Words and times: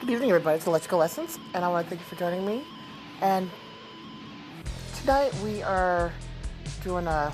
Good 0.00 0.08
evening, 0.08 0.30
everybody. 0.30 0.56
It's 0.56 0.66
Electrical 0.66 0.98
Lessons, 0.98 1.38
and 1.52 1.62
I 1.62 1.68
want 1.68 1.84
to 1.84 1.90
thank 1.90 2.00
you 2.00 2.06
for 2.06 2.16
joining 2.16 2.46
me. 2.46 2.64
And 3.20 3.50
tonight 4.94 5.34
we 5.44 5.62
are 5.62 6.10
doing 6.82 7.06
a 7.06 7.30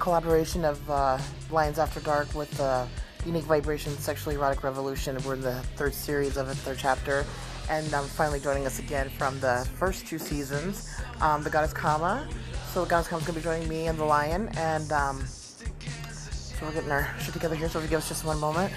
collaboration 0.00 0.64
of 0.64 0.90
uh, 0.90 1.16
Lions 1.48 1.78
After 1.78 2.00
Dark 2.00 2.34
with 2.34 2.60
uh, 2.60 2.86
Unique 3.24 3.44
Vibration 3.44 3.92
Sexually 3.98 4.34
Erotic 4.34 4.64
Revolution. 4.64 5.16
We're 5.24 5.34
in 5.34 5.42
the 5.42 5.60
third 5.76 5.94
series 5.94 6.36
of 6.36 6.48
it, 6.48 6.56
third 6.56 6.76
chapter, 6.76 7.24
and 7.70 7.94
um, 7.94 8.04
finally 8.04 8.40
joining 8.40 8.66
us 8.66 8.80
again 8.80 9.08
from 9.10 9.38
the 9.38 9.64
first 9.76 10.08
two 10.08 10.18
seasons, 10.18 10.92
um, 11.20 11.44
the 11.44 11.50
Goddess 11.50 11.72
Kama. 11.72 12.26
So 12.72 12.82
the 12.82 12.90
Goddess 12.90 13.06
Kama 13.06 13.20
is 13.20 13.28
going 13.28 13.34
to 13.36 13.40
be 13.40 13.44
joining 13.44 13.68
me 13.68 13.86
and 13.86 13.96
the 13.96 14.04
Lion, 14.04 14.48
and 14.56 14.90
um, 14.90 15.24
so 15.24 16.66
we're 16.66 16.72
getting 16.72 16.90
our 16.90 17.08
shit 17.20 17.32
together 17.32 17.54
here. 17.54 17.68
So 17.68 17.78
if 17.78 17.84
you 17.84 17.90
give 17.90 17.98
us 17.98 18.08
just 18.08 18.24
one 18.24 18.40
moment. 18.40 18.72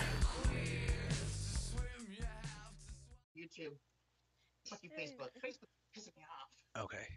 Fuck 4.70 4.80
you, 4.84 4.90
Facebook. 4.92 5.30
Facebook 5.44 5.70
pissing 5.96 6.16
me 6.16 6.24
off. 6.24 6.84
Okay. 6.84 7.08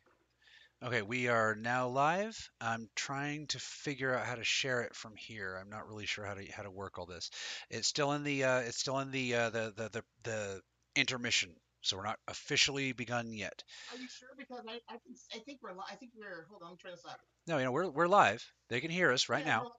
Okay, 0.84 1.02
we 1.02 1.28
are 1.28 1.54
now 1.54 1.86
live. 1.88 2.36
I'm 2.60 2.88
trying 2.96 3.46
to 3.48 3.60
figure 3.60 4.12
out 4.16 4.26
how 4.26 4.34
to 4.34 4.42
share 4.42 4.80
it 4.80 4.96
from 4.96 5.14
here. 5.16 5.56
I'm 5.60 5.70
not 5.70 5.86
really 5.86 6.06
sure 6.06 6.24
how 6.24 6.34
to 6.34 6.44
how 6.50 6.64
to 6.64 6.70
work 6.70 6.98
all 6.98 7.06
this. 7.06 7.30
It's 7.70 7.86
still 7.86 8.12
in 8.12 8.24
the 8.24 8.42
uh, 8.44 8.58
it's 8.60 8.80
still 8.80 8.98
in 8.98 9.12
the, 9.12 9.34
uh, 9.34 9.50
the 9.50 9.72
the 9.76 9.88
the 9.90 10.04
the 10.24 10.62
intermission, 10.96 11.50
so 11.82 11.96
we're 11.96 12.02
not 12.02 12.18
officially 12.26 12.92
begun 12.92 13.32
yet. 13.32 13.62
Are 13.92 13.96
you 13.96 14.08
sure? 14.08 14.34
Because 14.36 14.64
I 14.66 14.80
I, 14.88 14.98
can, 14.98 15.14
I 15.32 15.38
think 15.38 15.60
we're 15.62 15.72
li- 15.72 15.86
I 15.88 15.94
think 15.94 16.12
we're 16.16 16.46
hold 16.50 16.62
on. 16.62 16.70
Let 16.70 16.72
me 16.72 16.78
try 16.80 16.90
this 16.90 17.04
out. 17.08 17.20
No, 17.46 17.58
you 17.58 17.64
know 17.64 17.72
we're 17.72 17.88
we're 17.88 18.08
live. 18.08 18.44
They 18.68 18.80
can 18.80 18.90
hear 18.90 19.12
us 19.12 19.28
right 19.28 19.46
Yeah, 19.46 19.60
now. 19.60 19.72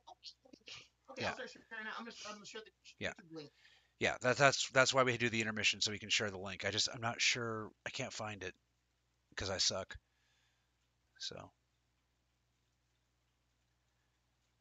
okay, 1.11 1.23
Yeah. 1.23 1.27
I'll 1.29 1.33
start 1.33 1.49
sharing 1.51 1.83
now. 1.83 1.91
I'm 1.99 2.05
gonna 2.05 2.15
I'm 2.29 2.35
gonna 2.35 2.45
share 2.45 2.61
the 2.61 2.71
Yeah. 2.99 3.11
Link. 3.29 3.51
Yeah, 4.03 4.17
that's 4.19 4.37
that's 4.37 4.69
that's 4.73 4.93
why 4.93 5.03
we 5.03 5.15
do 5.15 5.29
the 5.29 5.39
intermission 5.39 5.79
so 5.79 5.89
we 5.93 5.97
can 5.97 6.09
share 6.09 6.29
the 6.29 6.37
link. 6.37 6.65
I 6.65 6.71
just 6.71 6.89
I'm 6.93 6.99
not 6.99 7.21
sure. 7.21 7.69
I 7.87 7.89
can't 7.89 8.11
find 8.11 8.43
it 8.43 8.53
because 9.29 9.49
I 9.49 9.59
suck. 9.59 9.95
So 11.19 11.51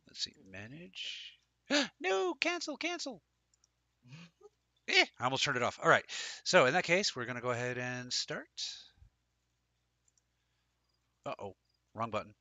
let's 0.07 0.23
see. 0.23 0.35
Manage. 0.49 1.41
no, 2.01 2.35
cancel, 2.35 2.77
cancel. 2.77 3.21
Eh, 4.89 5.05
I 5.21 5.25
almost 5.25 5.45
turned 5.45 5.57
it 5.57 5.63
off. 5.63 5.79
All 5.81 5.89
right. 5.89 6.05
So 6.43 6.67
in 6.67 6.75
that 6.75 6.83
case, 6.83 7.15
we're 7.15 7.25
gonna 7.25 7.41
go 7.41 7.51
ahead 7.53 7.79
and 7.79 8.13
start. 8.13 8.49
Uh 11.25 11.35
oh, 11.39 11.55
wrong 11.95 12.11
button. 12.11 12.35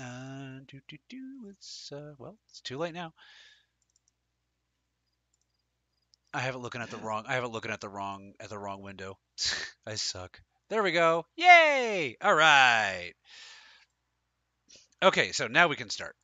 Uh, 0.00 0.60
do 0.68 0.80
do 0.88 0.96
do. 1.08 1.48
It's 1.50 1.90
uh, 1.92 2.14
well, 2.18 2.38
it's 2.48 2.60
too 2.60 2.78
late 2.78 2.94
now. 2.94 3.12
I 6.34 6.40
have 6.40 6.56
it 6.56 6.58
looking 6.58 6.82
at 6.82 6.90
the 6.90 6.96
wrong. 6.96 7.24
I 7.28 7.34
have 7.34 7.44
it 7.44 7.52
looking 7.52 7.70
at 7.70 7.80
the 7.80 7.88
wrong 7.88 8.32
at 8.40 8.48
the 8.48 8.58
wrong 8.58 8.82
window. 8.82 9.16
I 9.86 9.94
suck. 9.94 10.40
There 10.68 10.82
we 10.82 10.90
go. 10.90 11.26
Yay! 11.36 12.16
All 12.20 12.34
right. 12.34 13.12
Okay, 15.00 15.30
so 15.32 15.46
now 15.46 15.68
we 15.68 15.76
can 15.76 15.90
start. 15.90 16.16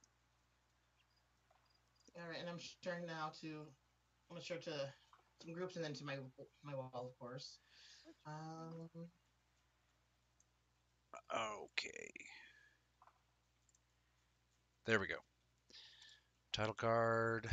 All 2.17 2.29
right, 2.29 2.41
and 2.41 2.49
I'm 2.49 2.59
sharing 2.83 3.07
now 3.07 3.31
to 3.41 3.47
I'm 4.29 4.37
gonna 4.37 4.45
share 4.45 4.59
to 4.59 4.93
some 5.43 5.53
groups 5.55 5.77
and 5.77 5.85
then 5.85 5.95
to 5.95 6.05
my 6.05 6.17
my 6.65 6.75
wall, 6.75 6.91
of 6.95 7.19
course. 7.19 7.59
Um, 8.27 8.89
Okay. 11.33 12.11
There 14.87 14.99
we 14.99 15.07
go. 15.07 15.23
Title 16.53 16.75
card. 16.75 17.49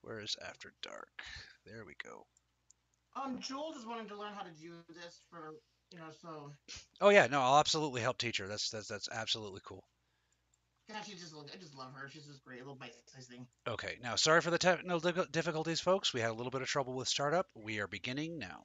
Where 0.00 0.20
is 0.20 0.36
After 0.46 0.72
Dark? 0.82 1.22
There 1.66 1.84
we 1.84 1.94
go. 2.02 2.26
um, 3.16 3.38
Jules 3.40 3.76
is 3.76 3.86
wanting 3.86 4.08
to 4.08 4.16
learn 4.18 4.32
how 4.34 4.42
to 4.42 4.50
do 4.60 4.72
this 4.88 5.20
for 5.30 5.54
you 5.92 5.98
know 5.98 6.10
so. 6.20 6.52
Oh 7.00 7.08
yeah, 7.10 7.26
no, 7.26 7.40
I'll 7.40 7.58
absolutely 7.58 8.00
help 8.00 8.18
teach 8.18 8.38
her. 8.38 8.46
That's 8.46 8.70
that's 8.70 8.88
that's 8.88 9.08
absolutely 9.10 9.60
cool. 9.64 9.84
God, 10.90 11.02
she 11.06 11.12
just 11.12 11.34
I 11.34 11.56
just 11.58 11.74
love 11.76 11.92
her. 11.94 12.08
She's 12.08 12.26
just 12.26 12.42
great, 12.44 12.60
a 12.60 12.62
little 12.62 12.74
bite-sized 12.74 13.28
thing. 13.28 13.46
Okay, 13.68 13.98
now 14.02 14.16
sorry 14.16 14.40
for 14.40 14.50
the 14.50 14.58
technical 14.58 15.00
difficulties, 15.30 15.80
folks. 15.80 16.14
We 16.14 16.20
had 16.20 16.30
a 16.30 16.34
little 16.34 16.50
bit 16.50 16.62
of 16.62 16.68
trouble 16.68 16.94
with 16.94 17.08
startup. 17.08 17.46
We 17.54 17.80
are 17.80 17.86
beginning 17.86 18.38
now. 18.38 18.64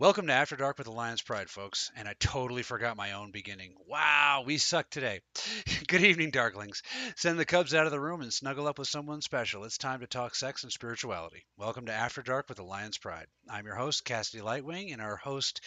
Welcome 0.00 0.28
to 0.28 0.32
After 0.32 0.54
Dark 0.54 0.78
with 0.78 0.84
the 0.86 0.92
Lion's 0.92 1.22
Pride, 1.22 1.50
folks. 1.50 1.90
And 1.96 2.06
I 2.06 2.14
totally 2.20 2.62
forgot 2.62 2.96
my 2.96 3.14
own 3.14 3.32
beginning. 3.32 3.74
Wow, 3.88 4.44
we 4.46 4.56
suck 4.56 4.88
today. 4.90 5.18
Good 5.88 6.02
evening, 6.04 6.30
Darklings. 6.30 6.82
Send 7.16 7.36
the 7.36 7.44
cubs 7.44 7.74
out 7.74 7.84
of 7.86 7.90
the 7.90 7.98
room 7.98 8.20
and 8.20 8.32
snuggle 8.32 8.68
up 8.68 8.78
with 8.78 8.86
someone 8.86 9.22
special. 9.22 9.64
It's 9.64 9.76
time 9.76 9.98
to 9.98 10.06
talk 10.06 10.36
sex 10.36 10.62
and 10.62 10.70
spirituality. 10.70 11.44
Welcome 11.56 11.86
to 11.86 11.92
After 11.92 12.22
Dark 12.22 12.48
with 12.48 12.58
the 12.58 12.62
Lion's 12.62 12.96
Pride. 12.96 13.26
I'm 13.50 13.66
your 13.66 13.74
host, 13.74 14.04
Cassidy 14.04 14.40
Lightwing, 14.40 14.92
and 14.92 15.02
our 15.02 15.16
host, 15.16 15.62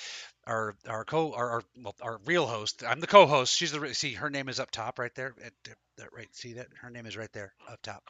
our 0.48 0.76
our 0.88 1.04
co 1.04 1.34
our, 1.34 1.50
our 1.52 1.62
well 1.84 1.96
our 2.02 2.20
real 2.26 2.48
host. 2.48 2.86
I'm 2.88 3.02
the 3.02 3.08
co-host. 3.08 3.54
She's 3.54 3.74
the 3.74 3.94
see 3.94 4.14
her 4.14 4.30
name 4.30 4.48
is 4.48 4.62
up 4.62 4.72
top 4.72 4.98
right 4.98 5.14
there. 5.14 5.36
At, 5.44 5.52
at- 5.70 5.78
that 5.98 6.14
right. 6.14 6.34
See 6.34 6.54
that 6.54 6.68
her 6.82 6.90
name 6.90 7.06
is 7.06 7.18
right 7.18 7.32
there 7.34 7.52
up 7.70 7.82
top. 7.82 8.02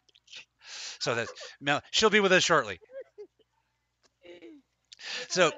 So 0.99 1.15
that 1.15 1.29
Mel, 1.59 1.81
she'll 1.89 2.11
be 2.11 2.19
with 2.19 2.31
us 2.31 2.43
shortly. 2.43 2.79
So- 5.29 5.51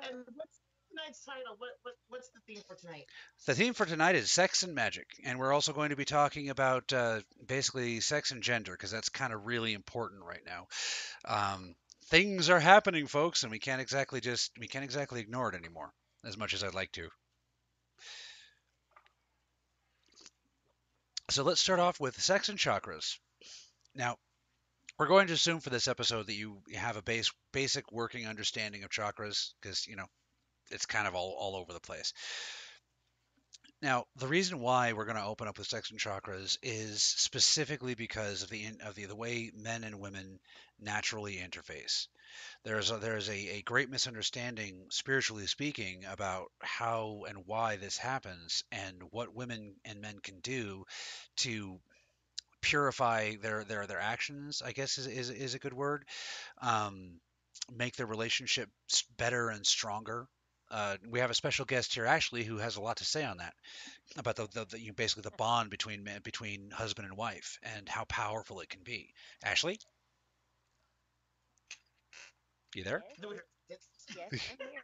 tonight's 1.04 1.26
title? 1.26 1.56
What, 1.58 1.72
what 1.84 1.94
what's 2.10 2.30
the 2.30 2.40
theme 2.48 2.62
for 2.68 2.76
tonight? 2.76 3.06
The 3.46 3.56
theme 3.56 3.74
for 3.74 3.86
tonight 3.86 4.16
is 4.16 4.32
sex 4.32 4.64
and 4.64 4.74
magic, 4.74 5.08
and 5.24 5.40
we're 5.40 5.54
also 5.54 5.74
going 5.74 5.90
to 5.90 5.96
be 5.96 6.06
talking 6.06 6.50
about 6.50 6.92
uh, 6.94 7.22
basically 7.46 8.00
sex 8.00 8.32
and 8.32 8.42
gender 8.42 8.72
because 8.72 8.92
that's 8.92 9.10
kind 9.10 9.34
of 9.34 9.46
really 9.46 9.74
important 9.74 10.24
right 10.24 10.44
now. 10.46 10.68
Um, 11.26 11.76
things 12.06 12.50
are 12.50 12.60
happening, 12.60 13.08
folks, 13.08 13.44
and 13.44 13.52
we 13.52 13.60
can't 13.60 13.82
exactly 13.82 14.22
just 14.22 14.52
we 14.60 14.68
can't 14.68 14.86
exactly 14.86 15.20
ignore 15.20 15.50
it 15.50 15.56
anymore 15.56 15.92
as 16.26 16.38
much 16.38 16.54
as 16.54 16.64
I'd 16.64 16.74
like 16.74 16.92
to. 16.94 17.10
So 21.30 21.44
let's 21.44 21.62
start 21.62 21.80
off 21.80 22.00
with 22.00 22.22
sex 22.22 22.50
and 22.50 22.60
chakras. 22.60 23.18
Now, 23.96 24.18
we're 25.00 25.08
going 25.08 25.28
to 25.28 25.34
assume 25.34 25.62
for 25.62 25.70
this 25.70 25.88
episode 25.88 26.28
that 26.28 26.36
you 26.36 26.58
have 26.76 26.98
a 26.98 27.02
base 27.02 27.32
basic 27.52 27.92
working 27.92 28.28
understanding 28.28 28.84
of 28.84 28.90
chakras 28.90 29.54
because 29.62 29.88
you 29.88 29.96
know 29.96 30.06
it's 30.74 30.86
kind 30.86 31.08
of 31.08 31.16
all, 31.16 31.36
all 31.38 31.56
over 31.56 31.74
the 31.74 31.80
place. 31.80 32.14
Now, 33.84 34.06
the 34.16 34.30
reason 34.30 34.62
why 34.62 34.94
we're 34.94 35.04
going 35.04 35.18
to 35.18 35.26
open 35.26 35.50
up 35.50 35.58
with 35.58 35.68
sex 35.68 35.92
and 35.92 36.00
chakras 36.00 36.58
is 36.64 37.04
specifically 37.04 37.96
because 37.96 38.42
of 38.42 38.50
the 38.50 38.66
of 38.82 38.96
the, 38.96 39.06
the 39.06 39.16
way 39.16 39.52
men 39.54 39.84
and 39.84 40.00
women 40.00 40.40
naturally 40.80 41.36
interface. 41.36 42.08
There's 42.64 42.92
a, 42.92 42.98
there's 42.98 43.28
a, 43.28 43.58
a 43.58 43.62
great 43.62 43.90
misunderstanding, 43.90 44.86
spiritually 44.90 45.48
speaking, 45.48 46.06
about 46.10 46.46
how 46.62 47.26
and 47.28 47.40
why 47.46 47.76
this 47.76 47.98
happens 47.98 48.64
and 48.72 49.04
what 49.12 49.36
women 49.36 49.76
and 49.84 50.00
men 50.00 50.20
can 50.24 50.40
do 50.40 50.86
to 51.38 51.78
purify 52.62 53.36
their 53.42 53.66
their 53.66 53.86
their 53.86 54.00
actions. 54.00 54.62
I 54.66 54.72
guess 54.72 54.98
is 54.98 55.08
is, 55.08 55.30
is 55.30 55.56
a 55.56 55.60
good 55.60 55.74
word. 55.74 56.06
Um, 56.62 57.20
make 57.76 57.98
their 57.98 58.08
relationship 58.08 58.70
better 59.18 59.50
and 59.50 59.66
stronger. 59.66 60.28
Uh, 60.74 60.98
we 61.10 61.20
have 61.22 61.32
a 61.32 61.36
special 61.36 61.66
guest 61.66 61.94
here, 61.96 62.06
Ashley, 62.08 62.44
who 62.44 62.58
has 62.58 62.78
a 62.78 62.82
lot 62.82 62.98
to 62.98 63.06
say 63.06 63.24
on 63.26 63.38
that 63.38 63.54
about 64.18 64.36
the, 64.38 64.48
the, 64.54 64.66
the 64.66 64.80
you 64.80 64.88
know, 64.88 64.94
basically 64.94 65.24
the 65.24 65.32
bond 65.38 65.70
between 65.70 66.04
men, 66.04 66.22
between 66.24 66.72
husband 66.72 67.08
and 67.08 67.18
wife 67.18 67.60
and 67.64 67.90
how 67.90 68.06
powerful 68.06 68.62
it 68.62 68.70
can 68.70 68.84
be. 68.84 69.14
Ashley, 69.44 69.80
you 72.76 72.84
there? 72.84 73.04
We- 73.22 73.36
it's- 73.70 73.88
yes, 74.16 74.32
I'm 74.50 74.58
here. 74.60 74.84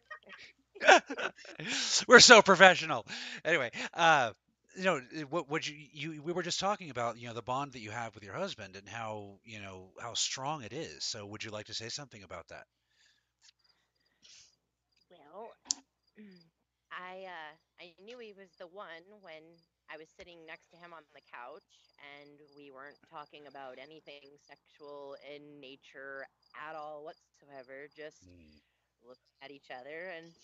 We're 2.07 2.19
so 2.19 2.41
professional. 2.41 3.05
Anyway, 3.43 3.71
uh, 3.93 4.31
you 4.77 4.83
know 4.83 5.01
what? 5.29 5.49
What 5.49 5.67
you, 5.67 5.75
you 5.93 6.21
we 6.21 6.33
were 6.33 6.43
just 6.43 6.59
talking 6.59 6.89
about, 6.89 7.17
you 7.17 7.27
know, 7.27 7.33
the 7.33 7.41
bond 7.41 7.73
that 7.73 7.81
you 7.81 7.91
have 7.91 8.15
with 8.15 8.23
your 8.23 8.35
husband 8.35 8.75
and 8.75 8.87
how 8.87 9.39
you 9.45 9.61
know 9.61 9.89
how 10.01 10.13
strong 10.13 10.63
it 10.63 10.73
is. 10.73 11.03
So, 11.03 11.25
would 11.25 11.43
you 11.43 11.51
like 11.51 11.67
to 11.67 11.73
say 11.73 11.89
something 11.89 12.23
about 12.23 12.47
that? 12.49 12.65
Well, 15.09 15.51
I 16.91 17.25
uh, 17.25 17.55
I 17.79 17.95
knew 17.99 18.19
he 18.19 18.33
was 18.33 18.55
the 18.57 18.67
one 18.67 19.21
when 19.21 19.63
I 19.89 19.97
was 19.97 20.09
sitting 20.09 20.45
next 20.45 20.69
to 20.69 20.77
him 20.77 20.93
on 20.93 21.03
the 21.13 21.21
couch, 21.21 21.89
and 21.97 22.39
we 22.55 22.71
weren't 22.71 22.99
talking 23.09 23.47
about 23.47 23.77
anything 23.79 24.37
sexual 24.39 25.15
in 25.27 25.59
nature 25.59 26.27
at 26.55 26.75
all 26.75 27.03
whatsoever. 27.05 27.87
Just 27.95 28.25
Mm. 28.25 28.61
looking 29.01 29.23
at 29.41 29.51
each 29.51 29.71
other 29.71 30.09
and 30.09 30.35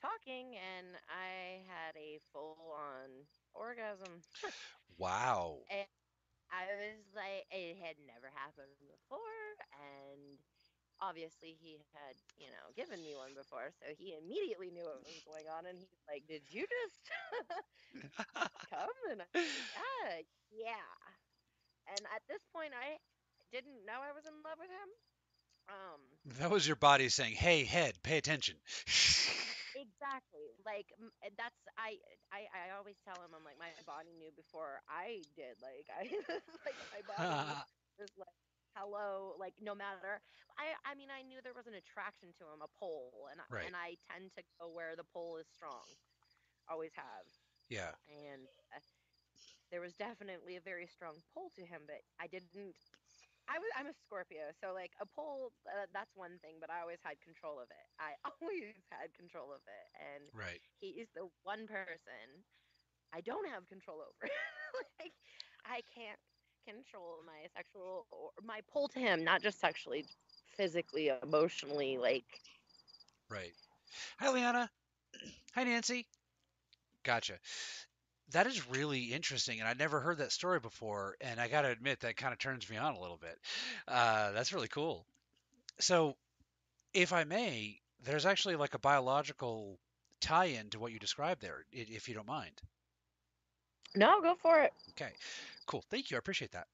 talking, 0.00 0.56
and 0.56 0.96
I 1.08 1.64
had 1.66 1.96
a 1.96 2.20
full-on 2.32 3.26
orgasm. 3.54 4.24
Wow. 4.98 5.60
And 5.70 5.86
I 6.50 6.66
was 6.76 7.14
like, 7.14 7.46
it 7.50 7.76
had 7.78 7.98
never 7.98 8.30
happened 8.30 8.76
before, 8.80 9.56
and 9.72 10.37
obviously 11.00 11.56
he 11.60 11.80
had, 11.94 12.16
you 12.36 12.48
know, 12.50 12.72
given 12.76 13.02
me 13.02 13.14
one 13.16 13.34
before, 13.34 13.70
so 13.80 13.92
he 13.98 14.14
immediately 14.18 14.70
knew 14.70 14.84
what 14.86 15.04
was 15.04 15.20
going 15.26 15.46
on, 15.48 15.66
and 15.66 15.78
he's 15.78 16.02
like, 16.08 16.26
"Did 16.28 16.42
you 16.48 16.66
just 16.66 17.00
come?" 18.70 18.96
And 19.10 19.22
I 19.22 19.28
was 19.34 19.46
like, 19.56 19.72
"Ah, 19.76 20.10
yeah." 20.50 20.90
And 21.88 22.06
at 22.14 22.22
this 22.28 22.42
point, 22.52 22.72
I 22.76 22.98
didn't 23.52 23.84
know 23.86 24.00
I 24.02 24.12
was 24.12 24.26
in 24.26 24.34
love 24.44 24.58
with 24.60 24.70
him. 24.70 24.90
Um, 25.68 26.00
That 26.38 26.50
was 26.50 26.66
your 26.66 26.76
body 26.76 27.08
saying, 27.08 27.34
"Hey, 27.34 27.64
head, 27.64 28.02
pay 28.02 28.18
attention." 28.18 28.56
exactly. 29.74 30.52
Like 30.64 30.88
uh, 31.24 31.30
that's 31.36 31.60
I, 31.78 31.98
I 32.32 32.48
I 32.52 32.64
always 32.76 32.96
tell 33.04 33.20
him 33.22 33.32
I'm 33.36 33.44
like 33.44 33.58
my 33.60 33.72
body 33.86 34.12
knew 34.16 34.30
before 34.36 34.80
I 34.88 35.24
did. 35.36 35.56
Like 35.62 35.86
I 35.92 36.08
like 36.66 36.78
my 36.92 37.02
body 37.06 37.38
was 37.98 38.10
like 38.16 38.34
hello 38.74 39.34
like 39.38 39.54
no 39.60 39.74
matter 39.74 40.20
I 40.58 40.74
I 40.84 40.94
mean 40.94 41.10
I 41.10 41.22
knew 41.22 41.40
there 41.42 41.54
was 41.54 41.66
an 41.66 41.74
attraction 41.74 42.32
to 42.38 42.44
him 42.52 42.62
a 42.62 42.68
pole 42.78 43.28
and 43.30 43.40
I- 43.40 43.44
Right. 43.50 43.66
and 43.66 43.76
I 43.76 43.96
tend 44.10 44.32
to 44.36 44.42
go 44.60 44.68
where 44.68 44.96
the 44.96 45.04
pole 45.04 45.36
is 45.38 45.48
strong. 45.48 45.96
Always 46.68 46.92
have. 46.94 47.26
yeah. 47.68 47.92
And 48.08 48.46
uh, 48.74 48.80
there 49.70 49.80
was 49.80 49.94
definitely 49.94 50.56
a 50.56 50.60
very 50.60 50.86
strong 50.86 51.22
pull 51.32 51.50
to 51.56 51.64
him, 51.66 51.82
but 51.86 52.02
I 52.18 52.26
didn't 52.26 52.76
I 53.48 53.58
was 53.58 53.70
I'm 53.76 53.86
a 53.86 53.92
Scorpio, 53.92 54.52
so 54.52 54.72
like 54.72 54.92
a 55.00 55.06
pull 55.06 55.52
uh, 55.66 55.86
that's 55.92 56.14
one 56.14 56.38
thing, 56.38 56.58
but 56.60 56.70
I 56.70 56.80
always 56.80 57.00
had 57.02 57.20
control 57.20 57.60
of 57.60 57.68
it. 57.70 57.86
I 57.98 58.14
always 58.42 58.76
had 58.90 59.14
control 59.14 59.52
of 59.52 59.62
it, 59.66 59.86
and 59.98 60.30
Right. 60.32 60.60
he 60.80 61.00
is 61.00 61.08
the 61.14 61.28
one 61.42 61.66
person 61.66 62.44
I 63.12 63.20
don't 63.20 63.48
have 63.48 63.66
control 63.68 64.00
over. 64.00 64.30
like 65.00 65.14
I 65.64 65.82
can't 65.94 66.20
control 66.66 67.20
my 67.26 67.46
sexual 67.56 68.06
or 68.10 68.30
my 68.44 68.60
pull 68.72 68.88
to 68.88 68.98
him, 68.98 69.24
not 69.24 69.42
just 69.42 69.60
sexually, 69.60 70.04
physically, 70.56 71.10
emotionally. 71.22 71.98
Like 71.98 72.24
Right. 73.30 73.52
Hi, 74.18 74.30
Liana. 74.30 74.70
Hi, 75.54 75.64
Nancy. 75.64 76.06
Gotcha. 77.04 77.34
That 78.32 78.46
is 78.46 78.68
really 78.70 79.04
interesting, 79.04 79.60
and 79.60 79.68
I'd 79.68 79.78
never 79.78 80.00
heard 80.00 80.18
that 80.18 80.32
story 80.32 80.60
before. 80.60 81.16
And 81.20 81.40
I 81.40 81.48
got 81.48 81.62
to 81.62 81.70
admit, 81.70 82.00
that 82.00 82.16
kind 82.16 82.32
of 82.32 82.38
turns 82.38 82.68
me 82.68 82.76
on 82.76 82.94
a 82.94 83.00
little 83.00 83.18
bit. 83.18 83.38
Uh, 83.86 84.32
that's 84.32 84.52
really 84.52 84.68
cool. 84.68 85.06
So, 85.78 86.16
if 86.94 87.12
I 87.12 87.24
may, 87.24 87.80
there's 88.04 88.26
actually 88.26 88.56
like 88.56 88.74
a 88.74 88.78
biological 88.78 89.78
tie-in 90.20 90.70
to 90.70 90.78
what 90.78 90.92
you 90.92 90.98
described 90.98 91.42
there, 91.42 91.64
if 91.70 92.08
you 92.08 92.14
don't 92.14 92.26
mind. 92.26 92.60
No, 93.96 94.20
go 94.20 94.34
for 94.40 94.60
it. 94.60 94.72
Okay, 94.90 95.10
cool. 95.66 95.84
Thank 95.90 96.10
you. 96.10 96.16
I 96.16 96.18
appreciate 96.18 96.52
that. 96.52 96.66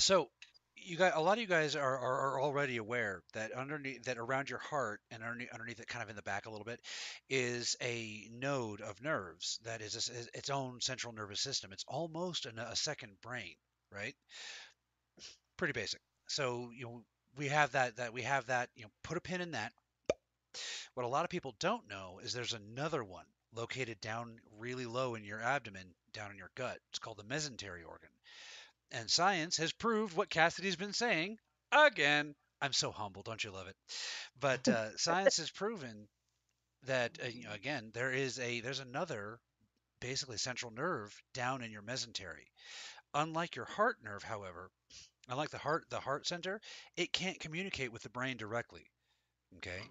So, 0.00 0.30
you 0.76 0.96
got 0.96 1.16
a 1.16 1.20
lot 1.20 1.34
of 1.34 1.40
you 1.40 1.46
guys 1.46 1.76
are, 1.76 1.98
are, 1.98 2.20
are 2.20 2.40
already 2.42 2.76
aware 2.76 3.22
that 3.34 3.52
underneath 3.52 4.04
that 4.04 4.18
around 4.18 4.50
your 4.50 4.58
heart 4.58 5.00
and 5.10 5.22
underneath, 5.22 5.52
underneath 5.52 5.80
it, 5.80 5.86
kind 5.86 6.02
of 6.02 6.10
in 6.10 6.16
the 6.16 6.22
back 6.22 6.46
a 6.46 6.50
little 6.50 6.64
bit, 6.64 6.80
is 7.28 7.76
a 7.80 8.28
node 8.32 8.80
of 8.80 9.00
nerves 9.02 9.60
that 9.64 9.80
is, 9.80 9.94
a 9.94 9.98
is 10.12 10.30
its 10.34 10.50
own 10.50 10.80
central 10.80 11.12
nervous 11.12 11.40
system. 11.40 11.72
It's 11.72 11.84
almost 11.86 12.46
an, 12.46 12.58
a 12.58 12.74
second 12.74 13.12
brain, 13.22 13.54
right? 13.92 14.14
Pretty 15.56 15.72
basic. 15.72 16.00
So 16.26 16.70
you 16.74 16.86
know 16.86 17.02
we 17.36 17.48
have 17.48 17.72
that 17.72 17.96
that 17.96 18.12
we 18.12 18.22
have 18.22 18.46
that 18.46 18.68
you 18.74 18.84
know 18.84 18.90
put 19.04 19.16
a 19.16 19.20
pin 19.20 19.40
in 19.40 19.52
that. 19.52 19.72
What 20.94 21.06
a 21.06 21.08
lot 21.08 21.24
of 21.24 21.30
people 21.30 21.54
don't 21.60 21.88
know 21.88 22.20
is 22.22 22.32
there's 22.32 22.52
another 22.52 23.04
one 23.04 23.24
located 23.54 24.00
down 24.00 24.38
really 24.58 24.86
low 24.86 25.14
in 25.14 25.24
your 25.24 25.40
abdomen, 25.40 25.94
down 26.12 26.30
in 26.30 26.36
your 26.36 26.50
gut. 26.54 26.78
It's 26.90 26.98
called 26.98 27.18
the 27.18 27.24
mesentery 27.24 27.86
organ. 27.86 28.10
And 28.90 29.10
science 29.10 29.56
has 29.56 29.72
proved 29.72 30.16
what 30.16 30.30
Cassidy's 30.30 30.76
been 30.76 30.92
saying 30.92 31.38
again. 31.70 32.34
I'm 32.60 32.72
so 32.72 32.92
humble, 32.92 33.22
don't 33.22 33.42
you 33.42 33.50
love 33.50 33.66
it? 33.66 33.76
But 34.38 34.68
uh, 34.68 34.96
science 34.96 35.38
has 35.38 35.50
proven 35.50 36.06
that 36.84 37.18
uh, 37.22 37.28
you 37.28 37.44
know, 37.44 37.52
again 37.52 37.90
there 37.94 38.12
is 38.12 38.38
a 38.38 38.60
there's 38.60 38.80
another 38.80 39.38
basically 40.00 40.36
central 40.36 40.72
nerve 40.72 41.14
down 41.32 41.62
in 41.62 41.70
your 41.70 41.82
mesentery. 41.82 42.46
Unlike 43.14 43.56
your 43.56 43.66
heart 43.66 43.96
nerve, 44.02 44.22
however, 44.22 44.70
unlike 45.28 45.50
the 45.50 45.58
heart 45.58 45.84
the 45.90 46.00
heart 46.00 46.26
center, 46.26 46.60
it 46.96 47.12
can't 47.12 47.40
communicate 47.40 47.92
with 47.92 48.02
the 48.02 48.10
brain 48.10 48.36
directly. 48.36 48.84
Okay? 49.58 49.82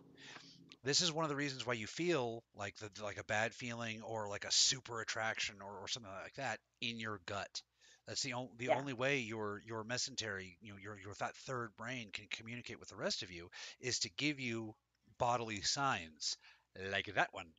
This 0.83 1.01
is 1.01 1.11
one 1.11 1.25
of 1.25 1.29
the 1.29 1.35
reasons 1.35 1.65
why 1.65 1.73
you 1.73 1.87
feel 1.87 2.43
like 2.53 2.75
the 2.77 2.91
like 3.03 3.17
a 3.17 3.23
bad 3.23 3.55
feeling 3.55 4.03
or 4.03 4.27
like 4.29 4.45
a 4.45 4.51
super 4.51 5.01
attraction 5.01 5.59
or, 5.59 5.79
or 5.79 5.87
something 5.87 6.11
like 6.11 6.35
that 6.35 6.59
in 6.81 6.99
your 6.99 7.17
gut. 7.25 7.63
That's 8.05 8.21
the 8.21 8.33
only 8.33 8.51
the 8.57 8.67
Yeah. 8.67 8.77
only 8.77 8.93
way 8.93 9.19
your 9.19 9.59
your 9.59 9.83
mesentery, 9.83 10.57
you 10.61 10.73
know, 10.73 10.77
your 10.77 10.99
your 10.99 11.15
that 11.15 11.35
third 11.35 11.75
brain 11.75 12.11
can 12.11 12.27
communicate 12.27 12.79
with 12.79 12.89
the 12.89 12.95
rest 12.95 13.23
of 13.23 13.31
you 13.31 13.49
is 13.79 13.99
to 13.99 14.09
give 14.11 14.39
you 14.39 14.75
bodily 15.17 15.61
signs 15.61 16.37
like 16.77 17.07
that 17.15 17.33
one. 17.33 17.53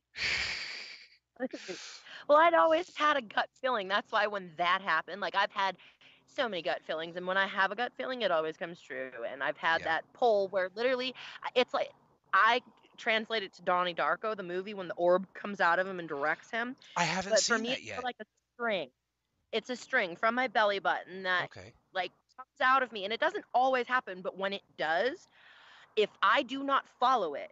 well, 2.27 2.37
I'd 2.37 2.53
always 2.53 2.95
had 2.95 3.17
a 3.17 3.21
gut 3.21 3.49
feeling. 3.61 3.87
That's 3.87 4.11
why 4.11 4.27
when 4.27 4.53
that 4.57 4.81
happened, 4.81 5.21
like 5.21 5.35
I've 5.35 5.51
had 5.51 5.77
so 6.25 6.47
many 6.47 6.61
gut 6.61 6.81
feelings, 6.83 7.15
and 7.15 7.27
when 7.27 7.37
I 7.37 7.47
have 7.47 7.71
a 7.71 7.75
gut 7.75 7.93
feeling, 7.97 8.21
it 8.21 8.31
always 8.31 8.57
comes 8.57 8.79
true. 8.81 9.11
And 9.27 9.43
I've 9.43 9.57
had 9.57 9.83
Yeah. 9.83 9.85
that 9.85 10.03
pull 10.13 10.47
where 10.49 10.69
literally, 10.75 11.13
it's 11.55 11.73
like 11.73 11.91
I 12.33 12.61
translate 12.97 13.43
it 13.43 13.53
to 13.53 13.61
Donnie 13.61 13.93
Darko, 13.93 14.35
the 14.35 14.43
movie, 14.43 14.73
when 14.73 14.87
the 14.87 14.93
orb 14.95 15.25
comes 15.33 15.59
out 15.61 15.79
of 15.79 15.87
him 15.87 15.99
and 15.99 16.07
directs 16.07 16.51
him. 16.51 16.75
I 16.95 17.03
haven't 17.03 17.31
But 17.31 17.43
for 17.45 17.57
seen 17.57 17.63
me, 17.63 17.69
that 17.69 17.83
it's 17.83 17.83
yet. 17.83 18.03
like 18.03 18.15
a 18.21 18.25
string. 18.55 18.89
It's 19.51 19.69
a 19.69 19.75
string 19.75 20.15
from 20.15 20.35
my 20.35 20.47
belly 20.47 20.79
button 20.79 21.23
that 21.23 21.45
Okay. 21.45 21.73
like 21.93 22.11
comes 22.37 22.61
out 22.61 22.83
of 22.83 22.91
me 22.91 23.03
and 23.03 23.13
it 23.13 23.19
doesn't 23.19 23.45
always 23.53 23.87
happen 23.87 24.21
but 24.21 24.37
when 24.37 24.53
it 24.53 24.63
does 24.77 25.27
if 25.95 26.09
i 26.21 26.41
do 26.43 26.63
not 26.63 26.87
follow 26.99 27.35
it 27.35 27.51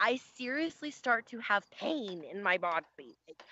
i 0.00 0.18
seriously 0.36 0.90
start 0.90 1.26
to 1.26 1.38
have 1.40 1.64
pain 1.70 2.22
in 2.30 2.42
my 2.42 2.56
body 2.56 2.84
like, 3.28 3.42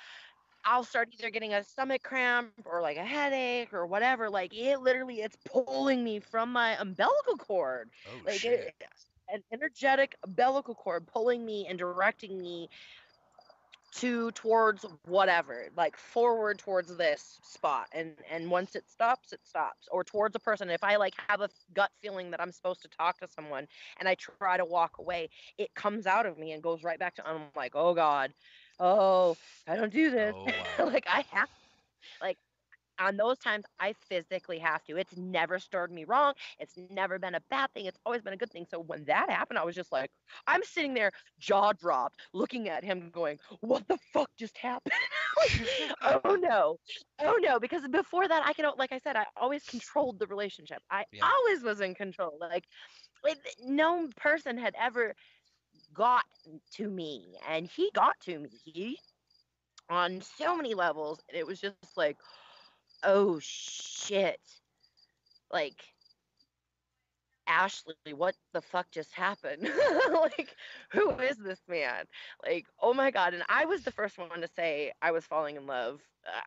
i'll 0.65 0.85
start 0.85 1.09
either 1.19 1.31
getting 1.31 1.53
a 1.53 1.63
stomach 1.65 2.03
cramp 2.03 2.51
or 2.65 2.81
like 2.81 2.97
a 2.97 3.05
headache 3.05 3.73
or 3.75 3.87
whatever 3.87 4.31
like 4.31 4.55
it 4.55 4.81
literally 4.81 5.21
it's 5.21 5.37
pulling 5.45 6.03
me 6.03 6.21
from 6.21 6.53
my 6.53 6.81
umbilical 6.81 7.37
cord 7.37 7.91
Oh 8.07 8.21
like 8.27 8.41
shit. 8.41 8.53
it, 8.53 8.75
an 9.33 9.43
energetic 9.53 10.17
umbilical 10.25 10.75
cord 10.75 11.07
pulling 11.07 11.45
me 11.45 11.67
and 11.69 11.79
directing 11.79 12.41
me 12.41 12.69
to 13.93 14.31
towards 14.33 14.87
whatever 15.07 15.67
like 15.77 15.97
forward 15.97 16.59
towards 16.59 16.97
this 16.97 17.41
spot. 17.43 17.89
And 17.93 18.13
and 18.31 18.49
once 18.51 18.77
it 18.77 18.89
stops 18.89 19.33
it 19.33 19.41
stops. 19.45 19.89
Or 19.91 20.05
towards 20.05 20.37
a 20.37 20.39
person. 20.39 20.71
If 20.71 20.85
i 20.85 20.97
like 20.97 21.15
have 21.29 21.41
a 21.41 21.49
gut 21.75 21.91
feeling 22.01 22.31
that 22.31 22.41
i'm 22.41 22.53
supposed 22.53 22.83
to 22.83 22.89
talk 22.89 23.19
to 23.19 23.29
someone 23.29 23.67
and 23.99 24.09
i 24.09 24.15
try 24.15 24.57
to 24.57 24.65
walk 24.65 24.99
away 24.99 25.29
it 25.59 25.75
comes 25.75 26.07
out 26.07 26.27
of 26.27 26.39
me 26.39 26.53
and 26.53 26.63
goes 26.63 26.85
right 26.85 26.99
back 26.99 27.17
to 27.17 27.27
i'm 27.27 27.43
like 27.57 27.73
oh 27.75 27.95
god. 27.95 28.33
Oh 28.79 29.37
i 29.67 29.77
don't 29.77 29.93
do 29.93 30.11
this. 30.11 30.35
Oh, 30.37 30.45
wow. 30.79 30.87
like 30.87 31.07
i 31.09 31.25
have 31.33 31.49
like 32.21 32.39
on 33.01 33.17
those 33.17 33.39
times 33.39 33.67
i 33.81 33.95
physically 33.95 34.59
have 34.61 34.85
to. 34.85 34.97
It's 34.99 35.17
never 35.17 35.59
stirred 35.59 35.93
me 35.93 36.05
wrong. 36.05 36.35
It's 36.61 36.79
never 36.79 37.11
been 37.11 37.27
a 37.27 37.33
bad 37.51 37.63
thing. 37.65 37.77
It's 37.79 37.91
always 37.97 38.17
been 38.17 38.27
a 38.27 38.31
good 38.31 38.45
thing. 38.45 38.59
So 38.65 38.75
when 38.81 39.05
that 39.07 39.31
happened 39.31 39.59
i 39.59 39.65
was 39.65 39.75
just 39.77 39.93
like 39.93 40.11
i'm 40.47 40.63
sitting 40.65 40.95
there 40.95 41.13
jaw 41.39 41.73
dropped 41.73 42.21
looking 42.35 42.69
at 42.69 42.85
him 42.85 43.03
going 43.11 43.39
what 43.61 43.87
the 43.89 43.99
fuck 44.13 44.31
just 44.37 44.59
happened? 44.59 44.95
Like, 45.37 45.69
oh 46.03 46.37
no. 46.37 46.79
Oh 47.21 47.37
no 47.41 47.59
because 47.61 47.87
before 47.89 48.29
that 48.29 48.43
i 48.47 48.53
could 48.53 48.65
al- 48.65 48.77
like 48.79 48.93
i 48.93 48.99
said 48.99 49.17
i 49.17 49.27
always 49.37 49.65
controlled 49.65 50.19
the 50.19 50.27
relationship. 50.27 50.83
I 50.91 51.05
Yeah. 51.13 51.33
always 51.33 51.63
was 51.65 51.81
in 51.81 51.95
control. 51.95 52.39
Like 52.41 52.65
it, 53.25 53.39
no 53.65 54.09
person 54.17 54.59
had 54.59 54.75
ever 54.79 55.15
got 55.95 56.25
to 56.73 56.89
me 56.89 57.37
and 57.49 57.67
he 57.67 57.91
got 57.95 58.19
to 58.23 58.41
me. 58.41 58.51
He 58.65 58.99
on 59.91 60.21
so 60.21 60.57
many 60.57 60.75
levels 60.75 61.21
and 61.29 61.37
it 61.39 61.47
was 61.47 61.61
just 61.61 61.83
like 61.85 62.07
oh 63.03 63.39
shit 63.41 64.41
like 65.53 65.83
Ashley, 67.47 67.95
what 68.15 68.37
the 68.53 68.61
fuck 68.61 68.89
just 68.93 69.13
happened? 69.13 69.69
like, 70.13 70.55
who 70.93 71.11
is 71.19 71.37
this 71.37 71.61
man? 71.69 72.05
Like, 72.47 72.67
oh 72.81 72.95
my 72.95 73.11
god! 73.11 73.35
And 73.35 73.43
I 73.49 73.65
was 73.65 73.83
the 73.83 73.91
first 73.91 74.19
one 74.19 74.41
to 74.41 74.49
say 74.49 74.93
I 75.03 75.11
was 75.11 75.25
falling 75.25 75.57
in 75.57 75.67
love. 75.67 76.01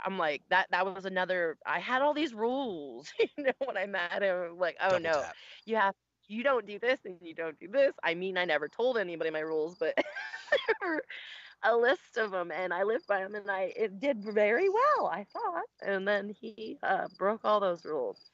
I'm 0.05 0.17
like 0.17 0.43
that. 0.49 0.67
That 0.71 0.85
was 0.85 1.05
another. 1.05 1.57
I 1.65 1.79
had 1.79 2.01
all 2.01 2.13
these 2.13 2.33
rules, 2.33 3.11
you 3.19 3.43
know, 3.43 3.51
when 3.65 3.77
I 3.77 3.85
met 3.85 4.21
him. 4.21 4.57
Like, 4.57 4.77
oh 4.81 4.91
Double 4.91 5.03
no, 5.03 5.11
tap. 5.11 5.35
you 5.65 5.75
have, 5.75 5.93
you 6.27 6.41
don't 6.41 6.65
do 6.65 6.79
this 6.79 6.99
and 7.03 7.17
you 7.21 7.33
don't 7.35 7.59
do 7.59 7.67
this. 7.67 7.93
I 8.01 8.13
mean, 8.13 8.37
I 8.37 8.45
never 8.45 8.69
told 8.69 8.97
anybody 8.97 9.29
my 9.29 9.39
rules, 9.41 9.75
but 9.77 9.97
a 11.63 11.75
list 11.77 12.17
of 12.17 12.31
them, 12.31 12.51
and 12.51 12.73
I 12.73 12.83
lived 12.83 13.07
by 13.07 13.21
them, 13.21 13.35
and 13.35 13.49
I 13.51 13.73
it 13.75 13.99
did 13.99 14.23
very 14.23 14.69
well, 14.69 15.07
I 15.07 15.25
thought. 15.25 15.67
And 15.81 16.07
then 16.07 16.29
he 16.29 16.77
uh, 16.83 17.07
broke 17.17 17.41
all 17.45 17.59
those 17.59 17.85
rules. 17.85 18.31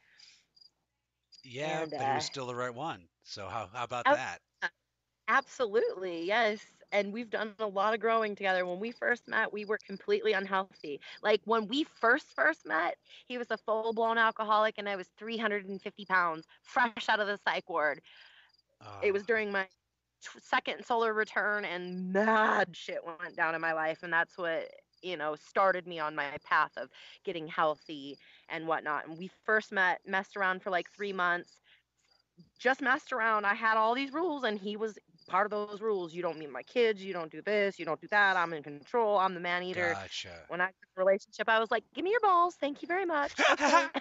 Yeah, 1.43 1.85
And, 1.85 1.93
but 1.95 2.07
he 2.07 2.11
uh, 2.11 2.13
was 2.13 2.25
still 2.25 2.47
the 2.47 2.55
right 2.55 2.73
one. 2.73 3.09
So 3.23 3.47
how 3.49 3.67
how 3.67 3.83
about 3.83 4.07
Oh, 4.07 4.17
that? 4.17 4.41
Absolutely, 5.27 6.25
yes. 6.25 6.83
And 6.91 7.13
we've 7.13 7.29
done 7.29 7.53
a 7.59 7.67
lot 7.67 7.93
of 7.93 7.99
growing 7.99 8.35
together. 8.35 8.65
When 8.65 8.79
we 8.79 8.91
first 8.91 9.27
met, 9.27 9.53
we 9.53 9.65
were 9.65 9.77
completely 9.77 10.33
unhealthy. 10.33 10.99
Like 11.21 11.41
when 11.45 11.67
we 11.67 11.83
first 11.83 12.33
first 12.33 12.65
met, 12.65 12.97
he 13.27 13.37
was 13.37 13.51
a 13.51 13.57
full 13.57 13.93
blown 13.93 14.17
alcoholic, 14.17 14.77
and 14.77 14.89
I 14.89 14.95
was 14.95 15.09
350 15.17 16.05
pounds, 16.05 16.47
fresh 16.63 17.09
out 17.09 17.19
of 17.19 17.27
the 17.27 17.37
psych 17.37 17.69
ward. 17.69 18.01
it 19.01 19.11
Oh, 19.11 19.13
was 19.13 19.25
during 19.25 19.51
my 19.51 19.67
second 20.41 20.85
solar 20.85 21.13
return 21.13 21.65
and 21.65 22.11
mad 22.13 22.75
shit 22.75 22.99
went 23.05 23.35
down 23.35 23.55
in 23.55 23.61
my 23.61 23.73
life 23.73 24.03
and 24.03 24.11
that's 24.11 24.37
what 24.37 24.69
you 25.01 25.17
know 25.17 25.35
started 25.35 25.87
me 25.87 25.99
on 25.99 26.15
my 26.15 26.37
path 26.43 26.71
of 26.77 26.89
getting 27.23 27.47
healthy 27.47 28.17
and 28.49 28.67
whatnot 28.67 29.07
and 29.07 29.17
we 29.17 29.29
first 29.45 29.71
met 29.71 29.99
messed 30.05 30.35
around 30.35 30.61
for 30.61 30.69
like 30.69 30.89
three 30.89 31.13
months 31.13 31.61
just 32.57 32.81
messed 32.81 33.13
around 33.13 33.45
i 33.45 33.53
had 33.53 33.77
all 33.77 33.93
these 33.95 34.11
rules 34.13 34.43
and 34.43 34.59
he 34.59 34.75
was 34.75 34.97
part 35.27 35.45
of 35.45 35.51
those 35.51 35.81
rules 35.81 36.13
you 36.13 36.21
don't 36.21 36.37
meet 36.37 36.51
my 36.51 36.63
kids 36.63 37.03
you 37.03 37.13
don't 37.13 37.31
do 37.31 37.41
this 37.41 37.77
you 37.77 37.85
don't 37.85 38.01
do 38.01 38.07
that 38.09 38.35
i'm 38.35 38.53
in 38.53 38.63
control 38.63 39.17
i'm 39.17 39.33
the 39.33 39.39
man 39.39 39.63
eater 39.63 39.93
gotcha. 39.93 40.29
when 40.47 40.59
i 40.59 40.65
got 40.65 40.73
in 40.83 41.01
a 41.01 41.05
relationship 41.05 41.47
i 41.47 41.59
was 41.59 41.71
like 41.71 41.83
give 41.93 42.03
me 42.03 42.11
your 42.11 42.19
balls 42.21 42.55
thank 42.59 42.81
you 42.81 42.87
very 42.87 43.05
much 43.05 43.33
okay. 43.51 43.85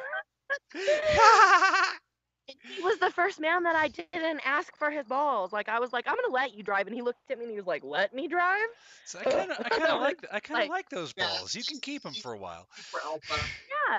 He 2.48 2.82
was 2.82 2.98
the 2.98 3.10
first 3.10 3.40
man 3.40 3.62
that 3.64 3.76
I 3.76 3.88
didn't 3.88 4.40
ask 4.44 4.76
for 4.76 4.90
his 4.90 5.06
balls. 5.06 5.52
Like 5.52 5.68
I 5.68 5.78
was 5.78 5.92
like, 5.92 6.06
I'm 6.08 6.16
gonna 6.16 6.32
let 6.32 6.54
you 6.54 6.62
drive, 6.62 6.86
and 6.86 6.94
he 6.94 7.02
looked 7.02 7.30
at 7.30 7.38
me 7.38 7.44
and 7.44 7.50
he 7.52 7.56
was 7.56 7.66
like, 7.66 7.84
"Let 7.84 8.14
me 8.14 8.26
drive." 8.26 8.68
so 9.04 9.18
I 9.20 9.24
kind 9.24 9.50
of, 9.50 9.58
I 9.64 9.68
kind 9.68 9.84
of 9.84 10.00
like, 10.00 10.26
I 10.32 10.40
kind 10.40 10.60
of 10.62 10.68
Like- 10.68 10.70
like 10.70 10.88
those 10.90 11.12
Yeah. 11.16 11.26
balls. 11.28 11.54
You 11.54 11.64
can 11.64 11.78
keep 11.80 12.02
them 12.02 12.14
for 12.14 12.32
a 12.32 12.38
while. 12.38 12.68
Yeah. 13.88 13.98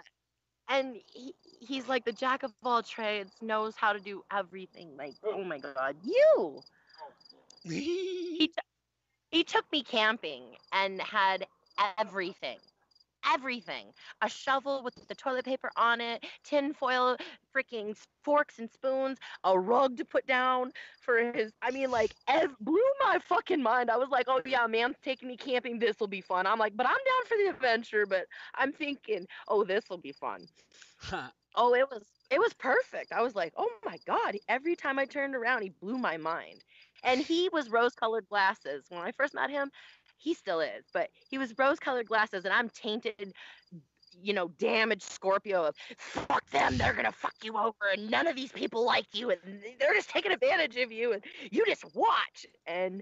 And 0.72 0.98
he, 1.13 1.34
he's 1.60 1.88
like 1.88 2.06
the 2.06 2.12
jack 2.12 2.44
of 2.44 2.53
all 2.63 2.82
trades, 2.84 3.32
knows 3.41 3.75
how 3.75 3.94
to 3.94 4.00
do 4.00 4.24
everything. 4.32 4.96
Like, 4.98 5.15
oh 5.24 5.44
my 5.44 5.58
god, 5.60 5.96
you! 6.03 6.62
He 7.63 8.51
he 9.32 9.44
took 9.44 9.72
me 9.72 9.84
camping 9.84 10.44
and 10.72 11.01
had 11.01 11.48
everything. 11.98 12.58
Everything. 13.26 13.88
A 14.22 14.30
shovel 14.30 14.84
with 14.84 14.96
the 15.08 15.16
toilet 15.16 15.46
paper 15.46 15.70
on 15.76 16.02
it, 16.02 16.26
tin 16.44 16.74
foil, 16.74 17.18
freaking 17.56 17.96
forks 18.24 18.60
and 18.60 18.70
spoons, 18.72 19.18
a 19.44 19.58
rug 19.60 19.98
to 19.98 20.06
put 20.06 20.28
down 20.28 20.72
for 21.02 21.32
his. 21.32 21.52
I 21.62 21.72
mean, 21.72 21.92
like, 21.92 22.14
ev- 22.28 22.58
blew 22.60 22.82
my 23.00 23.20
fucking 23.20 23.62
mind. 23.62 23.90
I 23.90 23.98
was 23.98 24.10
like, 24.10 24.26
oh 24.28 24.42
yeah, 24.46 24.66
man's 24.68 24.98
taking 25.02 25.28
me 25.28 25.38
camping. 25.38 25.80
This 25.80 26.00
will 26.00 26.08
be 26.08 26.22
fun. 26.22 26.46
I'm 26.48 26.60
like, 26.60 26.76
but 26.76 26.86
I'm 26.88 26.94
down 26.94 27.26
for 27.28 27.38
the 27.38 27.50
adventure. 27.50 28.06
But 28.06 28.26
I'm 28.56 28.72
thinking, 28.72 29.28
oh, 29.48 29.64
this 29.64 29.90
will 29.90 29.98
be 29.98 30.12
fun. 30.14 30.48
Oh, 31.56 31.74
it 31.74 31.90
was 31.90 32.04
it 32.30 32.40
was 32.40 32.54
perfect. 32.54 33.12
I 33.12 33.22
was 33.22 33.36
like, 33.36 33.54
oh 33.58 33.70
my 33.86 33.98
god! 34.06 34.38
Every 34.48 34.76
time 34.76 35.00
I 35.00 35.06
turned 35.06 35.36
around, 35.36 35.64
he 35.64 35.70
blew 35.70 35.98
my 35.98 36.18
mind. 36.18 36.64
And 37.04 37.20
he 37.20 37.50
was 37.52 37.70
rose-colored 37.70 38.28
glasses. 38.28 38.86
When 38.90 39.02
I 39.02 39.12
first 39.12 39.34
met 39.34 39.50
him, 39.50 39.72
he 40.20 40.34
still 40.34 40.60
is, 40.60 40.86
but 40.94 41.10
he 41.30 41.38
was 41.38 41.58
rose-colored 41.58 42.08
glasses, 42.08 42.46
and 42.46 42.54
I'm 42.54 42.70
tainted, 42.70 43.34
you 44.22 44.34
know, 44.34 44.50
damaged 44.60 45.04
Scorpio 45.04 45.66
of 45.66 45.76
fuck 45.98 46.48
them, 46.52 46.78
they're 46.78 46.94
gonna 46.94 47.12
fuck 47.12 47.36
you 47.42 47.58
over, 47.58 47.74
and 47.94 48.12
none 48.12 48.28
of 48.28 48.36
these 48.36 48.52
people 48.52 48.86
like 48.86 49.08
you, 49.14 49.32
and 49.32 49.40
they're 49.80 49.94
just 49.94 50.10
taking 50.10 50.32
advantage 50.32 50.76
of 50.78 50.92
you, 50.92 51.14
and 51.14 51.24
you 51.52 51.66
just 51.66 51.86
watch. 51.96 52.46
And 52.68 53.02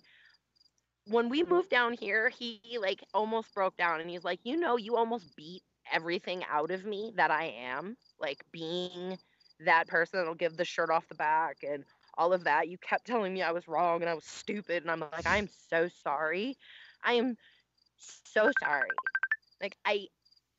when 1.06 1.30
we 1.30 1.42
mm-hmm. 1.42 1.54
moved 1.54 1.70
down 1.70 1.94
here, 1.94 2.30
he 2.30 2.62
like 2.80 3.04
almost 3.14 3.54
broke 3.54 3.76
down, 3.78 4.00
and 4.00 4.10
he's 4.10 4.24
like, 4.24 4.40
you 4.44 4.58
know, 4.58 4.78
you 4.78 4.96
almost 4.96 5.36
beat 5.36 5.64
everything 5.92 6.44
out 6.52 6.70
of 6.70 6.86
me 6.86 7.14
that 7.16 7.32
I 7.32 7.54
am, 7.58 7.98
like 8.20 8.44
being 8.52 9.18
that 9.66 9.88
person 9.88 10.20
that'll 10.20 10.36
give 10.36 10.58
the 10.58 10.66
shirt 10.66 10.92
off 10.92 11.08
the 11.08 11.16
back 11.16 11.58
and 11.68 11.84
all 12.18 12.34
of 12.34 12.44
that. 12.44 12.68
You 12.68 12.78
kept 12.78 13.08
telling 13.08 13.34
me 13.34 13.42
I 13.42 13.52
was 13.52 13.68
wrong 13.68 14.02
and 14.02 14.10
I 14.10 14.14
was 14.14 14.26
stupid, 14.26 14.84
and 14.84 14.92
I'm 14.92 15.00
like, 15.00 15.26
I'm 15.26 15.50
so 15.70 15.90
sorry. 16.04 16.58
I 17.08 17.14
am 17.14 17.38
so 18.34 18.52
sorry. 18.62 18.92
Like 19.62 19.78
I, 19.86 20.08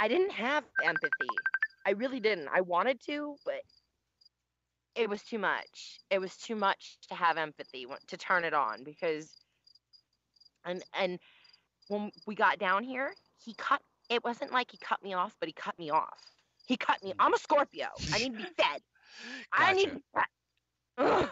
I 0.00 0.08
didn't 0.08 0.32
have 0.32 0.64
empathy. 0.82 1.28
I 1.86 1.90
really 1.90 2.20
didn't. 2.20 2.48
I 2.52 2.62
wanted 2.62 3.00
to, 3.06 3.36
but 3.44 3.60
it 4.96 5.08
was 5.08 5.22
too 5.22 5.38
much. 5.38 6.00
It 6.10 6.20
was 6.20 6.36
too 6.36 6.56
much 6.56 6.98
to 7.08 7.14
have 7.14 7.36
empathy 7.36 7.86
to 8.08 8.16
turn 8.16 8.44
it 8.44 8.54
on 8.54 8.82
because, 8.82 9.30
and 10.64 10.82
and 10.98 11.18
when 11.88 12.10
we 12.26 12.34
got 12.34 12.58
down 12.58 12.82
here, 12.82 13.12
he 13.44 13.54
cut. 13.54 13.80
It 14.10 14.24
wasn't 14.24 14.52
like 14.52 14.70
he 14.70 14.78
cut 14.78 15.02
me 15.02 15.12
off, 15.12 15.36
but 15.38 15.48
he 15.48 15.52
cut 15.52 15.78
me 15.78 15.90
off. 15.90 16.18
He 16.66 16.76
cut 16.78 17.02
me. 17.04 17.12
I'm 17.18 17.34
a 17.34 17.38
Scorpio. 17.38 17.88
I 18.12 18.18
need 18.18 18.32
to 18.32 18.38
be 18.38 18.44
fed. 18.56 18.80
I 19.52 19.74
need 19.74 19.90
to 19.90 19.94
be 19.96 20.02
fed. 20.14 20.24
Ugh. 20.98 21.30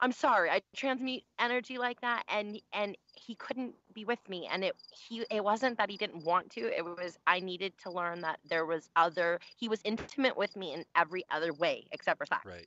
I'm 0.00 0.12
sorry. 0.12 0.50
I 0.50 0.62
transmute 0.74 1.22
energy 1.38 1.78
like 1.78 2.00
that, 2.00 2.24
and 2.28 2.60
and 2.72 2.96
he 3.14 3.34
couldn't 3.34 3.74
be 3.94 4.04
with 4.04 4.18
me. 4.28 4.48
And 4.50 4.64
it 4.64 4.74
he 5.08 5.24
it 5.30 5.44
wasn't 5.44 5.78
that 5.78 5.90
he 5.90 5.96
didn't 5.96 6.24
want 6.24 6.50
to. 6.50 6.60
It 6.60 6.84
was 6.84 7.18
I 7.26 7.40
needed 7.40 7.74
to 7.82 7.90
learn 7.90 8.20
that 8.22 8.38
there 8.48 8.64
was 8.64 8.88
other. 8.96 9.40
He 9.56 9.68
was 9.68 9.80
intimate 9.84 10.36
with 10.36 10.56
me 10.56 10.72
in 10.72 10.84
every 10.96 11.24
other 11.30 11.52
way 11.52 11.86
except 11.92 12.18
for 12.18 12.26
sex. 12.26 12.44
Right. 12.44 12.66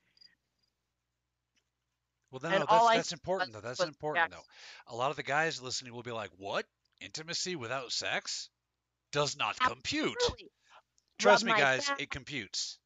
Well, 2.31 2.39
no, 2.43 2.49
no, 2.49 2.65
that's 2.69 2.95
that's 2.95 3.11
important 3.13 3.53
though. 3.53 3.61
That's 3.61 3.83
important 3.83 4.31
sex. 4.31 4.43
though. 4.87 4.93
A 4.93 4.95
lot 4.95 5.11
of 5.11 5.17
the 5.17 5.23
guys 5.23 5.61
listening 5.61 5.93
will 5.93 6.03
be 6.03 6.11
like, 6.11 6.31
"What? 6.37 6.65
Intimacy 7.01 7.55
without 7.55 7.91
sex 7.91 8.49
does 9.11 9.37
not 9.37 9.59
compute." 9.59 10.17
Trust 11.19 11.45
Rub 11.45 11.55
me, 11.55 11.61
guys, 11.61 11.87
back. 11.87 12.01
it 12.01 12.09
computes. 12.09 12.79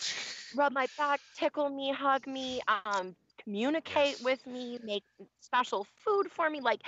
rub 0.56 0.72
my 0.72 0.86
back, 0.96 1.20
tickle 1.36 1.68
me, 1.68 1.92
hug 1.92 2.26
me, 2.26 2.60
um, 2.66 3.14
communicate 3.44 4.20
Yes. 4.20 4.20
with 4.20 4.46
me, 4.46 4.78
make 4.82 5.04
special 5.40 5.84
food 6.04 6.30
for 6.30 6.48
me, 6.50 6.60
like 6.60 6.82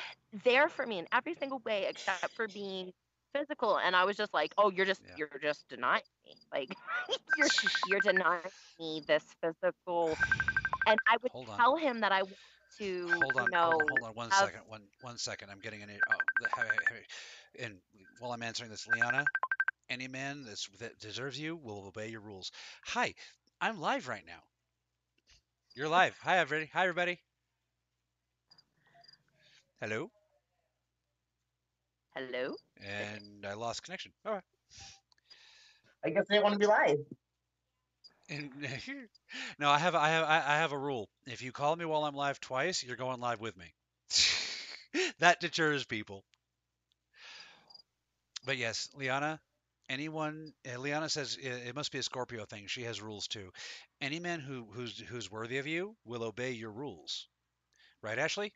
there 0.44 0.68
for 0.68 0.86
me 0.86 0.98
in 0.98 1.06
every 1.12 1.34
single 1.34 1.60
way 1.64 1.86
except 1.88 2.34
for 2.36 2.48
being 2.48 2.92
physical. 3.34 3.78
And 3.78 3.96
I 3.96 4.04
was 4.04 4.16
just 4.16 4.34
like, 4.34 4.54
oh, 4.58 4.70
you're 4.70 4.86
just 4.86 5.02
Yeah. 5.02 5.16
you're 5.16 5.28
just 5.42 5.68
denying 5.68 6.02
me, 6.24 6.36
like 6.52 6.74
you're 7.36 7.48
you're 7.84 8.00
denying 8.00 8.50
me 8.78 9.02
this 9.06 9.24
physical. 9.42 10.18
And 10.86 11.00
I 11.06 11.16
would 11.22 11.32
Hold 11.32 11.48
on. 11.50 11.58
tell 11.58 11.76
him 11.76 12.00
that 12.00 12.12
I 12.12 12.22
want 12.24 12.38
to, 12.78 12.84
Hold 13.20 13.36
on, 13.36 13.44
you 13.44 13.48
know, 13.48 13.78
hold 13.78 13.80
on, 13.80 13.88
hold 13.88 14.04
on, 14.04 14.14
one 14.14 14.30
have- 14.30 14.50
second, 14.50 14.62
one 14.66 14.88
one 15.00 15.18
second. 15.18 15.50
I'm 15.50 15.60
getting 15.60 15.82
an 15.82 16.00
oh, 16.08 16.22
hey, 16.56 16.80
hey. 16.88 17.64
and 17.64 17.80
while 18.18 18.32
I'm 18.32 18.42
answering 18.42 18.70
this, 18.70 18.86
Liana, 18.86 19.28
any 19.88 20.08
man 20.08 20.44
that's, 20.44 20.68
that 20.78 20.98
deserves 20.98 21.38
you 21.38 21.56
will 21.56 21.86
obey 21.86 22.08
your 22.08 22.20
rules. 22.20 22.50
Hi, 22.86 23.14
I'm 23.60 23.78
live 23.80 24.08
right 24.08 24.24
now. 24.26 24.42
You're 25.76 25.88
live. 25.88 26.16
Hi, 26.22 26.38
everybody. 26.38 26.70
Hi, 26.72 26.84
everybody. 26.84 27.18
Hello. 29.78 30.10
hello. 32.14 32.54
And 32.82 33.44
I 33.46 33.52
lost 33.52 33.82
connection. 33.82 34.10
All 34.24 34.32
right. 34.32 34.42
I 36.02 36.08
guess 36.08 36.24
they 36.30 36.38
want 36.38 36.54
to 36.54 36.58
be 36.58 36.64
live. 36.64 36.96
And 38.30 38.50
no, 39.58 39.68
I 39.68 39.76
have 39.76 39.94
I 39.94 40.08
have 40.08 40.24
I 40.24 40.36
I 40.38 40.56
have 40.56 40.72
a 40.72 40.78
rule. 40.78 41.10
If 41.26 41.42
you 41.42 41.52
call 41.52 41.76
me 41.76 41.84
while 41.84 42.04
I'm 42.04 42.14
live 42.14 42.40
twice, 42.40 42.82
you're 42.82 42.96
going 42.96 43.20
live 43.20 43.42
with 43.42 43.54
me. 43.58 43.74
that 45.18 45.40
deters 45.40 45.84
people. 45.84 46.24
But 48.46 48.56
yes, 48.56 48.88
Liana, 48.96 49.40
anyone 49.88 50.52
uh, 50.68 50.78
Liana 50.78 51.08
says 51.08 51.36
it 51.36 51.74
must 51.74 51.92
be 51.92 51.98
a 51.98 52.02
Scorpio 52.02 52.44
thing. 52.44 52.66
She 52.66 52.82
has 52.84 53.00
rules 53.02 53.28
too. 53.28 53.52
Any 54.00 54.20
man 54.20 54.40
who 54.40 54.66
who's 54.72 54.98
who's 54.98 55.30
worthy 55.30 55.58
of 55.58 55.66
you 55.66 55.96
will 56.04 56.22
obey 56.24 56.52
your 56.52 56.72
rules. 56.72 57.28
Right, 58.02 58.18
Ashley? 58.18 58.54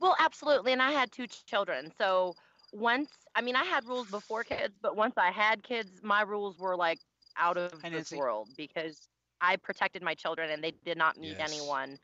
Well, 0.00 0.16
absolutely. 0.18 0.72
And 0.72 0.82
I 0.82 0.92
had 0.92 1.12
two 1.12 1.26
children. 1.26 1.80
So 1.84 2.36
once, 2.72 3.10
I 3.34 3.42
mean, 3.42 3.56
I 3.56 3.64
had 3.64 3.86
rules 3.86 4.08
before 4.08 4.44
kids, 4.44 4.74
but 4.80 4.96
once 4.96 5.14
I 5.16 5.30
had 5.30 5.62
kids, 5.62 6.02
my 6.02 6.22
rules 6.22 6.58
were 6.58 6.76
like 6.76 7.00
out 7.36 7.56
of 7.56 7.72
Hi, 7.82 7.88
this 7.90 8.12
world 8.12 8.50
because 8.56 9.08
I 9.40 9.56
protected 9.56 10.02
my 10.02 10.14
children 10.14 10.50
and 10.50 10.62
they 10.62 10.72
did 10.72 10.96
not 10.98 11.16
meet 11.16 11.38
Yes. 11.38 11.40
anyone 11.40 11.98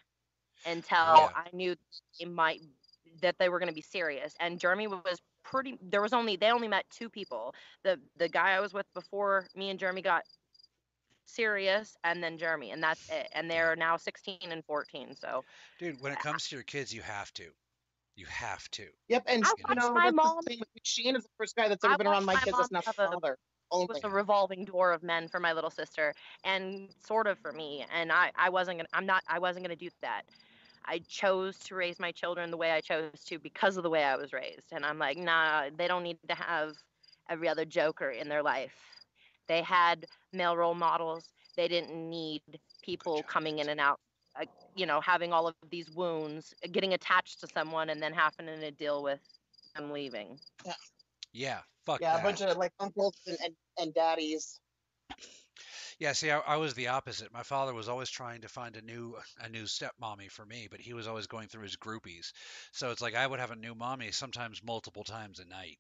until 0.64 1.30
Yeah. 1.30 1.32
I 1.34 1.48
knew 1.52 1.74
they 2.18 2.26
might 2.26 2.62
that 3.20 3.38
they 3.38 3.48
were 3.48 3.58
going 3.58 3.68
to 3.68 3.74
be 3.74 3.82
serious. 3.82 4.34
And 4.40 4.58
Jeremy 4.60 4.86
was 4.88 5.20
pretty. 5.50 5.78
There 5.82 6.00
was 6.00 6.12
only 6.12 6.36
they 6.36 6.50
only 6.50 6.68
met 6.68 6.84
two 6.90 7.08
people. 7.08 7.54
The 7.82 7.98
the 8.18 8.28
guy 8.28 8.52
I 8.52 8.60
was 8.60 8.72
with 8.72 8.86
before 8.94 9.46
me 9.54 9.70
and 9.70 9.78
Jeremy 9.78 10.02
got 10.02 10.22
serious, 11.26 11.96
and 12.04 12.22
then 12.22 12.38
Jeremy, 12.38 12.70
and 12.70 12.82
that's 12.82 13.08
it. 13.10 13.28
And 13.34 13.50
they're 13.50 13.76
now 13.76 13.96
16 13.96 14.38
and 14.42 14.64
14. 14.64 15.14
So 15.14 15.44
Dude, 15.78 16.00
when 16.00 16.12
it 16.12 16.18
comes 16.20 16.48
to 16.48 16.56
your 16.56 16.62
kids, 16.64 16.94
you 16.94 17.02
have 17.02 17.32
to. 17.34 17.44
You 18.16 18.26
have 18.26 18.68
to. 18.72 18.86
Yep, 19.08 19.24
and 19.26 19.44
I 19.44 19.52
you 19.68 19.74
know 19.76 19.92
my 19.92 20.10
mom- 20.10 20.38
the 20.42 20.50
thing 20.50 20.58
with 20.60 20.68
me. 20.74 20.80
Sheen 20.84 21.16
is 21.16 21.22
the 21.22 21.30
first 21.38 21.56
guy 21.56 21.68
that's 21.68 21.84
I 21.84 21.88
ever 21.88 21.98
been 21.98 22.06
around 22.08 22.24
my 22.24 22.34
my 22.34 22.40
kids 22.40 22.56
that's 22.56 22.70
not 22.72 22.84
mom 22.86 22.92
the 22.96 23.02
have 23.02 23.10
a- 23.10 23.20
father. 23.20 23.38
it 23.72 23.88
was 23.88 24.00
a 24.04 24.10
revolving 24.10 24.64
door 24.64 24.92
of 24.92 25.02
men 25.02 25.28
for 25.28 25.40
my 25.40 25.52
little 25.52 25.70
sister 25.70 26.12
and 26.44 26.88
sort 27.06 27.26
of 27.28 27.38
for 27.38 27.52
me 27.52 27.86
and 27.94 28.10
i 28.10 28.32
i 28.34 28.50
wasn't 28.50 28.76
gonna 28.76 28.88
i'm 28.92 29.06
not 29.06 29.22
i 29.28 29.38
wasn't 29.38 29.64
gonna 29.64 29.76
do 29.76 29.88
that 30.02 30.22
i 30.86 30.98
chose 31.08 31.58
to 31.58 31.74
raise 31.74 31.98
my 31.98 32.12
children 32.12 32.50
the 32.50 32.56
way 32.56 32.70
i 32.70 32.80
chose 32.80 33.24
to 33.24 33.38
because 33.38 33.76
of 33.76 33.82
the 33.82 33.90
way 33.90 34.04
i 34.04 34.16
was 34.16 34.32
raised. 34.32 34.72
And 34.72 34.84
i'm 34.84 34.98
like 34.98 35.16
nah 35.16 35.70
they 35.76 35.88
don't 35.88 36.02
need 36.02 36.18
to 36.28 36.34
have 36.34 36.74
every 37.28 37.48
other 37.48 37.64
joker 37.64 38.10
in 38.10 38.28
their 38.28 38.42
life. 38.42 38.74
They 39.48 39.62
had 39.62 40.06
male 40.32 40.56
role 40.56 40.74
models. 40.74 41.28
They 41.56 41.68
didn't 41.68 42.08
need 42.08 42.42
people 42.82 43.22
coming 43.24 43.58
in 43.58 43.68
and 43.68 43.80
out 43.80 44.00
uh, 44.40 44.44
you 44.74 44.86
know 44.86 45.00
having 45.00 45.32
all 45.32 45.46
of 45.46 45.54
these 45.70 45.90
wounds 45.90 46.54
getting 46.72 46.94
attached 46.94 47.40
to 47.40 47.48
someone 47.52 47.90
and 47.90 48.02
then 48.02 48.12
having 48.12 48.46
to 48.46 48.70
deal 48.70 49.02
with 49.02 49.20
them 49.76 49.90
leaving. 49.90 50.38
Yeah, 51.32 51.60
fuck 51.84 52.00
Yeah, 52.00 52.14
that. 52.14 52.20
a 52.20 52.24
bunch 52.24 52.40
of 52.42 52.56
like 52.56 52.72
uncles 52.80 53.14
and, 53.26 53.38
and, 53.44 53.54
and 53.78 53.94
daddies. 53.94 54.60
Yeah, 56.00 56.12
see, 56.12 56.30
I, 56.30 56.38
I 56.38 56.56
was 56.56 56.72
the 56.72 56.88
opposite. 56.88 57.30
My 57.30 57.42
father 57.42 57.74
was 57.74 57.86
always 57.86 58.08
trying 58.08 58.40
to 58.40 58.48
find 58.48 58.74
a 58.74 58.80
new 58.80 59.16
a 59.38 59.50
new 59.50 59.64
stepmommy 59.64 60.30
for 60.30 60.46
me, 60.46 60.66
but 60.70 60.80
he 60.80 60.94
was 60.94 61.06
always 61.06 61.26
going 61.26 61.48
through 61.48 61.64
his 61.64 61.76
groupies. 61.76 62.32
So 62.72 62.90
it's 62.90 63.02
like 63.02 63.14
I 63.14 63.26
would 63.26 63.38
have 63.38 63.50
a 63.50 63.56
new 63.56 63.74
mommy 63.74 64.10
sometimes 64.10 64.62
multiple 64.64 65.04
times 65.04 65.40
a 65.40 65.44
night, 65.44 65.78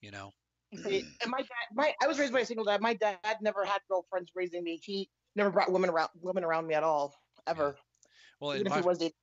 you 0.00 0.12
know. 0.12 0.30
See, 0.72 1.02
mm. 1.02 1.06
and 1.20 1.30
my 1.32 1.38
dad, 1.38 1.66
my 1.74 1.92
I 2.00 2.06
was 2.06 2.16
raised 2.20 2.32
by 2.32 2.40
a 2.40 2.46
single 2.46 2.64
dad. 2.64 2.80
My 2.80 2.94
dad 2.94 3.18
never 3.40 3.64
had 3.64 3.80
girlfriends 3.90 4.30
raising 4.36 4.62
me. 4.62 4.80
He 4.80 5.10
never 5.34 5.50
brought 5.50 5.72
women 5.72 5.90
around 5.90 6.10
women 6.20 6.44
around 6.44 6.68
me 6.68 6.74
at 6.74 6.84
all, 6.84 7.12
ever. 7.48 7.76
Well, 8.38 8.52
in 8.52 8.66
if 8.66 8.70
my 8.70 8.76
he 8.76 8.82
was 8.82 8.98
dating. 8.98 9.14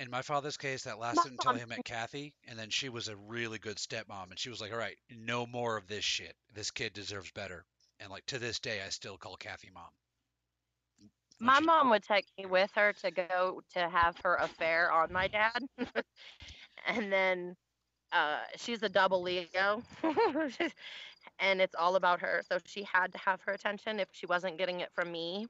in 0.00 0.10
my 0.10 0.22
father's 0.22 0.56
case, 0.56 0.82
that 0.82 0.98
lasted 0.98 1.30
until 1.30 1.54
he 1.54 1.64
met 1.64 1.84
Kathy, 1.84 2.34
and 2.48 2.58
then 2.58 2.70
she 2.70 2.88
was 2.88 3.06
a 3.06 3.16
really 3.16 3.60
good 3.60 3.76
stepmom, 3.76 4.30
and 4.30 4.38
she 4.38 4.50
was 4.50 4.60
like, 4.60 4.72
"All 4.72 4.78
right, 4.78 4.96
no 5.10 5.46
more 5.46 5.76
of 5.76 5.86
this 5.86 6.04
shit. 6.04 6.34
This 6.52 6.72
kid 6.72 6.92
deserves 6.92 7.30
better." 7.30 7.64
And 8.02 8.10
like 8.10 8.26
to 8.26 8.38
this 8.38 8.60
day, 8.60 8.82
I 8.82 8.90
still 8.90 9.18
call 9.18 9.36
Kathy 9.36 9.70
mom. 9.72 9.90
When 11.40 11.50
My 11.50 11.54
she- 11.54 11.64
mom 11.66 11.90
would 11.90 12.04
take 12.04 12.26
me 12.38 12.46
with 12.46 12.70
her 12.76 12.92
to 12.94 13.10
go 13.10 13.62
to 13.74 13.88
have 13.88 14.16
her 14.24 14.36
affair 14.36 14.92
on 14.92 15.12
my 15.12 15.28
dad. 15.28 15.66
and 16.86 17.12
then 17.12 17.56
uh, 18.12 18.40
she's 18.56 18.82
a 18.82 18.88
double 18.88 19.22
Leo. 19.22 19.82
and 21.38 21.60
it's 21.60 21.74
all 21.74 21.96
about 21.96 22.20
her. 22.20 22.42
So 22.48 22.58
she 22.66 22.84
had 22.84 23.12
to 23.12 23.18
have 23.18 23.40
her 23.42 23.52
attention. 23.52 24.00
If 24.00 24.08
she 24.12 24.26
wasn't 24.26 24.58
getting 24.58 24.80
it 24.80 24.90
from 24.94 25.10
me, 25.12 25.46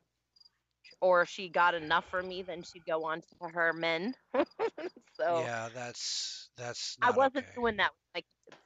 or 1.00 1.22
if 1.22 1.28
she 1.28 1.48
got 1.48 1.74
enough 1.74 2.04
from 2.10 2.28
me, 2.28 2.42
then 2.42 2.62
she'd 2.62 2.86
go 2.86 3.04
on 3.04 3.20
to 3.22 3.48
her 3.48 3.72
men. 3.72 4.14
so 5.16 5.44
Yeah, 5.44 5.68
that's 5.74 6.50
that's. 6.56 6.98
I 7.02 7.10
wasn't 7.10 7.46
okay. 7.46 7.54
doing 7.54 7.76
that 7.76 7.92
with 7.92 8.14
my 8.14 8.20
kids. 8.20 8.60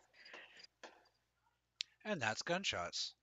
And 2.04 2.20
that's 2.22 2.42
gunshots. 2.42 3.14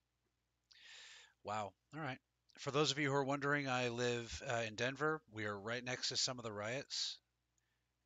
Wow. 1.43 1.71
All 1.95 2.01
right. 2.01 2.17
For 2.59 2.71
those 2.71 2.91
of 2.91 2.99
you 2.99 3.09
who 3.09 3.15
are 3.15 3.23
wondering, 3.23 3.67
I 3.67 3.89
live 3.89 4.41
uh, 4.49 4.61
in 4.67 4.75
Denver. 4.75 5.21
We 5.33 5.45
are 5.45 5.57
right 5.59 5.83
next 5.83 6.09
to 6.09 6.17
some 6.17 6.37
of 6.39 6.43
the 6.45 6.51
riots. 6.51 7.17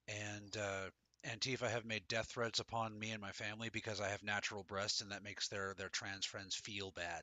And 0.07 0.55
uh, 0.57 0.89
Antifa 1.29 1.69
have 1.69 1.85
made 1.85 2.07
death 2.07 2.27
threats 2.27 2.59
upon 2.59 2.97
me 2.97 3.11
and 3.11 3.21
my 3.21 3.31
family 3.31 3.69
because 3.71 3.99
I 3.99 4.07
have 4.09 4.23
natural 4.23 4.63
breasts, 4.63 5.01
and 5.01 5.11
that 5.11 5.23
makes 5.23 5.49
their, 5.49 5.73
their 5.77 5.89
trans 5.89 6.25
friends 6.25 6.55
feel 6.55 6.91
bad. 6.91 7.21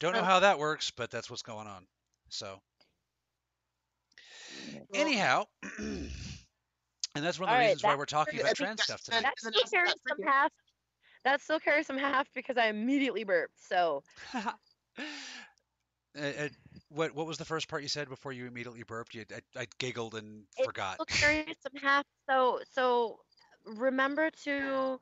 Don't 0.00 0.12
know 0.14 0.20
Oh. 0.20 0.24
how 0.24 0.40
that 0.40 0.58
works, 0.58 0.90
but 0.90 1.10
that's 1.10 1.30
what's 1.30 1.42
going 1.42 1.66
on. 1.68 1.86
So, 2.30 2.60
anyhow, 4.94 5.44
and 5.78 6.10
that's 7.14 7.38
one 7.38 7.48
of 7.48 7.52
the 7.52 7.54
All 7.54 7.58
right, 7.58 7.64
reasons 7.66 7.82
why 7.84 7.90
that- 7.90 7.98
we're 7.98 8.06
talking 8.06 8.40
about 8.40 8.56
trans 8.56 8.82
stuff 8.82 9.02
today. 9.02 9.20
That 9.22 9.34
Isn't 9.38 9.54
still 9.54 9.62
that- 9.64 9.70
carries 9.70 9.94
that's 10.06 10.20
half. 10.26 10.50
That 11.24 11.40
still 11.40 11.60
carries 11.60 11.86
some 11.86 11.98
half 11.98 12.32
because 12.32 12.56
I 12.56 12.66
immediately 12.66 13.24
burped. 13.24 13.58
So 13.58 14.04
uh, 14.34 14.52
uh, 16.18 16.48
what 16.88 17.14
what 17.14 17.26
was 17.26 17.38
the 17.38 17.44
first 17.44 17.68
part 17.68 17.82
you 17.82 17.88
said 17.88 18.08
before 18.08 18.32
you 18.32 18.46
immediately 18.46 18.82
burped? 18.82 19.14
You, 19.14 19.24
I, 19.32 19.60
I 19.60 19.66
giggled 19.78 20.14
and 20.14 20.46
It 20.56 20.70
forgot. 20.70 21.00
still 21.00 21.06
carries 21.20 21.56
some 21.60 21.74
half. 21.80 22.04
So 22.28 22.60
so 22.64 23.20
remember 23.64 24.30
to 24.30 25.00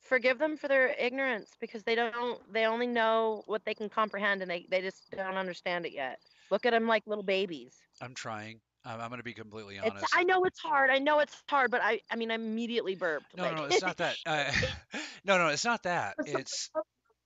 forgive 0.00 0.38
them 0.38 0.56
for 0.56 0.68
their 0.68 0.88
ignorance 0.88 1.56
because 1.60 1.84
they 1.84 1.94
don't 1.94 2.52
they 2.52 2.66
only 2.66 2.86
know 2.86 3.42
what 3.46 3.64
they 3.64 3.74
can 3.74 3.88
comprehend 3.88 4.42
and 4.42 4.50
they 4.50 4.66
they 4.70 4.80
just 4.82 5.10
don't 5.10 5.36
understand 5.36 5.86
it 5.86 5.92
yet. 5.92 6.20
Look 6.50 6.64
at 6.66 6.70
them 6.72 6.86
like 6.86 7.06
little 7.06 7.24
babies. 7.24 7.86
I'm 8.00 8.14
trying. 8.14 8.60
I'm, 8.84 9.00
I'm 9.00 9.08
going 9.08 9.18
to 9.18 9.24
be 9.24 9.34
completely 9.34 9.76
It's, 9.76 9.90
honest. 9.90 10.06
I 10.16 10.22
know 10.24 10.44
it's 10.44 10.60
hard. 10.60 10.90
I 10.90 10.98
know 10.98 11.18
it's 11.20 11.36
hard, 11.48 11.70
but 11.70 11.80
I 11.82 12.00
I 12.10 12.16
mean 12.16 12.30
I 12.30 12.34
immediately 12.34 12.94
burped. 12.94 13.36
no, 13.36 13.44
like, 13.44 13.56
no, 13.56 13.64
it's 13.64 13.82
not 13.82 13.96
that. 13.98 14.16
Uh, 14.26 14.50
no, 15.24 15.38
no, 15.38 15.48
it's 15.48 15.64
not 15.64 15.82
that. 15.84 16.16
It's 16.24 16.70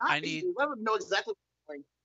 I 0.00 0.20
need- 0.20 0.42
dude. 0.42 0.54
I 0.61 0.66
would 0.66 0.80
know 0.80 0.94
exactly. 0.94 1.34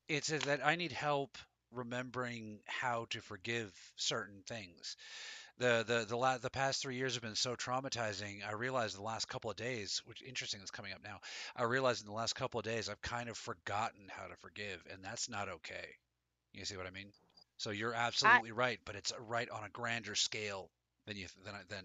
it's 0.08 0.28
that 0.28 0.66
I 0.66 0.76
need 0.76 0.92
help 0.92 1.38
remembering 1.72 2.60
how 2.66 3.06
to 3.12 3.22
forgive 3.22 3.72
certain 3.96 4.42
things. 4.48 4.98
The 5.58 5.84
the 5.86 6.06
the 6.08 6.16
la- 6.18 6.38
the 6.38 6.50
past 6.50 6.82
three 6.82 6.96
years 6.96 7.16
have 7.16 7.24
been 7.24 7.36
so 7.36 7.56
traumatizing. 7.56 8.48
I 8.48 8.54
realized 8.54 8.98
the 8.98 9.04
last 9.04 9.28
couple 9.28 9.52
of 9.52 9.58
days, 9.58 10.02
which 10.06 10.22
interesting 10.22 10.62
is 10.62 10.72
coming 10.72 10.94
up 10.94 11.04
now. 11.04 11.20
I 11.56 11.64
realized 11.64 12.02
in 12.02 12.08
the 12.08 12.16
last 12.16 12.34
couple 12.34 12.60
of 12.60 12.64
days 12.66 12.88
I've 12.90 13.02
kind 13.02 13.30
of 13.30 13.38
forgotten 13.38 14.08
how 14.10 14.28
to 14.28 14.36
forgive, 14.38 14.82
and 14.92 15.04
that's 15.04 15.30
not 15.30 15.50
okay. 15.50 15.88
You 16.54 16.66
see 16.66 16.78
what 16.78 16.88
I 16.88 16.92
mean? 16.92 17.12
So 17.60 17.72
you're 17.72 17.94
absolutely 17.94 18.54
right, 18.54 18.80
but 18.86 18.96
it's 18.96 19.12
right 19.28 19.50
on 19.50 19.66
a 19.66 19.70
grander 19.70 20.16
scale 20.16 20.72
than 21.06 21.18
you 21.18 21.28
than 21.44 21.56
I- 21.56 21.64
than 21.68 21.84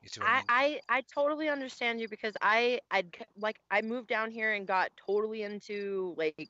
you 0.00 0.08
see 0.08 0.20
I, 0.20 0.24
I, 0.48 0.68
mean? 0.68 0.80
I 0.88 0.98
I 0.98 1.00
totally 1.12 1.48
understand 1.48 2.00
you 2.00 2.08
because 2.08 2.34
I 2.40 2.80
I 2.90 3.04
like 3.36 3.58
I 3.68 3.82
moved 3.82 4.08
down 4.08 4.30
here 4.30 4.52
and 4.52 4.64
got 4.64 4.90
totally 4.96 5.42
into 5.42 6.14
like 6.16 6.48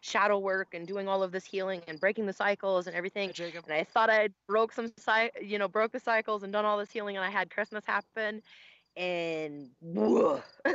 shadow 0.00 0.38
work 0.38 0.74
and 0.74 0.86
doing 0.86 1.06
all 1.08 1.22
of 1.22 1.30
this 1.30 1.44
healing 1.44 1.80
and 1.86 2.00
breaking 2.00 2.26
the 2.26 2.32
cycles 2.32 2.88
and 2.88 2.96
everything. 2.96 3.28
Hi, 3.28 3.32
Jacob. 3.32 3.64
And 3.68 3.74
I 3.74 3.84
thought 3.84 4.10
I 4.10 4.30
broke 4.48 4.72
some 4.72 4.92
cy- 4.98 5.30
you 5.40 5.58
know 5.58 5.68
broke 5.68 5.92
the 5.92 6.00
cycles 6.00 6.42
and 6.42 6.52
done 6.52 6.64
all 6.64 6.78
this 6.78 6.90
healing 6.90 7.16
and 7.16 7.24
I 7.24 7.30
had 7.30 7.50
Christmas 7.50 7.84
happen 7.86 8.42
and 8.96 9.70
whoa. 9.80 10.42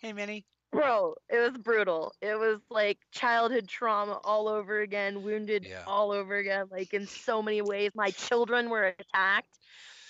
Hey, 0.00 0.12
Minnie. 0.12 0.44
Bro 0.74 1.14
it 1.28 1.38
was 1.38 1.56
brutal 1.62 2.12
it 2.20 2.38
was 2.38 2.60
like 2.70 2.98
childhood 3.12 3.68
trauma 3.68 4.18
all 4.24 4.48
over 4.48 4.80
again 4.80 5.22
wounded 5.22 5.64
Yeah. 5.68 5.84
all 5.86 6.10
over 6.12 6.36
again 6.36 6.66
like 6.70 6.92
in 6.92 7.06
so 7.06 7.42
many 7.42 7.62
ways 7.62 7.92
my 7.94 8.10
children 8.10 8.68
were 8.70 8.94
attacked 8.98 9.58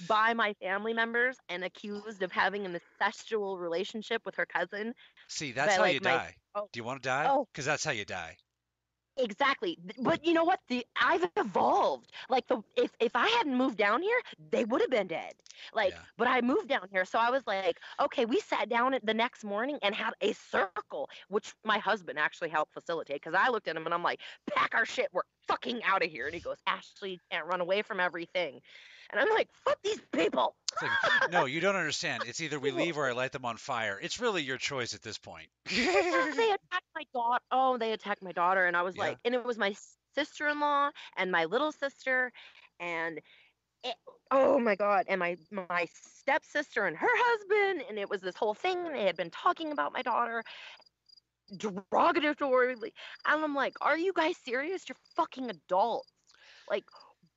by 0.09 0.35
my 0.35 0.55
family 0.55 0.92
members 0.92 1.37
and 1.48 1.62
accused 1.64 2.22
of 2.22 2.33
having 2.33 2.66
an 2.66 2.79
incestual 3.00 3.59
relationship 3.61 4.22
with 4.27 4.35
her 4.37 4.46
cousin 4.46 4.92
See, 5.29 5.53
that's 5.53 5.77
how 5.77 5.83
like, 5.83 5.94
you 5.94 6.00
my- 6.03 6.11
die. 6.11 6.35
oh. 6.55 6.68
Do 6.72 6.79
you 6.81 6.85
want 6.85 7.03
to 7.03 7.09
die? 7.09 7.27
Oh. 7.29 7.46
Because 7.53 7.64
that's 7.64 7.85
how 7.85 7.92
you 7.92 8.05
die. 8.05 8.37
Exactly. 9.16 9.79
But 10.00 10.24
you 10.24 10.33
know 10.35 10.44
what? 10.44 10.61
The 10.68 10.85
i've 11.00 11.29
evolved. 11.37 12.11
Like 12.29 12.46
the 12.46 12.62
if 12.77 12.92
if 13.00 13.14
i 13.16 13.27
hadn't 13.29 13.57
moved 13.57 13.77
down 13.79 14.03
here 14.03 14.20
they 14.50 14.64
would 14.64 14.81
have 14.81 14.90
been 14.90 15.07
dead. 15.07 15.35
Like 15.72 15.92
Yeah. 15.92 15.98
but 16.16 16.29
i 16.29 16.40
moved 16.40 16.68
down 16.68 16.88
here 16.90 17.05
so 17.05 17.18
i 17.18 17.31
was 17.31 17.46
like 17.46 17.79
okay 18.00 18.24
we 18.24 18.40
sat 18.40 18.68
down 18.68 18.94
at 18.94 19.05
the 19.07 19.14
next 19.14 19.44
morning 19.44 19.79
and 19.83 19.94
had 19.94 20.14
a 20.20 20.33
circle 20.33 21.09
which 21.29 21.55
my 21.64 21.79
husband 21.79 22.18
actually 22.18 22.48
helped 22.48 22.72
facilitate 22.74 23.22
because 23.22 23.35
i 23.35 23.48
looked 23.48 23.68
at 23.68 23.77
him 23.77 23.85
and 23.85 23.94
i'm 23.94 24.03
like 24.03 24.20
pack 24.55 24.74
our 24.74 24.85
shit. 24.85 25.09
We're 25.12 25.22
fucking 25.46 25.83
out 25.85 26.05
of 26.05 26.11
here. 26.11 26.27
And 26.27 26.35
he 26.35 26.40
goes 26.40 26.59
ashley 26.66 27.12
you 27.12 27.18
can't 27.31 27.46
run 27.46 27.61
away 27.61 27.83
from 27.83 28.00
everything 28.00 28.61
and 29.14 29.20
i'm 29.29 29.35
like 29.35 29.48
fuck 29.64 29.79
these 29.83 30.00
people 30.12 30.55
like, 30.83 30.90
no, 31.31 31.44
you 31.44 31.61
don't 31.61 31.77
understand. 31.77 32.24
It's 32.27 32.40
either 32.40 32.59
we 32.59 32.70
leave 32.72 32.98
or 32.98 33.09
I 33.09 33.12
light 33.12 33.33
them 33.33 33.44
on 33.44 33.57
fire. 33.57 33.98
It's 34.03 34.20
really 34.20 34.42
your 34.42 34.59
choice 34.59 34.94
at 34.94 35.03
this 35.03 35.18
point. 35.18 35.48
they 35.66 35.77
attacked 35.77 36.90
my 36.94 37.05
daughter. 37.14 37.44
Oh, 37.50 37.79
they 37.79 37.92
attacked 37.92 38.22
my 38.22 38.33
daughter, 38.33 38.66
and 38.66 38.77
I 38.77 38.83
was 38.83 38.96
Yeah. 38.96 39.05
like, 39.05 39.18
and 39.24 39.35
it 39.35 39.44
was 39.44 39.59
my 39.59 39.74
sister-in-law 40.14 40.90
and 41.16 41.31
my 41.31 41.44
little 41.44 41.72
sister, 41.72 42.33
and 42.81 43.20
it, 43.85 43.94
oh 44.31 44.59
my 44.59 44.74
god, 44.74 45.07
and 45.09 45.20
my 45.20 45.37
my 45.50 45.87
stepsister 45.92 46.87
and 46.87 46.96
her 46.96 47.09
husband, 47.11 47.85
and 47.88 47.98
it 47.98 48.09
was 48.11 48.20
this 48.20 48.37
whole 48.37 48.55
thing. 48.55 48.83
They 48.92 49.05
had 49.05 49.16
been 49.16 49.31
talking 49.31 49.72
about 49.72 49.92
my 49.92 50.03
daughter 50.03 50.42
derogatorily, 51.53 52.92
and 53.27 53.44
I'm 53.44 53.55
like, 53.55 53.74
are 53.81 53.98
you 53.98 54.12
guys 54.12 54.37
serious? 54.44 54.88
You're 54.88 54.96
fucking 55.16 55.50
adults. 55.50 56.12
Like, 56.68 56.85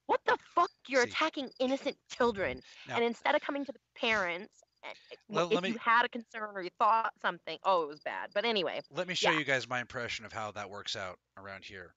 what 0.07 0.19
the 0.25 0.37
fuck? 0.55 0.71
You're 0.87 1.03
See. 1.03 1.09
attacking 1.11 1.49
innocent 1.59 1.97
children, 2.09 2.61
Now- 2.87 2.95
and 2.95 3.03
instead 3.05 3.35
of 3.35 3.41
coming 3.41 3.63
to 3.65 3.71
the 3.71 3.79
parents. 3.95 4.53
eh, 4.83 4.87
eh, 5.33 5.47
if 5.51 5.61
me- 5.61 5.69
you 5.69 5.77
had 5.77 6.05
a 6.05 6.09
concern 6.09 6.49
or 6.55 6.61
you 6.61 6.69
thought 6.79 7.11
something, 7.21 7.57
oh, 7.63 7.83
it 7.83 7.87
was 7.87 7.99
bad. 8.01 8.31
But 8.33 8.45
anyway, 8.45 8.81
Let 8.89 9.07
me 9.07 9.15
show 9.15 9.31
Yeah. 9.31 9.39
you 9.39 9.45
guys 9.45 9.67
my 9.67 9.79
impression 9.81 10.25
of 10.25 10.31
how 10.33 10.51
that 10.51 10.69
works 10.69 10.95
out 10.95 11.19
around 11.37 11.63
here. 11.65 11.93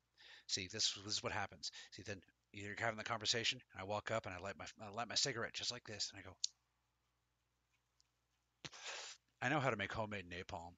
See, 0.47 0.67
this, 0.73 0.93
this 1.05 1.15
is 1.15 1.23
what 1.23 1.33
happens. 1.33 1.71
See, 1.93 2.03
then 2.03 2.21
you're 2.53 2.75
having 2.77 2.99
the 2.99 3.05
conversation. 3.05 3.61
I 3.79 3.85
walk 3.85 4.11
up 4.11 4.27
and 4.27 4.35
I 4.35 4.39
light 4.39 4.57
my 4.57 4.67
I 4.83 4.89
light 4.91 5.09
my 5.09 5.15
cigarette 5.15 5.53
just 5.55 5.71
like 5.71 5.85
this, 5.85 6.11
and 6.11 6.19
I 6.19 6.23
go. 6.23 6.37
I 9.43 9.49
know 9.49 9.61
how 9.61 9.71
to 9.71 9.77
make 9.77 9.93
homemade 9.93 10.29
napalm. 10.29 10.73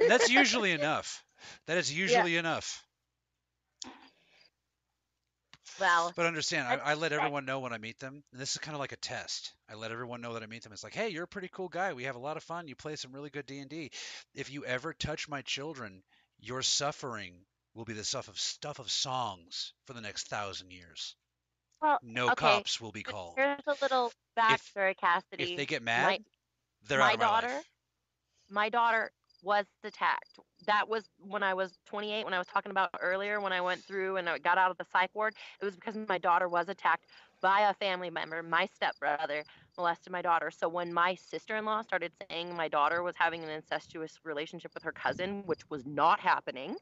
And 0.00 0.10
that's 0.10 0.30
usually 0.30 0.70
enough. 0.80 1.24
That 1.66 1.76
is 1.78 1.92
usually 1.92 2.36
enough. 2.36 2.82
Well, 5.80 6.12
But 6.16 6.26
understand, 6.26 6.66
I, 6.68 6.90
I 6.90 6.94
let 6.94 7.12
everyone 7.12 7.44
know 7.44 7.60
when 7.60 7.72
I 7.72 7.78
meet 7.78 7.98
them, 7.98 8.22
and 8.32 8.40
this 8.40 8.52
is 8.52 8.58
kind 8.58 8.74
of 8.74 8.80
like 8.80 8.92
a 8.92 8.96
test. 8.96 9.52
I 9.70 9.74
let 9.74 9.90
everyone 9.92 10.20
know 10.20 10.34
that 10.34 10.42
I 10.42 10.46
meet 10.46 10.62
them. 10.62 10.72
It's 10.72 10.84
like, 10.84 10.94
hey, 10.94 11.08
you're 11.08 11.24
a 11.24 11.28
pretty 11.28 11.48
cool 11.52 11.68
guy. 11.68 11.92
We 11.92 12.04
have 12.04 12.16
a 12.16 12.20
lot 12.20 12.36
of 12.36 12.42
fun. 12.42 12.68
You 12.68 12.74
play 12.76 12.96
some 12.96 13.12
really 13.12 13.30
good 13.30 13.46
D 13.46 13.58
and 13.58 13.70
D. 13.70 13.90
If 14.34 14.50
you 14.50 14.64
ever 14.64 14.92
touch 14.94 15.28
my 15.28 15.42
children, 15.42 16.02
your 16.40 16.62
suffering 16.62 17.34
will 17.74 17.84
be 17.84 17.92
the 17.92 18.04
stuff 18.04 18.28
of 18.28 18.38
stuff 18.38 18.78
of 18.78 18.90
songs 18.90 19.72
for 19.86 19.92
the 19.92 20.00
next 20.00 20.28
thousand 20.28 20.70
years. 20.70 21.14
Well, 21.82 21.98
No 22.02 22.26
okay, 22.30 22.34
cops 22.36 22.80
will 22.80 22.92
be 22.92 23.02
called. 23.02 23.34
Here's 23.36 23.60
a 23.66 23.76
little 23.82 24.12
backstory, 24.38 24.96
Cassidy. 24.96 25.52
If 25.52 25.56
they 25.58 25.66
get 25.66 25.82
mad, 25.82 26.06
my, 26.06 26.18
they're 26.88 26.98
my 27.00 27.08
out 27.08 27.14
of 27.14 27.20
my 27.20 27.26
daughter, 27.26 27.48
life. 27.48 27.70
my 28.50 28.68
daughter 28.70 29.10
was 29.42 29.66
attacked. 29.84 30.38
That 30.66 30.88
was 30.88 31.04
when 31.18 31.42
I 31.42 31.54
was 31.54 31.78
28, 31.86 32.24
when 32.24 32.34
I 32.34 32.38
was 32.38 32.46
talking 32.46 32.70
about 32.70 32.90
earlier, 33.00 33.40
when 33.40 33.52
I 33.52 33.60
went 33.60 33.82
through 33.84 34.16
and 34.16 34.28
I 34.28 34.38
got 34.38 34.58
out 34.58 34.70
of 34.70 34.78
the 34.78 34.86
psych 34.92 35.10
ward. 35.14 35.34
It 35.60 35.64
was 35.64 35.74
because 35.74 35.96
my 36.08 36.18
daughter 36.18 36.48
was 36.48 36.68
attacked 36.68 37.06
by 37.40 37.60
a 37.68 37.74
family 37.74 38.10
member, 38.10 38.42
my 38.42 38.66
stepbrother, 38.74 39.44
molested 39.76 40.12
my 40.12 40.22
daughter. 40.22 40.50
So 40.50 40.68
when 40.68 40.92
my 40.92 41.14
sister-in-law 41.14 41.82
started 41.82 42.12
saying 42.30 42.56
my 42.56 42.68
daughter 42.68 43.02
was 43.02 43.14
having 43.16 43.44
an 43.44 43.50
incestuous 43.50 44.18
relationship 44.24 44.72
with 44.74 44.82
her 44.82 44.92
cousin, 44.92 45.42
which 45.46 45.68
was 45.70 45.86
not 45.86 46.18
happening, 46.18 46.76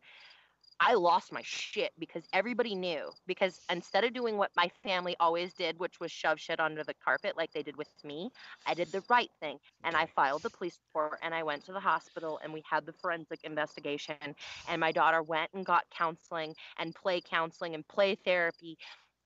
I 0.80 0.94
lost 0.94 1.32
my 1.32 1.42
shit 1.44 1.92
because 1.98 2.24
everybody 2.32 2.74
knew. 2.74 3.10
Because 3.26 3.60
instead 3.70 4.04
of 4.04 4.12
doing 4.12 4.36
what 4.36 4.50
my 4.56 4.70
family 4.82 5.16
always 5.20 5.54
did, 5.54 5.78
which 5.78 6.00
was 6.00 6.10
shove 6.10 6.40
shit 6.40 6.60
under 6.60 6.82
the 6.82 6.94
carpet 6.94 7.36
like 7.36 7.52
they 7.52 7.62
did 7.62 7.76
with 7.76 7.88
me, 8.02 8.30
I 8.66 8.74
did 8.74 8.90
the 8.90 9.02
right 9.08 9.30
thing. 9.40 9.58
And 9.84 9.96
I 9.96 10.06
filed 10.06 10.42
the 10.42 10.50
police 10.50 10.78
report 10.88 11.18
and 11.22 11.34
I 11.34 11.42
went 11.42 11.64
to 11.66 11.72
the 11.72 11.80
hospital 11.80 12.40
and 12.42 12.52
we 12.52 12.62
had 12.68 12.86
the 12.86 12.92
forensic 12.92 13.40
investigation. 13.44 14.16
And 14.68 14.80
my 14.80 14.92
daughter 14.92 15.22
went 15.22 15.50
and 15.54 15.64
got 15.64 15.84
counseling 15.96 16.54
and 16.78 16.94
play 16.94 17.20
counseling 17.20 17.74
and 17.74 17.86
play 17.86 18.16
therapy. 18.16 18.76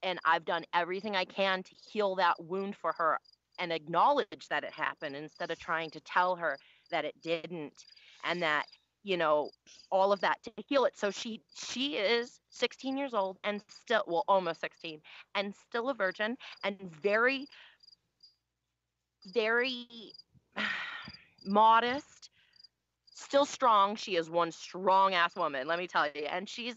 And 0.03 0.19
I've 0.25 0.45
done 0.45 0.65
everything 0.75 1.17
I 1.17 1.25
can 1.25 1.63
to 1.63 1.75
heal 1.91 2.15
that 2.17 2.43
wound 2.43 2.77
for 2.77 2.93
her 2.99 3.19
and 3.59 3.73
acknowledge 3.73 4.47
that 4.51 4.65
it 4.65 4.71
happened 4.71 5.17
instead 5.17 5.51
of 5.51 5.59
trying 5.59 5.91
to 5.91 6.01
tell 6.01 6.37
her 6.37 6.59
that 6.91 7.05
it 7.05 7.15
didn't 7.23 7.85
and 8.25 8.43
that 8.43 8.67
you 9.03 9.17
know 9.17 9.51
all 9.91 10.13
of 10.13 10.21
that 10.21 10.43
to 10.45 10.53
heal 10.67 10.85
it. 10.85 10.97
So 10.97 11.11
she 11.11 11.43
she 11.55 11.97
is 11.97 12.41
16 12.51 12.97
years 12.97 13.15
old 13.15 13.39
and 13.45 13.63
still 13.69 14.05
well 14.07 14.25
almost 14.29 14.61
16 14.61 15.01
and 15.35 15.55
still 15.55 15.89
a 15.91 15.95
virgin 15.95 16.37
and 16.65 16.79
very 17.03 17.47
very 19.33 19.87
modest 21.47 22.31
still 23.15 23.45
strong. 23.45 23.97
She 23.97 24.17
is 24.17 24.31
one 24.31 24.53
strong 24.53 25.15
ass 25.15 25.37
woman 25.37 25.67
let 25.67 25.79
me 25.79 25.87
tell 25.87 26.07
you. 26.15 26.27
And 26.31 26.49
she's 26.49 26.77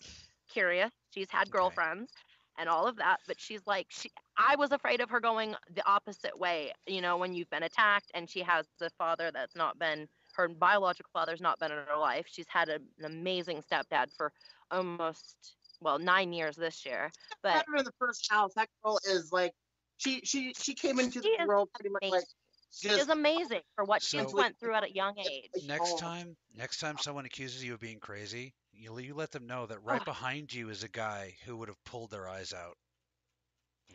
curious. 0.49 0.91
She's 1.11 1.29
had 1.29 1.49
girlfriends 1.51 2.11
and 2.57 2.69
all 2.69 2.87
of 2.87 2.97
that 2.97 3.17
but 3.27 3.39
she's 3.39 3.65
like 3.65 3.87
she 3.89 4.11
i 4.37 4.55
was 4.55 4.71
afraid 4.71 5.01
of 5.01 5.09
her 5.09 5.19
going 5.19 5.55
the 5.73 5.87
opposite 5.87 6.37
way 6.37 6.71
you 6.85 7.01
know 7.01 7.17
when 7.17 7.33
you've 7.33 7.49
been 7.49 7.63
attacked 7.63 8.11
and 8.13 8.29
she 8.29 8.41
has 8.41 8.67
a 8.81 8.89
father 8.91 9.31
that's 9.33 9.55
not 9.55 9.79
been 9.79 10.07
her 10.35 10.47
biological 10.47 11.09
father's 11.13 11.41
not 11.41 11.59
been 11.59 11.71
in 11.71 11.77
her 11.87 11.97
life 11.99 12.25
she's 12.29 12.47
had 12.49 12.69
a, 12.69 12.75
an 12.99 13.05
amazing 13.05 13.61
stepdad 13.61 14.07
for 14.15 14.31
almost 14.71 15.55
well 15.81 15.99
nine 15.99 16.31
years 16.33 16.55
this 16.55 16.85
year 16.85 17.11
but 17.43 17.53
Had 17.53 17.65
her 17.69 17.77
in 17.77 17.85
the 17.85 17.91
first 17.99 18.27
house. 18.31 18.53
That 18.55 18.69
girl 18.83 18.99
is 19.05 19.31
like, 19.31 19.51
she 19.97 20.21
she 20.23 20.53
she 20.53 20.73
came 20.75 20.99
into 20.99 21.21
She 21.21 21.35
the 21.39 21.45
world 21.47 21.69
pretty 21.73 21.89
much 21.91 22.03
like 22.11 22.23
she 22.71 22.89
is 22.89 23.09
amazing 23.09 23.61
for 23.75 23.83
what 23.83 24.01
So- 24.01 24.27
she 24.27 24.33
went 24.33 24.59
through 24.59 24.75
at 24.75 24.83
a 24.83 24.91
young 24.93 25.17
age 25.19 25.49
Next 25.67 25.97
time, 25.99 26.35
next 26.55 26.79
time 26.79 26.97
someone 26.99 27.25
accuses 27.25 27.63
you 27.63 27.73
of 27.73 27.79
being 27.79 27.99
crazy, 27.99 28.53
you 28.71 28.97
you 28.99 29.13
let 29.15 29.31
them 29.31 29.45
know 29.47 29.65
that 29.65 29.79
right 29.83 29.99
Ugh. 29.99 30.05
behind 30.05 30.53
you 30.53 30.69
is 30.69 30.83
a 30.83 30.89
guy 30.89 31.35
who 31.45 31.57
would 31.57 31.67
have 31.67 31.83
pulled 31.83 32.11
their 32.11 32.29
eyes 32.29 32.53
out. 32.53 32.77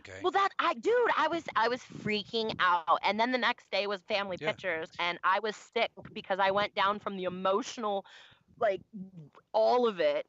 Okay. 0.01 0.29
Well, 0.29 0.33
that 0.33 0.51
I, 0.59 0.75
dude, 0.75 1.11
I 1.17 1.29
was 1.29 1.45
I 1.57 1.69
was 1.69 1.83
freaking 1.83 2.53
out, 2.59 2.87
and 2.91 3.09
then 3.09 3.19
the 3.19 3.27
next 3.27 3.59
day 3.59 3.75
was 3.75 3.89
family 3.93 4.27
Yeah. 4.39 4.47
pictures, 4.47 4.83
and 4.89 5.13
I 5.17 5.39
was 5.41 5.57
sick 5.57 5.91
because 6.13 6.39
I 6.39 6.51
went 6.51 6.75
down 6.75 6.99
from 7.01 7.17
the 7.17 7.25
emotional, 7.25 8.05
like, 8.59 8.83
all 9.53 9.87
of 9.89 10.01
it, 10.01 10.27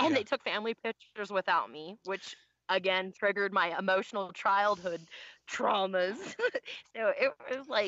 and 0.00 0.14
Yeah. 0.14 0.22
they 0.22 0.24
took 0.24 0.42
family 0.44 0.74
pictures 0.74 1.30
without 1.30 1.70
me, 1.70 1.96
which 2.04 2.36
again 2.68 3.12
triggered 3.12 3.52
my 3.52 3.76
emotional 3.78 4.32
childhood 4.32 5.08
traumas. 5.48 6.16
so 6.96 7.12
it 7.18 7.32
was 7.50 7.68
like, 7.68 7.86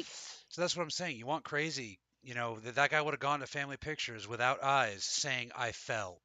So 0.49 0.61
that's 0.61 0.77
what 0.77 0.83
I'm 0.83 0.91
saying. 0.91 1.17
You 1.17 1.27
want 1.27 1.45
crazy. 1.45 2.01
You 2.23 2.35
know, 2.35 2.61
that 2.61 2.75
that 2.77 2.91
guy 2.91 3.01
would 3.01 3.13
have 3.15 3.21
gone 3.21 3.41
to 3.41 3.47
family 3.47 3.77
pictures 3.77 4.29
without 4.29 4.63
eyes 4.63 5.05
saying, 5.05 5.53
I 5.55 5.73
fell. 5.73 6.23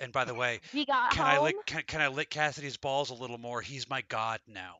And 0.00 0.12
by 0.12 0.24
the 0.24 0.34
way, 0.34 0.60
we 0.72 0.84
got 0.84 1.10
can 1.12 1.24
home. 1.26 1.34
I 1.34 1.40
lick 1.40 1.56
can, 1.66 1.82
can 1.86 2.00
I 2.00 2.08
lick 2.08 2.30
Cassidy's 2.30 2.76
balls 2.76 3.10
a 3.10 3.14
little 3.14 3.38
more? 3.38 3.60
He's 3.60 3.88
my 3.90 4.02
god 4.08 4.40
now. 4.46 4.76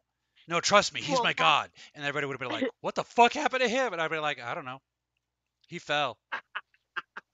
No, 0.47 0.61
trust 0.61 0.95
me, 0.95 1.01
he's 1.01 1.15
Well, 1.17 1.25
my 1.25 1.31
that- 1.31 1.37
god. 1.37 1.71
And 1.95 2.05
everybody 2.05 2.27
would 2.27 2.41
have 2.41 2.41
been 2.51 2.61
like, 2.61 2.71
What 2.81 2.95
the 2.95 3.05
fuck 3.05 3.33
happened 3.33 3.63
to 3.63 3.69
him? 3.69 3.93
And 3.93 4.01
I'd 4.01 4.11
be 4.11 4.19
like, 4.19 4.41
I 4.41 4.55
don't 4.55 4.65
know. 4.65 4.81
He 5.69 5.79
fell. 5.79 6.17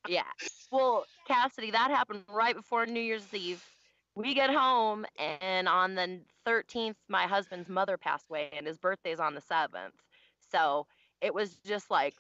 Yeah. 0.07 0.23
Well, 0.71 1.07
Cassidy, 1.27 1.71
that 1.71 1.91
happened 1.91 2.25
right 2.29 2.55
before 2.55 2.85
New 2.85 3.01
Year's 3.01 3.25
Eve. 3.33 3.65
We 4.15 4.35
get 4.35 4.51
home, 4.51 5.07
and 5.41 5.67
on 5.67 5.95
the 5.95 6.21
13th, 6.47 6.97
my 7.09 7.23
husband's 7.27 7.71
mother 7.71 7.97
passed 7.97 8.27
away, 8.29 8.51
and 8.55 8.67
his 8.67 8.77
birthday's 8.77 9.19
on 9.19 9.35
the 9.35 9.41
7th. 9.41 9.93
So 10.53 10.87
it 11.23 11.33
was 11.35 11.57
just 11.67 11.91
like, 11.91 12.15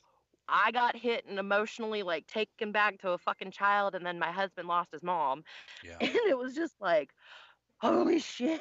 I 0.48 0.72
got 0.72 0.96
hit 0.96 1.26
and 1.26 1.38
emotionally 1.38 2.02
like 2.02 2.26
taken 2.26 2.72
back 2.72 2.98
to 3.00 3.11
a 3.11 3.18
fucking 3.18 3.52
child, 3.52 3.94
and 3.94 4.04
then 4.07 4.18
my 4.18 4.33
husband 4.33 4.68
lost 4.68 4.92
his 4.92 5.02
mom. 5.02 5.44
Yeah. 5.83 6.00
And 6.00 6.11
it 6.14 6.38
was 6.38 6.54
just 6.54 6.80
like, 6.80 7.12
holy 7.78 8.18
shit. 8.20 8.61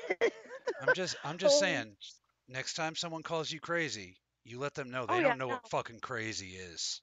I'm 0.80 0.93
just 0.93 1.15
I'm 1.24 1.38
just 1.38 1.60
Holy 1.60 1.60
saying, 1.60 1.98
next 2.48 2.74
time 2.76 2.96
someone 2.96 3.24
calls 3.24 3.52
you 3.52 3.60
crazy, 3.60 4.17
you 4.43 4.60
let 4.60 4.74
them 4.76 4.91
know 4.91 5.06
they 5.06 5.15
Oh, 5.15 5.19
don't 5.19 5.24
yeah, 5.28 5.34
know 5.38 5.48
no. 5.48 5.54
what 5.56 5.69
fucking 5.69 6.00
crazy 6.02 6.56
is. 6.58 7.02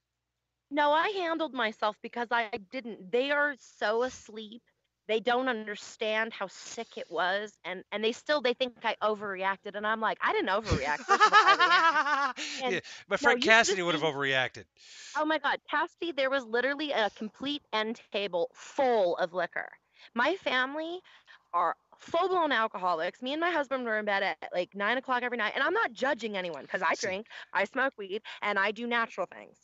No, 0.71 0.93
I 0.93 1.09
handled 1.11 1.53
myself 1.55 1.97
because 2.03 2.29
I 2.31 2.49
didn't. 2.71 3.11
They 3.13 3.31
are 3.31 3.57
so 3.59 4.03
asleep. 4.03 4.70
They 5.11 5.21
don't 5.21 5.49
understand 5.49 6.33
how 6.33 6.49
sick 6.49 6.97
it 6.97 7.11
was, 7.11 7.59
and 7.65 7.85
and 7.93 8.05
they 8.05 8.13
still 8.13 8.41
they 8.43 8.55
think 8.55 8.75
I 8.85 8.97
overreacted, 9.03 9.75
and 9.75 9.87
I'm 9.87 10.01
like, 10.01 10.19
I 10.23 10.33
didn't 10.33 10.51
overreact. 10.51 11.01
All, 11.11 12.35
And- 12.63 12.75
yeah, 12.75 12.81
my 13.09 13.17
friend 13.17 13.43
you 13.45 13.51
Cassidy 13.51 13.83
would 13.83 13.95
have 13.95 14.05
overreacted. 14.05 14.65
Oh 15.17 15.25
my 15.25 15.39
God, 15.39 15.59
Cassidy, 15.71 16.13
there 16.13 16.31
was 16.31 16.45
literally 16.45 16.93
a 16.93 17.11
complete 17.11 17.63
end 17.73 18.01
table 18.13 18.51
full 18.55 19.17
of 19.19 19.35
liquor. 19.35 19.69
My 20.15 20.37
family 20.37 21.01
are 21.53 21.77
full 21.99 22.29
blown 22.29 22.53
alcoholics. 22.53 23.21
Me 23.23 23.33
and 23.33 23.41
my 23.41 23.51
husband 23.51 23.85
were 23.85 23.99
in 23.99 24.07
bed 24.07 24.23
at 24.23 24.39
like 24.53 24.75
nine 24.75 24.99
o'clock 24.99 25.23
every 25.23 25.39
night, 25.39 25.53
and 25.55 25.63
I'm 25.65 25.75
not 25.75 25.93
judging 25.93 26.37
anyone 26.37 26.63
because 26.63 26.83
I 26.83 26.95
drink, 26.95 27.27
I 27.53 27.65
smoke 27.65 27.95
weed, 27.99 28.23
and 28.43 28.59
I 28.59 28.71
do 28.73 28.87
natural 28.87 29.27
things, 29.27 29.57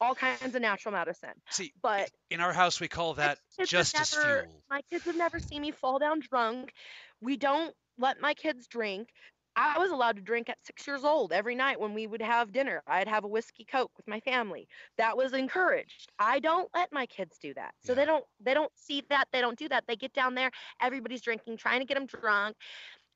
all 0.00 0.14
kinds 0.14 0.54
of 0.54 0.60
natural 0.62 0.92
medicine. 0.92 1.34
See, 1.50 1.72
But 1.82 2.10
in 2.30 2.40
our 2.40 2.52
house 2.52 2.80
we 2.80 2.88
call 2.88 3.14
that 3.14 3.38
justice 3.66 4.16
never- 4.16 4.42
fuel. 4.42 4.62
my 4.70 4.82
kids 4.90 5.04
have 5.04 5.16
never 5.16 5.38
seen 5.38 5.62
me 5.62 5.70
fall 5.72 5.98
down 5.98 6.20
drunk. 6.20 6.72
We 7.20 7.36
don't 7.36 7.74
let 7.98 8.20
my 8.20 8.34
kids 8.34 8.66
drink. 8.66 9.08
I 9.56 9.78
was 9.78 9.90
allowed 9.90 10.14
to 10.16 10.22
drink 10.22 10.48
at 10.48 10.56
six 10.64 10.86
years 10.86 11.02
old 11.02 11.32
every 11.32 11.56
night 11.56 11.80
when 11.80 11.92
we 11.92 12.06
would 12.06 12.22
have 12.22 12.52
dinner. 12.52 12.80
I'd 12.86 13.08
have 13.08 13.24
a 13.24 13.26
whiskey 13.26 13.64
coke 13.64 13.90
with 13.96 14.06
my 14.06 14.20
family. 14.20 14.68
That 14.98 15.16
was 15.16 15.32
encouraged. 15.32 16.12
I 16.16 16.38
don't 16.38 16.70
let 16.74 16.92
my 16.92 17.06
kids 17.06 17.38
do 17.38 17.52
that. 17.54 17.74
So 17.84 17.90
Yeah. 17.92 17.96
they 17.96 18.04
don't 18.04 18.24
they 18.38 18.54
don't 18.54 18.70
see 18.78 19.02
that, 19.08 19.26
they 19.32 19.40
don't 19.40 19.58
do 19.58 19.68
that. 19.68 19.84
They 19.88 19.96
get 19.96 20.12
down 20.12 20.36
there, 20.36 20.52
everybody's 20.80 21.22
drinking, 21.22 21.56
trying 21.56 21.80
to 21.80 21.86
get 21.86 21.94
them 21.94 22.06
drunk, 22.06 22.56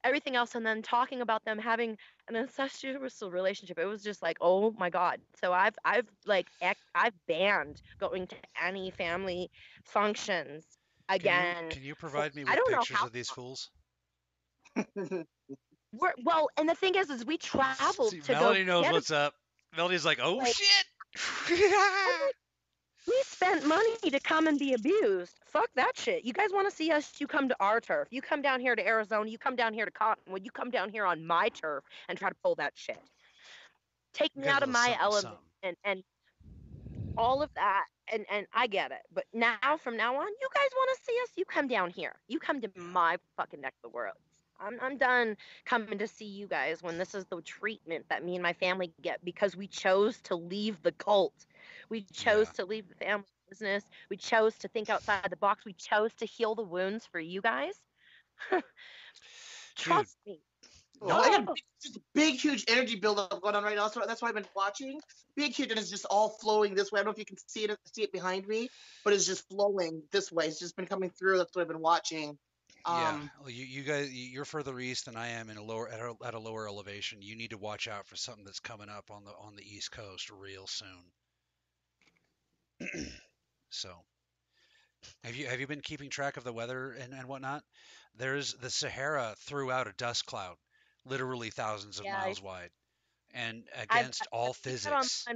everything 0.04 0.36
else, 0.36 0.54
and 0.54 0.64
then 0.64 0.82
talking 0.82 1.20
about 1.20 1.44
them 1.44 1.58
having 1.58 1.96
an 2.28 2.36
incestuous 2.36 3.22
relationship. 3.22 3.78
It 3.78 3.84
was 3.86 4.02
just 4.02 4.22
like, 4.22 4.36
oh 4.40 4.72
my 4.78 4.90
god. 4.90 5.20
So 5.40 5.52
I've 5.52 5.76
I've 5.84 6.06
like 6.26 6.46
I've 6.94 7.14
banned 7.28 7.82
going 8.00 8.26
to 8.28 8.36
any 8.62 8.90
family 8.90 9.50
functions 9.84 10.64
Can 11.08 11.14
you- 11.14 11.16
again. 11.16 11.70
Can 11.70 11.82
you, 11.82 11.94
provide 11.94 12.34
me 12.34 12.42
I 12.42 12.50
with 12.50 12.56
don't 12.56 12.70
know 12.72 12.78
pictures 12.78 12.96
how 12.96 13.06
of 13.06 13.12
these 13.12 13.30
fools? 13.30 13.70
We're, 14.96 16.12
well, 16.24 16.48
and 16.56 16.66
the 16.68 16.74
thing 16.74 16.94
is, 16.94 17.10
is 17.10 17.26
we 17.26 17.36
traveled 17.36 18.10
See, 18.12 18.20
to 18.20 18.32
Melody 18.32 18.64
go. 18.64 18.72
knows 18.72 18.84
get 18.84 18.92
what's 18.92 19.10
up. 19.10 19.34
Melody's 19.76 20.04
like, 20.06 20.18
oh 20.22 20.36
Like- 20.36 20.54
shit. 20.54 20.86
Oh 21.50 22.30
We 23.06 23.20
spent 23.24 23.66
money 23.66 23.96
to 24.10 24.20
come 24.20 24.46
and 24.46 24.58
be 24.58 24.74
abused. 24.74 25.38
Fuck 25.44 25.68
that 25.74 25.92
shit. 25.96 26.24
You 26.24 26.32
guys 26.32 26.50
want 26.52 26.70
to 26.70 26.74
see 26.74 26.90
us? 26.90 27.12
You 27.18 27.26
come 27.26 27.48
to 27.48 27.56
our 27.58 27.80
turf. 27.80 28.08
You 28.10 28.22
come 28.22 28.42
down 28.42 28.60
here 28.60 28.76
to 28.76 28.86
Arizona. 28.86 29.28
You 29.28 29.38
come 29.38 29.56
down 29.56 29.74
here 29.74 29.84
to 29.84 29.90
Cottonwood. 29.90 30.44
You 30.44 30.50
come 30.50 30.70
down 30.70 30.90
here 30.90 31.04
on 31.04 31.26
my 31.26 31.48
turf 31.48 31.84
and 32.08 32.16
try 32.16 32.28
to 32.28 32.36
pull 32.42 32.54
that 32.56 32.72
shit. 32.76 32.98
Take 34.14 34.36
me 34.36 34.46
out 34.46 34.62
of 34.62 34.68
my 34.68 34.86
something, 34.86 34.98
element 35.00 35.22
something. 35.22 35.38
and 35.62 35.76
and 35.84 36.02
all 37.16 37.42
of 37.42 37.50
that. 37.56 37.84
And 38.12 38.24
and 38.30 38.46
I 38.52 38.66
get 38.66 38.92
it. 38.92 39.00
But 39.12 39.24
now, 39.32 39.56
from 39.82 39.96
now 39.96 40.14
on, 40.14 40.26
you 40.26 40.48
guys 40.54 40.68
want 40.76 40.98
to 40.98 41.04
see 41.04 41.18
us? 41.22 41.30
You 41.36 41.44
come 41.44 41.66
down 41.66 41.90
here. 41.90 42.14
You 42.28 42.38
come 42.38 42.60
to 42.60 42.70
my 42.76 43.16
fucking 43.36 43.60
neck 43.60 43.74
of 43.82 43.90
the 43.90 43.96
world. 43.96 44.16
I'm, 44.64 44.78
I'm 44.80 44.96
done 44.96 45.36
coming 45.64 45.98
to 45.98 46.06
see 46.06 46.24
you 46.26 46.46
guys 46.46 46.82
when 46.82 46.98
this 46.98 47.14
is 47.14 47.24
the 47.26 47.40
treatment 47.42 48.06
that 48.08 48.24
me 48.24 48.34
and 48.34 48.42
my 48.42 48.52
family 48.54 48.92
get 49.02 49.24
because 49.24 49.56
we 49.56 49.66
chose 49.66 50.20
to 50.22 50.36
leave 50.36 50.82
the 50.82 50.92
cult. 50.92 51.34
We 51.88 52.02
chose 52.12 52.48
to 52.50 52.64
leave 52.64 52.88
the 52.88 52.94
family 52.94 53.24
business. 53.48 53.84
We 54.08 54.16
chose 54.16 54.56
to 54.58 54.68
think 54.68 54.88
outside 54.88 55.26
the 55.28 55.36
box. 55.36 55.64
We 55.64 55.72
chose 55.74 56.12
to 56.14 56.26
heal 56.26 56.54
the 56.54 56.62
wounds 56.62 57.06
for 57.06 57.20
you 57.20 57.40
guys. 57.40 57.74
Trust 59.76 60.16
me. 60.26 60.40
Well, 61.00 61.20
I 61.20 61.30
got 61.30 61.46
big- 61.46 61.64
just 61.82 61.98
big, 62.14 62.34
huge 62.36 62.64
energy 62.68 62.94
buildup 62.96 63.42
going 63.42 63.56
on 63.56 63.64
right 63.64 63.74
now. 63.74 63.88
So 63.88 64.02
that's 64.06 64.22
why 64.22 64.28
I've 64.28 64.34
been 64.34 64.46
watching. 64.54 65.00
Big, 65.34 65.52
huge, 65.52 65.70
and 65.70 65.78
it's 65.78 65.90
just 65.90 66.04
all 66.04 66.28
flowing 66.28 66.74
this 66.74 66.92
way. 66.92 67.00
I 67.00 67.02
don't 67.02 67.06
know 67.06 67.12
if 67.12 67.18
you 67.18 67.24
can 67.24 67.38
see 67.48 67.64
it, 67.64 67.76
see 67.92 68.02
it 68.02 68.12
behind 68.12 68.46
me, 68.46 68.68
but 69.02 69.12
it's 69.12 69.26
just 69.26 69.48
flowing 69.48 70.02
this 70.12 70.30
way. 70.30 70.46
It's 70.46 70.60
just 70.60 70.76
been 70.76 70.86
coming 70.86 71.10
through. 71.10 71.38
That's 71.38 71.56
what 71.56 71.62
I've 71.62 71.68
been 71.68 71.80
watching. 71.80 72.38
Yeah, 72.86 73.10
Um, 73.10 73.30
well, 73.40 73.50
you, 73.50 73.64
you 73.64 73.82
guys, 73.82 74.12
you're 74.12 74.44
further 74.44 74.78
east 74.78 75.06
than 75.06 75.16
I 75.16 75.28
am 75.28 75.50
in 75.50 75.56
a 75.56 75.62
lower 75.62 75.88
at 75.88 76.00
a, 76.00 76.14
at 76.24 76.34
a 76.34 76.38
lower 76.38 76.66
elevation. 76.68 77.22
You 77.22 77.36
need 77.36 77.50
to 77.50 77.58
watch 77.58 77.88
out 77.88 78.06
for 78.06 78.16
something 78.16 78.44
that's 78.44 78.60
coming 78.60 78.88
up 78.88 79.10
on 79.10 79.24
the 79.24 79.32
on 79.32 79.56
the 79.56 79.64
east 79.64 79.90
coast 79.92 80.30
real 80.30 80.66
soon. 80.66 81.12
so, 83.70 84.04
have 85.24 85.34
you 85.36 85.46
have 85.46 85.60
you 85.60 85.66
been 85.66 85.80
keeping 85.80 86.10
track 86.10 86.36
of 86.36 86.44
the 86.44 86.52
weather 86.52 86.92
and, 86.92 87.12
and 87.12 87.28
whatnot? 87.28 87.62
There's 88.16 88.54
the 88.54 88.70
Sahara 88.70 89.34
threw 89.38 89.70
out 89.70 89.86
a 89.88 89.92
dust 89.92 90.26
cloud, 90.26 90.56
literally 91.04 91.50
thousands 91.50 91.98
of 91.98 92.04
Yeah, 92.04 92.16
I- 92.18 92.18
miles 92.18 92.40
wide, 92.42 92.70
and 93.32 93.64
I've- 93.88 94.08
against 94.08 94.26
all 94.32 94.50
I've 94.50 94.56
physics. 94.56 95.28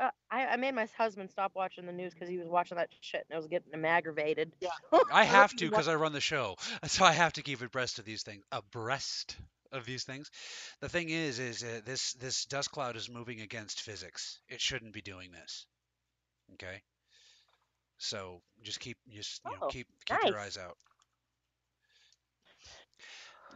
Uh, 0.00 0.10
I, 0.30 0.46
I 0.46 0.56
made 0.56 0.74
my 0.74 0.88
husband 0.96 1.30
stop 1.30 1.52
watching 1.54 1.86
the 1.86 1.92
news 1.92 2.14
because 2.14 2.28
he 2.28 2.38
was 2.38 2.48
watching 2.48 2.76
that 2.78 2.88
shit 3.00 3.26
and 3.28 3.34
it 3.34 3.36
was 3.36 3.46
getting 3.46 3.72
him 3.72 3.84
aggravated. 3.84 4.52
I 5.12 5.24
have 5.24 5.54
to 5.56 5.68
because 5.68 5.88
I 5.88 5.94
run 5.94 6.12
the 6.12 6.20
show, 6.20 6.56
so 6.86 7.04
I 7.04 7.12
have 7.12 7.34
to 7.34 7.42
keep 7.42 7.60
abreast 7.60 7.98
of 7.98 8.04
these 8.04 8.22
things. 8.22 8.42
Abreast 8.50 9.36
of 9.70 9.84
these 9.84 10.04
things. 10.04 10.30
The 10.80 10.88
thing 10.88 11.08
is, 11.10 11.38
is 11.38 11.62
uh, 11.62 11.80
this 11.84 12.14
this 12.14 12.44
dust 12.46 12.70
cloud 12.70 12.96
is 12.96 13.08
moving 13.10 13.40
against 13.40 13.82
physics. 13.82 14.38
It 14.48 14.60
shouldn't 14.60 14.92
be 14.92 15.02
doing 15.02 15.30
this. 15.32 15.66
Okay. 16.54 16.82
So 17.98 18.42
just 18.62 18.80
keep 18.80 18.98
just 19.08 19.40
you 19.44 19.52
know, 19.52 19.58
Oh, 19.62 19.68
keep 19.68 19.86
keep 20.04 20.24
your 20.24 20.38
eyes 20.38 20.56
out. 20.56 20.76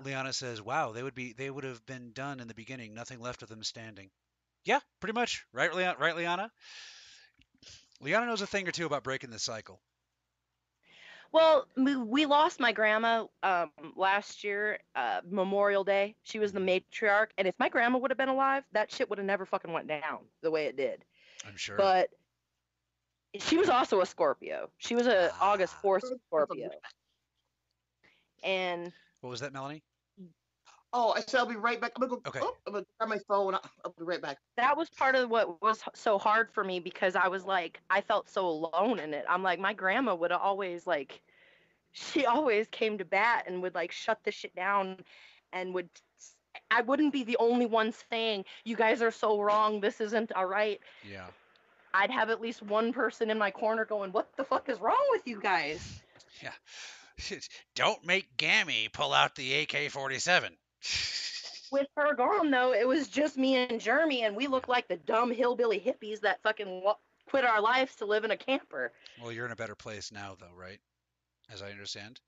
Liana 0.05 0.33
says, 0.33 0.63
"Wow, 0.63 0.93
they 0.93 1.03
would 1.03 1.15
be 1.15 1.33
they 1.33 1.51
would 1.51 1.65
have 1.65 1.85
been 1.87 2.13
done 2.13 2.41
in 2.41 2.49
the 2.49 2.55
beginning. 2.55 2.95
Nothing 2.95 3.21
left 3.21 3.43
of 3.43 3.49
them 3.49 3.63
standing." 3.63 4.11
Yeah, 4.67 4.81
pretty 5.01 5.15
much. 5.15 5.47
Right, 5.53 5.73
Liana? 5.73 5.97
Right, 5.99 6.17
Liana? 6.17 6.51
Liana 8.01 8.27
knows 8.27 8.43
a 8.43 8.47
thing 8.47 8.69
or 8.69 8.73
two 8.73 8.85
about 8.85 9.05
breaking 9.05 9.31
the 9.31 9.39
cycle. 9.39 9.81
Well, 11.33 11.67
we, 11.77 12.27
lost 12.27 12.61
my 12.61 12.73
grandma 12.73 13.27
um, 13.43 13.71
last 13.95 14.43
year, 14.43 14.79
uh, 14.95 15.21
Memorial 15.29 15.85
Day. 15.85 16.17
She 16.23 16.39
was 16.39 16.53
the 16.53 16.61
matriarch, 16.61 17.29
and 17.39 17.47
if 17.47 17.55
my 17.59 17.69
grandma 17.69 17.99
would 17.99 18.11
have 18.11 18.19
been 18.19 18.29
alive, 18.29 18.65
that 18.73 18.91
shit 18.91 19.09
would 19.09 19.19
have 19.19 19.27
never 19.27 19.45
fucking 19.47 19.73
went 19.73 19.87
down 19.87 20.21
the 20.43 20.51
way 20.51 20.67
it 20.67 20.77
did. 20.77 21.05
I'm 21.47 21.57
sure. 21.57 21.77
But 21.77 22.09
she 23.39 23.59
was 23.59 23.69
also 23.69 24.01
a 24.01 24.07
Scorpio. 24.07 24.71
She 24.79 24.95
was 24.95 25.07
a 25.07 25.33
August 25.41 25.75
Ah. 25.79 25.83
4th 25.87 26.05
Scorpio, 26.27 26.71
and 28.43 28.93
what 29.21 29.31
was 29.31 29.41
that, 29.41 29.53
Melanie? 29.53 29.83
Oh, 30.99 31.13
I 31.15 31.21
said 31.21 31.41
I'll 31.41 31.47
be 31.47 31.57
right 31.57 31.79
back. 31.79 31.93
I'm 31.95 32.01
gonna 32.01 32.19
go. 32.23 32.23
Okay. 32.27 32.41
Oh, 32.43 32.57
I'm 32.67 32.73
gonna 32.73 32.87
grab 32.99 33.11
my 33.11 33.19
phone. 33.29 33.53
I'll, 33.53 33.71
I'll 33.85 33.95
be 33.99 34.05
right 34.05 34.23
back. 34.23 34.39
that 34.57 34.79
was 34.79 34.89
part 34.89 35.15
of 35.15 35.29
what 35.29 35.61
was 35.61 35.83
so 35.93 36.17
hard 36.17 36.51
for 36.51 36.65
me 36.65 36.81
because 36.81 37.15
I 37.15 37.29
was 37.29 37.45
like, 37.45 37.81
I 37.91 38.01
felt 38.01 38.31
so 38.31 38.49
alone 38.49 38.99
in 38.99 39.13
it. 39.13 39.27
I'm 39.29 39.43
like, 39.43 39.61
my 39.61 39.75
grandma 39.75 40.15
would 40.15 40.33
always 40.33 40.87
like, 40.87 41.21
she 41.93 42.25
always 42.27 42.67
came 42.69 42.97
to 42.97 43.05
bat 43.05 43.45
and 43.47 43.61
would 43.61 43.75
like 43.75 43.93
shut 43.93 44.21
the 44.25 44.33
shit 44.33 44.57
down 44.57 44.97
and 45.53 45.75
would, 45.75 45.91
I 46.71 46.81
wouldn't 46.81 47.13
be 47.13 47.25
the 47.25 47.37
only 47.41 47.67
one 47.67 47.93
saying, 48.11 48.47
you 48.65 48.75
guys 48.75 49.03
are 49.03 49.11
so 49.11 49.39
wrong. 49.39 49.81
This 49.81 50.01
isn't 50.01 50.33
all 50.33 50.47
right. 50.47 50.81
Yeah. 51.07 51.27
I'd 51.93 52.11
have 52.11 52.31
at 52.31 52.41
least 52.41 52.63
one 52.63 52.95
person 52.95 53.29
in 53.29 53.37
my 53.37 53.51
corner 53.51 53.85
going, 53.85 54.13
what 54.13 54.35
the 54.39 54.45
fuck 54.45 54.71
is 54.71 54.81
wrong 54.81 55.05
with 55.11 55.27
you 55.27 55.43
guys? 55.43 56.01
Yeah. 56.43 57.39
Don't 57.75 58.03
make 58.07 58.35
Gammy 58.39 58.89
pull 58.91 59.13
out 59.13 59.35
the 59.35 59.61
AK-47. 59.61 60.53
With 61.73 61.89
her 61.97 62.15
gone 62.15 62.51
though, 62.51 62.73
it 62.73 62.87
was 62.87 63.09
just 63.09 63.37
me 63.37 63.57
and 63.57 63.81
Jeremy 63.81 64.23
and 64.23 64.37
we 64.37 64.47
looked 64.47 64.69
like 64.69 64.87
the 64.89 64.97
dumb 64.99 65.31
hillbilly 65.33 65.81
hippies 65.81 66.21
that 66.21 66.41
fucking 66.43 66.83
wa- 66.85 66.97
quit 67.29 67.45
our 67.45 67.61
lives 67.61 67.97
to 67.97 68.05
live 68.07 68.25
in 68.25 68.31
a 68.31 68.37
camper. 68.37 68.93
well, 69.21 69.33
you're 69.33 69.47
in 69.47 69.53
a 69.53 69.57
better 69.57 69.75
place 69.75 70.13
now, 70.13 70.37
though, 70.39 70.55
right? 70.57 70.79
As 71.53 71.63
I 71.63 71.71
understand. 71.71 72.21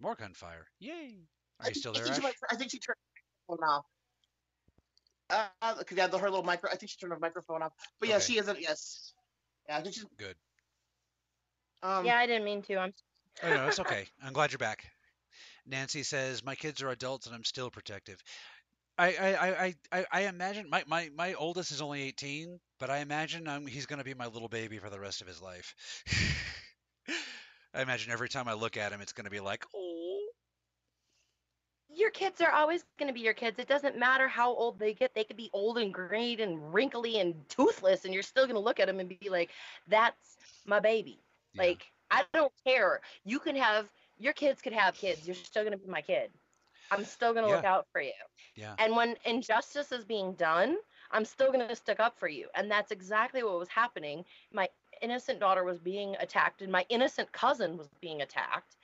More 0.00 0.14
gunfire. 0.14 0.66
Yay! 0.80 1.16
Are 1.60 1.66
I 1.66 1.68
you 1.68 1.74
still 1.74 1.92
there, 1.92 2.04
I 2.04 2.08
Ash? 2.08 2.16
think, 2.16 2.16
she, 2.16 2.22
might- 2.22 2.34
I 2.50 2.56
think 2.56 2.70
she 2.70 2.78
turned 2.78 2.96
her 3.48 3.54
microphone 3.56 3.68
off. 3.68 3.84
Uh, 5.62 5.74
because 5.78 5.96
yeah, 5.96 6.06
the, 6.06 6.18
her 6.18 6.28
little 6.28 6.44
micro. 6.44 6.70
I 6.70 6.76
think 6.76 6.90
she 6.90 6.98
turned 6.98 7.12
her 7.12 7.18
microphone 7.18 7.62
off. 7.62 7.72
But 7.98 8.08
yeah, 8.10 8.16
Okay. 8.16 8.24
she 8.24 8.38
isn't. 8.38 8.60
Yes. 8.60 9.14
Yeah, 9.68 9.78
I 9.78 9.80
think 9.80 9.94
she's. 9.94 10.04
Good. 10.18 10.36
Um, 11.82 12.04
yeah, 12.04 12.18
I 12.18 12.26
didn't 12.26 12.44
mean 12.44 12.62
to. 12.62 12.76
I'm 12.76 12.92
Oh, 13.42 13.52
no, 13.52 13.66
it's 13.68 13.78
okay. 13.80 14.06
I'm 14.22 14.32
glad 14.32 14.52
you're 14.52 14.58
back. 14.58 14.84
Nancy 15.66 16.02
says, 16.02 16.44
"My 16.44 16.54
kids 16.56 16.82
are 16.82 16.90
adults 16.90 17.26
and 17.26 17.34
I'm 17.34 17.44
still 17.44 17.70
protective." 17.70 18.22
I 18.98 19.14
I 19.16 19.66
I 19.66 19.74
I, 19.92 20.06
I- 20.12 20.20
imagine 20.28 20.68
my, 20.70 20.84
my 20.86 21.10
my 21.14 21.34
oldest 21.34 21.72
is 21.72 21.82
only 21.82 22.02
18, 22.02 22.60
but 22.78 22.90
I 22.90 22.98
imagine 22.98 23.48
i 23.48 23.60
he's 23.68 23.86
going 23.86 23.98
to 24.00 24.04
be 24.04 24.14
my 24.14 24.26
little 24.26 24.48
baby 24.48 24.78
for 24.78 24.90
the 24.90 25.00
rest 25.00 25.22
of 25.22 25.28
his 25.28 25.42
life. 25.42 25.74
I 27.74 27.82
imagine 27.82 28.12
every 28.12 28.28
time 28.28 28.48
I 28.48 28.54
look 28.54 28.76
at 28.76 28.92
him, 28.92 29.00
it's 29.00 29.12
going 29.12 29.24
to 29.26 29.30
be 29.30 29.40
like, 29.40 29.64
oh. 29.74 30.28
your 31.88 32.10
kids 32.10 32.40
are 32.40 32.50
always 32.50 32.84
going 32.98 33.08
to 33.08 33.14
be 33.14 33.20
your 33.20 33.34
kids. 33.34 33.58
It 33.58 33.68
doesn't 33.68 33.98
matter 33.98 34.28
how 34.28 34.50
old 34.54 34.78
they 34.78 34.94
get. 34.94 35.14
They 35.14 35.24
could 35.24 35.36
be 35.36 35.50
old 35.52 35.78
and 35.78 35.92
grayed 35.92 36.40
and 36.40 36.72
wrinkly 36.74 37.20
and 37.20 37.48
toothless, 37.48 38.04
and 38.04 38.12
you're 38.14 38.22
still 38.22 38.44
going 38.44 38.54
to 38.56 38.60
look 38.60 38.80
at 38.80 38.86
them 38.86 39.00
and 39.00 39.08
be 39.08 39.28
like, 39.30 39.50
"That's 39.88 40.36
my 40.66 40.80
baby." 40.80 41.20
Yeah. 41.52 41.62
Like 41.64 41.92
I 42.14 42.24
don't 42.32 42.52
care. 42.64 43.00
You 43.24 43.38
can 43.38 43.56
have 43.56 43.88
your 44.18 44.32
kids 44.32 44.62
could 44.62 44.72
have 44.72 44.94
kids. 44.94 45.26
You're 45.26 45.34
still 45.34 45.64
to 45.72 45.78
be 45.78 45.90
my 45.90 46.00
kid. 46.00 46.30
I'm 46.90 47.04
still 47.04 47.32
going 47.32 47.46
to 47.46 47.54
look 47.54 47.64
out 47.64 47.86
for 47.92 48.00
you. 48.00 48.12
Yeah. 48.54 48.74
And 48.78 48.94
when 48.94 49.16
injustice 49.24 49.90
is 49.90 50.04
being 50.04 50.34
done, 50.34 50.76
I'm 51.10 51.24
still 51.24 51.50
to 51.68 51.76
stick 51.76 52.00
up 52.00 52.18
for 52.18 52.28
you. 52.28 52.48
And 52.54 52.70
that's 52.70 52.92
exactly 52.92 53.42
what 53.42 53.58
was 53.58 53.68
happening. 53.68 54.24
My 54.52 54.68
innocent 55.02 55.40
daughter 55.40 55.64
was 55.64 55.78
being 55.78 56.14
attacked, 56.20 56.62
and 56.62 56.70
my 56.70 56.84
innocent 56.88 57.32
cousin 57.32 57.76
was 57.76 57.88
being 58.00 58.22
attacked 58.22 58.76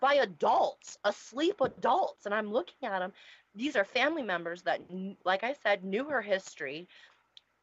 by 0.00 0.14
adults, 0.14 0.98
asleep 1.04 1.60
adults. 1.60 2.26
And 2.26 2.34
I'm 2.34 2.52
looking 2.52 2.88
at 2.88 2.98
them. 2.98 3.12
These 3.54 3.74
are 3.74 3.84
family 3.84 4.22
members 4.22 4.62
that, 4.62 4.80
like 5.24 5.42
I 5.42 5.54
said, 5.62 5.82
knew 5.82 6.04
her 6.04 6.20
history. 6.20 6.86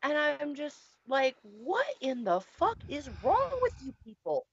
And 0.01 0.17
I'm 0.17 0.55
just 0.55 0.79
like, 1.07 1.35
what 1.43 1.85
in 2.01 2.23
the 2.23 2.41
fuck 2.41 2.77
is 2.89 3.09
wrong 3.23 3.51
with 3.61 3.73
you 3.85 3.93
people? 4.03 4.45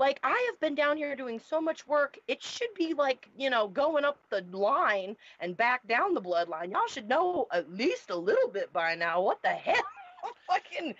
Like, 0.00 0.18
I 0.22 0.46
have 0.50 0.58
been 0.60 0.74
down 0.74 0.96
here 0.96 1.14
doing 1.14 1.38
so 1.38 1.60
much 1.60 1.86
work. 1.86 2.18
It 2.26 2.42
should 2.42 2.72
be 2.74 2.94
like, 2.94 3.28
you 3.36 3.50
know, 3.50 3.68
going 3.68 4.02
up 4.02 4.16
the 4.30 4.40
line 4.50 5.14
and 5.40 5.54
back 5.54 5.86
down 5.86 6.14
the 6.14 6.22
bloodline. 6.22 6.72
Y'all 6.72 6.88
should 6.88 7.06
know 7.06 7.46
at 7.52 7.70
least 7.70 8.08
a 8.08 8.16
little 8.16 8.48
bit 8.48 8.72
by 8.72 8.94
now. 8.94 9.20
What 9.20 9.42
the 9.42 9.50
hell? 9.50 9.76
Fucking, 10.46 10.94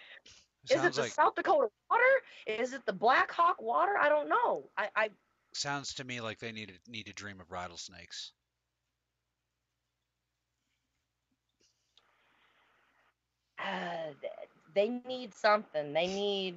is 0.69 0.85
it 0.85 0.93
the 0.93 1.01
like 1.01 1.13
South 1.13 1.35
Dakota 1.35 1.71
water? 1.91 2.03
Is 2.47 2.75
it 2.75 2.85
the 2.85 2.93
Black 2.93 3.33
Hawk 3.33 3.63
water? 3.63 3.97
I 3.99 4.11
don't 4.11 4.29
know. 4.29 4.65
I, 4.77 4.89
I 4.95 5.11
sounds 5.55 5.95
to 5.95 6.05
me 6.05 6.21
like 6.21 6.39
they 6.39 6.53
need 6.53 6.69
to 6.69 6.91
need 6.91 7.07
to 7.07 7.15
dream 7.15 7.41
of 7.41 7.51
rattlesnakes. 7.51 8.33
uh, 13.59 14.13
they 14.75 15.01
need 15.07 15.35
something. 15.35 15.93
They 15.95 16.07
need 16.07 16.57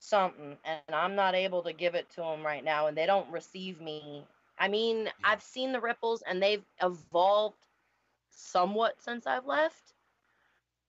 something, 0.00 0.56
and 0.64 0.94
I'm 0.94 1.14
not 1.14 1.34
able 1.34 1.62
to 1.62 1.72
give 1.72 1.94
it 1.94 2.10
to 2.10 2.22
them 2.22 2.44
right 2.44 2.64
now, 2.64 2.88
and 2.88 2.96
they 2.96 3.06
don't 3.06 3.30
receive 3.30 3.80
me. 3.80 4.24
I 4.58 4.68
mean, 4.68 5.08
I've 5.22 5.42
seen 5.42 5.72
the 5.72 5.80
ripples, 5.80 6.22
and 6.22 6.42
they've 6.42 6.64
evolved 6.82 7.56
somewhat 8.30 9.00
since 9.00 9.26
I've 9.26 9.46
left. 9.46 9.94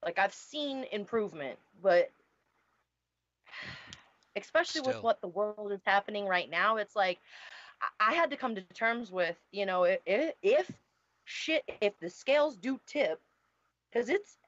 Like 0.04 0.17
I've 0.17 0.34
seen 0.34 0.86
improvement, 0.91 1.60
but 1.84 2.10
especially 4.36 4.82
with 4.82 5.04
what 5.04 5.21
the 5.21 5.28
world 5.28 5.71
is 5.71 5.82
happening 5.86 6.26
right 6.26 6.50
now, 6.50 6.78
it's 6.78 6.95
like 6.95 7.19
I- 8.00 8.13
had 8.13 8.32
to 8.32 8.38
come 8.38 8.56
to 8.56 8.62
terms 8.74 9.12
with, 9.12 9.38
you 9.52 9.65
know, 9.65 9.84
if, 9.84 10.34
if 10.41 10.71
shit, 11.26 11.63
if 11.82 11.97
the 12.00 12.10
scales 12.10 12.56
do 12.56 12.80
tip, 12.88 13.19
because 13.91 14.10
it's 14.10 14.38
it, 14.38 14.41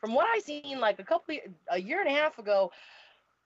from 0.00 0.14
what 0.14 0.26
I 0.28 0.40
seen 0.40 0.80
like 0.80 0.98
a 0.98 1.04
couple 1.04 1.36
a 1.70 1.80
year 1.80 2.00
and 2.00 2.08
a 2.08 2.18
half 2.18 2.38
ago, 2.38 2.72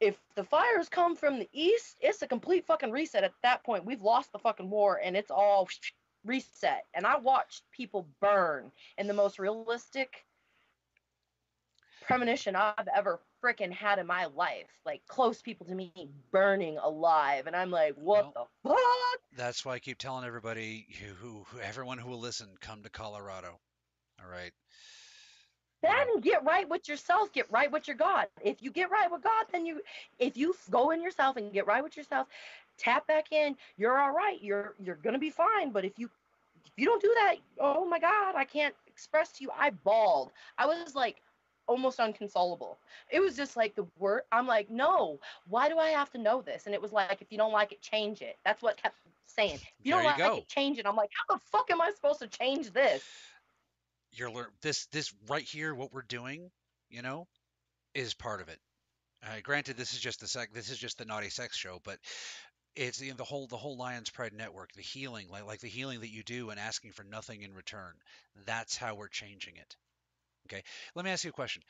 if 0.00 0.16
the 0.34 0.44
fires 0.44 0.88
come 0.88 1.14
from 1.14 1.38
the 1.38 1.48
east, 1.52 1.96
it's 2.00 2.22
a 2.22 2.26
complete 2.26 2.66
fucking 2.66 2.90
reset 2.90 3.24
at 3.24 3.32
that 3.42 3.62
point. 3.62 3.84
We've 3.84 4.02
lost 4.02 4.32
the 4.32 4.38
fucking 4.38 4.68
war 4.68 5.00
and 5.02 5.16
it's 5.16 5.30
all 5.30 5.68
reset. 6.24 6.86
And 6.94 7.06
I 7.06 7.16
watched 7.16 7.62
people 7.70 8.08
burn 8.20 8.72
in 8.98 9.06
the 9.06 9.14
most 9.14 9.38
realistic 9.38 10.24
premonition 12.04 12.56
I've 12.56 12.88
ever 12.94 13.20
freaking 13.42 13.72
had 13.72 13.98
in 13.98 14.06
my 14.06 14.26
life. 14.26 14.66
Like 14.84 15.02
close 15.06 15.40
people 15.40 15.66
to 15.66 15.74
me 15.74 15.92
burning 16.32 16.78
alive. 16.78 17.46
And 17.46 17.54
I'm 17.54 17.70
like, 17.70 17.94
what 17.94 18.34
the 18.34 18.44
fuck? 18.68 19.20
That's 19.36 19.64
why 19.64 19.74
I 19.74 19.78
keep 19.78 19.98
telling 19.98 20.24
everybody 20.24 20.86
who, 21.20 21.44
who 21.46 21.60
everyone 21.60 21.98
who 21.98 22.10
will 22.10 22.20
listen, 22.20 22.48
come 22.60 22.82
to 22.82 22.90
Colorado. 22.90 23.58
All 24.20 24.30
right. 24.30 24.52
Then 25.82 26.20
get 26.20 26.44
right 26.44 26.68
with 26.68 26.88
yourself. 26.88 27.32
Get 27.32 27.50
right 27.50 27.70
with 27.70 27.88
your 27.88 27.96
God. 27.96 28.28
If 28.42 28.62
you 28.62 28.70
get 28.70 28.90
right 28.90 29.10
with 29.10 29.22
God, 29.22 29.46
then 29.52 29.66
you, 29.66 29.80
if 30.18 30.36
you 30.36 30.54
go 30.70 30.90
in 30.90 31.02
yourself 31.02 31.36
and 31.36 31.52
get 31.52 31.66
right 31.66 31.82
with 31.82 31.96
yourself, 31.96 32.28
tap 32.78 33.06
back 33.06 33.32
in. 33.32 33.56
You're 33.76 33.98
all 33.98 34.12
right. 34.12 34.40
You're 34.42 34.74
you're 34.78 34.96
gonna 34.96 35.18
be 35.18 35.30
fine. 35.30 35.70
But 35.70 35.84
if 35.84 35.98
you 35.98 36.08
if 36.64 36.72
you 36.76 36.86
don't 36.86 37.02
do 37.02 37.12
that, 37.14 37.36
oh 37.60 37.84
my 37.86 37.98
God, 37.98 38.34
I 38.36 38.44
can't 38.44 38.74
express 38.86 39.32
to 39.38 39.44
you. 39.44 39.50
I 39.58 39.70
bawled. 39.70 40.32
I 40.58 40.66
was 40.66 40.94
like 40.94 41.22
almost 41.66 42.00
unconsolable. 42.00 42.78
It 43.10 43.20
was 43.20 43.36
just 43.36 43.56
like 43.56 43.74
the 43.74 43.86
word. 43.98 44.22
I'm 44.32 44.46
like, 44.46 44.70
no. 44.70 45.18
Why 45.48 45.68
do 45.68 45.78
I 45.78 45.88
have 45.90 46.10
to 46.12 46.18
know 46.18 46.42
this? 46.42 46.66
And 46.66 46.74
it 46.74 46.82
was 46.82 46.92
like, 46.92 47.20
if 47.22 47.30
you 47.30 47.38
don't 47.38 47.52
like 47.52 47.72
it, 47.72 47.80
change 47.80 48.22
it. 48.22 48.38
That's 48.44 48.62
what 48.62 48.76
kept 48.76 48.96
saying. 49.26 49.56
If 49.80 49.86
you 49.86 49.92
There 49.92 50.02
don't 50.02 50.04
you 50.04 50.10
like 50.10 50.18
go. 50.18 50.36
it, 50.38 50.48
change 50.48 50.78
it. 50.78 50.86
I'm 50.86 50.96
like, 50.96 51.10
how 51.12 51.34
the 51.34 51.40
fuck 51.50 51.70
am 51.70 51.80
I 51.80 51.90
supposed 51.94 52.20
to 52.20 52.28
change 52.28 52.72
this? 52.72 53.04
You're 54.12 54.30
lear- 54.30 54.50
this 54.62 54.86
this 54.86 55.12
right 55.28 55.44
here, 55.44 55.74
what 55.74 55.92
we're 55.92 56.02
doing, 56.02 56.50
you 56.90 57.02
know, 57.02 57.26
is 57.94 58.14
part 58.14 58.40
of 58.40 58.48
it. 58.48 58.58
Uh, 59.24 59.40
granted, 59.42 59.76
this 59.76 59.92
is 59.94 60.00
just 60.00 60.20
the 60.20 60.28
sec. 60.28 60.52
This 60.52 60.70
is 60.70 60.78
just 60.78 60.98
the 60.98 61.04
naughty 61.04 61.30
sex 61.30 61.56
show, 61.56 61.80
but 61.84 61.98
it's 62.74 63.00
you 63.00 63.10
know, 63.10 63.16
the 63.16 63.24
whole 63.24 63.46
the 63.46 63.56
whole 63.56 63.76
Lions 63.76 64.10
Pride 64.10 64.32
network, 64.32 64.72
the 64.72 64.82
healing, 64.82 65.28
like 65.30 65.46
like 65.46 65.60
the 65.60 65.68
healing 65.68 66.00
that 66.00 66.10
you 66.10 66.22
do 66.22 66.50
and 66.50 66.58
asking 66.58 66.92
for 66.92 67.04
nothing 67.04 67.42
in 67.42 67.54
return. 67.54 67.92
That's 68.46 68.76
how 68.76 68.94
we're 68.94 69.08
changing 69.08 69.56
it. 69.56 69.76
Okay. 70.46 70.62
Let 70.94 71.04
me 71.04 71.10
ask 71.10 71.24
you 71.24 71.30
a 71.30 71.34
question. 71.34 71.62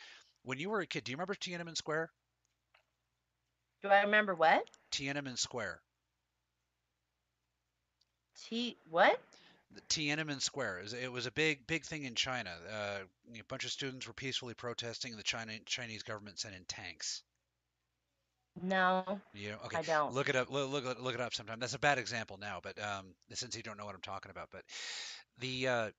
When 0.45 0.59
you 0.59 0.71
were 0.71 0.81
a 0.81 0.87
kid, 0.87 1.05
do 1.05 1.13
you 1.13 1.17
remember 1.17 1.35
Tiananmen 1.35 1.77
Square? 1.77 2.11
Do 3.83 3.89
I 3.89 4.03
remember 4.03 4.35
what? 4.35 4.65
Tiananmen 4.93 5.39
Square. 5.39 5.81
T 8.45 8.77
what? 8.91 9.21
The 9.75 9.81
Tiananmen 9.83 10.41
Square. 10.43 10.79
It 10.79 10.83
was, 10.83 10.93
it 10.95 11.13
was 11.13 11.27
a 11.27 11.33
big 11.33 11.67
big 11.67 11.85
thing 11.85 12.05
in 12.05 12.15
China. 12.15 12.51
Uh, 12.71 12.99
a 13.39 13.45
bunch 13.49 13.65
of 13.65 13.71
students 13.73 14.07
were 14.07 14.13
peacefully 14.15 14.55
protesting. 14.55 15.17
The 15.17 15.23
China 15.23 15.53
Chinese 15.67 16.03
government 16.03 16.39
sent 16.39 16.55
in 16.55 16.65
tanks. 16.65 17.23
No, 18.63 19.21
You 19.33 19.51
know, 19.53 19.59
okay. 19.67 19.79
I 19.79 19.83
don't. 19.83 20.15
Look 20.15 20.29
it 20.29 20.37
up. 20.37 20.51
Look, 20.51 20.71
look, 20.71 20.85
it- 20.85 21.01
look 21.01 21.15
it 21.15 21.21
up 21.21 21.35
sometime. 21.35 21.59
That's 21.61 21.75
a 21.75 21.79
bad 21.79 21.99
example 21.99 22.39
now, 22.39 22.61
but 22.63 22.79
um, 22.83 23.15
since 23.33 23.57
you 23.57 23.63
don't 23.63 23.79
know 23.79 23.87
what 23.87 23.95
I'm 23.95 24.01
talking 24.03 24.31
about, 24.31 24.51
but 24.51 24.65
the 25.39 25.69
uh, 25.69 25.91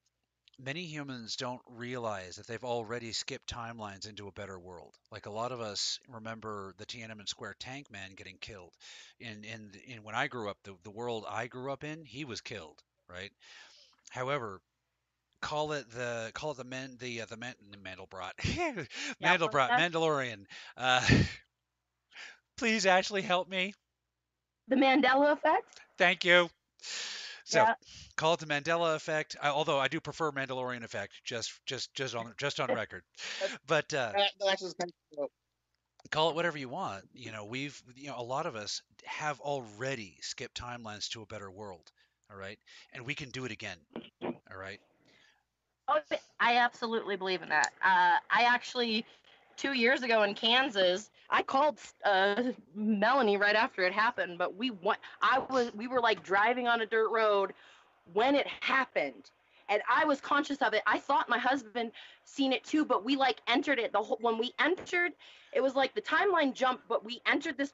many 0.59 0.83
humans 0.83 1.35
don't 1.35 1.61
realize 1.67 2.35
that 2.37 2.47
they've 2.47 2.63
already 2.63 3.11
skipped 3.13 3.49
timelines 3.49 4.07
into 4.07 4.27
a 4.27 4.31
better 4.33 4.59
world. 4.59 4.95
Like 5.11 5.25
a 5.25 5.31
lot 5.31 5.51
of 5.51 5.61
us 5.61 5.99
remember 6.09 6.73
the 6.77 6.85
Tiananmen 6.85 7.27
Square 7.27 7.55
tank 7.59 7.91
man 7.91 8.11
getting 8.15 8.37
killed. 8.39 8.73
In 9.19 9.43
in 9.43 9.71
in 9.87 10.03
when 10.03 10.15
I 10.15 10.27
grew 10.27 10.49
up, 10.49 10.57
the 10.63 10.75
the 10.83 10.91
world 10.91 11.25
I 11.29 11.47
grew 11.47 11.71
up 11.71 11.83
in, 11.83 12.05
he 12.05 12.25
was 12.25 12.41
killed, 12.41 12.81
right? 13.09 13.31
However, 14.11 14.61
call 15.41 15.73
it 15.73 15.89
the 15.91 16.31
call 16.33 16.51
it 16.51 16.57
the 16.57 16.63
men 16.63 16.97
the 16.99 17.21
uh, 17.21 17.25
the 17.25 17.37
man, 17.37 17.55
Mandelbrot 17.83 18.31
Yeah, 19.19 19.35
what 19.41 19.55
was 19.55 19.69
Mandelbrot? 19.69 19.71
Mandalorian. 19.77 20.45
Uh, 20.77 21.01
please, 22.57 22.85
Ashley, 22.85 23.21
help 23.21 23.47
me. 23.47 23.73
The 24.67 24.75
Mandela 24.75 25.31
effect? 25.33 25.81
Thank 25.97 26.23
you. 26.25 26.49
So 27.45 27.65
Yeah. 27.65 27.75
call 28.15 28.33
it 28.33 28.39
the 28.39 28.45
Mandela 28.45 28.95
effect. 28.95 29.35
I, 29.41 29.49
although 29.49 29.79
I 29.79 29.87
do 29.87 29.99
prefer 29.99 30.31
Mandalorian 30.31 30.83
effect, 30.83 31.13
just 31.23 31.51
just 31.65 31.93
just 31.93 32.15
on 32.15 32.33
just 32.37 32.59
on 32.59 32.71
record. 32.71 33.03
But 33.67 33.93
uh, 33.93 34.13
That, 34.13 34.31
that 34.39 34.47
actually 34.51 34.67
is 34.69 34.73
kind 34.73 34.89
of 34.89 35.17
cool. 35.17 35.31
call 36.11 36.29
it 36.29 36.35
whatever 36.35 36.57
you 36.57 36.69
want. 36.69 37.05
You 37.13 37.31
know, 37.31 37.45
we've 37.45 37.81
you 37.95 38.07
know 38.07 38.19
a 38.19 38.23
lot 38.23 38.45
of 38.45 38.55
us 38.55 38.81
have 39.05 39.39
already 39.39 40.17
skipped 40.21 40.59
timelines 40.59 41.09
to 41.09 41.21
a 41.21 41.25
better 41.25 41.49
world. 41.51 41.91
All 42.33 42.39
right, 42.39 42.57
and 42.93 43.05
we 43.05 43.13
can 43.13 43.29
do 43.29 43.45
it 43.45 43.51
again. 43.51 43.77
All 44.23 44.57
right. 44.59 44.79
Oh, 45.87 45.99
I 46.39 46.57
absolutely 46.57 47.15
believe 47.15 47.43
in 47.43 47.49
that. 47.49 47.73
Uh, 47.83 48.17
I 48.31 48.43
actually, 48.43 49.05
two 49.55 49.73
years 49.73 50.01
ago 50.01 50.23
in 50.23 50.33
Kansas, 50.33 51.11
I 51.29 51.43
called 51.43 51.79
uh, 52.03 52.41
Melanie 52.73 53.37
right 53.37 53.55
after 53.55 53.83
it 53.83 53.93
happened. 53.93 54.37
But 54.39 54.55
we 54.55 54.71
went. 54.71 54.99
I 55.21 55.39
was. 55.39 55.71
We 55.75 55.87
were 55.87 56.01
like 56.01 56.23
driving 56.23 56.67
on 56.67 56.81
a 56.81 56.85
dirt 56.87 57.09
road 57.09 57.53
when 58.13 58.35
it 58.35 58.47
happened, 58.61 59.29
and 59.69 59.81
I 59.87 60.05
was 60.05 60.19
conscious 60.19 60.57
of 60.63 60.73
it. 60.73 60.81
I 60.87 60.97
thought 60.99 61.29
my 61.29 61.37
husband 61.37 61.91
seen 62.25 62.51
it 62.51 62.63
too, 62.63 62.83
but 62.83 63.05
we 63.05 63.15
like 63.15 63.41
entered 63.47 63.77
it. 63.77 63.91
The 63.91 64.01
whole 64.01 64.17
when 64.21 64.39
we 64.39 64.53
entered, 64.59 65.11
it 65.53 65.61
was 65.61 65.75
like 65.75 65.93
the 65.93 66.01
timeline 66.01 66.53
jumped, 66.53 66.87
but 66.87 67.05
we 67.05 67.21
entered 67.27 67.57
this. 67.57 67.73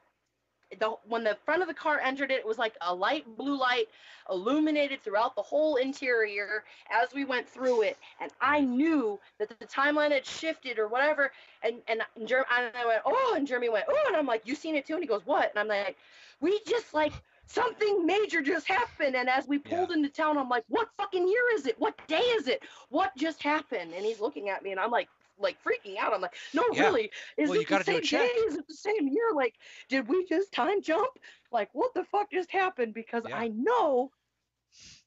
The, 0.78 0.94
when 1.08 1.24
the 1.24 1.36
front 1.44 1.62
of 1.62 1.68
the 1.68 1.74
car 1.74 1.98
entered 1.98 2.30
it, 2.30 2.38
it 2.40 2.46
was 2.46 2.58
like 2.58 2.76
a 2.80 2.94
light 2.94 3.24
blue 3.36 3.58
light 3.58 3.86
illuminated 4.30 5.02
throughout 5.02 5.34
the 5.34 5.42
whole 5.42 5.76
interior 5.76 6.62
as 6.90 7.12
we 7.12 7.24
went 7.24 7.48
through 7.48 7.82
it, 7.82 7.98
and 8.20 8.30
I 8.40 8.60
knew 8.60 9.18
that 9.38 9.48
the 9.48 9.66
timeline 9.66 10.12
had 10.12 10.24
shifted 10.24 10.78
or 10.78 10.86
whatever. 10.86 11.32
And 11.62 11.76
and, 11.88 12.02
and, 12.16 12.28
Jer- 12.28 12.46
and 12.56 12.70
I 12.76 12.86
went, 12.86 13.02
oh, 13.04 13.34
and 13.36 13.46
Jeremy 13.46 13.68
went, 13.68 13.86
oh, 13.88 14.04
and 14.06 14.16
I'm 14.16 14.26
like, 14.26 14.46
you 14.46 14.54
seen 14.54 14.76
it 14.76 14.86
too? 14.86 14.94
And 14.94 15.02
he 15.02 15.08
goes, 15.08 15.22
what? 15.24 15.50
And 15.50 15.58
I'm 15.58 15.68
like, 15.68 15.96
we 16.40 16.60
just 16.66 16.94
like 16.94 17.12
something 17.46 18.06
major 18.06 18.40
just 18.40 18.68
happened. 18.68 19.16
And 19.16 19.28
as 19.28 19.48
we 19.48 19.58
pulled 19.58 19.90
into 19.90 20.08
town, 20.08 20.38
I'm 20.38 20.48
like, 20.48 20.64
what 20.68 20.88
fucking 20.96 21.26
year 21.26 21.42
is 21.54 21.66
it? 21.66 21.78
What 21.80 21.96
day 22.06 22.20
is 22.20 22.46
it? 22.46 22.62
What 22.90 23.10
just 23.16 23.42
happened? 23.42 23.92
And 23.94 24.04
he's 24.04 24.20
looking 24.20 24.48
at 24.50 24.62
me, 24.62 24.70
and 24.70 24.78
I'm 24.80 24.90
like. 24.92 25.08
Like 25.40 25.56
freaking 25.64 25.96
out. 25.98 26.12
I'm 26.12 26.20
like, 26.20 26.34
no, 26.54 26.62
Yeah. 26.72 26.84
really, 26.84 27.10
is 27.36 27.48
Well, 27.50 27.58
it 27.60 27.68
the 27.68 27.82
same 27.82 28.02
day? 28.02 28.26
Is 28.48 28.56
it 28.56 28.68
the 28.68 28.74
same 28.74 29.08
year? 29.08 29.32
Like, 29.34 29.54
did 29.88 30.08
we 30.08 30.24
just 30.26 30.52
time 30.52 30.82
jump? 30.82 31.10
Like, 31.50 31.70
what 31.72 31.94
the 31.94 32.04
fuck 32.04 32.30
just 32.30 32.50
happened? 32.50 32.94
Because 32.94 33.24
Yeah. 33.26 33.36
I 33.36 33.48
know 33.48 34.10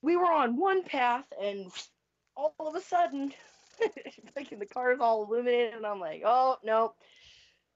we 0.02 0.18
were 0.18 0.32
on 0.32 0.58
one 0.58 0.84
path 0.84 1.26
and 1.42 1.72
all 2.36 2.56
of 2.60 2.76
a 2.76 2.82
sudden 2.82 3.34
like 4.36 4.58
the 4.58 4.66
car 4.66 4.92
is 4.92 5.00
all 5.00 5.24
illuminated 5.24 5.76
and 5.76 5.86
I'm 5.86 6.00
like, 6.00 6.24
oh 6.26 6.58
no. 6.64 6.94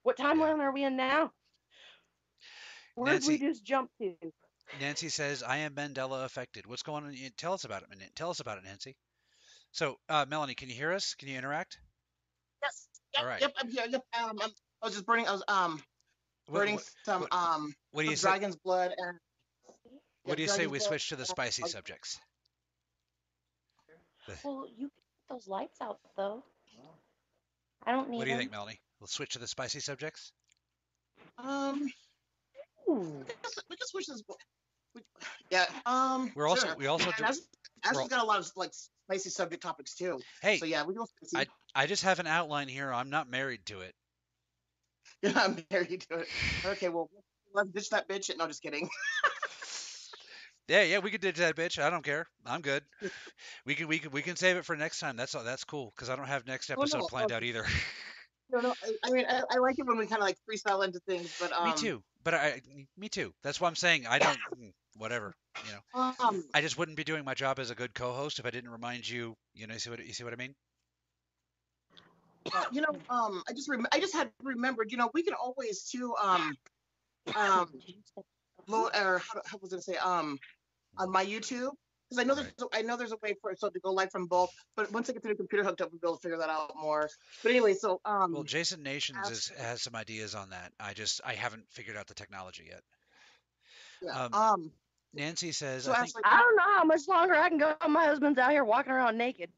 What 0.02 0.16
timeline 0.16 0.60
are 0.60 0.72
we 0.72 0.84
in 0.84 0.96
now? 0.96 1.32
Where 2.94 3.18
did 3.18 3.28
we 3.28 3.38
just 3.38 3.64
jump 3.64 3.90
to? 4.00 4.14
Nancy 4.80 5.08
says, 5.08 5.42
"I 5.42 5.58
am 5.58 5.74
Mandela 5.74 6.24
affected." 6.24 6.66
What's 6.66 6.82
going 6.82 7.04
on? 7.04 7.14
Tell 7.36 7.52
us 7.52 7.64
about 7.64 7.82
it, 7.82 8.16
Tell 8.16 8.30
us 8.30 8.40
about 8.40 8.58
it, 8.58 8.64
Nancy. 8.64 8.96
So, 9.72 9.98
uh, 10.08 10.26
Melanie, 10.28 10.54
can 10.54 10.68
you 10.68 10.74
hear 10.74 10.92
us? 10.92 11.14
Can 11.14 11.28
you 11.28 11.36
interact? 11.36 11.78
Yes. 12.62 12.86
Yep, 13.14 13.22
All 13.22 13.28
right. 13.28 13.40
Yep. 13.40 13.52
I'm 13.60 13.70
here. 13.70 13.84
Yep. 13.88 14.02
Um, 14.22 14.38
I'm, 14.42 14.50
was 14.82 14.92
just 14.94 15.06
burning. 15.06 15.26
I 15.26 15.32
was 15.32 15.42
um 15.48 15.82
burning 16.50 16.76
what, 16.76 16.90
some 17.04 17.22
what- 17.22 17.32
um 17.32 17.74
what 17.92 18.04
do 18.04 18.10
you 18.10 18.16
say? 18.16 18.28
dragon's 18.28 18.56
blood 18.56 18.92
and. 18.96 19.18
What 20.24 20.36
do 20.36 20.42
you 20.42 20.48
say 20.48 20.66
we 20.66 20.78
switch 20.78 21.08
to 21.08 21.16
the 21.16 21.24
spicy 21.24 21.62
uh, 21.62 21.68
subjects? 21.68 22.18
Well, 24.44 24.66
you 24.76 24.88
put 24.88 25.34
those 25.36 25.48
lights 25.48 25.80
out 25.80 25.98
though. 26.16 26.44
I 27.86 27.92
don't 27.92 28.10
need 28.10 28.18
What 28.18 28.24
do 28.24 28.30
you 28.30 28.36
think. 28.36 28.50
Melanie? 28.50 28.78
We'll 29.00 29.06
switch 29.06 29.30
to 29.30 29.38
the 29.38 29.46
spicy 29.46 29.80
subjects. 29.80 30.32
Um, 31.38 31.88
Ooh. 32.90 32.92
we 32.94 33.24
can, 33.24 33.24
we 33.70 33.76
can 33.76 33.86
switch 33.86 34.06
this. 34.08 34.22
we- 34.94 35.00
Yeah. 35.50 35.64
Um. 35.86 36.30
We're 36.34 36.48
also 36.48 36.66
sure. 36.66 36.76
we 36.76 36.86
also 36.88 37.06
And 37.06 37.16
do, 37.16 37.24
Ash- 37.24 37.36
Ashley's 37.84 38.08
got 38.08 38.22
a 38.22 38.26
lot 38.26 38.38
of 38.40 38.50
like 38.56 38.72
spicy 39.06 39.30
subject 39.30 39.62
topics 39.62 39.94
too. 39.94 40.18
hey, 40.42 40.58
So 40.58 40.66
yeah, 40.66 40.84
we 40.84 40.94
go 40.94 41.06
spicy. 41.22 41.48
I 41.74 41.86
just 41.86 42.04
have 42.04 42.18
an 42.18 42.26
outline 42.26 42.68
here. 42.68 42.92
I'm 42.92 43.10
not 43.10 43.28
married 43.30 43.66
to 43.66 43.80
it. 43.80 43.94
Yeah, 45.22 45.32
I'm 45.36 45.64
married 45.70 46.02
to 46.10 46.18
it. 46.18 46.28
Okay, 46.64 46.90
well, 46.90 47.10
let's 47.52 47.70
ditch 47.70 47.90
that 47.90 48.08
bitch. 48.08 48.30
No, 48.36 48.46
just 48.46 48.62
kidding. 48.62 48.88
Yeah, 50.68 50.82
yeah, 50.82 50.98
we 50.98 51.10
could 51.10 51.22
ditch 51.22 51.38
that 51.38 51.56
bitch. 51.56 51.82
I 51.82 51.88
don't 51.88 52.04
care. 52.04 52.26
I'm 52.44 52.60
good. 52.60 52.82
We 53.64 53.74
can 53.74 53.88
we 53.88 53.98
can 53.98 54.10
we 54.10 54.20
can 54.20 54.36
save 54.36 54.56
it 54.58 54.66
for 54.66 54.76
next 54.76 55.00
time. 55.00 55.16
That's 55.16 55.32
that's 55.32 55.64
cool 55.64 55.92
because 55.96 56.10
I 56.10 56.16
don't 56.16 56.26
have 56.28 56.46
next 56.46 56.70
Oh, 56.70 56.74
episode 56.74 56.98
no, 56.98 57.06
planned 57.06 57.32
oh, 57.32 57.36
out 57.36 57.42
either. 57.42 57.64
No, 58.50 58.60
no. 58.60 58.74
I, 58.82 58.92
I 59.04 59.10
mean, 59.10 59.24
I, 59.28 59.42
I 59.50 59.58
like 59.58 59.78
it 59.78 59.86
when 59.86 59.96
we 59.98 60.06
kind 60.06 60.22
of 60.22 60.26
like 60.26 60.36
freestyle 60.48 60.84
into 60.84 61.00
things, 61.00 61.34
but 61.40 61.52
um. 61.52 61.68
me 61.70 61.74
too. 61.74 62.02
But 62.22 62.34
I 62.34 62.60
me 62.98 63.08
too. 63.08 63.32
That's 63.42 63.60
why 63.60 63.68
I'm 63.68 63.76
saying 63.76 64.06
I 64.06 64.18
don't 64.18 64.38
whatever. 64.98 65.34
You 65.66 65.72
know, 65.72 65.80
Um. 65.94 66.44
I 66.54 66.60
just 66.60 66.78
wouldn't 66.78 66.96
be 66.96 67.04
doing 67.04 67.24
my 67.24 67.34
job 67.34 67.58
as 67.58 67.70
a 67.70 67.74
good 67.74 67.94
co-host 67.94 68.38
if 68.38 68.46
I 68.46 68.50
didn't 68.50 68.70
remind 68.70 69.08
you. 69.08 69.34
You 69.54 69.66
know, 69.66 69.74
you 69.74 69.80
see 69.80 69.90
what 69.90 70.04
you 70.04 70.12
see 70.12 70.24
what 70.24 70.32
I 70.32 70.36
mean? 70.36 70.54
you 72.72 72.80
know, 72.80 72.98
um, 73.10 73.42
I 73.48 73.52
just 73.52 73.68
rem- 73.68 73.86
I 73.92 74.00
just 74.00 74.14
had 74.14 74.30
remembered. 74.42 74.90
You 74.90 74.98
know, 74.98 75.10
we 75.14 75.22
can 75.22 75.34
always 75.34 75.84
too 75.84 76.14
um 76.20 76.56
um 77.34 77.68
load 78.68 78.90
or 78.96 79.18
how, 79.18 79.40
how 79.46 79.58
was 79.60 79.72
I 79.72 79.76
gonna 79.76 79.82
say 79.82 79.96
um 79.96 80.38
on 80.98 81.10
my 81.10 81.24
YouTube 81.24 81.72
because 82.08 82.18
I 82.20 82.24
know 82.24 82.34
there's 82.34 82.52
I 82.72 82.82
know 82.82 82.96
there's 82.96 83.12
a 83.12 83.18
way 83.22 83.34
for 83.40 83.50
it 83.50 83.60
so 83.60 83.68
to 83.68 83.80
go 83.80 83.92
live 83.92 84.10
from 84.10 84.26
both, 84.26 84.50
but 84.76 84.92
once 84.92 85.08
I 85.10 85.12
get 85.12 85.22
the 85.22 85.34
computer 85.34 85.64
hooked 85.64 85.80
up, 85.80 85.90
we'll 85.92 86.00
be 86.00 86.06
able 86.06 86.16
to 86.16 86.22
figure 86.22 86.38
that 86.38 86.50
out 86.50 86.72
more. 86.76 87.08
But 87.42 87.50
anyway, 87.50 87.74
so 87.74 88.00
um 88.04 88.32
Well, 88.34 88.44
Jason 88.44 88.82
Nations 88.82 89.28
is, 89.30 89.48
has 89.58 89.82
some 89.82 89.94
ideas 89.94 90.34
on 90.34 90.50
that. 90.50 90.72
I 90.80 90.94
just 90.94 91.20
I 91.24 91.34
haven't 91.34 91.64
figured 91.70 91.96
out 91.96 92.06
the 92.06 92.14
technology 92.14 92.68
yet. 92.70 92.82
yeah, 94.02 94.24
um, 94.24 94.32
um 94.32 94.70
Nancy 95.14 95.52
says, 95.52 95.84
so 95.84 95.92
I 95.92 96.02
think. 96.02 96.08
Ashley, 96.08 96.22
I 96.24 96.40
don't 96.40 96.56
know 96.56 96.76
how 96.76 96.84
much 96.84 97.08
longer 97.08 97.34
I 97.34 97.48
can 97.48 97.58
go. 97.58 97.74
My 97.88 98.04
husband's 98.04 98.38
out 98.38 98.50
here 98.50 98.64
walking 98.64 98.92
around 98.92 99.16
naked. 99.16 99.50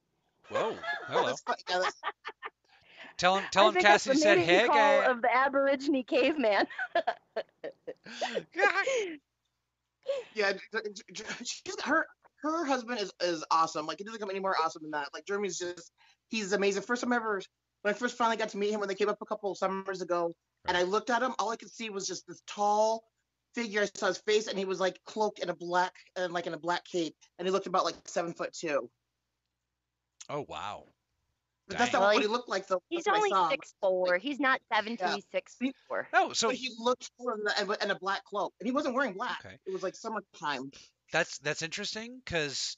Whoa, 0.49 0.71
well, 0.71 0.79
hello. 1.07 1.27
that's 1.27 1.41
fine. 1.43 1.57
Tell 3.19 3.37
him, 3.37 3.45
I 3.45 3.49
tell 3.51 3.69
him 3.69 3.75
think 3.75 3.85
that's 3.85 4.05
Cassie 4.05 4.17
the 4.17 4.23
said, 4.23 4.39
mating 4.39 4.55
"Hey, 4.55 4.67
call 4.67 4.77
guy." 4.77 5.05
of 5.05 5.23
the 5.23 5.29
Aborigine 5.29 6.05
caveman. 6.05 6.67
yeah, 10.35 10.53
her 11.85 12.07
her 12.43 12.65
husband 12.65 13.01
is 13.01 13.13
is 13.23 13.45
awesome. 13.51 13.87
Like 13.87 14.01
it 14.01 14.07
doesn't 14.07 14.21
come 14.21 14.31
any 14.31 14.41
more 14.41 14.57
awesome 14.63 14.83
than 14.83 14.93
that. 14.93 15.09
Like 15.13 15.27
Jeremy's 15.27 15.59
just 15.59 15.93
he's 16.29 16.53
amazing. 16.53 16.83
First 16.83 17.03
time 17.03 17.13
ever 17.13 17.43
when 17.83 17.95
I 17.95 17.97
first 17.97 18.17
finally 18.17 18.37
got 18.37 18.49
to 18.51 18.59
meet 18.59 18.71
him 18.71 18.81
when 18.81 18.89
they 18.89 18.95
came 18.95 19.09
up 19.09 19.19
a 19.21 19.27
couple 19.27 19.51
of 19.53 19.59
summers 19.59 20.01
ago, 20.01 20.35
and 20.67 20.77
I 20.77 20.83
looked 20.83 21.11
at 21.11 21.22
him, 21.22 21.35
all 21.39 21.51
I 21.51 21.57
could 21.57 21.70
see 21.70 21.91
was 21.91 22.07
just 22.07 22.27
this 22.27 22.43
tall 22.47 23.05
figure. 23.55 23.82
I 23.82 23.88
saw 23.94 24.07
his 24.09 24.18
face, 24.18 24.46
and 24.46 24.59
he 24.59 24.64
was 24.64 24.80
like 24.80 24.98
cloaked 25.05 25.38
in 25.40 25.48
a 25.51 25.55
black 25.55 25.92
and 26.16 26.32
like 26.32 26.46
in 26.46 26.55
a 26.55 26.59
black 26.59 26.84
cape, 26.84 27.14
and 27.38 27.46
he 27.46 27.53
looked 27.53 27.66
about 27.66 27.84
like 27.84 27.96
seven 28.07 28.32
foot 28.32 28.53
two. 28.53 28.90
Oh 30.28 30.44
wow. 30.48 30.84
But 31.68 31.78
that's 31.78 31.92
Dang. 31.92 32.01
not 32.01 32.07
Well, 32.09 32.14
what 32.16 32.22
he 32.22 32.28
looked 32.28 32.48
like 32.48 32.66
though. 32.66 32.82
He's 32.88 33.05
That's 33.05 33.18
what 33.20 33.32
I 33.32 33.38
only 33.38 33.55
six 33.55 33.74
four. 33.80 34.18
He's 34.18 34.40
not 34.40 34.61
seven 34.72 34.96
Yeah. 34.98 35.14
feet 35.14 35.24
six 35.30 35.57
four. 35.86 36.09
Oh, 36.12 36.32
so 36.32 36.48
But 36.48 36.57
he 36.57 36.70
looked 36.78 37.11
taller 37.16 37.36
than 37.36 37.44
that 37.44 37.61
and 37.61 37.76
and 37.82 37.92
a 37.92 37.94
black 37.94 38.24
cloak, 38.24 38.53
and 38.61 38.66
he 38.66 38.72
wasn't 38.72 38.94
wearing 38.94 39.12
black. 39.12 39.38
Okay. 39.44 39.57
It 39.66 39.72
was 39.72 39.82
like 39.82 39.94
summertime. 39.94 40.70
that's 41.12 41.38
that's 41.38 41.62
interesting 41.62 42.20
because 42.24 42.76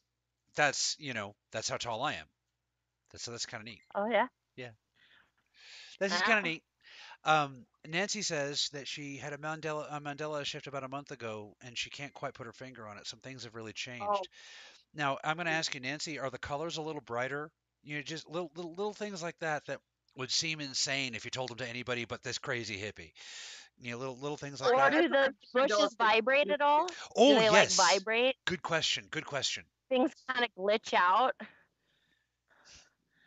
that's 0.56 0.96
you 0.98 1.14
know 1.14 1.34
that's 1.52 1.68
how 1.70 1.78
tall 1.78 2.02
I 2.02 2.14
am. 2.14 2.26
That's 3.12 3.24
so 3.24 3.30
that's 3.30 3.46
kind 3.46 3.62
of 3.62 3.66
neat. 3.66 3.80
Oh 3.94 4.08
yeah. 4.10 4.26
Yeah. 4.56 4.70
This 6.00 6.14
is 6.14 6.20
kind 6.22 6.38
of 6.38 6.44
neat. 6.44 6.62
Um, 7.24 7.64
Nancy 7.86 8.22
says 8.22 8.68
that 8.72 8.86
she 8.86 9.16
had 9.16 9.32
a 9.32 9.38
Mandela 9.38 9.86
a 9.90 10.00
Mandela 10.00 10.44
shift 10.44 10.66
about 10.66 10.84
a 10.84 10.88
month 10.88 11.10
ago, 11.10 11.56
and 11.62 11.76
she 11.76 11.90
can't 11.90 12.12
quite 12.14 12.34
put 12.34 12.46
her 12.46 12.52
finger 12.52 12.86
on 12.86 12.98
it. 12.98 13.06
Some 13.06 13.20
things 13.20 13.44
have 13.44 13.54
really 13.54 13.72
changed. 13.72 14.04
Oh. 14.08 14.22
Now, 14.94 15.18
I'm 15.24 15.36
going 15.36 15.46
to 15.46 15.52
ask 15.52 15.74
you, 15.74 15.80
Nancy, 15.80 16.18
are 16.18 16.30
the 16.30 16.38
colors 16.38 16.76
a 16.76 16.82
little 16.82 17.00
brighter? 17.00 17.50
You 17.82 17.96
know, 17.96 18.02
just 18.02 18.28
little, 18.28 18.50
little 18.54 18.72
little 18.72 18.92
things 18.92 19.22
like 19.22 19.38
that 19.40 19.64
that 19.66 19.80
would 20.16 20.30
seem 20.30 20.60
insane 20.60 21.14
if 21.14 21.24
you 21.24 21.30
told 21.30 21.50
them 21.50 21.58
to 21.58 21.68
anybody 21.68 22.04
but 22.04 22.22
this 22.22 22.38
crazy 22.38 22.76
hippie. 22.76 23.12
You 23.80 23.92
know, 23.92 23.98
little 23.98 24.18
little 24.18 24.36
things 24.36 24.60
like 24.60 24.72
Or 24.72 24.76
that. 24.76 24.92
do 24.92 25.08
the 25.08 25.34
bushes 25.52 25.94
vibrate 25.98 26.50
at 26.50 26.60
all? 26.60 26.88
Oh 27.16 27.34
do 27.34 27.40
they 27.40 27.50
yes. 27.50 27.78
like 27.78 27.90
vibrate? 27.90 28.36
Good 28.44 28.62
question. 28.62 29.06
Good 29.10 29.26
question. 29.26 29.64
Things 29.88 30.12
kind 30.28 30.44
of 30.44 30.50
glitch 30.56 30.94
out. 30.94 31.34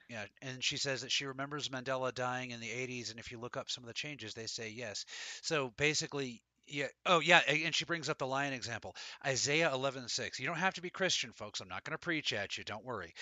Yeah, 0.10 0.26
and 0.42 0.64
she 0.64 0.78
says 0.78 1.02
that 1.02 1.12
she 1.12 1.26
remembers 1.26 1.70
Mandela 1.70 2.14
dying 2.14 2.52
in 2.52 2.60
the 2.60 2.72
80s, 2.72 3.10
and 3.12 3.20
if 3.20 3.32
you 3.32 3.40
look 3.40 3.58
up 3.58 3.70
some 3.70 3.84
of 3.84 3.88
the 3.88 3.94
changes, 3.94 4.34
they 4.34 4.48
say 4.48 4.70
yes. 4.70 5.06
So 5.44 5.72
basically, 5.78 6.42
yeah. 6.68 6.88
Oh, 7.06 7.20
yeah, 7.20 7.40
and 7.48 7.74
she 7.76 7.86
brings 7.86 8.10
up 8.10 8.18
the 8.18 8.26
lion 8.28 8.54
example, 8.54 8.96
Isaiah 9.26 9.72
11:6. 9.74 10.40
You 10.40 10.48
don't 10.48 10.58
have 10.58 10.74
to 10.76 10.82
be 10.82 10.90
Christian, 10.90 11.34
folks. 11.34 11.60
I'm 11.60 11.68
not 11.68 11.84
going 11.84 11.94
to 11.94 12.00
preach 12.00 12.34
at 12.34 12.58
you. 12.58 12.64
Don't 12.64 12.84
worry. 12.84 13.14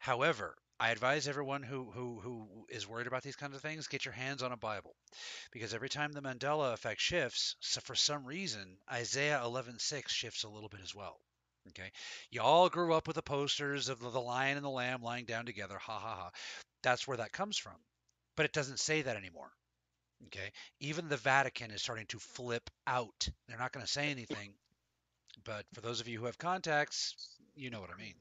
However, 0.00 0.56
I 0.80 0.90
advise 0.90 1.28
everyone 1.28 1.62
who 1.62 1.90
who 1.92 2.20
who 2.20 2.66
is 2.70 2.86
worried 2.86 3.06
about 3.06 3.22
these 3.22 3.36
kinds 3.36 3.54
of 3.56 3.62
things, 3.62 3.88
get 3.88 4.04
your 4.04 4.14
hands 4.14 4.42
on 4.42 4.52
a 4.52 4.56
Bible, 4.56 4.96
because 5.52 5.74
every 5.74 5.90
time 5.90 6.12
the 6.12 6.22
Mandela 6.22 6.74
effect 6.74 7.00
shifts, 7.00 7.56
so 7.60 7.80
for 7.82 7.94
some 7.96 8.24
reason, 8.26 8.78
Isaiah 8.90 9.42
11:6 9.44 10.12
shifts 10.12 10.44
a 10.44 10.48
little 10.50 10.70
bit 10.70 10.80
as 10.82 10.94
well. 10.94 11.20
Okay, 11.68 11.90
you 12.30 12.40
all 12.40 12.68
grew 12.68 12.94
up 12.94 13.06
with 13.06 13.16
the 13.16 13.22
posters 13.22 13.88
of 13.88 14.00
the, 14.00 14.10
the 14.10 14.20
lion 14.20 14.56
and 14.56 14.64
the 14.64 14.70
lamb 14.70 15.02
lying 15.02 15.24
down 15.24 15.46
together. 15.46 15.78
Ha 15.78 15.98
ha 15.98 16.14
ha. 16.16 16.30
That's 16.82 17.06
where 17.06 17.16
that 17.18 17.32
comes 17.32 17.58
from. 17.58 17.76
But 18.36 18.46
it 18.46 18.52
doesn't 18.52 18.78
say 18.80 19.02
that 19.02 19.16
anymore. 19.16 19.50
Okay, 20.26 20.50
even 20.80 21.08
the 21.08 21.16
Vatican 21.16 21.70
is 21.70 21.82
starting 21.82 22.06
to 22.06 22.18
flip 22.18 22.70
out. 22.86 23.28
They're 23.48 23.58
not 23.58 23.72
going 23.72 23.86
to 23.86 23.92
say 23.92 24.10
anything, 24.10 24.52
but 25.44 25.64
for 25.74 25.80
those 25.80 26.00
of 26.00 26.08
you 26.08 26.18
who 26.18 26.26
have 26.26 26.38
contacts, 26.38 27.14
you 27.54 27.70
know 27.70 27.80
what 27.80 27.90
I 27.90 28.00
mean. 28.00 28.14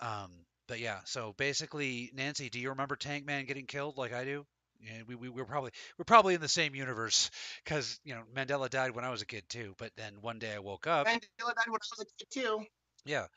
Um, 0.00 0.30
but 0.68 0.80
yeah, 0.80 1.00
so 1.04 1.34
basically, 1.36 2.10
Nancy, 2.14 2.48
do 2.50 2.58
you 2.60 2.70
remember 2.70 2.96
Tank 2.96 3.26
Man 3.26 3.44
getting 3.44 3.66
killed 3.66 3.96
like 3.96 4.12
I 4.12 4.24
do? 4.24 4.46
Yeah, 4.80 5.02
we, 5.06 5.14
we 5.14 5.28
we're 5.28 5.44
probably 5.44 5.70
we're 5.98 6.04
probably 6.04 6.34
in 6.34 6.40
the 6.40 6.48
same 6.48 6.74
universe 6.74 7.30
because 7.64 7.98
you 8.04 8.14
know 8.14 8.22
Mandela 8.34 8.68
died 8.68 8.94
when 8.94 9.04
I 9.04 9.10
was 9.10 9.22
a 9.22 9.26
kid 9.26 9.44
too. 9.48 9.74
But 9.78 9.92
then 9.96 10.14
one 10.20 10.38
day 10.38 10.54
I 10.54 10.58
woke 10.58 10.86
up. 10.86 11.06
Mandela 11.06 11.54
died 11.54 11.68
when 11.68 11.80
I 11.80 11.96
was 11.98 12.00
a 12.00 12.04
kid 12.24 12.30
too. 12.30 12.64
Yeah. 13.06 13.22
And 13.22 13.28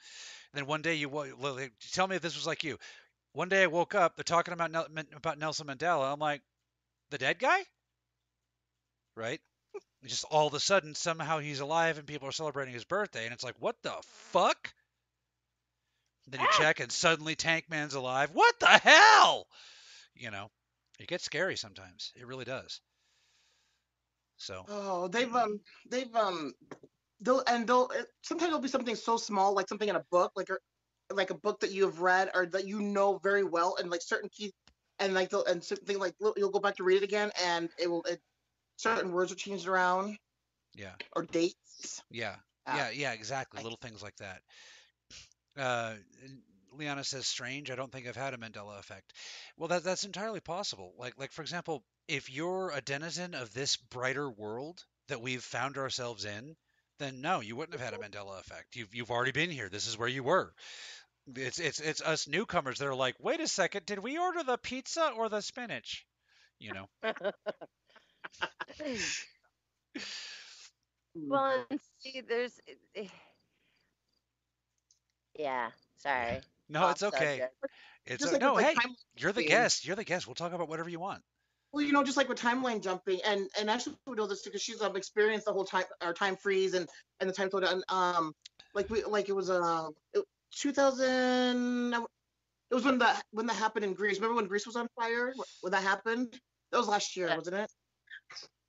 then 0.53 0.65
one 0.65 0.81
day 0.81 0.95
you 0.95 1.09
wo- 1.09 1.33
lo- 1.39 1.55
like, 1.55 1.73
tell 1.91 2.07
me 2.07 2.15
if 2.15 2.21
this 2.21 2.35
was 2.35 2.47
like 2.47 2.63
you. 2.63 2.77
One 3.33 3.49
day 3.49 3.63
I 3.63 3.67
woke 3.67 3.95
up, 3.95 4.15
they're 4.15 4.23
talking 4.23 4.53
about 4.53 4.71
about 5.15 5.37
Nelson 5.37 5.67
Mandela. 5.67 6.11
I'm 6.11 6.19
like, 6.19 6.41
the 7.11 7.17
dead 7.17 7.39
guy, 7.39 7.59
right? 9.15 9.39
And 10.01 10.09
just 10.09 10.25
all 10.25 10.47
of 10.47 10.53
a 10.53 10.59
sudden, 10.59 10.95
somehow 10.95 11.39
he's 11.39 11.59
alive 11.59 11.97
and 11.97 12.07
people 12.07 12.27
are 12.27 12.31
celebrating 12.33 12.73
his 12.73 12.85
birthday, 12.85 13.25
and 13.25 13.33
it's 13.33 13.43
like, 13.43 13.55
what 13.59 13.75
the 13.83 13.93
fuck? 14.31 14.73
Then 16.27 16.41
you 16.41 16.47
check, 16.57 16.79
and 16.79 16.91
suddenly 16.91 17.35
Tank 17.35 17.65
Man's 17.69 17.93
alive. 17.93 18.31
What 18.33 18.59
the 18.59 18.67
hell? 18.67 19.47
You 20.15 20.31
know, 20.31 20.49
it 20.97 21.07
gets 21.07 21.23
scary 21.23 21.55
sometimes. 21.55 22.11
It 22.15 22.27
really 22.27 22.45
does. 22.45 22.81
So 24.37 24.65
Oh, 24.67 25.07
they've 25.07 25.33
um, 25.35 25.59
they've 25.89 26.13
um, 26.15 26.53
they'll 27.19 27.43
and 27.47 27.67
they'll 27.67 27.89
sometimes 28.23 28.49
it'll 28.49 28.59
be 28.59 28.67
something 28.67 28.95
so 28.95 29.17
small, 29.17 29.53
like 29.53 29.67
something 29.67 29.89
in 29.89 29.95
a 29.95 30.03
book, 30.11 30.31
like 30.35 30.49
a 30.49 30.57
like 31.13 31.29
a 31.29 31.35
book 31.37 31.59
that 31.61 31.71
you 31.71 31.83
have 31.85 32.01
read 32.01 32.31
or 32.35 32.45
that 32.47 32.67
you 32.67 32.81
know 32.81 33.17
very 33.17 33.43
well, 33.43 33.75
and 33.79 33.89
like 33.89 34.01
certain 34.01 34.29
key, 34.29 34.51
and 34.99 35.13
like 35.13 35.29
they'll 35.29 35.45
and 35.45 35.63
something 35.63 35.97
like 35.99 36.15
you'll 36.19 36.51
go 36.51 36.59
back 36.59 36.75
to 36.75 36.83
read 36.83 36.97
it 36.97 37.03
again, 37.03 37.31
and 37.41 37.69
it 37.79 37.87
will 37.89 38.03
it, 38.03 38.21
certain 38.77 39.11
words 39.11 39.31
are 39.31 39.35
changed 39.35 39.67
around 39.67 40.17
yeah. 40.75 40.93
or 41.15 41.23
dates. 41.23 42.03
Yeah, 42.11 42.35
Ah. 42.65 42.77
yeah, 42.77 42.89
yeah, 42.91 43.13
exactly. 43.13 43.59
I- 43.59 43.63
Little 43.63 43.77
things 43.81 44.03
like 44.03 44.15
that. 44.17 44.41
Uh, 45.55 45.95
Liana 46.71 47.03
says, 47.03 47.27
"Strange. 47.27 47.71
I 47.71 47.75
don't 47.75 47.91
think 47.91 48.07
I've 48.07 48.15
had 48.15 48.33
a 48.33 48.37
Mandela 48.37 48.79
effect." 48.79 49.13
Well, 49.57 49.69
that 49.69 49.83
that's 49.83 50.03
entirely 50.03 50.39
possible. 50.41 50.93
Like, 50.97 51.17
like 51.17 51.31
for 51.31 51.41
example, 51.41 51.83
if 52.07 52.29
you're 52.29 52.71
a 52.71 52.81
denizen 52.81 53.33
of 53.35 53.53
this 53.53 53.77
brighter 53.77 54.29
world 54.29 54.83
that 55.07 55.21
we've 55.21 55.43
found 55.43 55.77
ourselves 55.77 56.25
in, 56.25 56.55
then 56.99 57.21
no, 57.21 57.39
you 57.41 57.55
wouldn't 57.55 57.79
have 57.79 57.93
had 57.93 57.93
a 57.93 58.03
Mandela 58.03 58.39
effect. 58.39 58.75
You've 58.75 58.93
you've 58.95 59.11
already 59.11 59.31
been 59.31 59.51
here. 59.51 59.69
This 59.69 59.87
is 59.87 59.97
where 59.97 60.07
you 60.09 60.23
were. 60.23 60.53
It's 61.35 61.59
it's 61.59 61.79
it's 61.79 62.01
us 62.01 62.27
newcomers 62.27 62.79
that 62.79 62.87
are 62.87 62.95
like, 62.95 63.15
wait 63.19 63.39
a 63.41 63.47
second, 63.47 63.85
did 63.85 63.99
we 63.99 64.17
order 64.17 64.43
the 64.43 64.57
pizza 64.57 65.11
or 65.15 65.29
the 65.29 65.41
spinach? 65.41 66.05
You 66.59 66.73
know. 66.73 66.89
well, 71.27 71.65
and 71.69 71.79
see, 71.99 72.21
there's. 72.21 72.59
eh, 72.95 73.07
Yeah, 75.35 75.71
sorry. 75.97 76.41
No, 76.69 76.89
it's 76.89 77.03
okay. 77.03 77.39
subject. 77.39 77.55
It's 78.05 78.21
Just 78.21 78.31
o- 78.31 78.33
like 78.35 78.41
no, 78.41 78.53
with, 78.55 78.63
hey, 78.63 78.73
like, 78.75 78.83
time- 78.83 78.95
you're 79.17 79.31
the 79.31 79.43
guest. 79.43 79.85
You're 79.85 79.95
the 79.95 80.03
guest. 80.03 80.27
We'll 80.27 80.35
talk 80.35 80.53
about 80.53 80.69
whatever 80.69 80.89
you 80.89 80.99
want. 80.99 81.21
Well, 81.71 81.83
you 81.83 81.91
know, 81.91 82.03
just 82.03 82.17
like 82.17 82.29
with 82.29 82.39
timeline 82.39 82.81
jumping, 82.81 83.19
and 83.25 83.49
and 83.59 83.69
actually 83.69 83.97
we 84.05 84.15
know 84.15 84.25
this 84.27 84.41
because 84.43 84.61
she's 84.61 84.81
um 84.81 84.95
experienced 84.95 85.45
the 85.45 85.53
whole 85.53 85.65
time 85.65 85.83
our 86.01 86.13
time 86.13 86.37
freeze 86.37 86.73
and 86.73 86.87
and 87.19 87.29
the 87.29 87.33
time 87.33 87.49
slowdown. 87.49 87.81
Um, 87.89 88.33
like 88.73 88.89
we 88.89 89.03
like 89.03 89.27
it 89.29 89.33
was 89.33 89.49
uh 89.49 89.89
it, 90.13 90.23
2000. 90.55 91.93
It 91.93 92.75
was 92.75 92.83
when 92.85 92.97
that 92.99 93.23
when 93.31 93.45
that 93.47 93.55
happened 93.55 93.83
in 93.85 93.93
Greece. 93.93 94.15
Remember 94.17 94.35
when 94.35 94.47
Greece 94.47 94.65
was 94.65 94.75
on 94.77 94.87
fire? 94.95 95.33
When 95.61 95.71
that 95.71 95.83
happened? 95.83 96.39
That 96.71 96.77
was 96.77 96.87
last 96.87 97.15
year, 97.17 97.27
Yeah. 97.27 97.37
wasn't 97.37 97.57
it? 97.57 97.71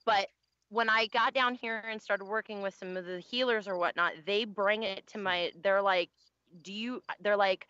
But 0.05 0.27
when 0.69 0.89
I 0.89 1.07
got 1.07 1.33
down 1.33 1.55
here 1.55 1.83
and 1.89 2.01
started 2.01 2.25
working 2.25 2.61
with 2.61 2.75
some 2.75 2.97
of 2.97 3.05
the 3.05 3.19
healers 3.19 3.67
or 3.67 3.77
whatnot, 3.77 4.13
they 4.25 4.45
bring 4.45 4.83
it 4.83 5.07
to 5.07 5.17
my, 5.17 5.51
they're 5.61 5.81
like, 5.81 6.09
do 6.61 6.73
you, 6.73 7.01
they're 7.21 7.37
like, 7.37 7.67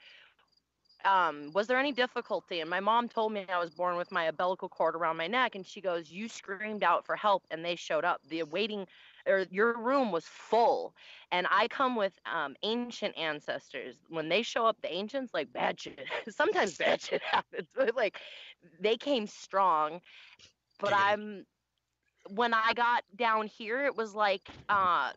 um, 1.08 1.52
was 1.54 1.68
there 1.68 1.80
any 1.80 1.94
difficulty? 1.94 2.60
And 2.60 2.70
my 2.70 2.82
mom 2.82 3.08
told 3.08 3.32
me 3.32 3.46
I 3.48 3.60
was 3.60 3.70
born 3.70 3.96
with 3.96 4.12
my 4.12 4.26
umbilical 4.26 4.68
cord 4.68 4.96
around 4.96 5.16
my 5.16 5.28
neck, 5.28 5.56
and 5.56 5.66
she 5.66 5.80
goes, 5.80 6.12
"You 6.12 6.28
screamed 6.28 6.84
out 6.84 7.06
for 7.06 7.16
help, 7.16 7.44
and 7.50 7.64
they 7.64 7.76
showed 7.76 8.04
up. 8.04 8.22
The 8.28 8.44
waiting, 8.44 8.86
or 9.26 9.46
your 9.50 9.78
room 9.78 10.12
was 10.12 10.26
full." 10.26 10.94
And 11.32 11.48
I 11.50 11.70
come 11.70 11.96
with 11.96 12.14
um, 12.26 12.56
ancient 12.64 13.18
ancestors. 13.18 13.96
When 14.10 14.28
they 14.28 14.42
show 14.42 14.66
up, 14.66 14.78
the 14.82 14.94
ancients 14.94 15.34
like 15.34 15.52
bad 15.54 15.80
shit. 15.80 16.06
Sometimes 16.30 16.78
bad 16.78 17.02
shit 17.02 17.22
happens, 17.22 17.70
but 17.74 17.96
like 17.96 18.20
they 18.80 18.98
came 18.98 19.28
strong. 19.28 20.02
But 20.80 20.92
Giggity. 20.92 21.12
I'm 21.12 21.46
when 22.30 22.54
I 22.54 22.74
got 22.74 23.04
down 23.16 23.48
here, 23.48 23.86
it 23.86 23.96
was 23.96 24.14
like 24.14 24.50
uh, 24.68 25.12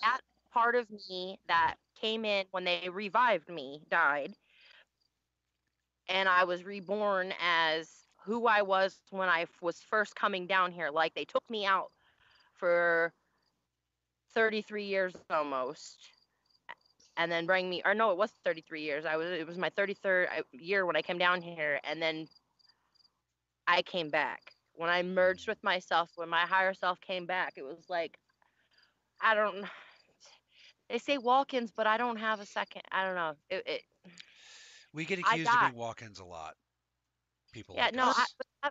that 0.00 0.20
part 0.52 0.74
of 0.74 0.86
me 1.10 1.38
that 1.48 1.74
came 2.00 2.24
in 2.24 2.46
when 2.52 2.64
they 2.64 2.88
revived 2.88 3.50
me 3.50 3.82
died 3.90 4.34
and 6.08 6.28
I 6.28 6.44
was 6.44 6.64
reborn 6.64 7.32
as 7.40 7.88
who 8.24 8.46
I 8.46 8.62
was 8.62 8.98
when 9.10 9.28
I 9.28 9.46
was 9.60 9.80
first 9.80 10.14
coming 10.16 10.46
down 10.46 10.72
here. 10.72 10.90
Like 10.90 11.14
they 11.14 11.24
took 11.24 11.48
me 11.50 11.66
out 11.66 11.90
for 12.54 13.12
33 14.34 14.84
years 14.84 15.14
almost, 15.30 15.98
and 17.16 17.30
then 17.30 17.46
bring 17.46 17.68
me. 17.68 17.82
Or 17.84 17.94
no, 17.94 18.10
it 18.10 18.18
was 18.18 18.30
33 18.44 18.82
years. 18.82 19.04
I 19.04 19.16
was. 19.16 19.30
It 19.30 19.46
was 19.46 19.58
my 19.58 19.70
33rd 19.70 20.26
uh, 20.38 20.42
year 20.52 20.86
when 20.86 20.96
I 20.96 21.02
came 21.02 21.18
down 21.18 21.42
here, 21.42 21.80
and 21.84 22.00
then 22.00 22.26
I 23.66 23.82
came 23.82 24.10
back. 24.10 24.52
When 24.74 24.90
I 24.90 25.02
merged 25.02 25.46
with 25.48 25.62
myself, 25.62 26.10
when 26.16 26.28
my 26.28 26.40
higher 26.42 26.74
self 26.74 27.00
came 27.00 27.26
back, 27.26 27.54
it 27.56 27.64
was 27.64 27.84
like 27.88 28.18
I 29.20 29.34
don't. 29.34 29.64
They 30.90 30.98
say 30.98 31.16
walk-ins, 31.16 31.72
but 31.74 31.86
I 31.86 31.96
don't 31.96 32.18
have 32.18 32.40
a 32.40 32.46
second. 32.46 32.82
I 32.92 33.06
don't 33.06 33.14
know. 33.14 33.32
It, 33.48 33.62
it 33.66 33.82
We 34.94 35.04
get 35.04 35.18
I 35.22 35.34
accused 35.34 35.52
of 35.52 35.60
being 35.60 35.74
walk-ins 35.74 36.20
a 36.20 36.24
lot. 36.24 36.56
People. 37.52 37.76
yeah, 37.76 37.84
like 37.84 37.94
no, 37.94 38.08
us. 38.08 38.34
I, 38.62 38.70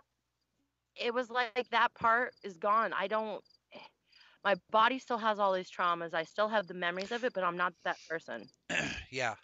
it 0.96 1.12
was 1.14 1.30
like 1.30 1.68
that 1.70 1.94
part 1.94 2.34
is 2.42 2.58
gone. 2.58 2.92
I 2.92 3.06
don't. 3.08 3.44
My 4.44 4.56
body 4.70 4.98
still 4.98 5.16
has 5.18 5.38
all 5.38 5.54
these 5.54 5.70
traumas. 5.70 6.12
I 6.12 6.24
still 6.24 6.48
have 6.48 6.66
the 6.66 6.74
memories 6.74 7.12
of 7.12 7.24
it, 7.24 7.32
but 7.32 7.44
I'm 7.44 7.56
not 7.56 7.72
that 7.84 7.96
person. 8.08 8.50
yeah 9.10 9.36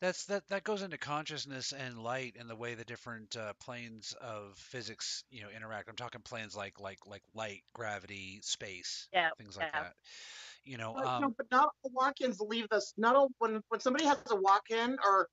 that's 0.00 0.26
that 0.26 0.46
that 0.48 0.64
goes 0.64 0.82
into 0.82 0.98
consciousness 0.98 1.72
and 1.72 2.02
light 2.02 2.36
and 2.38 2.48
the 2.48 2.56
way 2.56 2.74
the 2.74 2.84
different 2.84 3.36
uh, 3.36 3.52
planes 3.60 4.14
of 4.20 4.56
physics 4.56 5.24
you 5.30 5.42
know 5.42 5.50
interact 5.50 5.88
i'm 5.88 5.96
talking 5.96 6.22
planes 6.22 6.56
like 6.56 6.80
like 6.80 7.06
like 7.06 7.22
light 7.34 7.62
gravity 7.74 8.40
space 8.42 9.08
Yeah, 9.12 9.30
things 9.38 9.56
like 9.56 9.70
yeah. 9.74 9.82
that 9.82 9.94
you 10.64 10.76
know 10.76 10.94
But, 10.94 11.04
um 11.04 11.22
no, 11.22 11.34
but 11.36 11.46
not 11.50 11.70
all 11.82 11.90
walk-ins 11.92 12.40
leave 12.40 12.68
this. 12.70 12.94
Not 12.96 13.16
all 13.16 13.30
when 13.38 13.62
when 13.68 13.80
somebody 13.80 14.04
has 14.06 14.18
a 14.30 14.36
walk-in 14.36 14.98
or 15.04 15.28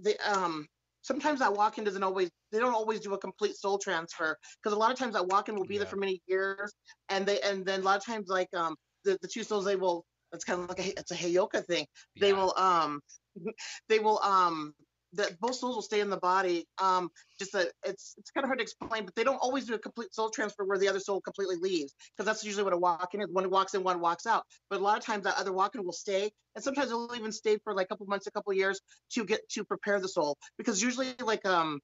the 0.00 0.16
um 0.30 0.66
sometimes 1.02 1.40
that 1.40 1.52
walk-in 1.52 1.84
doesn't 1.84 2.02
always 2.02 2.30
they 2.50 2.58
don't 2.58 2.74
always 2.74 3.00
do 3.00 3.14
a 3.14 3.18
complete 3.18 3.56
soul 3.56 3.78
transfer 3.78 4.36
because 4.62 4.74
a 4.74 4.78
lot 4.78 4.92
of 4.92 4.98
times 4.98 5.14
that 5.14 5.26
walk-in 5.26 5.56
will 5.56 5.66
be 5.66 5.78
there 5.78 5.86
for 5.86 5.96
many 5.96 6.20
years 6.26 6.72
and 7.08 7.26
they 7.26 7.40
and 7.40 7.66
then 7.66 7.80
a 7.80 7.82
lot 7.82 7.96
of 7.98 8.04
times 8.04 8.28
like 8.28 8.48
um 8.54 8.76
the, 9.04 9.18
the 9.20 9.28
two 9.28 9.42
souls 9.42 9.64
they 9.64 9.76
will 9.76 10.04
it's 10.32 10.44
kind 10.44 10.60
of 10.60 10.68
like 10.68 10.78
a 10.80 10.98
it's 10.98 11.10
a 11.10 11.16
heyoka 11.16 11.64
thing. 11.66 11.86
They 12.20 12.32
will 12.32 12.54
um 12.56 13.00
they 13.88 13.98
will 13.98 14.18
um 14.20 14.72
that 15.14 15.38
both 15.40 15.54
souls 15.54 15.74
will 15.74 15.82
stay 15.82 16.00
in 16.00 16.10
the 16.10 16.16
body 16.16 16.66
um 16.78 17.10
just 17.38 17.52
that 17.52 17.68
it's 17.84 18.14
it's 18.18 18.30
kind 18.30 18.44
of 18.44 18.48
hard 18.48 18.58
to 18.58 18.62
explain 18.62 19.04
but 19.04 19.14
they 19.14 19.24
don't 19.24 19.36
always 19.36 19.66
do 19.66 19.74
a 19.74 19.78
complete 19.78 20.12
soul 20.14 20.30
transfer 20.30 20.64
where 20.64 20.78
the 20.78 20.88
other 20.88 21.00
soul 21.00 21.20
completely 21.20 21.56
leaves 21.56 21.94
because 22.16 22.26
that's 22.26 22.44
usually 22.44 22.64
what 22.64 22.72
a 22.72 22.78
walk-in 22.78 23.20
is 23.20 23.28
one 23.30 23.48
walks 23.50 23.74
in 23.74 23.82
one 23.82 24.00
walks 24.00 24.26
out. 24.26 24.44
But 24.70 24.80
a 24.80 24.82
lot 24.82 24.98
of 24.98 25.04
times 25.04 25.24
that 25.24 25.36
other 25.38 25.52
walk-in 25.52 25.84
will 25.84 25.92
stay 25.92 26.30
and 26.54 26.64
sometimes 26.64 26.90
it'll 26.90 27.14
even 27.16 27.32
stay 27.32 27.58
for 27.62 27.74
like 27.74 27.86
a 27.86 27.88
couple 27.88 28.06
months 28.06 28.26
a 28.26 28.30
couple 28.30 28.52
years 28.52 28.80
to 29.12 29.24
get 29.24 29.48
to 29.50 29.64
prepare 29.64 30.00
the 30.00 30.08
soul 30.08 30.36
because 30.56 30.82
usually 30.82 31.14
like 31.22 31.44
um 31.46 31.80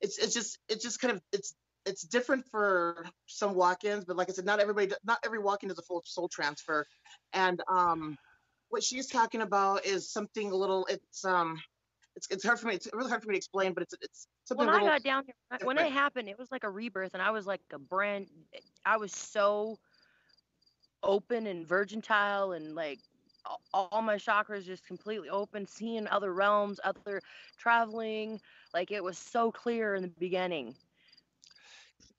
it's 0.00 0.18
it's 0.18 0.34
just 0.34 0.58
it's 0.68 0.82
just 0.82 1.00
kind 1.00 1.14
of 1.14 1.20
it's 1.32 1.54
it's 1.86 2.02
different 2.02 2.44
for 2.50 3.06
some 3.26 3.54
walk-ins 3.54 4.04
but 4.04 4.16
like 4.16 4.28
i 4.28 4.32
said 4.32 4.44
not 4.44 4.60
everybody 4.60 4.92
not 5.04 5.18
every 5.24 5.38
walk-in 5.38 5.70
is 5.70 5.78
a 5.78 5.82
full 5.82 6.02
soul 6.04 6.28
transfer. 6.28 6.86
And 7.32 7.60
um 7.68 8.16
what 8.70 8.82
she's 8.82 9.06
talking 9.06 9.40
about 9.40 9.86
is 9.86 10.12
something 10.12 10.50
a 10.50 10.54
little 10.56 10.86
it's 10.86 11.24
um 11.24 11.58
it's, 12.18 12.26
it's 12.30 12.44
hard 12.44 12.58
for 12.58 12.66
me 12.66 12.74
it's 12.74 12.88
really 12.92 13.08
hard 13.08 13.22
for 13.22 13.28
me 13.28 13.34
to 13.34 13.38
explain 13.38 13.72
but 13.72 13.82
it's 13.84 13.94
it's 14.02 14.26
something 14.44 14.66
When 14.66 14.74
I 14.74 14.84
got 14.84 15.02
down 15.04 15.24
here, 15.24 15.34
when- 15.62 15.78
it 15.78 15.92
happened, 15.92 16.28
it 16.28 16.38
was 16.38 16.50
like 16.50 16.64
a 16.64 16.70
rebirth, 16.70 17.14
and 17.14 17.22
I 17.22 17.30
was 17.30 17.46
like 17.46 17.60
a 17.72 17.78
brand. 17.78 18.26
I 18.84 18.96
was 18.96 19.12
so 19.12 19.78
open 21.02 21.46
and 21.46 21.66
virgintile, 21.66 22.56
and 22.56 22.74
like 22.74 22.98
all 23.72 24.02
my 24.02 24.16
chakras 24.16 24.64
just 24.64 24.84
completely 24.84 25.30
open, 25.30 25.66
seeing 25.66 26.08
other 26.08 26.32
realms, 26.34 26.80
other 26.82 27.20
traveling. 27.56 28.40
Like 28.74 28.90
it 28.90 29.02
was 29.02 29.16
so 29.16 29.52
clear 29.52 29.94
in 29.94 30.02
the 30.02 30.08
beginning, 30.08 30.74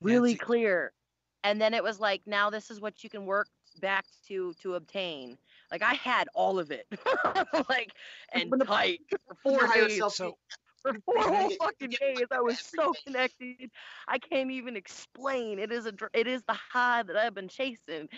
really 0.01 0.35
clear. 0.35 0.93
And 1.43 1.59
then 1.59 1.73
it 1.73 1.83
was 1.83 1.99
like, 1.99 2.21
now 2.25 2.49
this 2.49 2.69
is 2.71 2.79
what 2.79 3.03
you 3.03 3.09
can 3.09 3.25
work 3.25 3.47
back 3.81 4.05
to 4.27 4.53
to 4.61 4.75
obtain. 4.75 5.37
Like 5.71 5.81
I 5.81 5.93
had 5.93 6.27
all 6.33 6.59
of 6.59 6.71
it, 6.71 6.85
like 7.69 7.91
and 8.33 8.51
the- 8.51 8.65
tight 8.65 9.01
for 9.27 9.35
four 9.43 9.67
days 9.67 10.03
so 10.15 10.37
for 10.81 10.93
four 11.05 11.21
whole 11.21 11.49
fucking 11.51 11.91
days. 11.99 12.25
I 12.31 12.41
was 12.41 12.59
so 12.59 12.93
connected. 13.05 13.69
I 14.07 14.17
can't 14.17 14.51
even 14.51 14.75
explain. 14.75 15.59
It 15.59 15.71
is 15.71 15.85
a 15.85 15.93
it 16.13 16.27
is 16.27 16.43
the 16.47 16.53
high 16.53 17.03
that 17.03 17.15
I've 17.15 17.35
been 17.35 17.49
chasing 17.49 18.09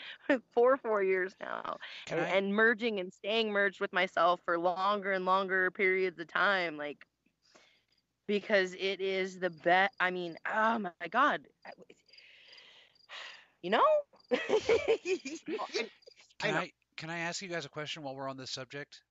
for 0.54 0.78
four 0.78 1.04
years 1.04 1.36
now, 1.42 1.78
and, 2.10 2.22
I, 2.22 2.28
and 2.28 2.54
merging 2.54 3.00
and 3.00 3.12
staying 3.14 3.52
merged 3.52 3.82
with 3.82 3.94
myself 3.94 4.40
for 4.46 4.58
longer 4.58 5.12
and 5.12 5.26
longer 5.26 5.72
periods 5.72 6.20
of 6.20 6.28
time, 6.28 6.78
like 6.78 7.06
because 8.28 8.74
it 8.80 9.02
is 9.02 9.40
the 9.40 9.50
best. 9.50 9.94
I 10.00 10.12
mean, 10.12 10.38
oh 10.54 10.80
my 10.80 11.08
god, 11.10 11.42
you 13.62 13.72
know. 13.72 13.84
Know. 15.48 15.66
I 16.44 16.72
can 17.02 17.10
I 17.10 17.20
ask 17.22 17.42
you 17.42 17.50
guys 17.50 17.66
a 17.66 17.70
question 17.70 18.04
while 18.04 18.16
we're 18.16 18.30
on 18.30 18.38
this 18.38 18.52
subject? 18.52 19.02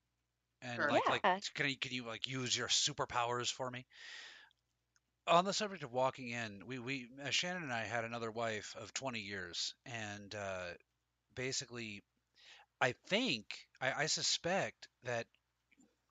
And 0.62 0.76
Sure. 0.76 0.88
like 0.88 1.08
like 1.08 1.24
can 1.54 1.68
you 1.68 1.76
can 1.76 1.92
you 1.92 2.04
like 2.06 2.28
use 2.28 2.56
your 2.56 2.68
superpowers 2.68 3.52
for 3.52 3.70
me? 3.70 3.84
On 5.26 5.44
the 5.44 5.52
subject 5.54 5.82
of 5.82 5.92
walking 5.92 6.28
in, 6.30 6.66
we 6.66 6.78
we 6.78 7.08
uh, 7.24 7.30
Shannon 7.30 7.64
and 7.64 7.72
I 7.72 7.84
had 7.84 8.04
another 8.04 8.30
wife 8.30 8.74
of 8.78 8.92
20 8.94 9.20
years, 9.20 9.74
and 9.86 10.34
uh, 10.34 10.68
basically, 11.34 12.02
I 12.80 12.92
think 13.08 13.46
I, 13.80 14.04
I 14.04 14.06
suspect 14.06 14.88
that 15.04 15.26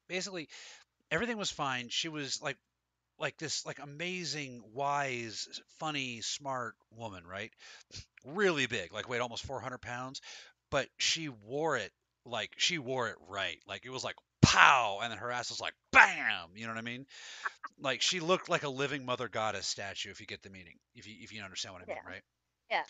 basically 0.08 0.50
everything 1.12 1.38
was 1.38 1.52
fine. 1.52 1.90
She 1.90 2.10
was 2.10 2.42
like 2.42 2.58
like 3.20 3.38
this 3.38 3.66
like 3.66 3.80
amazing, 3.80 4.64
wise, 4.74 5.48
funny, 5.80 6.22
smart 6.22 6.76
woman, 6.92 7.26
right? 7.28 7.52
Really 8.26 8.68
big, 8.68 8.94
like 8.94 9.10
weighed 9.10 9.22
almost 9.22 9.46
400 9.46 9.80
pounds, 9.82 10.22
but 10.70 10.88
she 10.98 11.30
wore 11.30 11.78
it 11.78 11.92
like 12.26 12.52
she 12.58 12.78
wore 12.78 13.08
it 13.10 13.16
right. 13.28 13.60
Like 13.68 13.86
it 13.86 13.90
was 13.92 14.04
like 14.04 14.16
pow, 14.42 15.00
and 15.02 15.12
then 15.12 15.18
her 15.20 15.32
ass 15.32 15.50
was 15.50 15.60
like 15.60 15.74
bam. 15.92 16.50
You 16.56 16.66
know 16.68 16.74
what 16.74 16.80
I 16.80 16.84
mean? 16.84 17.06
Like 17.80 18.02
she 18.02 18.20
looked 18.20 18.50
like 18.50 18.64
a 18.64 18.70
living 18.70 19.06
mother 19.06 19.28
goddess 19.28 19.68
statue. 19.68 20.12
If 20.12 20.20
you 20.20 20.28
get 20.28 20.44
the 20.44 20.50
meaning, 20.50 20.76
if 20.96 21.08
you 21.08 21.16
if 21.22 21.32
you 21.34 21.42
understand 21.44 21.74
what 21.74 21.84
I 21.84 21.86
mean, 21.88 21.98
Yeah. 22.04 22.12
right? 22.12 22.24
Yeah. 22.70 22.84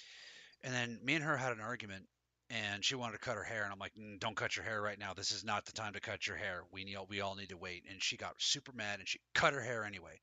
And 0.63 0.73
then 0.73 0.99
me 1.03 1.15
and 1.15 1.23
her 1.23 1.37
had 1.37 1.53
an 1.53 1.61
argument, 1.61 2.05
and 2.49 2.83
she 2.83 2.95
wanted 2.95 3.13
to 3.13 3.19
cut 3.19 3.35
her 3.35 3.43
hair, 3.43 3.63
and 3.63 3.71
I'm 3.71 3.79
like, 3.79 3.93
"Mm, 3.95 4.19
don't 4.19 4.35
cut 4.35 4.55
your 4.55 4.65
hair 4.65 4.81
right 4.81 4.97
now. 4.99 5.13
This 5.13 5.31
is 5.31 5.43
not 5.43 5.65
the 5.65 5.71
time 5.71 5.93
to 5.93 5.99
cut 6.01 6.27
your 6.27 6.37
hair. 6.37 6.63
We 6.71 6.83
need 6.83 6.97
we 7.07 7.21
all 7.21 7.35
need 7.35 7.49
to 7.49 7.57
wait. 7.57 7.85
And 7.89 8.01
she 8.01 8.17
got 8.17 8.33
super 8.41 8.73
mad, 8.73 8.99
and 8.99 9.07
she 9.07 9.19
cut 9.33 9.53
her 9.53 9.61
hair 9.61 9.83
anyway. 9.85 10.19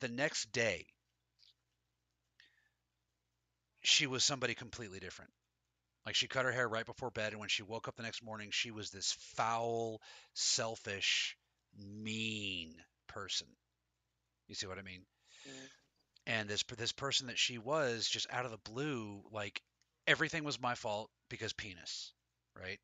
The 0.00 0.08
next 0.08 0.52
day, 0.52 0.86
she 3.82 4.06
was 4.06 4.24
somebody 4.24 4.54
completely 4.54 4.98
different. 5.00 5.30
Like 6.06 6.14
she 6.14 6.28
cut 6.28 6.44
her 6.44 6.52
hair 6.52 6.68
right 6.68 6.86
before 6.86 7.10
bed, 7.10 7.32
and 7.32 7.40
when 7.40 7.48
she 7.48 7.64
woke 7.64 7.88
up 7.88 7.96
the 7.96 8.04
next 8.04 8.22
morning, 8.22 8.50
she 8.52 8.70
was 8.70 8.90
this 8.90 9.12
foul, 9.34 10.00
selfish, 10.34 11.36
mean 11.76 12.76
person. 13.08 13.48
You 14.46 14.54
see 14.54 14.68
what 14.68 14.78
I 14.78 14.82
mean? 14.82 15.02
Mm. 15.48 15.68
And 16.28 16.48
this 16.48 16.62
this 16.78 16.92
person 16.92 17.26
that 17.26 17.38
she 17.38 17.58
was, 17.58 18.08
just 18.08 18.28
out 18.30 18.44
of 18.44 18.52
the 18.52 18.70
blue, 18.70 19.22
like 19.32 19.60
everything 20.06 20.44
was 20.44 20.60
my 20.60 20.76
fault 20.76 21.10
because 21.28 21.52
penis, 21.52 22.12
right? 22.56 22.78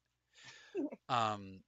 um, 1.08 1.60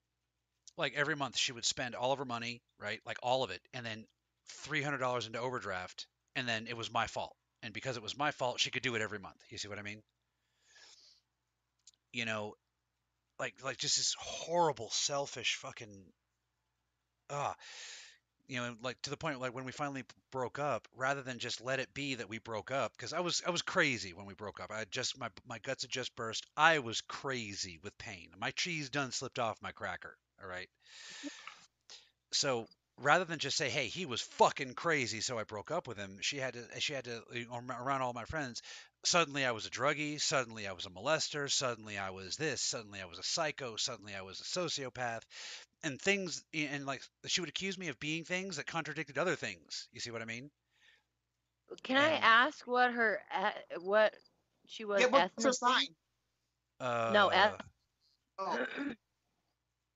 like 0.76 0.94
every 0.94 1.14
month 1.14 1.36
she 1.36 1.52
would 1.52 1.64
spend 1.64 1.94
all 1.94 2.10
of 2.10 2.18
her 2.18 2.24
money, 2.24 2.62
right? 2.80 3.00
Like 3.06 3.18
all 3.22 3.44
of 3.44 3.50
it, 3.50 3.60
and 3.72 3.86
then 3.86 4.04
three 4.48 4.82
hundred 4.82 4.98
dollars 4.98 5.26
into 5.26 5.38
overdraft, 5.38 6.08
and 6.34 6.48
then 6.48 6.66
it 6.68 6.76
was 6.76 6.92
my 6.92 7.06
fault. 7.06 7.36
And 7.62 7.72
because 7.72 7.96
it 7.96 8.02
was 8.02 8.16
my 8.18 8.32
fault, 8.32 8.60
she 8.60 8.70
could 8.70 8.82
do 8.82 8.94
it 8.94 9.02
every 9.02 9.18
month. 9.18 9.40
You 9.50 9.58
see 9.58 9.68
what 9.68 9.78
I 9.78 9.82
mean? 9.82 10.02
You 12.14 12.24
know, 12.24 12.54
like 13.40 13.54
like 13.64 13.76
just 13.76 13.96
this 13.96 14.14
horrible, 14.18 14.88
selfish, 14.90 15.56
fucking 15.56 16.04
ah, 17.28 17.54
you 18.46 18.58
know, 18.60 18.76
like 18.82 19.00
to 19.02 19.10
the 19.10 19.16
point 19.16 19.40
like 19.40 19.54
when 19.54 19.64
we 19.64 19.72
finally 19.72 20.04
broke 20.30 20.60
up, 20.60 20.86
rather 20.96 21.22
than 21.22 21.40
just 21.40 21.60
let 21.60 21.80
it 21.80 21.92
be 21.92 22.14
that 22.14 22.28
we 22.28 22.38
broke 22.38 22.70
up, 22.70 22.92
because 22.96 23.12
I 23.12 23.18
was 23.20 23.42
I 23.44 23.50
was 23.50 23.62
crazy 23.62 24.12
when 24.12 24.26
we 24.26 24.34
broke 24.34 24.60
up. 24.60 24.70
I 24.70 24.84
just 24.90 25.18
my 25.18 25.28
my 25.44 25.58
guts 25.58 25.82
had 25.82 25.90
just 25.90 26.14
burst. 26.14 26.46
I 26.56 26.78
was 26.78 27.00
crazy 27.00 27.80
with 27.82 27.98
pain. 27.98 28.28
My 28.38 28.52
cheese 28.52 28.90
done 28.90 29.10
slipped 29.10 29.40
off 29.40 29.60
my 29.60 29.72
cracker. 29.72 30.16
All 30.40 30.48
right. 30.48 30.68
So 32.32 32.66
rather 33.00 33.24
than 33.24 33.38
just 33.38 33.56
say, 33.56 33.68
"Hey, 33.70 33.88
he 33.88 34.06
was 34.06 34.22
fucking 34.22 34.74
crazy," 34.74 35.20
so 35.20 35.38
I 35.38 35.44
broke 35.44 35.70
up 35.70 35.86
with 35.88 35.96
him, 35.98 36.18
she 36.20 36.38
had 36.38 36.54
to 36.54 36.80
she 36.80 36.92
had 36.94 37.04
to 37.04 37.22
you 37.32 37.46
know, 37.46 37.52
ar- 37.52 37.82
around 37.82 38.02
all 38.02 38.12
my 38.12 38.24
friends. 38.24 38.62
Suddenly 39.04 39.44
I 39.44 39.52
was 39.52 39.66
a 39.66 39.70
druggie. 39.70 40.20
Suddenly 40.20 40.66
I 40.66 40.72
was 40.72 40.86
a 40.86 40.90
molester. 40.90 41.50
Suddenly 41.50 41.98
I 41.98 42.10
was 42.10 42.36
this. 42.36 42.62
Suddenly 42.62 43.00
I 43.00 43.06
was 43.06 43.18
a 43.18 43.22
psycho. 43.22 43.76
Suddenly 43.76 44.14
I 44.14 44.22
was 44.22 44.40
a 44.40 44.44
sociopath 44.44 45.22
and 45.82 46.00
things 46.00 46.44
and 46.54 46.86
like 46.86 47.02
she 47.26 47.40
would 47.40 47.48
accuse 47.50 47.78
me 47.78 47.88
of 47.88 47.98
being 48.00 48.24
things 48.24 48.56
that 48.56 48.66
contradicted 48.66 49.18
other 49.18 49.36
things. 49.36 49.88
You 49.92 50.00
see 50.00 50.10
what 50.10 50.22
I 50.22 50.26
mean? 50.26 50.50
Can 51.82 51.96
I 51.96 52.14
ask 52.22 52.66
what 52.66 52.92
her 52.92 53.20
what 53.80 54.14
she 54.66 54.84
was 54.84 55.00
yeah, 55.00 55.06
what's 55.08 55.44
her 55.44 55.52
sign? 55.52 55.86
Uh, 56.80 57.12
No, 57.12 57.28
F- 57.30 57.54
Oh, 58.38 58.58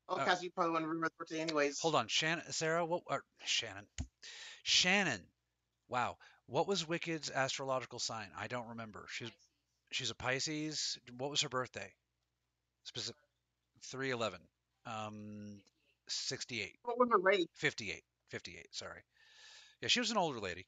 oh, 0.09 0.17
Uh, 0.17 0.25
Cassie, 0.25 0.47
you 0.47 0.51
probably 0.51 0.73
want 0.73 0.83
to 0.85 0.89
remember 0.89 1.07
her 1.07 1.13
birthday 1.19 1.41
anyways. 1.41 1.81
Hold 1.81 1.95
on, 1.95 2.09
Shannon, 2.09 2.45
Sarah. 2.53 2.85
What? 2.85 3.03
Or, 3.07 3.23
Shannon. 3.45 3.87
Shannon. 4.63 5.21
Wow. 5.89 6.17
What 6.47 6.67
was 6.67 6.87
Wicked's 6.89 7.31
astrological 7.31 7.99
sign? 7.99 8.29
I 8.39 8.47
don't 8.47 8.69
remember. 8.69 9.07
She's 9.11 9.31
she's 9.91 10.11
a 10.11 10.15
Pisces. 10.15 10.99
What 11.17 11.31
was 11.31 11.43
her 11.43 11.49
birthday? 11.49 11.93
Specific. 12.85 13.17
Three 13.85 14.11
eleven. 14.11 14.41
Um, 14.87 15.61
sixty 16.09 16.63
eight. 16.63 16.77
What 16.85 16.99
was 16.99 17.09
her 17.11 17.19
race? 17.19 17.47
58. 17.57 18.03
58. 18.31 18.67
Sorry. 18.73 19.01
Yeah, 19.81 19.89
she 19.89 20.01
was 20.01 20.11
an 20.11 20.17
older 20.17 20.41
lady. 20.41 20.67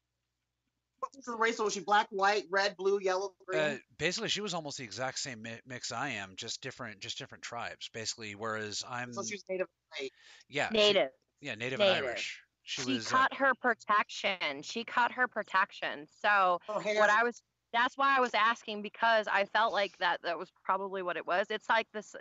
What 1.01 1.17
was 1.17 1.25
the 1.25 1.35
race? 1.35 1.59
Was 1.59 1.73
she 1.73 1.81
black, 1.81 2.07
white, 2.11 2.45
red, 2.51 2.77
blue, 2.77 3.01
yellow, 3.01 3.33
green? 3.47 3.61
Uh, 3.61 3.77
basically, 3.99 4.29
she 4.29 4.41
was 4.41 4.55
almost 4.55 4.79
the 4.79 4.85
exact 4.85 5.19
same 5.19 5.47
mix 5.67 5.93
I 5.93 6.11
am, 6.11 6.35
just 6.37 6.61
different, 6.61 7.01
just 7.01 7.19
different 7.19 7.43
tribes. 7.43 7.91
Basically, 7.93 8.35
whereas 8.35 8.85
I'm, 8.89 9.13
so 9.13 9.23
she's 9.23 9.45
native. 9.49 9.67
Right. 9.99 10.13
yeah, 10.49 10.69
she- 10.69 10.77
Native. 10.77 11.09
yeah, 11.41 11.55
Native, 11.55 11.79
Native. 11.79 11.97
and 11.97 12.07
Irish. 12.07 12.41
She, 12.63 12.83
She, 12.83 12.93
was. 12.93 13.13
uh, 13.13 13.27
her 13.33 13.53
protection. 13.61 14.63
She 14.63 14.85
caught 14.85 15.13
her 15.13 15.27
protection. 15.27 16.07
So 16.23 16.61
Her 16.69 16.81
hair. 16.81 17.01
what 17.01 17.11
I 17.11 17.25
was 17.25 17.43
that's 17.73 17.97
why 17.97 18.17
I 18.17 18.21
was 18.21 18.33
asking 18.35 18.83
because 18.83 19.27
I 19.29 19.45
felt 19.45 19.73
like 19.73 19.97
that 19.99 20.21
that 20.23 20.39
was 20.39 20.51
probably 20.65 21.03
what 21.03 21.17
it 21.17 21.27
was. 21.27 21.47
It's 21.51 21.69
like 21.69 21.87
this 21.93 22.15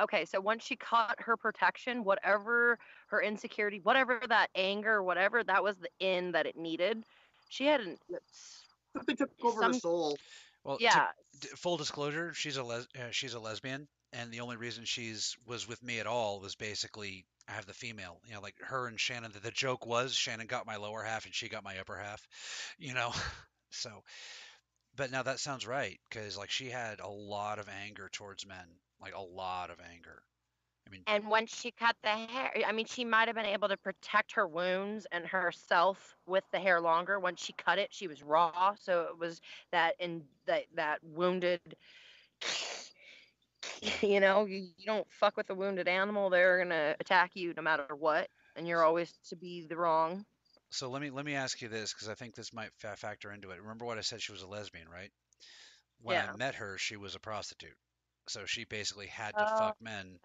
okay, 0.00 0.24
so 0.24 0.40
once 0.40 0.64
she 0.64 0.76
caught 0.76 1.16
her 1.18 1.36
protection, 1.36 2.04
whatever 2.04 2.78
her 3.08 3.20
insecurity, 3.20 3.80
whatever 3.82 4.20
that 4.28 4.48
anger, 4.54 5.02
whatever, 5.02 5.42
that 5.44 5.62
was 5.62 5.76
the 5.76 5.90
end 6.00 6.34
that 6.34 6.46
it 6.46 6.56
needed. 6.56 7.04
She 7.52 7.66
hadn't 7.66 8.00
Something 8.96 9.16
took 9.16 9.30
over 9.42 9.62
her 9.64 9.72
soul. 9.74 10.16
well, 10.64 10.78
yeah. 10.80 11.08
d- 11.38 11.48
full 11.48 11.76
disclosure, 11.76 12.32
she's 12.32 12.56
a 12.56 12.62
les- 12.62 12.88
uh, 12.98 13.10
she's 13.10 13.34
a 13.34 13.38
lesbian, 13.38 13.88
and 14.14 14.32
the 14.32 14.40
only 14.40 14.56
reason 14.56 14.86
she's 14.86 15.36
was 15.44 15.68
with 15.68 15.82
me 15.82 16.00
at 16.00 16.06
all 16.06 16.40
was 16.40 16.54
basically 16.54 17.26
I 17.46 17.52
have 17.52 17.66
the 17.66 17.74
female. 17.74 18.22
You 18.24 18.34
know, 18.34 18.40
like 18.40 18.54
her 18.60 18.86
and 18.86 18.98
Shannon. 18.98 19.32
The, 19.32 19.40
the 19.40 19.50
joke 19.50 19.84
was 19.84 20.14
Shannon 20.14 20.46
got 20.46 20.64
my 20.66 20.76
lower 20.76 21.02
half 21.02 21.26
and 21.26 21.34
she 21.34 21.50
got 21.50 21.62
my 21.62 21.76
upper 21.78 21.98
half. 21.98 22.26
You 22.78 22.94
know, 22.94 23.12
so. 23.70 24.02
But 24.96 25.10
now 25.10 25.22
that 25.22 25.38
sounds 25.38 25.66
right 25.66 26.00
because 26.08 26.38
like 26.38 26.50
she 26.50 26.70
had 26.70 27.00
a 27.00 27.08
lot 27.08 27.58
of 27.58 27.68
anger 27.68 28.08
towards 28.10 28.46
men, 28.46 28.66
like 28.98 29.14
a 29.14 29.20
lot 29.20 29.68
of 29.68 29.78
anger. 29.92 30.22
I 30.86 30.90
mean, 30.90 31.06
And 31.06 31.28
when 31.30 31.46
she 31.46 31.70
cut 31.72 31.96
the 32.02 32.10
hair, 32.10 32.52
I 32.66 32.72
mean, 32.72 32.86
she 32.86 33.04
might 33.04 33.28
have 33.28 33.34
been 33.34 33.46
able 33.46 33.68
to 33.68 33.76
protect 33.76 34.32
her 34.32 34.46
wounds 34.46 35.06
and 35.10 35.26
herself 35.26 36.16
with 36.26 36.44
the 36.52 36.60
hair 36.60 36.80
longer. 36.80 37.18
When 37.18 37.36
she 37.36 37.52
cut 37.52 37.78
it, 37.78 37.92
she 37.92 38.06
was 38.08 38.22
raw, 38.22 38.74
so 38.74 39.02
it 39.04 39.18
was 39.18 39.40
that 39.72 39.96
in 39.98 40.28
that 40.46 40.66
that 40.74 41.02
wounded. 41.04 41.76
You 44.00 44.20
know, 44.20 44.44
you, 44.46 44.72
you 44.76 44.86
don't 44.86 45.10
fuck 45.12 45.36
with 45.36 45.50
a 45.50 45.54
wounded 45.54 45.88
animal; 45.88 46.30
they're 46.30 46.58
gonna 46.58 46.96
attack 47.00 47.36
you 47.36 47.52
no 47.54 47.62
matter 47.62 47.94
what, 47.94 48.28
and 48.56 48.66
you're 48.66 48.82
always 48.84 49.12
to 49.28 49.36
be 49.36 49.66
the 49.66 49.76
wrong. 49.76 50.24
so 50.70 50.90
let 50.90 51.00
me 51.02 51.10
let 51.10 51.24
me 51.24 51.34
ask 51.34 51.60
you 51.62 51.68
this 51.68 51.92
because 51.92 52.08
I 52.08 52.14
think 52.14 52.34
this 52.34 52.52
might 52.52 52.72
fa- 52.76 52.96
factor 52.96 53.30
into 53.30 53.50
it. 53.50 53.60
Remember 53.60 53.84
what 53.84 53.98
I 53.98 54.02
said? 54.02 54.22
She 54.22 54.32
was 54.32 54.42
a 54.42 54.46
lesbian, 54.48 54.88
right? 54.88 55.12
When 55.98 56.16
Yeah. 56.16 56.26
I 56.28 56.32
met 56.32 56.56
her, 56.56 56.78
she 56.78 56.96
was 56.96 57.14
a 57.14 57.20
prostitute, 57.20 57.78
so 58.28 58.46
she 58.46 58.64
basically 58.64 59.08
had 59.08 59.38
to 59.38 59.46
Oh, 59.46 59.46
fuck 59.46 59.80
men. 59.80 60.20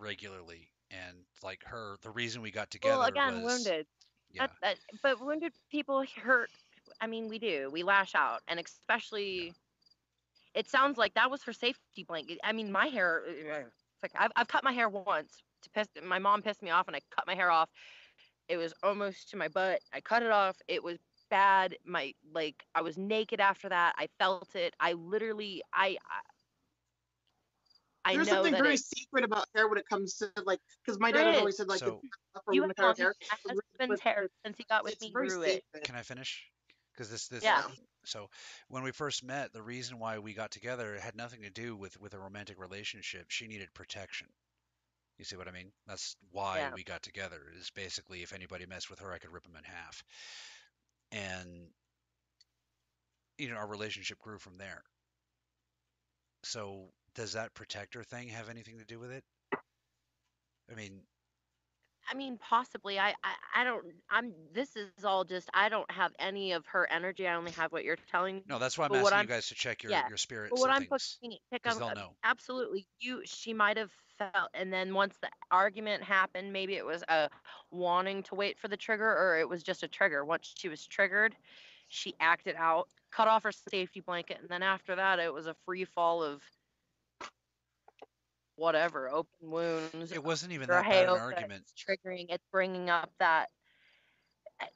Regularly, 0.00 0.72
and 0.90 1.26
like 1.42 1.64
her, 1.66 1.96
the 2.02 2.10
reason 2.10 2.42
we 2.42 2.52
got 2.52 2.70
together 2.70 2.98
Well, 2.98 3.02
again, 3.08 3.42
was 3.42 3.42
wounded. 3.42 3.86
yeah, 4.32 4.46
That, 4.46 4.50
that, 4.62 4.78
but 5.02 5.20
wounded 5.20 5.52
people 5.70 6.04
hurt. 6.16 6.50
I 7.00 7.06
mean, 7.06 7.28
we 7.28 7.38
do. 7.38 7.70
We 7.70 7.82
lash 7.84 8.14
out, 8.14 8.42
and 8.48 8.60
especially, 8.60 9.54
it 10.54 10.68
sounds 10.68 10.98
like 10.98 11.14
that 11.14 11.30
was 11.30 11.44
her 11.44 11.52
safety 11.52 12.04
blanket. 12.04 12.38
I 12.44 12.52
mean, 12.52 12.72
my 12.72 12.86
hair. 12.88 13.22
uh, 13.26 13.70
It's 13.94 14.02
like 14.02 14.12
I've, 14.18 14.32
I've 14.36 14.48
cut 14.48 14.64
my 14.64 14.72
hair 14.72 14.88
once 14.88 15.42
to 15.62 15.70
piss. 15.70 15.82
My 16.02 16.18
mom 16.18 16.42
pissed 16.42 16.62
me 16.62 16.70
off, 16.70 16.88
and 16.88 16.96
I 16.96 17.00
cut 17.10 17.26
my 17.26 17.34
hair 17.34 17.50
off. 17.50 17.68
It 18.48 18.56
was 18.56 18.72
almost 18.82 19.30
to 19.30 19.36
my 19.36 19.48
butt. 19.48 19.80
I 19.92 20.00
cut 20.00 20.22
it 20.22 20.30
off. 20.30 20.56
It 20.68 20.82
was 20.82 20.98
bad. 21.30 21.76
My 21.84 22.14
like 22.32 22.64
I 22.74 22.82
was 22.82 22.98
naked 22.98 23.40
after 23.40 23.68
that. 23.68 23.94
I 23.98 24.08
felt 24.18 24.54
it. 24.56 24.74
I 24.80 24.94
literally. 24.94 25.62
I. 25.72 25.98
I, 26.08 26.20
I 28.04 28.14
There's 28.14 28.28
know 28.28 28.34
something 28.34 28.52
that 28.52 28.62
very 28.62 28.74
it, 28.74 28.80
secret 28.84 29.24
about 29.24 29.44
hair 29.54 29.68
when 29.68 29.76
it 29.78 29.86
comes 29.88 30.14
to 30.16 30.30
like, 30.44 30.58
because 30.84 30.98
my 30.98 31.12
dad 31.12 31.18
There 31.18 31.26
has 31.26 31.34
is. 31.34 31.40
always 31.40 31.56
said 31.58 31.68
like, 31.68 31.78
So- 31.80 32.00
the 32.34 32.40
for 32.44 32.54
you 32.54 32.62
have 32.62 32.74
cut 32.74 32.96
hair. 32.98 33.14
my 33.30 33.36
husband's 33.46 33.90
with- 33.90 34.00
hair 34.00 34.28
since 34.44 34.56
he 34.56 34.64
got 34.68 34.84
with 34.84 35.00
me 35.00 35.10
very 35.12 35.28
grew 35.28 35.42
it. 35.42 35.64
Can 35.84 35.94
I 35.96 36.02
finish? 36.02 36.42
Because 36.92 37.10
this 37.10 37.28
this 37.28 37.42
Yeah. 37.44 37.68
so 38.04 38.30
when 38.68 38.82
we 38.82 38.90
first 38.92 39.22
met, 39.22 39.52
the 39.52 39.62
reason 39.62 39.98
why 39.98 40.18
we 40.18 40.32
got 40.34 40.50
together 40.50 40.98
had 40.98 41.14
nothing 41.14 41.42
to 41.42 41.50
do 41.50 41.76
with 41.76 41.98
with 42.00 42.14
a 42.14 42.18
romantic 42.18 42.58
relationship. 42.58 43.30
She 43.30 43.46
needed 43.46 43.72
protection. 43.74 44.28
You 45.18 45.24
see 45.26 45.36
what 45.36 45.48
I 45.48 45.50
mean? 45.50 45.70
That's 45.86 46.16
why 46.30 46.58
Yeah. 46.60 46.72
we 46.74 46.82
got 46.82 47.02
together. 47.02 47.52
Is 47.54 47.70
basically 47.70 48.22
if 48.22 48.32
anybody 48.32 48.64
messed 48.64 48.88
with 48.88 49.00
her, 49.00 49.12
I 49.12 49.18
could 49.18 49.30
rip 49.30 49.42
them 49.44 49.56
in 49.56 49.64
half. 49.64 50.02
And 51.12 51.74
you 53.36 53.48
know, 53.48 53.56
our 53.56 53.66
relationship 53.66 54.18
grew 54.18 54.38
from 54.38 54.56
there. 54.58 54.82
So 56.44 56.92
does 57.14 57.32
that 57.34 57.54
protector 57.54 58.02
thing 58.04 58.28
have 58.28 58.48
anything 58.48 58.78
to 58.78 58.84
do 58.84 58.98
with 58.98 59.10
it? 59.10 59.24
I 60.70 60.74
mean, 60.76 61.00
I 62.10 62.14
mean, 62.14 62.38
possibly. 62.38 62.98
I, 62.98 63.10
I, 63.22 63.34
I 63.56 63.64
don't. 63.64 63.84
I'm. 64.10 64.32
This 64.52 64.76
is 64.76 65.04
all 65.04 65.24
just. 65.24 65.48
I 65.54 65.68
don't 65.68 65.90
have 65.90 66.12
any 66.18 66.52
of 66.52 66.64
her 66.66 66.86
energy. 66.90 67.26
I 67.26 67.34
only 67.34 67.52
have 67.52 67.72
what 67.72 67.84
you're 67.84 67.98
telling 68.10 68.36
me. 68.36 68.42
no, 68.48 68.58
that's 68.58 68.76
why 68.78 68.84
I'm 68.86 68.90
But 68.90 68.98
asking 68.98 69.12
you 69.12 69.18
I'm- 69.18 69.26
guys 69.26 69.48
to 69.48 69.54
check 69.54 69.82
your 69.82 69.92
yeah, 69.92 70.08
your 70.08 70.16
spirits 70.16 70.50
But 70.50 70.60
what 70.60 70.70
I'm 70.70 70.86
putting 70.86 71.38
pick 71.52 71.66
up. 71.66 71.78
they'll 71.78 71.94
know. 71.94 72.14
Absolutely. 72.24 72.86
You. 73.00 73.22
She 73.24 73.52
might 73.52 73.76
have 73.76 73.90
felt, 74.18 74.50
and 74.54 74.72
then 74.72 74.92
once 74.94 75.14
the 75.20 75.28
argument 75.50 76.02
happened, 76.02 76.52
maybe 76.52 76.74
it 76.74 76.84
was 76.84 77.02
a 77.08 77.28
wanting 77.70 78.22
to 78.24 78.34
wait 78.34 78.58
for 78.58 78.68
the 78.68 78.76
trigger, 78.76 79.08
or 79.08 79.38
it 79.38 79.48
was 79.48 79.62
just 79.62 79.82
a 79.82 79.88
trigger. 79.88 80.24
Once 80.24 80.52
she 80.56 80.68
was 80.68 80.86
triggered, 80.86 81.34
she 81.88 82.14
acted 82.20 82.54
out, 82.58 82.88
cut 83.10 83.28
off 83.28 83.42
her 83.44 83.52
safety 83.52 84.00
blanket, 84.00 84.38
and 84.40 84.48
then 84.48 84.62
after 84.62 84.94
that, 84.96 85.18
it 85.18 85.32
was 85.32 85.46
a 85.46 85.54
free 85.64 85.84
fall 85.84 86.22
of 86.22 86.40
whatever, 88.60 89.08
open 89.08 89.50
wounds, 89.50 90.12
It 90.12 90.22
wasn't 90.22 90.52
even 90.52 90.68
that 90.68 90.84
bad 90.84 91.04
an 91.04 91.08
argument. 91.08 91.64
that's 91.66 91.72
triggering 91.72 92.26
it's 92.28 92.44
bringing 92.52 92.90
up 92.90 93.10
that 93.18 93.48
uh, 94.60 94.66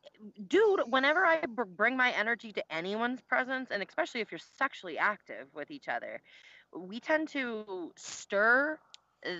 dude 0.48 0.80
whenever 0.86 1.24
i 1.26 1.38
bring 1.76 1.96
my 1.96 2.10
energy 2.12 2.52
to 2.52 2.64
anyone's 2.74 3.20
presence 3.20 3.68
and 3.70 3.82
especially 3.82 4.22
if 4.22 4.32
you're 4.32 4.40
sexually 4.58 4.96
active 4.96 5.46
with 5.54 5.70
each 5.70 5.88
other 5.88 6.20
we 6.74 6.98
tend 6.98 7.28
to 7.28 7.92
stir 7.96 8.78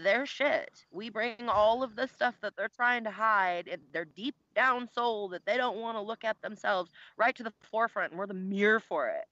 their 0.03 0.27
shit 0.27 0.85
we 0.93 1.09
bring 1.11 1.49
all 1.49 1.83
of 1.83 1.97
the 1.97 2.07
stuff 2.07 2.35
that 2.43 2.53
they're 2.57 2.69
trying 2.69 3.05
to 3.05 3.11
hide 3.11 3.67
and 3.69 3.81
their 3.93 4.05
deep 4.05 4.35
down 4.55 4.89
soul 4.95 5.29
that 5.29 5.45
they 5.47 5.57
don't 5.57 5.79
want 5.79 5.97
to 5.97 6.01
look 6.03 6.25
at 6.25 6.41
themselves 6.43 6.91
right 7.17 7.35
to 7.37 7.43
the 7.43 7.53
forefront 7.71 8.13
and 8.13 8.19
we're 8.19 8.27
the 8.27 8.35
mirror 8.35 8.81
for 8.81 9.09
it 9.09 9.25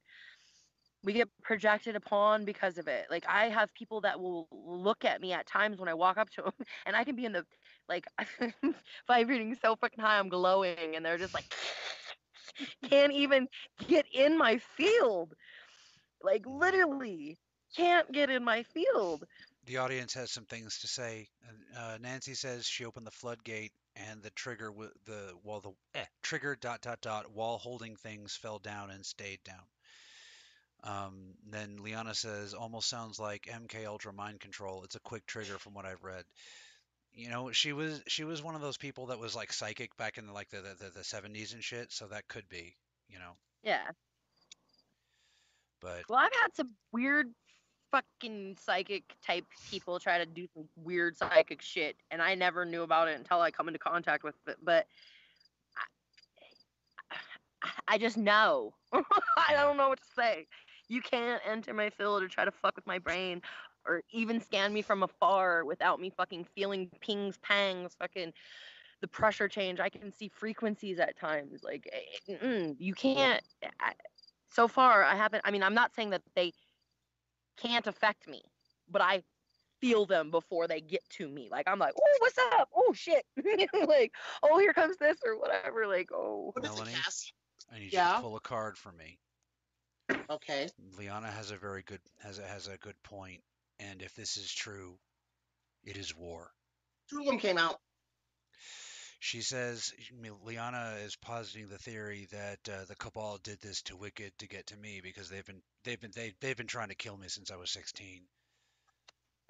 we 1.04 1.12
get 1.12 1.28
projected 1.42 1.96
upon 1.96 2.44
because 2.44 2.78
of 2.78 2.88
it. 2.88 3.06
Like 3.10 3.24
I 3.28 3.48
have 3.48 3.72
people 3.74 4.00
that 4.02 4.20
will 4.20 4.48
look 4.50 5.04
at 5.04 5.20
me 5.20 5.32
at 5.32 5.46
times 5.46 5.78
when 5.78 5.88
I 5.88 5.94
walk 5.94 6.16
up 6.16 6.30
to 6.30 6.42
them, 6.42 6.52
and 6.86 6.96
I 6.96 7.04
can 7.04 7.16
be 7.16 7.24
in 7.24 7.32
the 7.32 7.44
like 7.88 8.06
vibrating 9.06 9.56
so 9.60 9.76
fucking 9.76 10.02
high, 10.02 10.18
I'm 10.18 10.28
glowing, 10.28 10.96
and 10.96 11.04
they're 11.04 11.18
just 11.18 11.34
like 11.34 11.52
can't 12.90 13.12
even 13.12 13.48
get 13.86 14.06
in 14.12 14.36
my 14.38 14.58
field. 14.76 15.34
Like 16.22 16.44
literally 16.46 17.38
can't 17.76 18.10
get 18.12 18.30
in 18.30 18.44
my 18.44 18.62
field. 18.62 19.24
The 19.64 19.78
audience 19.78 20.14
has 20.14 20.30
some 20.30 20.44
things 20.44 20.78
to 20.80 20.88
say. 20.88 21.28
Uh, 21.76 21.96
Nancy 22.00 22.34
says 22.34 22.66
she 22.66 22.84
opened 22.84 23.06
the 23.06 23.12
floodgate 23.12 23.72
and 23.96 24.22
the 24.22 24.30
trigger, 24.30 24.72
the 25.06 25.32
well, 25.44 25.60
the 25.60 26.00
eh, 26.00 26.04
trigger 26.22 26.56
dot 26.60 26.80
dot 26.80 27.00
dot 27.00 27.30
wall 27.32 27.58
holding 27.58 27.96
things 27.96 28.36
fell 28.36 28.58
down 28.58 28.90
and 28.90 29.04
stayed 29.04 29.40
down. 29.44 29.62
Um, 30.84 31.34
then 31.48 31.76
Liana 31.80 32.14
says 32.14 32.54
almost 32.54 32.88
sounds 32.88 33.20
like 33.20 33.42
MK 33.42 33.86
Ultra 33.86 34.12
mind 34.12 34.40
control. 34.40 34.82
It's 34.82 34.96
a 34.96 35.00
quick 35.00 35.26
trigger 35.26 35.58
from 35.58 35.74
what 35.74 35.86
I've 35.86 36.02
read. 36.02 36.24
You 37.12 37.28
know, 37.28 37.52
she 37.52 37.72
was 37.72 38.02
she 38.08 38.24
was 38.24 38.42
one 38.42 38.54
of 38.54 38.62
those 38.62 38.78
people 38.78 39.06
that 39.06 39.18
was 39.18 39.36
like 39.36 39.52
psychic 39.52 39.96
back 39.96 40.18
in 40.18 40.26
the, 40.26 40.32
like 40.32 40.48
the 40.50 40.62
the, 40.62 40.90
the 40.94 41.00
70s 41.00 41.54
and 41.54 41.62
shit. 41.62 41.92
So 41.92 42.06
that 42.06 42.26
could 42.26 42.48
be, 42.48 42.74
you 43.08 43.18
know. 43.18 43.36
Yeah. 43.62 43.90
But 45.80 46.02
Well, 46.08 46.18
I've 46.18 46.34
had 46.40 46.54
some 46.54 46.70
weird 46.92 47.28
fucking 47.92 48.56
psychic 48.58 49.04
type 49.24 49.44
people 49.70 50.00
try 50.00 50.18
to 50.18 50.26
do 50.26 50.46
some 50.54 50.66
weird 50.76 51.16
psychic 51.16 51.60
shit, 51.62 51.96
and 52.10 52.22
I 52.22 52.34
never 52.34 52.64
knew 52.64 52.82
about 52.82 53.08
it 53.08 53.18
until 53.18 53.40
I 53.40 53.50
come 53.50 53.68
into 53.68 53.78
contact 53.78 54.24
with 54.24 54.34
it. 54.48 54.56
But 54.62 54.86
I, 57.62 57.70
I 57.86 57.98
just 57.98 58.16
know. 58.16 58.72
I 58.92 59.52
don't 59.52 59.76
know 59.76 59.90
what 59.90 60.00
to 60.00 60.08
say. 60.16 60.46
You 60.92 61.00
can't 61.00 61.40
enter 61.48 61.72
my 61.72 61.88
field 61.88 62.22
or 62.22 62.28
try 62.28 62.44
to 62.44 62.50
fuck 62.50 62.76
with 62.76 62.86
my 62.86 62.98
brain 62.98 63.40
or 63.86 64.02
even 64.10 64.38
scan 64.40 64.74
me 64.74 64.82
from 64.82 65.02
afar 65.02 65.64
without 65.64 65.98
me 65.98 66.10
fucking 66.10 66.44
feeling 66.54 66.90
pings, 67.00 67.38
pangs, 67.38 67.96
fucking 67.98 68.34
the 69.00 69.08
pressure 69.08 69.48
change. 69.48 69.80
I 69.80 69.88
can 69.88 70.12
see 70.12 70.28
frequencies 70.28 70.98
at 70.98 71.18
times. 71.18 71.62
Like, 71.62 71.88
eh, 72.28 72.34
mm, 72.44 72.76
you 72.78 72.92
can't. 72.92 73.42
I, 73.80 73.94
so 74.50 74.68
far, 74.68 75.02
I 75.02 75.14
haven't. 75.14 75.40
I 75.46 75.50
mean, 75.50 75.62
I'm 75.62 75.72
not 75.72 75.94
saying 75.94 76.10
that 76.10 76.20
they 76.36 76.52
can't 77.56 77.86
affect 77.86 78.28
me, 78.28 78.42
but 78.90 79.00
I 79.00 79.22
feel 79.80 80.04
them 80.04 80.30
before 80.30 80.68
they 80.68 80.82
get 80.82 81.08
to 81.12 81.26
me. 81.26 81.48
Like, 81.50 81.66
I'm 81.68 81.78
like, 81.78 81.94
oh, 81.98 82.16
what's 82.18 82.38
up? 82.52 82.68
Oh, 82.76 82.92
shit. 82.92 83.24
like, 83.86 84.12
oh, 84.42 84.58
here 84.58 84.74
comes 84.74 84.98
this 84.98 85.16
or 85.24 85.38
whatever. 85.38 85.86
Like, 85.86 86.10
oh. 86.12 86.50
What 86.52 86.66
is 86.66 86.70
it, 86.70 86.74
Melanie? 86.74 86.92
Cass? 86.92 87.32
I 87.74 87.78
need 87.78 87.92
you 87.92 87.98
to 87.98 88.18
pull 88.20 88.36
a 88.36 88.40
card 88.40 88.76
for 88.76 88.92
me. 88.92 89.18
Okay. 90.30 90.68
Liana 90.98 91.30
has 91.30 91.50
a 91.50 91.56
very 91.56 91.82
good 91.82 92.00
has 92.22 92.38
a, 92.38 92.42
has 92.42 92.66
a 92.66 92.76
good 92.78 93.00
point, 93.02 93.40
and 93.80 94.02
if 94.02 94.14
this 94.14 94.36
is 94.36 94.52
true, 94.52 94.98
it 95.84 95.96
is 95.96 96.16
war. 96.16 96.50
Two 97.10 97.20
of 97.20 97.26
them 97.26 97.38
came 97.38 97.58
out. 97.58 97.78
She 99.20 99.40
says 99.40 99.92
Liana 100.44 100.96
is 101.04 101.14
positing 101.16 101.68
the 101.68 101.78
theory 101.78 102.26
that 102.32 102.58
uh, 102.68 102.84
the 102.88 102.96
cabal 102.96 103.38
did 103.42 103.60
this 103.60 103.82
to 103.82 103.96
Wicked 103.96 104.32
to 104.38 104.48
get 104.48 104.66
to 104.68 104.76
me 104.76 105.00
because 105.00 105.28
they've 105.28 105.44
been 105.44 105.62
they've 105.84 106.00
been 106.00 106.10
they, 106.14 106.34
they've 106.40 106.56
been 106.56 106.66
trying 106.66 106.88
to 106.88 106.94
kill 106.94 107.16
me 107.16 107.28
since 107.28 107.50
I 107.50 107.56
was 107.56 107.70
16. 107.70 108.22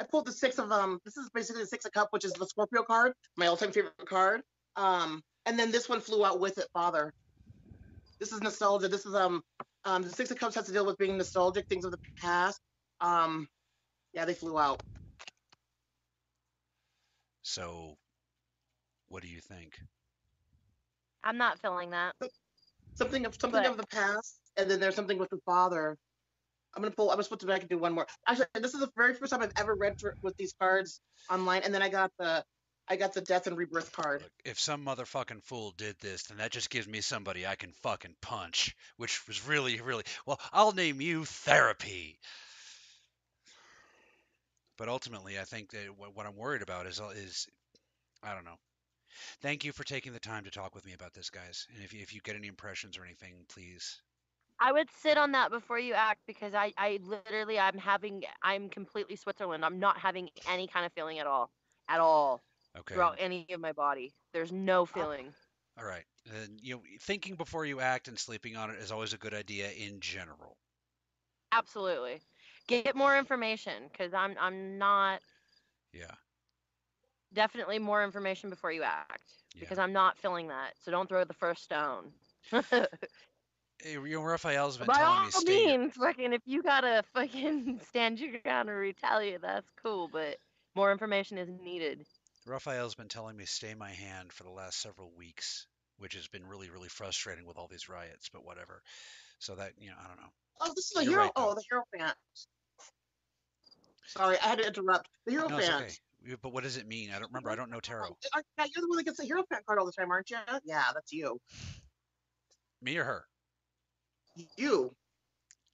I 0.01 0.05
pulled 0.05 0.27
the 0.27 0.33
six 0.33 0.59
of 0.59 0.73
um. 0.73 1.01
This 1.05 1.17
is 1.17 1.31
basically 1.31 1.63
the 1.63 1.69
six 1.69 1.85
of 1.85 1.93
cup, 1.93 2.09
which 2.11 2.25
is 2.25 2.33
the 2.33 2.47
Scorpio 2.47 2.83
card, 2.83 3.13
my 3.37 3.47
all-time 3.47 3.73
favorite 3.73 3.95
card. 4.05 4.43
Um, 4.77 5.23
and 5.47 5.59
then 5.59 5.71
this 5.71 5.89
one 5.89 6.01
flew 6.01 6.25
out 6.25 6.41
with 6.41 6.59
it, 6.59 6.67
Father. 6.73 7.13
This 8.19 8.33
is 8.33 8.41
nostalgia. 8.41 8.89
This 8.89 9.07
is 9.07 9.15
um, 9.15 9.43
um, 9.85 10.03
the 10.03 10.11
six 10.11 10.31
of 10.31 10.39
cups 10.39 10.55
has 10.55 10.67
to 10.67 10.73
deal 10.73 10.87
with 10.87 10.99
being 10.99 11.17
nostalgic, 11.17 11.67
things 11.69 11.85
of 11.85 11.91
the 11.91 11.99
past. 12.21 12.61
Um, 13.01 13.49
yeah, 14.13 14.25
they 14.25 14.35
flew 14.35 14.59
out. 14.59 14.81
So, 17.43 17.97
what 19.09 19.23
do 19.23 19.29
you 19.29 19.41
think? 19.41 19.79
I'm 21.25 21.37
not 21.37 21.61
feeling 21.61 21.91
that. 21.91 22.15
Something 22.95 23.27
of 23.27 23.37
something 23.41 23.63
But- 23.63 23.71
of 23.71 23.77
the 23.77 23.87
past, 23.87 24.39
and 24.57 24.71
then 24.71 24.81
there's 24.81 24.95
something 24.95 25.19
with 25.19 25.31
the 25.31 25.41
father. 25.45 25.97
I'm 26.75 26.83
gonna 26.83 26.95
pull. 26.95 27.11
I'm 27.11 27.17
gonna 27.17 27.25
split 27.25 27.43
it 27.43 27.47
back 27.47 27.61
and 27.61 27.69
do 27.69 27.79
one 27.79 27.93
more. 27.93 28.07
Actually, 28.27 28.47
this 28.55 28.73
is 28.75 28.81
the 28.81 28.91
very 28.97 29.15
first 29.15 29.31
time 29.31 29.43
I've 29.43 29.53
ever 29.57 29.75
read 29.75 30.01
for, 30.01 30.17
with 30.23 30.37
these 30.37 30.55
cards 30.59 31.01
online, 31.31 31.63
and 31.63 31.75
then 31.75 31.83
I 31.83 31.89
got 31.89 32.11
the, 32.19 32.45
I 32.89 32.97
got 32.97 33.15
the 33.15 33.21
death 33.21 33.47
and 33.47 33.57
rebirth 33.57 33.93
card. 33.93 34.23
Look, 34.23 34.33
if 34.45 34.59
some 34.59 34.85
motherfucking 34.85 35.45
fool 35.45 35.73
did 35.77 35.97
this, 36.01 36.25
then 36.25 36.39
that 36.39 36.51
just 36.51 36.69
gives 36.69 36.89
me 36.89 37.01
somebody 37.01 37.47
I 37.47 37.55
can 37.55 37.73
fucking 37.83 38.17
punch, 38.21 38.75
which 38.97 39.27
was 39.27 39.47
really, 39.47 39.81
really 39.81 40.05
well. 40.27 40.41
I'll 40.53 40.73
name 40.73 41.01
you 41.01 41.25
therapy. 41.25 42.19
But 44.77 44.89
ultimately, 44.89 45.39
I 45.39 45.45
think 45.45 45.71
that 45.71 45.97
what, 45.97 46.17
what 46.17 46.27
I'm 46.27 46.37
worried 46.37 46.63
about 46.63 46.87
is 46.87 47.01
uh, 47.01 47.11
is 47.15 47.47
I 48.23 48.35
don't 48.35 48.45
know. 48.45 48.59
Thank 49.41 49.65
you 49.65 49.73
for 49.73 49.85
taking 49.85 50.13
the 50.13 50.21
time 50.21 50.45
to 50.45 50.51
talk 50.51 50.75
with 50.75 50.85
me 50.87 50.95
about 50.95 51.13
this, 51.15 51.31
guys. 51.31 51.67
And 51.75 51.85
if 51.85 51.93
you, 51.93 52.01
if 52.01 52.15
you 52.15 52.21
get 52.23 52.35
any 52.35 52.49
impressions 52.49 52.97
or 52.97 53.05
anything, 53.05 53.35
please. 53.49 54.01
I 54.59 54.73
would 54.73 54.89
sit 55.03 55.19
on 55.19 55.33
that 55.33 55.51
before 55.51 55.79
you 55.79 55.93
act 55.95 56.21
because 56.27 56.55
I, 56.55 56.73
I 56.79 56.99
literally 57.05 57.59
I'm 57.59 57.79
having 57.79 58.23
I'm 58.43 58.69
completely 58.69 59.17
Switzerland. 59.17 59.65
I'm 59.65 59.81
not 59.81 59.99
having 59.99 60.31
any 60.49 60.67
kind 60.67 60.87
of 60.87 60.93
feeling 60.93 61.19
at 61.19 61.27
all. 61.27 61.51
At 61.89 62.01
all. 62.01 62.43
Okay. 62.79 62.95
Throughout 62.95 63.17
any 63.19 63.47
of 63.53 63.61
my 63.61 63.73
body. 63.73 64.13
There's 64.33 64.51
no 64.53 64.83
ah, 64.83 64.85
feeling. 64.87 65.27
All 65.79 65.85
right. 65.85 66.05
And 66.35 66.59
you 66.61 66.75
know, 66.77 66.83
thinking 67.01 67.35
before 67.37 67.67
you 67.67 67.81
act 67.81 68.09
and 68.09 68.19
sleeping 68.19 68.57
on 68.57 68.71
it 68.71 68.79
is 68.79 68.93
always 68.93 69.13
a 69.13 69.19
good 69.19 69.35
idea 69.35 69.71
in 69.71 70.01
general. 70.01 70.57
Absolutely. 71.53 72.21
Get 72.67 72.97
more 72.97 73.17
information 73.19 73.75
because 73.91 74.15
I'm 74.15 74.37
I'm 74.41 74.79
not 74.79 75.21
Yeah. 75.93 76.15
definitely 77.35 77.79
more 77.79 78.03
information 78.05 78.49
before 78.51 78.73
you 78.73 78.83
act 78.83 79.23
Yeah. 79.55 79.61
because 79.61 79.79
I'm 79.79 79.93
not 79.93 80.17
feeling 80.19 80.49
that. 80.49 80.73
So 80.83 80.91
don't 80.91 81.09
throw 81.09 81.25
the 81.25 81.35
first 81.35 81.63
stone. 81.65 82.13
Hey, 83.83 83.95
you 83.95 84.11
know, 84.11 84.23
Raphael's 84.23 84.77
been 84.79 84.87
By 84.87 84.99
telling 84.99 85.25
me 85.25 85.31
stay 85.33 85.69
your- 85.71 85.79
means, 85.79 85.95
fucking, 85.97 86.33
if 86.33 86.43
you 86.47 86.63
gotta 86.63 87.03
fucking 87.15 87.81
stand 87.89 88.21
your 88.21 88.39
ground 88.39 88.69
and 88.69 88.79
retaliate, 88.79 89.43
that's 89.43 89.69
cool. 89.83 90.09
But 90.13 90.37
more 90.77 90.93
information 90.93 91.37
is 91.37 91.49
needed. 91.49 92.07
Raphael's 92.47 92.95
been 92.95 93.09
telling 93.09 93.37
me 93.37 93.45
stay 93.45 93.75
my 93.75 93.91
hand 93.91 94.33
for 94.33 94.43
the 94.43 94.51
last 94.51 94.81
several 94.81 95.13
weeks, 95.17 95.67
which 95.99 96.15
has 96.15 96.27
been 96.29 96.47
really, 96.47 96.71
really 96.71 96.89
frustrating 96.89 97.47
with 97.47 97.57
all 97.57 97.69
these 97.69 97.89
riots, 97.89 98.29
but 98.33 98.45
whatever. 98.45 98.83
So 99.39 99.55
that, 99.55 99.73
you 99.79 99.91
know, 99.91 99.97
I 100.03 100.09
don't 100.09 100.21
know. 100.21 100.33
Oh, 100.61 100.73
this 100.75 100.91
is 100.91 100.97
a 101.01 101.05
You're 101.05 101.13
hero. 101.13 101.23
right, 101.25 101.33
oh, 101.37 101.55
the 101.55 101.63
hero 101.69 101.83
fan. 101.97 102.13
Sorry, 104.07 104.37
I 104.39 104.49
had 104.49 104.59
to 104.59 104.67
interrupt. 104.67 105.09
The 105.27 105.33
hero 105.33 105.49
No, 105.49 105.59
it's 105.59 105.69
fan. 105.69 105.83
okay. 105.83 106.37
But 106.43 106.53
what 106.53 106.63
does 106.63 106.77
it 106.77 106.87
mean? 106.87 107.11
I 107.11 107.19
don't 107.19 107.31
remember. 107.33 107.51
I 107.51 107.57
don't 107.57 107.71
know 107.71 107.81
tarot. 107.81 108.07
Oh, 108.07 108.17
uh, 108.37 108.43
yeah, 108.59 108.67
you're 108.75 108.83
the 108.83 108.89
one 108.89 108.97
that 108.99 109.05
gets 109.05 109.19
the 109.19 109.27
Hierophant 109.27 109.65
card 109.67 109.79
all 109.79 109.87
the 109.87 109.93
time, 109.93 110.11
aren't 110.11 110.31
you? 110.31 110.39
Yeah, 110.65 110.85
that's 110.95 111.13
you. 111.13 111.39
Me 112.83 112.97
or 112.97 113.05
her? 113.05 113.25
You. 114.57 114.95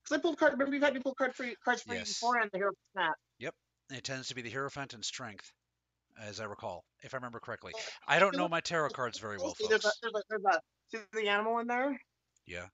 Because 0.03 0.19
I 0.19 0.21
pulled 0.21 0.39
card. 0.39 0.53
Remember, 0.53 0.75
you've 0.75 0.83
had 0.83 0.95
me 0.95 1.01
pull 1.01 1.15
card 1.15 1.35
for 1.35 1.45
you, 1.45 1.55
cards 1.65 1.83
for 1.83 1.93
you 1.93 1.99
Yes. 2.01 2.09
before, 2.09 2.39
and 2.39 2.51
the 2.51 2.59
hero 2.59 2.73
fan. 2.95 3.13
Yep. 3.39 3.55
It 3.91 4.05
tends 4.05 4.29
to 4.29 4.35
be 4.35 4.43
the 4.43 4.51
Hierophant 4.51 4.95
and 4.95 5.05
Strength, 5.05 5.51
as 6.27 6.41
I 6.41 6.45
recall, 6.45 6.85
if 7.03 7.15
I 7.15 7.17
remember 7.17 7.41
correctly. 7.41 7.73
I 8.07 8.19
don't 8.19 8.37
know 8.37 8.49
my 8.49 8.61
tarot 8.61 8.91
cards 8.91 9.19
very 9.21 9.39
well, 9.39 9.55
See, 9.55 9.67
there's 9.69 9.85
a, 9.85 9.91
there's 10.03 10.15
a, 10.15 10.23
there's 10.29 10.45
a, 10.45 10.61
see 10.91 10.99
the 11.13 11.29
animal 11.29 11.59
in 11.59 11.67
there? 11.67 11.99
Yeah. 12.47 12.67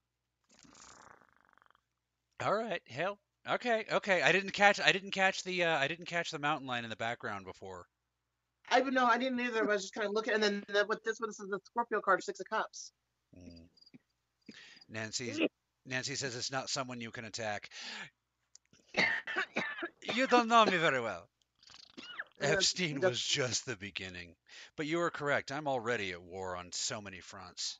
All 2.43 2.53
right. 2.53 2.81
Hell. 2.87 3.19
Okay. 3.49 3.85
Okay. 3.91 4.21
I 4.21 4.31
didn't 4.31 4.51
catch. 4.51 4.79
I 4.79 4.91
didn't 4.91 5.11
catch 5.11 5.43
the. 5.43 5.63
Uh, 5.63 5.77
I 5.77 5.87
didn't 5.87 6.05
catch 6.07 6.31
the 6.31 6.39
mountain 6.39 6.67
lion 6.67 6.83
in 6.83 6.89
the 6.89 6.95
background 6.95 7.45
before. 7.45 7.85
I 8.69 8.81
would 8.81 8.93
know. 8.93 9.05
I 9.05 9.17
didn't 9.17 9.39
either. 9.39 9.63
But 9.63 9.71
I 9.71 9.73
was 9.73 9.83
just 9.83 9.93
kind 9.93 10.07
of 10.07 10.13
looking, 10.13 10.33
and 10.33 10.43
then 10.43 10.63
the, 10.67 10.85
with 10.87 11.03
this 11.03 11.19
one, 11.19 11.29
this 11.29 11.39
is 11.39 11.49
the 11.49 11.59
Scorpio 11.63 12.01
card, 12.01 12.23
Six 12.23 12.39
of 12.39 12.47
Cups. 12.49 12.91
Mm. 13.37 13.67
Nancy. 14.89 15.47
Nancy 15.85 16.15
says 16.15 16.35
it's 16.35 16.51
not 16.51 16.69
someone 16.69 16.99
you 16.99 17.11
can 17.11 17.25
attack. 17.25 17.69
you 20.15 20.25
don't 20.27 20.47
know 20.47 20.65
me 20.65 20.77
very 20.77 20.99
well. 20.99 21.27
Epstein 22.41 22.99
was 22.99 23.21
just 23.21 23.65
the 23.65 23.75
beginning. 23.77 24.35
But 24.75 24.85
you 24.87 24.99
are 25.01 25.09
correct. 25.09 25.51
I'm 25.51 25.67
already 25.67 26.11
at 26.11 26.21
war 26.21 26.55
on 26.55 26.71
so 26.71 27.01
many 27.01 27.19
fronts. 27.19 27.79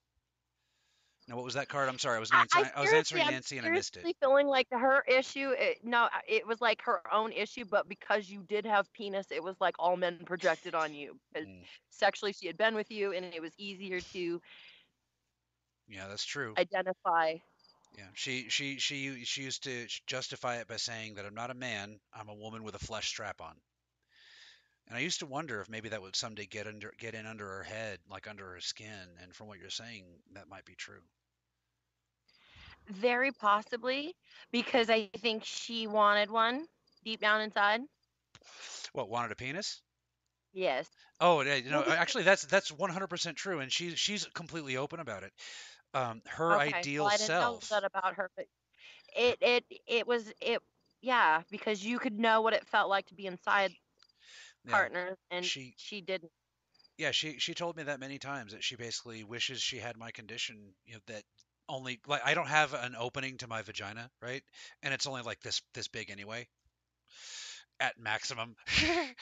Now, 1.28 1.38
what 1.38 1.46
was 1.46 1.56
that 1.56 1.70
card? 1.70 1.90
I'm 1.90 1.98
sorry. 1.98 2.18
I 2.18 2.20
was, 2.20 2.30
I- 2.32 2.38
Nancy, 2.38 2.56
I 2.56 2.60
I, 2.60 2.82
was 2.82 2.90
seriously- 2.90 2.98
answering 2.98 3.24
I'm 3.24 3.32
Nancy 3.34 3.58
and 3.58 3.68
I 3.68 3.70
missed 3.72 3.98
it. 3.98 4.16
Feeling 4.20 4.48
like 4.48 4.68
her 4.72 5.04
issue. 5.08 5.50
It, 5.58 5.80
no, 5.84 6.08
it 6.28 6.46
was 6.46 6.62
like 6.62 6.84
her 6.84 7.02
own 7.12 7.32
issue, 7.32 7.66
but 7.70 7.90
because 7.90 8.30
you 8.30 8.44
did 8.48 8.66
have 8.66 8.92
penis, 8.94 9.26
it 9.32 9.44
was 9.44 9.56
like 9.60 9.76
all 9.80 9.98
men 9.98 10.20
projected 10.26 10.76
on 10.76 10.94
you. 10.94 11.18
Mm, 11.36 11.64
Sexually, 11.90 12.34
she 12.34 12.46
had 12.48 12.58
been 12.58 12.76
with 12.76 12.92
you, 12.92 13.12
and 13.14 13.26
it 13.34 13.42
was 13.42 13.54
easier 13.58 14.00
to 14.14 14.40
yeah, 15.88 16.08
that's 16.08 16.26
true. 16.26 16.54
identify. 16.58 17.36
Yeah, 17.98 18.04
she 18.14 18.50
she 18.50 18.78
she 18.78 19.24
she 19.24 19.44
used 19.44 19.64
to 19.64 19.88
justify 20.06 20.58
it 20.58 20.68
by 20.68 20.76
saying 20.78 21.16
that 21.16 21.26
I'm 21.26 21.34
not 21.36 21.50
a 21.50 21.54
man, 21.56 22.00
I'm 22.14 22.30
a 22.30 22.36
woman 22.36 22.64
with 22.64 22.76
a 22.76 22.80
flesh 22.80 23.08
strap 23.08 23.42
on. 23.42 23.56
And 24.88 24.98
I 24.98 25.02
used 25.02 25.20
to 25.20 25.28
wonder 25.28 25.62
if 25.62 25.70
maybe 25.70 25.90
that 25.90 26.02
would 26.02 26.16
someday 26.16 26.48
get 26.48 26.66
under 26.66 26.92
get 26.98 27.14
in 27.14 27.28
under 27.28 27.48
her 27.48 27.64
head, 27.64 28.02
like 28.08 28.26
under 28.28 28.54
her 28.54 28.62
skin. 28.62 29.16
And 29.20 29.36
from 29.36 29.48
what 29.48 29.60
you're 29.60 29.70
saying, 29.70 30.24
that 30.32 30.48
might 30.48 30.66
be 30.66 30.76
true. 30.76 31.04
Very 32.88 33.32
possibly, 33.32 34.16
because 34.52 34.90
I 34.90 35.08
think 35.10 35.44
she 35.44 35.86
wanted 35.88 36.32
one 36.32 36.68
deep 37.04 37.20
down 37.20 37.42
inside. 37.42 37.82
What 38.94 39.10
wanted 39.10 39.32
a 39.32 39.36
penis? 39.36 39.84
Yes. 40.54 40.90
Oh, 41.20 41.42
yeah, 41.42 41.56
you 41.56 41.70
know, 41.70 41.84
actually, 41.84 42.24
that's 42.24 42.44
that's 42.44 42.72
100% 42.72 43.38
true, 43.38 43.60
and 43.60 43.72
she's 43.72 43.98
she's 44.00 44.26
completely 44.28 44.78
open 44.78 45.00
about 45.00 45.24
it. 45.24 45.34
Um, 45.94 46.22
her 46.26 46.58
Okay, 46.58 46.60
ideal 46.60 46.90
well, 46.98 47.12
I 47.12 47.18
didn't 47.18 47.38
self. 47.38 47.40
know 47.40 47.62
that 47.70 47.84
about 47.84 48.16
her, 48.16 48.30
but 48.36 48.48
it 49.16 49.40
it 49.42 49.66
it 49.88 50.08
was 50.08 50.34
it 50.42 50.62
yeah 51.02 51.44
because 51.52 51.86
you 51.86 52.00
could 52.00 52.20
know 52.20 52.42
what 52.42 52.54
it 52.54 52.68
felt 52.68 52.90
like 52.90 53.08
to 53.08 53.16
be 53.16 53.28
inside 53.28 53.76
yeah, 54.66 54.88
partners, 54.88 55.18
and 55.32 55.52
she 55.52 55.78
she 55.78 56.02
didn't. 56.02 56.32
yeah 56.98 57.12
she 57.12 57.40
she 57.40 57.54
told 57.54 57.76
me 57.78 57.84
that 57.84 58.00
many 58.00 58.18
times 58.20 58.52
that 58.54 58.64
she 58.64 58.76
basically 58.76 59.24
wishes 59.24 59.62
she 59.62 59.78
had 59.78 59.98
my 59.98 60.12
condition 60.12 60.74
you 60.86 60.94
know 60.96 61.00
that 61.08 61.24
only 61.70 62.00
like 62.08 62.22
i 62.26 62.34
don't 62.34 62.48
have 62.48 62.74
an 62.74 62.96
opening 62.98 63.38
to 63.38 63.48
my 63.48 63.62
vagina 63.62 64.10
right? 64.22 64.44
And 64.84 64.94
it's 64.94 65.08
only 65.08 65.22
like 65.22 65.42
this 65.42 65.62
this 65.74 65.88
big 65.88 66.10
anyway 66.12 66.48
at 67.80 67.98
maximum. 68.00 68.56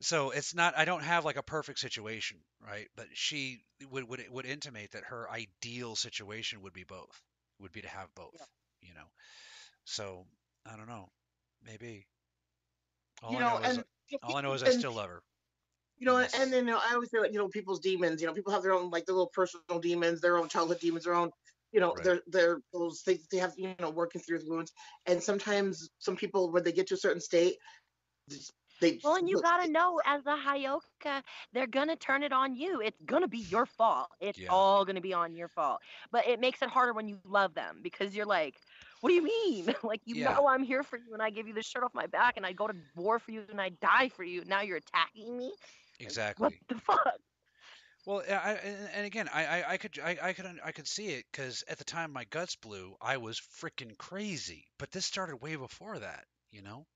So 0.00 0.30
it's 0.30 0.54
not 0.54 0.76
i 0.78 0.84
don't 0.84 1.02
have 1.02 1.24
like 1.24 1.36
a 1.36 1.42
perfect 1.42 1.78
situation 1.78 2.38
right? 2.66 2.88
But 2.96 3.06
she 3.14 3.62
would 3.90 4.08
would 4.08 4.22
would 4.30 4.46
intimate 4.46 4.92
that 4.92 5.04
her 5.04 5.28
ideal 5.30 5.96
situation 5.96 6.62
would 6.62 6.72
be 6.72 6.84
both 6.84 7.20
would 7.60 7.72
be 7.72 7.82
to 7.82 7.88
have 7.88 8.14
both 8.14 8.48
you 8.82 8.94
know? 8.94 9.08
So 9.84 10.26
i 10.66 10.76
don't 10.76 10.88
know. 10.88 11.08
Maybe. 11.64 12.06
All 13.22 13.34
you 13.34 13.38
I 13.38 13.44
know, 13.44 13.56
know 13.56 13.60
is 13.60 13.78
and 13.78 13.84
all 14.22 14.36
i 14.36 14.40
know 14.40 14.52
is 14.52 14.62
i 14.62 14.68
still 14.70 14.92
love 14.92 15.08
her 15.08 15.22
You 15.98 16.06
know, 16.06 16.18
Yes. 16.18 16.34
and 16.34 16.52
then 16.52 16.66
you 16.66 16.72
know, 16.72 16.80
I 16.82 16.94
always 16.94 17.10
say 17.10 17.18
like, 17.18 17.32
you 17.32 17.38
know, 17.38 17.48
people's 17.48 17.80
demons. 17.80 18.20
You 18.20 18.28
know, 18.28 18.32
people 18.34 18.52
have 18.52 18.62
their 18.62 18.72
own 18.72 18.90
like 18.90 19.04
their 19.06 19.14
little 19.16 19.30
personal 19.34 19.80
demons, 19.80 20.20
their 20.20 20.38
own 20.38 20.48
childhood 20.48 20.78
demons, 20.80 21.04
their 21.04 21.14
own, 21.14 21.30
you 21.72 21.80
know, 21.80 21.96
Right. 21.96 22.04
their 22.04 22.20
their 22.26 22.60
those 22.72 23.02
things 23.02 23.26
they 23.30 23.38
have, 23.38 23.52
you 23.56 23.74
know, 23.80 23.90
working 23.90 24.20
through 24.20 24.38
the 24.38 24.48
wounds. 24.48 24.72
And 25.06 25.22
sometimes 25.22 25.90
some 25.98 26.16
people, 26.16 26.50
when 26.52 26.62
they 26.62 26.72
get 26.72 26.86
to 26.88 26.94
a 26.94 26.98
certain 26.98 27.20
state, 27.20 27.56
they 28.80 28.98
Well, 29.02 29.16
and 29.16 29.28
you 29.28 29.36
look- 29.36 29.42
gotta 29.42 29.70
know, 29.70 30.00
as 30.04 30.26
a 30.26 30.36
Heyoka, 30.36 31.22
they're 31.52 31.66
gonna 31.66 31.96
turn 31.96 32.22
it 32.22 32.32
on 32.32 32.54
you. 32.54 32.80
It's 32.80 33.00
gonna 33.04 33.28
be 33.28 33.38
your 33.38 33.66
fault. 33.66 34.08
It's 34.20 34.40
Yeah. 34.40 34.48
all 34.48 34.84
gonna 34.84 35.00
be 35.00 35.12
on 35.12 35.34
your 35.34 35.48
fault. 35.48 35.80
But 36.10 36.26
it 36.26 36.40
makes 36.40 36.62
it 36.62 36.68
harder 36.68 36.92
when 36.92 37.08
you 37.08 37.20
love 37.24 37.54
them 37.54 37.80
because 37.82 38.14
you're 38.14 38.26
like, 38.26 38.60
what 39.00 39.10
do 39.10 39.14
you 39.14 39.22
mean? 39.22 39.74
like 39.82 40.00
you 40.04 40.16
Yeah. 40.16 40.34
know 40.34 40.46
I'm 40.46 40.62
here 40.62 40.82
for 40.82 40.98
you, 40.98 41.12
and 41.14 41.22
I 41.22 41.30
give 41.30 41.46
you 41.46 41.54
the 41.54 41.62
shirt 41.62 41.84
off 41.84 41.94
my 41.94 42.06
back, 42.06 42.36
and 42.36 42.44
I 42.46 42.52
go 42.52 42.66
to 42.66 42.74
war 42.96 43.18
for 43.18 43.30
you, 43.30 43.44
and 43.50 43.60
I 43.60 43.70
die 43.70 44.08
for 44.08 44.24
you. 44.24 44.44
Now 44.44 44.62
you're 44.62 44.78
attacking 44.78 45.36
me. 45.36 45.52
Exactly. 46.00 46.44
What 46.44 46.54
the 46.68 46.80
fuck? 46.80 47.20
Well, 48.06 48.22
I, 48.26 48.52
and, 48.94 49.04
again, 49.04 49.28
I, 49.32 49.44
I, 49.44 49.72
I 49.72 49.76
could, 49.76 49.98
I, 49.98 50.18
I 50.22 50.32
could, 50.32 50.46
I 50.64 50.72
could 50.72 50.88
see 50.88 51.08
it 51.08 51.26
because 51.30 51.62
at 51.68 51.78
the 51.78 51.84
time 51.84 52.10
my 52.12 52.24
guts 52.24 52.56
blew, 52.56 52.96
I 53.00 53.18
was 53.18 53.38
freaking 53.38 53.98
crazy. 53.98 54.64
But 54.78 54.90
this 54.90 55.04
started 55.04 55.36
way 55.36 55.56
before 55.56 55.98
that, 55.98 56.24
you 56.50 56.62
know. 56.62 56.86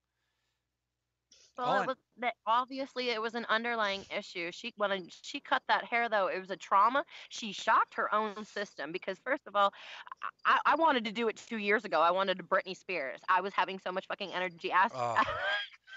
Well, 1.58 1.66
All 1.66 1.82
it 1.82 1.86
was 1.86 1.96
that 2.18 2.34
obviously 2.46 3.10
it 3.10 3.20
was 3.20 3.34
an 3.34 3.44
underlying 3.48 4.04
issue. 4.16 4.50
She 4.52 4.72
when 4.76 5.08
she 5.10 5.40
cut 5.40 5.62
that 5.68 5.84
hair 5.84 6.08
though, 6.08 6.28
it 6.28 6.38
was 6.40 6.50
a 6.50 6.56
trauma. 6.56 7.04
She 7.28 7.52
shocked 7.52 7.94
her 7.94 8.12
own 8.14 8.44
system 8.44 8.92
because 8.92 9.18
first 9.18 9.46
of 9.46 9.54
all, 9.54 9.72
I, 10.44 10.60
I 10.64 10.76
wanted 10.76 11.04
to 11.04 11.12
do 11.12 11.28
it 11.28 11.36
two 11.36 11.58
years 11.58 11.84
ago. 11.84 12.00
I 12.00 12.10
wanted 12.10 12.38
to 12.38 12.44
Britney 12.44 12.76
Spears. 12.76 13.20
I 13.28 13.40
was 13.40 13.52
having 13.52 13.78
so 13.78 13.92
much 13.92 14.06
fucking 14.06 14.32
energy. 14.32 14.72
Ask 14.72 14.94
Oh. 14.96 15.22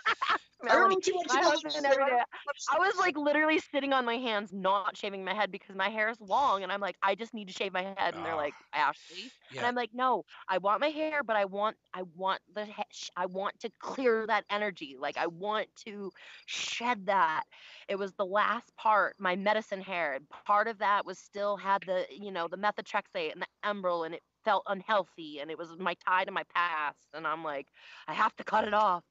I 0.70 0.74
Melanie, 0.74 0.96
remember 0.96 1.02
too 1.02 1.14
much 1.16 1.28
my 1.28 1.42
husband 1.42 1.86
every 1.86 2.06
day. 2.06 2.22
I 2.70 2.80
was 2.80 2.96
like 2.98 3.18
literally 3.18 3.60
sitting 3.60 3.94
on 3.94 4.06
my 4.06 4.18
hands, 4.18 4.54
not 4.54 4.98
shaving 4.98 5.24
my 5.24 5.34
head 5.34 5.52
because 5.52 5.76
my 5.76 5.90
hair 5.90 6.10
is 6.10 6.20
long, 6.22 6.64
and 6.64 6.72
I'm 6.72 6.82
like, 6.82 6.98
I 7.02 7.16
just 7.16 7.34
need 7.34 7.48
to 7.48 7.54
shave 7.54 7.74
my 7.74 7.84
head, 7.84 8.16
and 8.16 8.26
they're 8.26 8.34
Ah. 8.34 8.38
like, 8.38 8.56
Ashley, 8.74 9.32
yeah. 9.52 9.62
and 9.62 9.68
I'm 9.68 9.76
like, 9.76 9.92
no, 9.94 10.26
I 10.48 10.58
want 10.60 10.82
my 10.82 10.90
hair, 10.90 11.24
but 11.24 11.36
I 11.36 11.46
want, 11.46 11.78
I 11.94 12.04
want 12.04 12.42
the, 12.54 12.66
he- 12.66 12.84
I 13.16 13.26
want 13.26 13.60
to 13.62 13.70
clear 13.80 14.26
that 14.28 14.46
energy. 14.50 14.96
Like 15.00 15.18
I 15.18 15.28
want 15.28 15.68
to 15.86 16.12
shed 16.46 17.06
that. 17.08 17.44
It 17.88 17.98
was 17.98 18.14
the 18.14 18.26
last 18.26 18.76
part, 18.76 19.16
my 19.20 19.36
medicine 19.36 19.82
hair. 19.82 20.20
Part 20.46 20.68
of 20.68 20.80
that 20.80 21.06
was 21.06 21.20
still 21.20 21.58
had 21.58 21.86
the, 21.86 22.06
you 22.10 22.32
know, 22.32 22.48
the 22.48 22.58
methotrexate 22.58 23.32
and 23.34 23.42
the 23.42 23.48
emerald, 23.64 24.06
and 24.06 24.16
it 24.16 24.24
felt 24.44 24.64
unhealthy, 24.68 25.40
and 25.40 25.52
it 25.52 25.58
was 25.58 25.76
my 25.78 25.96
tie 26.08 26.26
to 26.26 26.32
my 26.32 26.44
past. 26.54 27.10
And 27.14 27.26
I'm 27.28 27.44
like, 27.44 27.68
I 28.08 28.14
have 28.14 28.36
to 28.38 28.44
cut 28.44 28.66
it 28.68 28.74
off. 28.74 29.04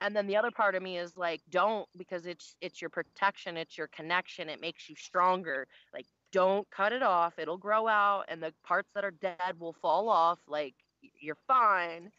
And 0.00 0.16
then 0.16 0.26
the 0.26 0.36
other 0.36 0.50
part 0.50 0.74
of 0.74 0.82
me 0.82 0.98
is 0.98 1.16
like, 1.16 1.42
don't 1.50 1.86
because 1.96 2.26
it's 2.26 2.56
it's 2.60 2.80
your 2.80 2.90
protection, 2.90 3.56
it's 3.56 3.76
your 3.76 3.88
connection, 3.88 4.48
it 4.48 4.60
makes 4.60 4.88
you 4.88 4.96
stronger. 4.96 5.66
Like, 5.92 6.06
don't 6.32 6.68
cut 6.70 6.92
it 6.92 7.02
off. 7.02 7.38
It'll 7.38 7.58
grow 7.58 7.86
out, 7.86 8.24
and 8.28 8.42
the 8.42 8.52
parts 8.64 8.88
that 8.94 9.04
are 9.04 9.10
dead 9.10 9.58
will 9.58 9.74
fall 9.74 10.08
off. 10.08 10.38
Like, 10.48 10.74
you're 11.20 11.38
fine. 11.46 12.10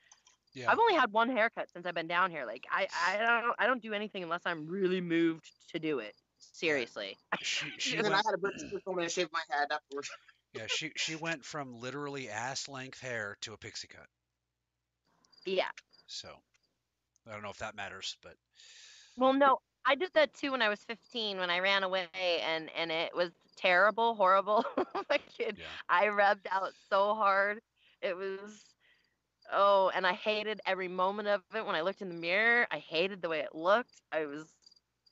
Yeah. 0.53 0.71
I've 0.71 0.79
only 0.79 0.93
had 0.95 1.11
one 1.11 1.29
haircut 1.29 1.69
since 1.69 1.85
I've 1.85 1.95
been 1.95 2.07
down 2.07 2.31
here. 2.31 2.45
Like, 2.45 2.65
I 2.71 2.87
I 3.07 3.17
don't 3.41 3.55
I 3.59 3.65
don't 3.67 3.81
do 3.81 3.93
anything 3.93 4.23
unless 4.23 4.41
I'm 4.45 4.67
really 4.67 5.01
moved 5.01 5.51
to 5.69 5.79
do 5.79 5.99
it. 5.99 6.15
Seriously. 6.37 7.17
She 7.41 7.73
she 7.77 7.97
And 7.97 8.05
then 8.05 8.13
I 8.13 8.21
had 8.25 8.33
a 8.33 8.37
British 8.37 8.61
told 8.83 8.97
me 8.97 9.03
to 9.03 9.09
shave 9.09 9.29
my 9.33 9.41
head 9.49 9.67
afterwards. 9.71 10.09
yeah 10.53 10.67
she 10.67 10.91
she 10.95 11.15
went 11.15 11.43
from 11.43 11.73
literally 11.73 12.29
ass 12.29 12.67
length 12.69 13.01
hair 13.01 13.37
to 13.41 13.53
a 13.53 13.57
pixie 13.57 13.87
cut. 13.87 14.07
Yeah. 15.45 15.69
So 16.07 16.29
I 17.27 17.31
don't 17.31 17.41
know 17.43 17.49
if 17.49 17.57
that 17.59 17.75
matters, 17.75 18.17
but 18.21 18.35
Well, 19.17 19.33
no, 19.33 19.59
I 19.85 19.95
did 19.95 20.09
that 20.13 20.33
too 20.33 20.51
when 20.51 20.61
I 20.61 20.69
was 20.69 20.79
15 20.83 21.37
when 21.37 21.49
I 21.49 21.59
ran 21.59 21.83
away 21.83 22.07
and 22.43 22.69
and 22.77 22.91
it 22.91 23.15
was 23.15 23.31
terrible, 23.55 24.15
horrible. 24.15 24.63
Fucking- 25.09 25.57
yeah. 25.57 25.65
I 25.89 26.09
rubbed 26.09 26.47
out 26.51 26.71
so 26.89 27.13
hard. 27.15 27.59
It 28.01 28.15
was 28.15 28.63
oh, 29.51 29.91
and 29.95 30.05
I 30.07 30.13
hated 30.13 30.59
every 30.65 30.87
moment 30.87 31.27
of 31.27 31.41
it 31.55 31.65
when 31.65 31.75
I 31.75 31.81
looked 31.81 32.01
in 32.01 32.09
the 32.09 32.15
mirror. 32.15 32.67
I 32.71 32.77
hated 32.79 33.21
the 33.21 33.29
way 33.29 33.39
it 33.39 33.53
looked. 33.55 34.01
I 34.11 34.25
was 34.25 34.45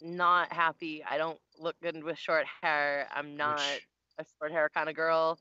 not 0.01 0.51
happy. 0.51 1.03
I 1.03 1.17
don't 1.17 1.39
look 1.59 1.75
good 1.81 2.03
with 2.03 2.17
short 2.17 2.45
hair. 2.61 3.07
I'm 3.13 3.35
not 3.37 3.59
Which- 3.59 3.87
a 4.19 4.25
short 4.39 4.51
hair 4.51 4.69
kind 4.69 4.89
of 4.89 4.95
girl. 4.95 5.39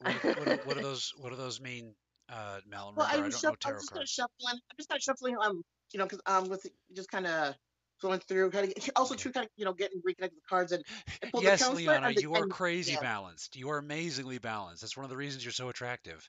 What, 0.00 0.22
do- 0.22 0.28
what, 0.44 0.66
what 0.66 0.76
do 0.76 0.82
those 0.82 1.12
what 1.18 1.30
do 1.30 1.36
those 1.36 1.60
mean, 1.60 1.94
uh, 2.30 2.60
Mal? 2.66 2.94
Well, 2.96 3.06
Remember, 3.06 3.12
I 3.12 3.16
I, 3.22 3.26
was, 3.26 3.40
don't 3.40 3.42
know 3.42 3.50
shuff- 3.50 3.58
I'm 3.66 3.74
just 3.80 3.90
kind 3.92 4.02
of 4.02 4.08
cards. 4.08 4.10
shuffling. 4.10 4.60
I 4.70 4.74
just 4.76 4.86
started 4.88 5.02
shuffling. 5.02 5.36
Um, 5.42 5.62
you 5.92 5.98
know, 5.98 6.04
because 6.06 6.20
um, 6.26 6.48
with 6.48 6.66
just 6.94 7.10
kind 7.10 7.26
of 7.26 7.54
going 8.02 8.20
through, 8.20 8.50
kind 8.50 8.66
of 8.76 8.90
also 8.96 9.14
Okay. 9.14 9.22
too 9.24 9.32
kind 9.32 9.44
of 9.46 9.50
you 9.56 9.64
know 9.64 9.72
getting 9.72 10.00
reconnected 10.04 10.36
with 10.36 10.42
the 10.44 10.48
cards 10.48 10.72
and. 10.72 10.84
I 11.22 11.30
pulled 11.30 11.42
the 11.44 11.48
Yes, 11.48 11.60
counselor 11.62 11.92
Liana, 11.92 12.08
and 12.08 12.16
the- 12.16 12.22
you 12.22 12.34
are 12.34 12.42
and- 12.44 12.50
crazy 12.50 12.92
yeah. 12.92 13.00
balanced. 13.00 13.56
You 13.56 13.70
are 13.70 13.78
amazingly 13.78 14.38
balanced. 14.38 14.82
That's 14.82 14.96
one 14.96 15.04
of 15.04 15.10
the 15.10 15.16
reasons 15.16 15.44
you're 15.44 15.52
so 15.52 15.68
attractive. 15.68 16.28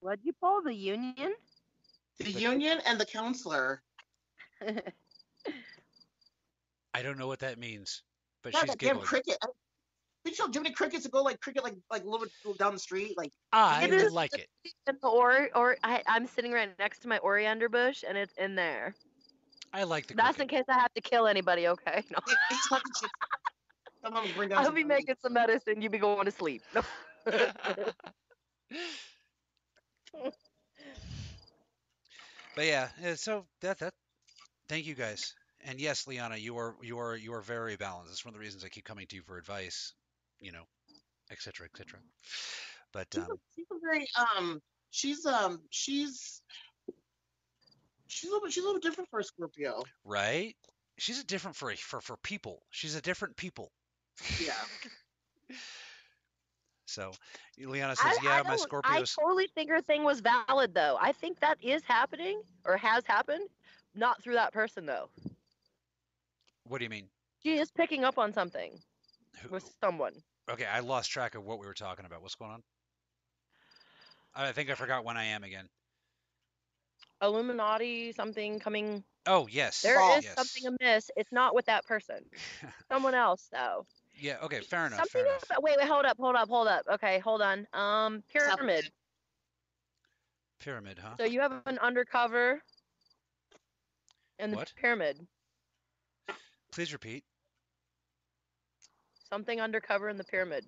What'd 0.00 0.24
you 0.24 0.32
pull? 0.40 0.62
The 0.62 0.74
union? 0.74 1.34
The 2.18 2.24
The- 2.24 2.40
union 2.40 2.78
and 2.86 2.98
the 3.00 3.06
counselor. 3.06 3.82
I 6.94 7.02
don't 7.02 7.18
know 7.18 7.26
what 7.26 7.40
that 7.40 7.58
means, 7.58 8.02
but 8.42 8.52
Yeah, 8.54 8.60
she's 8.60 8.70
that 8.70 8.78
damn 8.78 8.98
cricket. 9.00 9.36
I- 10.26 10.30
Did 10.30 10.38
you 10.38 10.46
know 10.46 10.52
Jiminy 10.52 10.74
crickets 10.74 11.04
that 11.04 11.12
go 11.12 11.22
like 11.22 11.40
cricket 11.40 11.62
like 11.62 11.74
like 11.90 12.02
a 12.02 12.08
little 12.08 12.26
bit 12.44 12.58
down 12.58 12.72
the 12.72 12.78
street? 12.78 13.16
Like 13.16 13.32
I 13.52 13.84
It 13.84 13.92
is- 13.92 14.12
like 14.12 14.32
it. 14.34 14.48
and 14.86 14.98
the 15.00 15.08
or 15.08 15.48
or 15.54 15.76
I, 15.84 16.02
I'm 16.06 16.26
sitting 16.26 16.52
right 16.52 16.70
next 16.78 17.00
to 17.00 17.08
my 17.08 17.18
oleander 17.22 17.68
bush 17.68 18.04
and 18.06 18.18
it's 18.18 18.34
in 18.36 18.54
there. 18.54 18.94
I 19.72 19.84
like 19.84 20.06
the 20.06 20.14
That's 20.14 20.38
in 20.38 20.48
case 20.48 20.64
I 20.68 20.74
have 20.74 20.92
to 20.94 21.00
kill 21.00 21.26
anybody, 21.26 21.68
okay? 21.68 22.02
No. 22.10 22.18
he- 22.26 22.34
he's 22.50 22.66
talking 22.68 22.92
shit. 23.00 23.10
Someone 24.02 24.24
will 24.24 24.32
bring 24.34 24.48
down 24.48 24.64
I'll 24.64 24.70
be 24.72 24.84
making 24.84 25.16
some 25.22 25.32
medicine, 25.32 25.80
You'll 25.80 25.92
be 25.92 25.98
going 25.98 26.24
to 26.24 26.30
sleep. 26.30 26.62
No. 26.74 26.82
but 32.54 32.64
yeah, 32.64 32.88
eh, 33.02 33.14
so 33.14 33.44
that 33.60 33.78
that. 33.80 33.94
Thank 34.68 34.86
you 34.86 34.94
guys, 34.94 35.34
and 35.64 35.80
yes, 35.80 36.06
Liana, 36.08 36.36
you 36.36 36.56
are 36.58 36.74
you 36.82 36.98
are 36.98 37.14
you 37.16 37.34
are 37.34 37.40
very 37.40 37.76
balanced. 37.76 38.10
That's 38.10 38.24
one 38.24 38.34
of 38.34 38.40
the 38.40 38.44
reasons 38.44 38.64
I 38.64 38.68
keep 38.68 38.84
coming 38.84 39.06
to 39.08 39.16
you 39.16 39.22
for 39.22 39.36
advice. 39.38 39.92
You 40.40 40.52
know, 40.52 40.64
et 41.30 41.38
cetera, 41.40 41.66
et 41.72 41.76
cetera. 41.76 41.98
But 42.92 43.08
She's, 43.12 43.22
um, 43.22 43.30
a, 43.30 43.36
she's 43.54 43.66
a 43.70 43.78
very 43.80 44.06
um. 44.38 44.62
She's 44.90 45.26
um. 45.26 45.60
She's. 45.70 46.42
She's 48.08 48.30
a 48.30 48.32
little 48.32 48.46
bit. 48.46 48.52
She's 48.52 48.62
a 48.62 48.66
little 48.66 48.80
different 48.80 49.10
for 49.10 49.20
a 49.20 49.24
Scorpio. 49.24 49.82
right? 50.04 50.54
She's 50.98 51.20
a 51.20 51.24
different 51.24 51.56
for 51.56 51.74
for 51.76 52.00
for 52.00 52.16
people. 52.18 52.62
She's 52.70 52.94
a 52.94 53.02
different 53.02 53.36
people. 53.36 53.72
Yeah. 54.40 54.52
So, 56.88 57.12
Liana 57.58 57.92
I, 57.92 57.94
says, 57.94 58.18
"Yeah, 58.22 58.30
I 58.36 58.42
my 58.42 58.56
don't- 58.56 58.84
I 58.84 59.02
totally 59.02 59.48
think 59.54 59.70
her 59.70 59.82
thing 59.82 60.04
was 60.04 60.20
valid 60.20 60.72
though. 60.72 60.96
I 61.00 61.12
think 61.12 61.40
that 61.40 61.58
is 61.62 61.82
happening 61.82 62.40
or 62.64 62.76
has 62.76 63.04
happened, 63.04 63.48
not 63.94 64.22
through 64.22 64.34
that 64.34 64.52
person 64.52 64.86
though. 64.86 65.10
What 66.64 66.78
do 66.78 66.84
you 66.84 66.90
mean? 66.90 67.08
She 67.42 67.58
is 67.58 67.70
picking 67.70 68.04
up 68.04 68.18
on 68.18 68.32
something 68.32 68.78
Who- 69.42 69.50
with 69.50 69.70
someone. 69.80 70.14
Okay, 70.48 70.64
I 70.64 70.80
lost 70.80 71.10
track 71.10 71.34
of 71.34 71.44
what 71.44 71.58
we 71.58 71.66
were 71.66 71.74
talking 71.74 72.04
about. 72.04 72.22
What's 72.22 72.36
going 72.36 72.52
on? 72.52 72.62
I 74.34 74.52
think 74.52 74.70
I 74.70 74.74
forgot 74.74 75.04
when 75.04 75.16
I 75.16 75.24
am 75.24 75.44
again. 75.44 75.68
Illuminati, 77.22 78.12
something 78.12 78.60
coming. 78.60 79.02
Oh 79.26 79.46
yes. 79.50 79.82
There 79.82 80.00
is 80.18 80.24
yes. 80.24 80.34
something 80.36 80.76
amiss. 80.80 81.10
It's 81.16 81.32
not 81.32 81.54
with 81.54 81.66
that 81.66 81.86
person. 81.86 82.18
Someone 82.92 83.14
else 83.14 83.48
though. 83.50 83.86
Yeah. 84.18 84.36
Okay. 84.42 84.60
Fair 84.60 84.86
enough. 84.86 84.98
Something 84.98 85.22
fair 85.22 85.26
enough. 85.26 85.44
wait, 85.60 85.76
wait, 85.78 85.88
hold 85.88 86.04
up, 86.04 86.18
hold 86.18 86.36
up, 86.36 86.48
hold 86.48 86.68
up. 86.68 86.82
Okay, 86.94 87.18
hold 87.20 87.40
on. 87.40 87.66
Um, 87.72 88.22
pyramid. 88.30 88.90
Pyramid, 90.60 90.98
huh? 90.98 91.16
So 91.18 91.24
you 91.24 91.40
have 91.40 91.52
an 91.66 91.78
undercover 91.78 92.62
And 94.38 94.52
the 94.52 94.56
What? 94.58 94.72
pyramid. 94.76 95.26
Please 96.72 96.92
repeat. 96.92 97.24
Something 99.28 99.60
undercover 99.60 100.08
in 100.08 100.16
the 100.16 100.24
pyramid. 100.24 100.64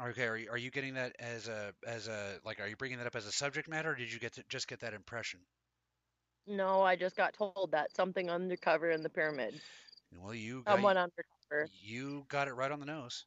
Okay. 0.00 0.26
Are 0.26 0.36
you, 0.36 0.50
are 0.50 0.58
you 0.58 0.70
getting 0.70 0.94
that 0.94 1.16
as 1.18 1.48
a 1.48 1.74
as 1.86 2.08
a 2.08 2.40
like? 2.44 2.60
Are 2.60 2.66
you 2.66 2.76
bringing 2.76 2.98
that 2.98 3.06
up 3.06 3.16
as 3.16 3.26
a 3.26 3.32
subject 3.32 3.68
matter, 3.68 3.90
or 3.90 3.94
did 3.94 4.12
you 4.12 4.18
get 4.18 4.32
to 4.34 4.44
just 4.48 4.68
get 4.68 4.80
that 4.80 4.94
impression? 4.94 5.40
No, 6.46 6.82
I 6.82 6.96
just 6.96 7.16
got 7.16 7.34
told 7.34 7.70
that 7.72 7.94
something 7.94 8.30
undercover 8.30 8.90
in 8.90 9.02
the 9.02 9.08
pyramid. 9.10 9.60
Well, 10.12 10.34
you 10.34 10.62
got 10.64 10.76
Someone 10.76 10.96
undercover. 10.96 11.68
you 11.82 12.24
got 12.28 12.48
it 12.48 12.54
right 12.54 12.70
on 12.70 12.80
the 12.80 12.86
nose. 12.86 13.26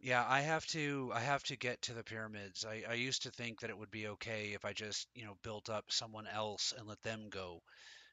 Yeah, 0.00 0.24
I 0.26 0.40
have 0.40 0.66
to 0.68 1.10
I 1.14 1.20
have 1.20 1.42
to 1.44 1.56
get 1.56 1.82
to 1.82 1.94
the 1.94 2.02
pyramids. 2.04 2.64
I, 2.64 2.84
I 2.88 2.94
used 2.94 3.22
to 3.22 3.30
think 3.30 3.60
that 3.60 3.70
it 3.70 3.78
would 3.78 3.90
be 3.90 4.08
okay 4.08 4.52
if 4.54 4.64
I 4.64 4.72
just, 4.72 5.08
you 5.14 5.24
know, 5.24 5.36
built 5.42 5.68
up 5.68 5.92
someone 5.92 6.26
else 6.26 6.72
and 6.76 6.86
let 6.86 7.02
them 7.02 7.28
go 7.28 7.62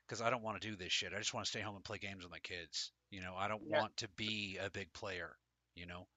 because 0.08 0.22
I 0.22 0.30
don't 0.30 0.43
want 0.43 0.62
to 0.62 0.68
do 0.70 0.76
this 0.76 0.91
shit. 0.91 1.14
I 1.14 1.20
just 1.20 1.34
want 1.34 1.45
to 1.45 1.49
stay 1.49 1.62
home 1.62 1.76
and 1.76 1.84
play 1.84 1.97
games 1.97 2.24
with 2.24 2.32
my 2.32 2.39
kids. 2.39 2.91
You 3.12 3.22
know, 3.22 3.36
I 3.38 3.47
don't 3.47 3.64
Yeah. 3.70 3.80
want 3.80 3.97
to 3.97 4.10
be 4.10 4.58
a 4.58 4.70
big 4.70 4.91
player, 4.93 5.38
you 5.76 5.86
know. 5.86 6.08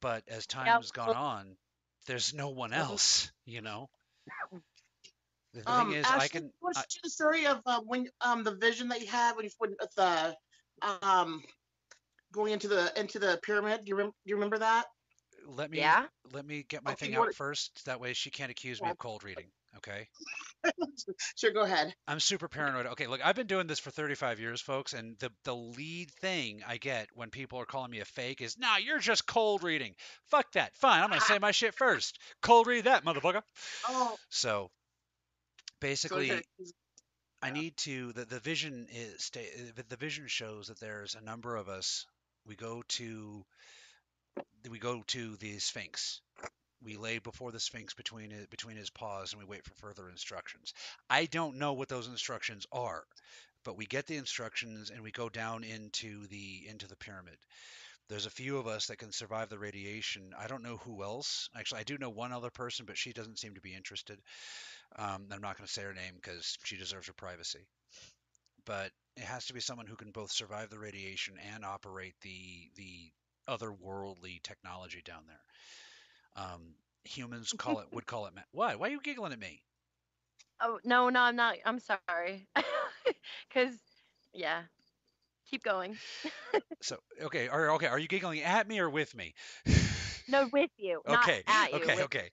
But 0.00 0.28
as 0.28 0.46
time 0.46 0.66
Yeah, 0.66 0.76
has 0.78 0.90
gone 0.90 1.14
on, 1.14 1.56
there's 2.06 2.32
no 2.34 2.50
one 2.50 2.72
else, 2.72 3.30
you 3.44 3.60
know. 3.60 3.88
The 5.52 5.62
thing 5.62 5.90
Um, 5.90 5.92
is, 5.92 6.10
I 6.10 6.14
Ashley, 6.16 6.40
can 6.40 6.52
what's 6.60 6.78
I, 6.78 6.84
the 7.02 7.10
story 7.10 7.46
of 7.46 7.60
uh, 7.66 7.80
when 7.82 8.08
um 8.20 8.44
the 8.44 8.54
vision 8.54 8.88
that 8.88 9.00
you 9.00 9.06
had 9.06 9.36
when 9.36 9.44
you 9.44 9.50
when 9.58 9.76
with 9.80 9.94
the 9.94 10.36
um 11.02 11.42
going 12.32 12.52
into 12.52 12.68
the 12.68 12.92
into 12.98 13.18
the 13.18 13.38
pyramid? 13.42 13.84
Do 13.84 13.90
you, 13.90 13.96
rem- 13.96 14.10
do 14.10 14.30
you 14.30 14.36
remember 14.36 14.58
that? 14.58 14.86
let 15.46 15.70
me 15.70 15.78
Yeah. 15.78 16.06
let 16.32 16.44
me 16.46 16.62
get 16.68 16.82
my 16.82 16.92
Okay, 16.92 17.06
thing 17.06 17.14
out 17.14 17.28
it- 17.28 17.34
first. 17.34 17.84
That 17.86 18.00
way 18.00 18.12
she 18.12 18.30
can't 18.30 18.50
accuse 18.50 18.82
me 18.82 18.90
of 18.90 18.98
cold 18.98 19.24
reading. 19.24 19.50
Okay. 19.76 20.08
sure, 21.36 21.52
go 21.52 21.62
ahead. 21.62 21.94
I'm 22.08 22.20
super 22.20 22.48
paranoid. 22.48 22.86
Okay, 22.86 23.06
look, 23.06 23.20
I've 23.24 23.36
been 23.36 23.46
doing 23.46 23.66
this 23.66 23.78
for 23.78 23.90
35 23.90 24.40
years, 24.40 24.60
folks, 24.60 24.92
and 24.92 25.16
the 25.18 25.30
the 25.44 25.54
lead 25.54 26.10
thing 26.20 26.62
I 26.66 26.76
get 26.76 27.08
when 27.14 27.30
people 27.30 27.60
are 27.60 27.66
calling 27.66 27.90
me 27.90 28.00
a 28.00 28.04
fake 28.04 28.40
is, 28.40 28.58
"Nah, 28.58 28.76
you're 28.76 28.98
just 28.98 29.26
cold 29.26 29.62
reading." 29.62 29.94
Fuck 30.24 30.52
that. 30.52 30.74
Fine, 30.76 31.02
I'm 31.02 31.08
gonna 31.08 31.20
say 31.20 31.38
my 31.38 31.52
shit 31.52 31.74
first. 31.74 32.18
Cold 32.42 32.66
read 32.66 32.84
that, 32.84 33.04
motherfucker. 33.04 33.42
Oh, 33.88 34.16
So 34.28 34.70
basically. 35.80 36.30
I 37.42 37.48
yeah. 37.48 37.52
need 37.54 37.76
to. 37.78 38.12
The, 38.12 38.24
the 38.26 38.40
vision 38.40 38.86
is 38.92 39.24
sta- 39.24 39.72
the- 39.76 39.84
the 39.88 39.96
vision 39.96 40.26
shows 40.28 40.66
that 40.68 40.78
there's 40.80 41.14
a 41.14 41.22
number 41.22 41.56
of 41.56 41.68
us. 41.68 42.04
We 42.44 42.54
go 42.56 42.82
to 42.88 43.44
we 44.68 44.78
go 44.78 45.02
to 45.08 45.36
the 45.36 45.58
Sphinx, 45.58 46.20
we 46.82 46.96
lay 46.96 47.18
before 47.18 47.52
the 47.52 47.60
Sphinx 47.60 47.94
between 47.94 48.32
it, 48.32 48.50
between 48.50 48.76
his 48.76 48.90
paws, 48.90 49.32
and 49.32 49.40
we 49.40 49.48
wait 49.48 49.64
for 49.64 49.74
further 49.74 50.08
instructions. 50.08 50.72
I 51.08 51.26
don't 51.26 51.56
know 51.58 51.74
what 51.74 51.88
those 51.88 52.08
instructions 52.08 52.66
are, 52.72 53.04
but 53.64 53.76
we 53.76 53.86
get 53.86 54.06
the 54.06 54.16
instructions 54.16 54.90
and 54.90 55.02
we 55.02 55.10
go 55.10 55.28
down 55.28 55.64
into 55.64 56.26
the 56.28 56.66
into 56.68 56.88
the 56.88 56.96
pyramid. 56.96 57.36
There's 58.08 58.26
a 58.26 58.30
few 58.30 58.58
of 58.58 58.66
us 58.66 58.86
that 58.86 58.98
can 58.98 59.12
survive 59.12 59.50
the 59.50 59.58
radiation. 59.58 60.34
I 60.36 60.48
don't 60.48 60.64
know 60.64 60.78
who 60.78 61.04
else. 61.04 61.48
Actually, 61.54 61.82
I 61.82 61.84
do 61.84 61.98
know 61.98 62.10
one 62.10 62.32
other 62.32 62.50
person, 62.50 62.84
but 62.84 62.98
she 62.98 63.12
doesn't 63.12 63.38
seem 63.38 63.54
to 63.54 63.60
be 63.60 63.74
interested. 63.74 64.18
Um, 64.96 65.28
I'm 65.30 65.40
not 65.40 65.56
going 65.56 65.66
to 65.66 65.72
say 65.72 65.82
her 65.82 65.94
name 65.94 66.14
because 66.16 66.58
she 66.64 66.76
deserves 66.76 67.06
her 67.06 67.12
privacy. 67.12 67.66
But 68.64 68.90
it 69.16 69.22
has 69.22 69.46
to 69.46 69.54
be 69.54 69.60
someone 69.60 69.86
who 69.86 69.96
can 69.96 70.10
both 70.10 70.32
survive 70.32 70.70
the 70.70 70.78
radiation 70.78 71.34
and 71.54 71.64
operate 71.64 72.14
the 72.22 72.70
the 72.76 73.12
otherworldly 73.48 74.42
technology 74.42 75.02
down 75.04 75.22
there. 75.26 75.40
Um, 76.40 76.74
humans 77.04 77.52
call 77.52 77.80
it 77.80 77.88
would 77.92 78.06
call 78.06 78.26
it. 78.26 78.34
Ma- 78.34 78.42
Why? 78.52 78.76
Why 78.76 78.88
are 78.88 78.92
you 78.92 79.00
giggling 79.02 79.32
at 79.32 79.38
me? 79.38 79.62
Oh 80.60 80.78
no, 80.84 81.08
no, 81.10 81.20
I'm 81.20 81.36
not. 81.36 81.56
I'm 81.64 81.80
sorry. 81.80 82.46
Cause 83.54 83.74
yeah, 84.32 84.62
keep 85.50 85.62
going. 85.62 85.98
So 86.82 86.96
okay, 87.22 87.48
are 87.48 87.72
okay? 87.72 87.86
Are 87.86 87.98
you 87.98 88.08
giggling 88.08 88.40
at 88.42 88.66
me 88.66 88.78
or 88.80 88.88
with 88.90 89.14
me? 89.14 89.34
No, 90.28 90.46
with 90.46 90.70
you, 90.78 91.02
not 91.08 91.30
okay, 91.30 91.44
at 91.46 91.72
you. 91.72 91.98
okay, 91.98 92.02
okay. 92.04 92.30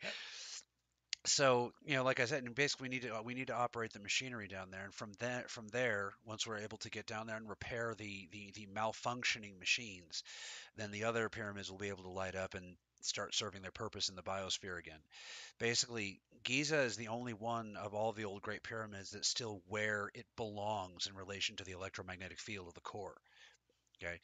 So 1.25 1.73
you 1.85 1.95
know, 1.95 2.03
like 2.03 2.19
I 2.19 2.25
said, 2.25 2.43
and 2.43 2.55
basically 2.55 2.85
we 2.89 2.95
need 2.95 3.01
to 3.03 3.21
we 3.23 3.33
need 3.35 3.47
to 3.47 3.55
operate 3.55 3.91
the 3.93 3.99
machinery 3.99 4.47
down 4.47 4.71
there, 4.71 4.85
and 4.85 4.93
from 4.93 5.11
that 5.19 5.49
from 5.49 5.67
there, 5.69 6.13
once 6.25 6.47
we're 6.47 6.57
able 6.59 6.77
to 6.79 6.89
get 6.89 7.05
down 7.05 7.27
there 7.27 7.35
and 7.37 7.49
repair 7.49 7.93
the 7.95 8.27
the 8.31 8.51
the 8.55 8.67
malfunctioning 8.67 9.59
machines, 9.59 10.23
then 10.77 10.91
the 10.91 11.03
other 11.03 11.29
pyramids 11.29 11.69
will 11.69 11.77
be 11.77 11.89
able 11.89 12.03
to 12.03 12.09
light 12.09 12.35
up 12.35 12.53
and 12.55 12.77
start 13.01 13.35
serving 13.35 13.61
their 13.61 13.71
purpose 13.71 14.09
in 14.09 14.15
the 14.15 14.23
biosphere 14.23 14.77
again. 14.77 14.99
Basically, 15.59 16.19
Giza 16.43 16.79
is 16.79 16.95
the 16.95 17.09
only 17.09 17.33
one 17.33 17.75
of 17.77 17.93
all 17.93 18.11
the 18.13 18.25
old 18.25 18.41
Great 18.41 18.63
Pyramids 18.63 19.11
that's 19.11 19.27
still 19.27 19.61
where 19.67 20.11
it 20.13 20.25
belongs 20.35 21.07
in 21.07 21.15
relation 21.15 21.55
to 21.57 21.63
the 21.63 21.71
electromagnetic 21.71 22.39
field 22.39 22.67
of 22.67 22.73
the 22.73 22.81
core. 22.81 23.17
Okay, 24.01 24.19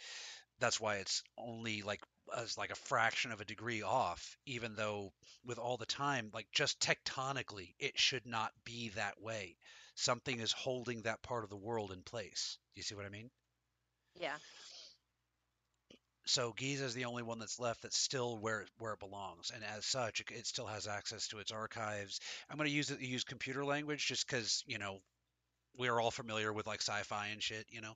that's 0.59 0.79
why 0.79 0.97
it's 0.97 1.23
only 1.37 1.81
like 1.81 2.01
as 2.37 2.57
like 2.57 2.71
a 2.71 2.75
fraction 2.75 3.31
of 3.31 3.41
a 3.41 3.45
degree 3.45 3.81
off, 3.81 4.37
even 4.45 4.75
though 4.75 5.11
with 5.45 5.57
all 5.57 5.77
the 5.77 5.85
time, 5.85 6.29
like 6.33 6.47
just 6.51 6.79
tectonically, 6.79 7.73
it 7.79 7.97
should 7.99 8.25
not 8.25 8.51
be 8.63 8.89
that 8.89 9.21
way. 9.21 9.57
Something 9.95 10.39
is 10.39 10.51
holding 10.51 11.03
that 11.03 11.21
part 11.21 11.43
of 11.43 11.49
the 11.49 11.57
world 11.57 11.91
in 11.91 12.01
place. 12.01 12.57
You 12.75 12.83
see 12.83 12.95
what 12.95 13.05
I 13.05 13.09
mean? 13.09 13.29
Yeah. 14.19 14.37
So 16.25 16.53
Giza 16.53 16.85
is 16.85 16.93
the 16.93 17.05
only 17.05 17.23
one 17.23 17.39
that's 17.39 17.59
left 17.59 17.81
that's 17.81 17.97
still 17.97 18.37
where 18.37 18.65
where 18.77 18.93
it 18.93 18.99
belongs, 18.99 19.51
and 19.53 19.63
as 19.63 19.85
such, 19.85 20.21
it, 20.21 20.31
it 20.31 20.47
still 20.47 20.67
has 20.67 20.87
access 20.87 21.27
to 21.29 21.39
its 21.39 21.51
archives. 21.51 22.19
I'm 22.49 22.57
going 22.57 22.69
to 22.69 22.75
use 22.75 22.95
use 22.99 23.23
computer 23.23 23.65
language 23.65 24.07
just 24.07 24.27
because 24.27 24.63
you 24.65 24.77
know 24.77 24.99
we're 25.77 25.99
all 25.99 26.11
familiar 26.11 26.53
with 26.53 26.67
like 26.67 26.81
sci-fi 26.81 27.27
and 27.27 27.41
shit, 27.41 27.65
you 27.69 27.81
know. 27.81 27.93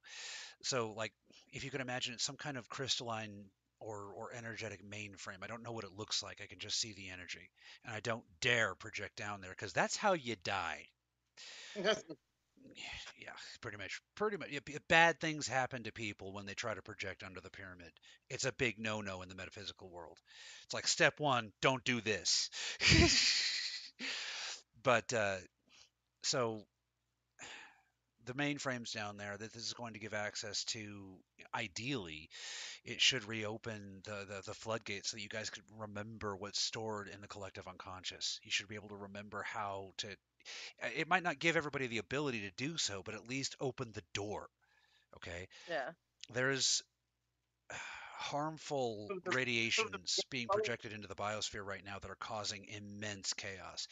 So 0.63 0.93
like 0.93 1.13
if 1.53 1.63
you 1.63 1.71
can 1.71 1.81
imagine 1.81 2.13
it's 2.13 2.23
some 2.23 2.37
kind 2.37 2.57
of 2.57 2.69
crystalline 2.69 3.45
or 3.79 4.11
or 4.15 4.33
energetic 4.33 4.83
mainframe. 4.83 5.43
I 5.43 5.47
don't 5.47 5.63
know 5.63 5.71
what 5.71 5.83
it 5.83 5.93
looks 5.95 6.23
like. 6.23 6.41
I 6.41 6.47
can 6.47 6.59
just 6.59 6.79
see 6.79 6.93
the 6.93 7.09
energy, 7.09 7.49
and 7.85 7.93
I 7.93 7.99
don't 7.99 8.25
dare 8.41 8.75
project 8.75 9.15
down 9.15 9.41
there 9.41 9.51
because 9.51 9.73
that's 9.73 9.95
how 9.95 10.13
you 10.13 10.35
die. 10.43 10.85
Yeah, 12.75 13.31
pretty 13.61 13.77
much. 13.77 14.01
Pretty 14.15 14.37
much. 14.37 14.49
Bad 14.87 15.19
things 15.19 15.47
happen 15.47 15.83
to 15.83 15.91
people 15.91 16.33
when 16.33 16.45
they 16.45 16.53
try 16.53 16.73
to 16.73 16.81
project 16.81 17.23
under 17.23 17.41
the 17.41 17.49
pyramid. 17.49 17.91
It's 18.29 18.45
a 18.45 18.51
big 18.51 18.79
no-no 18.79 19.21
in 19.21 19.29
the 19.29 19.35
metaphysical 19.35 19.89
world. 19.89 20.17
It's 20.65 20.73
like 20.73 20.87
step 20.87 21.19
one, 21.19 21.51
don't 21.61 21.83
do 21.83 22.01
this. 22.01 22.49
but 24.83 25.11
uh, 25.13 25.37
so 26.23 26.63
the 28.25 28.33
mainframe's 28.33 28.91
down 28.91 29.17
there 29.17 29.37
that 29.37 29.53
this 29.53 29.65
is 29.65 29.73
going 29.73 29.93
to 29.93 29.99
give 29.99 30.13
access 30.13 30.63
to 30.65 31.15
ideally 31.55 32.29
it 32.85 33.01
should 33.01 33.23
reopen 33.25 34.01
the, 34.05 34.25
the 34.27 34.41
the 34.45 34.53
floodgates 34.53 35.11
so 35.11 35.17
that 35.17 35.23
you 35.23 35.29
guys 35.29 35.49
could 35.49 35.63
remember 35.77 36.35
what's 36.35 36.59
stored 36.59 37.07
in 37.09 37.21
the 37.21 37.27
collective 37.27 37.67
unconscious 37.67 38.39
you 38.43 38.51
should 38.51 38.67
be 38.67 38.75
able 38.75 38.89
to 38.89 38.95
remember 38.95 39.43
how 39.43 39.91
to 39.97 40.07
it 40.97 41.07
might 41.07 41.23
not 41.23 41.39
give 41.39 41.55
everybody 41.57 41.87
the 41.87 41.97
ability 41.99 42.41
to 42.41 42.51
do 42.51 42.77
so 42.77 43.01
but 43.03 43.15
at 43.15 43.27
least 43.27 43.55
open 43.59 43.91
the 43.93 44.03
door 44.13 44.47
okay 45.15 45.47
Yeah. 45.67 45.91
there's 46.33 46.81
harmful 48.17 49.09
The- 49.09 49.19
the- 49.25 49.31
radiations 49.31 50.25
being 50.29 50.49
projected 50.49 50.91
into 50.93 51.07
the 51.07 51.15
biosphere 51.15 51.65
right 51.65 51.83
now 51.83 51.99
that 51.99 52.11
are 52.11 52.15
causing 52.15 52.65
immense 52.65 53.33
chaos. 53.33 53.87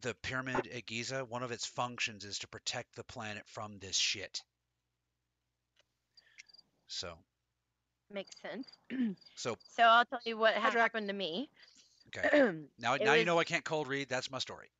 The 0.00 0.14
pyramid 0.14 0.66
at 0.66 0.86
Giza, 0.86 1.24
one 1.24 1.42
of 1.42 1.52
its 1.52 1.66
functions 1.66 2.24
is 2.24 2.38
to 2.40 2.48
protect 2.48 2.94
the 2.96 3.04
planet 3.04 3.46
from 3.48 3.78
this 3.78 3.96
shit. 3.96 4.42
So, 6.88 7.18
Makes 8.10 8.36
sense. 8.42 8.68
so 9.36 9.56
So 9.76 9.82
I'll 9.82 10.04
tell 10.04 10.20
you 10.24 10.36
what 10.36 10.54
happened 10.54 11.08
to 11.08 11.14
me. 11.14 11.48
okay. 12.08 12.28
Now, 12.78 12.96
It 12.98 13.02
now 13.02 13.14
you 13.14 13.24
know 13.24 13.38
I 13.38 13.44
can't 13.44 13.64
cold 13.64 13.88
read. 13.88 14.08
That's 14.08 14.30
my 14.30 14.38
story. 14.38 14.70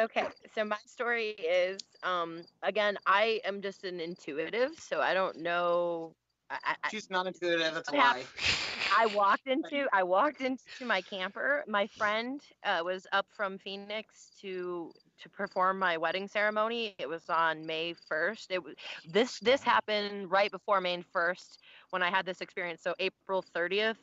Okay, 0.00 0.26
so 0.54 0.64
my 0.64 0.78
story 0.86 1.30
is 1.30 1.80
um 2.02 2.42
again, 2.62 2.96
I 3.06 3.40
am 3.44 3.60
just 3.60 3.84
an 3.84 4.00
intuitive, 4.00 4.78
so 4.78 5.00
I 5.00 5.14
don't 5.14 5.38
know 5.38 6.14
I, 6.50 6.76
I, 6.84 6.90
She's 6.90 7.10
not 7.10 7.26
intuitive. 7.26 7.74
That's 7.74 7.90
a 7.90 7.94
What 7.94 8.00
hap- 8.00 8.16
lie. 8.16 8.26
I 8.90 9.06
walked 9.06 9.46
into 9.48 9.88
I 9.92 10.02
walked 10.04 10.40
into 10.40 10.84
my 10.84 11.02
camper. 11.02 11.64
My 11.66 11.86
friend 11.86 12.40
uh, 12.64 12.82
was 12.84 13.06
up 13.12 13.26
from 13.32 13.58
Phoenix 13.58 14.30
to 14.40 14.92
to 15.18 15.28
perform 15.30 15.78
my 15.78 15.96
wedding 15.98 16.28
ceremony. 16.28 16.92
It 16.98 17.08
was 17.08 17.28
on 17.28 17.66
May 17.66 17.94
1st. 17.94 18.50
It 18.50 18.62
was 18.62 18.74
this 19.04 19.38
this 19.40 19.62
happened 19.62 20.30
right 20.30 20.50
before 20.50 20.80
May 20.80 21.02
1st 21.02 21.58
when 21.90 22.02
I 22.02 22.10
had 22.10 22.24
this 22.26 22.40
experience. 22.40 22.82
So 22.82 22.94
April 22.98 23.42
30th 23.42 23.98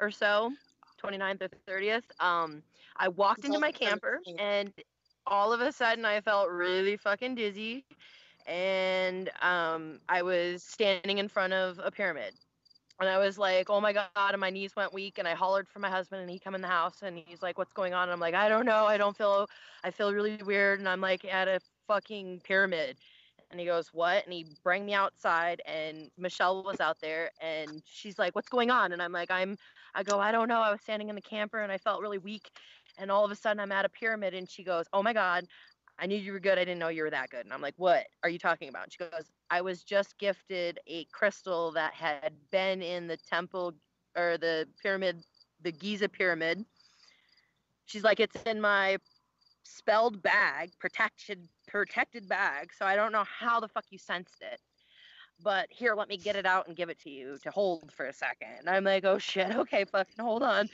or 0.00 0.10
so, 0.10 0.52
29th 0.98 1.42
or 1.42 1.48
30th. 1.48 1.96
Um 2.20 2.62
I 2.96 3.08
walked 3.08 3.44
into 3.44 3.58
my 3.58 3.72
camper 3.72 4.20
and 4.38 4.72
all 5.26 5.52
of 5.52 5.60
a 5.60 5.72
sudden 5.72 6.04
I 6.04 6.20
felt 6.20 6.50
really 6.50 6.96
fucking 6.96 7.34
dizzy 7.36 7.84
and 8.46 9.30
um 9.42 10.00
I 10.08 10.22
was 10.22 10.62
standing 10.62 11.18
in 11.18 11.28
front 11.28 11.52
of 11.52 11.80
a 11.82 11.90
pyramid 11.90 12.34
and 13.00 13.08
I 13.10 13.18
was 13.18 13.38
like, 13.38 13.68
"Oh 13.70 13.80
my 13.80 13.92
god!" 13.92 14.10
And 14.16 14.40
my 14.40 14.50
knees 14.50 14.76
went 14.76 14.92
weak, 14.92 15.18
and 15.18 15.28
I 15.28 15.34
hollered 15.34 15.68
for 15.68 15.80
my 15.80 15.90
husband, 15.90 16.22
and 16.22 16.30
he 16.30 16.38
come 16.38 16.54
in 16.54 16.62
the 16.62 16.68
house, 16.68 17.02
and 17.02 17.18
he's 17.18 17.42
like, 17.42 17.58
"What's 17.58 17.72
going 17.74 17.94
on?" 17.94 18.04
And 18.04 18.12
I'm 18.12 18.20
like, 18.20 18.34
"I 18.34 18.48
don't 18.48 18.66
know. 18.66 18.86
I 18.86 18.96
don't 18.98 19.16
feel. 19.16 19.48
I 19.84 19.90
feel 19.90 20.12
really 20.14 20.38
weird, 20.42 20.78
and 20.80 20.88
I'm 20.88 21.00
like 21.02 21.24
at 21.24 21.48
a 21.48 21.60
fucking 21.88 22.40
pyramid." 22.44 22.98
And 23.50 23.60
he 23.60 23.66
goes, 23.66 23.88
"What?" 23.92 24.24
And 24.24 24.32
he 24.32 24.44
bring 24.64 24.86
me 24.86 24.94
outside, 24.94 25.62
and 25.66 26.10
Michelle 26.18 26.64
was 26.64 26.80
out 26.80 27.00
there, 27.00 27.30
and 27.40 27.82
she's 27.86 28.18
like, 28.18 28.34
"What's 28.34 28.48
going 28.48 28.70
on?" 28.70 28.92
And 28.92 29.02
I'm 29.02 29.12
like, 29.12 29.30
"I'm." 29.30 29.58
I 29.94 30.02
go, 30.02 30.18
"I 30.20 30.32
don't 30.32 30.48
know. 30.48 30.60
I 30.60 30.70
was 30.72 30.80
standing 30.82 31.08
in 31.10 31.16
the 31.16 31.22
camper, 31.22 31.60
and 31.60 31.72
I 31.72 31.78
felt 31.78 32.00
really 32.02 32.18
weak, 32.18 32.50
and 32.98 33.10
all 33.10 33.24
of 33.24 33.30
a 33.30 33.36
sudden 33.36 33.60
I'm 33.60 33.72
at 33.72 33.84
a 33.84 33.88
pyramid." 33.88 34.34
And 34.34 34.48
she 34.48 34.64
goes, 34.64 34.86
"Oh 34.92 35.02
my 35.02 35.12
god." 35.12 35.46
I 35.98 36.06
knew 36.06 36.16
you 36.16 36.32
were 36.32 36.40
good. 36.40 36.58
I 36.58 36.64
didn't 36.64 36.78
know 36.78 36.88
you 36.88 37.04
were 37.04 37.10
that 37.10 37.30
good. 37.30 37.44
And 37.44 37.54
I'm 37.54 37.62
like, 37.62 37.74
what 37.78 38.06
are 38.22 38.28
you 38.28 38.38
talking 38.38 38.68
about? 38.68 38.84
And 38.84 38.92
she 38.92 38.98
goes, 38.98 39.30
I 39.50 39.62
was 39.62 39.82
just 39.82 40.18
gifted 40.18 40.78
a 40.86 41.04
crystal 41.06 41.72
that 41.72 41.94
had 41.94 42.34
been 42.50 42.82
in 42.82 43.06
the 43.06 43.16
temple 43.16 43.74
or 44.16 44.36
the 44.36 44.68
pyramid, 44.82 45.22
the 45.62 45.72
Giza 45.72 46.08
pyramid. 46.08 46.64
She's 47.86 48.04
like, 48.04 48.20
it's 48.20 48.36
in 48.42 48.60
my 48.60 48.98
spelled 49.62 50.22
bag, 50.22 50.72
protected 50.78 51.48
protected 51.66 52.28
bag. 52.28 52.70
So 52.76 52.86
I 52.86 52.96
don't 52.96 53.12
know 53.12 53.24
how 53.24 53.60
the 53.60 53.68
fuck 53.68 53.84
you 53.90 53.98
sensed 53.98 54.36
it. 54.40 54.60
But 55.42 55.66
here, 55.70 55.94
let 55.94 56.08
me 56.08 56.16
get 56.16 56.36
it 56.36 56.46
out 56.46 56.66
and 56.66 56.76
give 56.76 56.88
it 56.88 56.98
to 57.00 57.10
you 57.10 57.36
to 57.42 57.50
hold 57.50 57.92
for 57.92 58.06
a 58.06 58.12
second. 58.12 58.48
And 58.60 58.70
I'm 58.70 58.84
like, 58.84 59.04
oh 59.04 59.18
shit, 59.18 59.54
okay, 59.54 59.84
fucking 59.84 60.24
hold 60.24 60.42
on. 60.42 60.68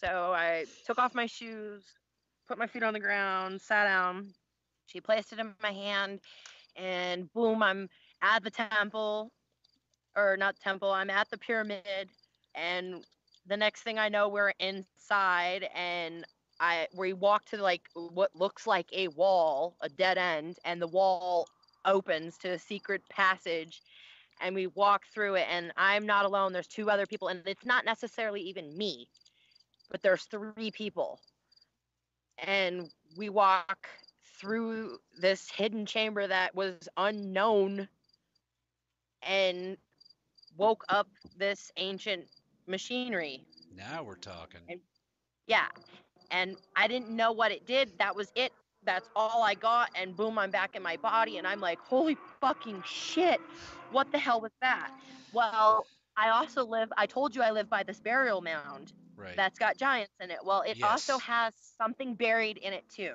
So 0.00 0.32
I 0.32 0.66
took 0.86 0.98
off 0.98 1.14
my 1.14 1.26
shoes, 1.26 1.82
put 2.46 2.58
my 2.58 2.66
feet 2.68 2.84
on 2.84 2.92
the 2.94 3.00
ground, 3.00 3.60
sat 3.60 3.84
down. 3.84 4.28
She 4.86 5.00
placed 5.00 5.32
it 5.32 5.38
in 5.38 5.54
my 5.62 5.72
hand, 5.72 6.20
and 6.76 7.32
boom, 7.32 7.62
I'm 7.62 7.88
at 8.22 8.42
the 8.44 8.50
temple, 8.50 9.32
or 10.16 10.36
not 10.36 10.58
temple, 10.60 10.90
I'm 10.90 11.10
at 11.10 11.28
the 11.30 11.36
pyramid, 11.36 12.08
and 12.54 13.04
the 13.46 13.56
next 13.56 13.82
thing 13.82 13.98
I 13.98 14.08
know, 14.08 14.28
we're 14.28 14.52
inside, 14.60 15.68
and 15.74 16.24
I 16.60 16.86
we 16.96 17.12
walk 17.12 17.44
to 17.46 17.56
like 17.62 17.82
what 17.94 18.34
looks 18.34 18.66
like 18.66 18.88
a 18.92 19.08
wall, 19.08 19.76
a 19.82 19.88
dead 19.88 20.16
end, 20.16 20.58
and 20.64 20.80
the 20.80 20.86
wall 20.86 21.46
opens 21.84 22.38
to 22.38 22.50
a 22.50 22.58
secret 22.58 23.02
passage, 23.10 23.82
and 24.40 24.54
we 24.54 24.68
walk 24.68 25.02
through 25.12 25.34
it, 25.34 25.46
and 25.50 25.72
I'm 25.76 26.06
not 26.06 26.24
alone. 26.24 26.52
There's 26.52 26.66
two 26.66 26.88
other 26.88 27.06
people, 27.06 27.28
and 27.28 27.42
it's 27.46 27.66
not 27.66 27.84
necessarily 27.84 28.40
even 28.42 28.76
me, 28.76 29.06
but 29.90 30.02
there's 30.02 30.24
three 30.24 30.70
people 30.70 31.20
and 32.38 32.88
we 33.16 33.28
walk 33.28 33.88
through 34.40 34.98
this 35.20 35.50
hidden 35.50 35.84
chamber 35.86 36.26
that 36.26 36.54
was 36.54 36.88
unknown 36.96 37.88
and 39.22 39.76
woke 40.56 40.84
up 40.88 41.08
this 41.36 41.70
ancient 41.76 42.24
machinery 42.66 43.44
Now 43.74 44.02
we're 44.02 44.16
talking. 44.16 44.60
And- 44.68 44.80
Yeah. 45.46 45.68
And 46.30 46.56
I 46.76 46.86
didn't 46.88 47.10
know 47.10 47.32
what 47.32 47.52
it 47.52 47.66
did. 47.66 47.96
That 47.98 48.14
was 48.14 48.30
it. 48.34 48.52
That's 48.84 49.08
all 49.16 49.42
I 49.42 49.54
got. 49.54 49.90
And 49.94 50.14
boom, 50.16 50.38
I'm 50.38 50.50
back 50.50 50.76
in 50.76 50.82
my 50.82 50.96
body. 50.98 51.38
And 51.38 51.46
I'm 51.46 51.60
like, 51.60 51.78
holy 51.80 52.16
fucking 52.40 52.82
shit. 52.84 53.40
What 53.92 54.12
the 54.12 54.18
hell 54.18 54.40
was 54.40 54.50
that? 54.60 54.90
Well, 55.32 55.86
I 56.16 56.28
also 56.30 56.64
live, 56.66 56.92
I 56.96 57.06
told 57.06 57.34
you 57.34 57.42
I 57.42 57.50
live 57.50 57.70
by 57.70 57.82
this 57.82 57.98
burial 58.00 58.40
mound 58.42 58.92
Right. 59.18 59.36
that's 59.36 59.58
got 59.58 59.76
giants 59.76 60.12
in 60.20 60.30
it. 60.30 60.38
Well, 60.44 60.62
it 60.62 60.82
also 60.82 61.18
has 61.18 61.52
something 61.76 62.14
buried 62.14 62.58
in 62.58 62.72
it 62.72 62.84
too. 62.88 63.14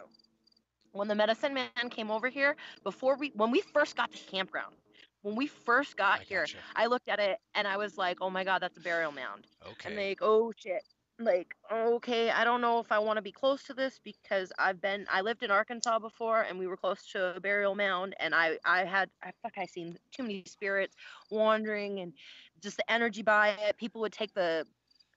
When 0.92 1.08
the 1.08 1.16
medicine 1.16 1.54
man 1.54 1.90
came 1.90 2.12
over 2.12 2.30
here, 2.30 2.56
before 2.84 3.16
we, 3.18 3.32
when 3.36 3.50
we 3.50 3.62
first 3.62 3.96
got 3.96 4.12
to 4.12 4.20
campground, 4.30 4.76
when 5.24 5.36
we 5.36 5.48
first 5.48 5.98
got 5.98 6.20
I 6.20 6.24
here, 6.24 6.42
gotcha. 6.42 6.58
I 6.76 6.86
looked 6.86 7.10
at 7.10 7.20
it 7.20 7.40
and 7.56 7.68
I 7.68 7.78
was 7.78 7.98
like, 7.98 8.18
oh 8.22 8.30
my 8.30 8.44
God, 8.44 8.62
that's 8.62 8.78
a 8.78 8.82
burial 8.82 9.12
mound. 9.12 9.48
Okay. 9.66 9.90
And 9.90 9.96
like, 9.98 10.20
oh 10.22 10.52
shit. 10.56 10.84
Like, 11.20 11.56
okay, 11.72 12.32
I 12.32 12.44
don't 12.44 12.60
know 12.60 12.80
if 12.80 12.92
I 12.92 13.00
want 13.00 13.18
to 13.18 13.22
be 13.22 13.32
close 13.32 13.64
to 13.64 13.74
this 13.74 14.00
because 14.04 14.52
I've 14.58 14.82
been 14.82 15.06
I 15.12 15.22
lived 15.22 15.44
in 15.44 15.52
Arkansas 15.52 16.00
before 16.00 16.42
and 16.42 16.60
we 16.60 16.68
were 16.68 16.76
close 16.76 17.06
to 17.12 17.36
a 17.36 17.40
burial 17.40 17.76
mound 17.76 18.16
and 18.20 18.34
I 18.36 18.58
I 18.66 18.84
had 18.84 19.10
I 19.24 19.32
fuck 19.42 19.54
I 19.58 19.66
seen 19.66 19.98
too 20.12 20.24
many 20.24 20.44
spirits 20.48 20.96
wandering 21.30 22.00
and 22.00 22.14
just 22.62 22.78
the 22.78 22.92
energy 22.92 23.22
by 23.22 23.50
it. 23.50 23.78
People 23.78 24.02
would 24.02 24.12
take 24.12 24.34
the 24.34 24.66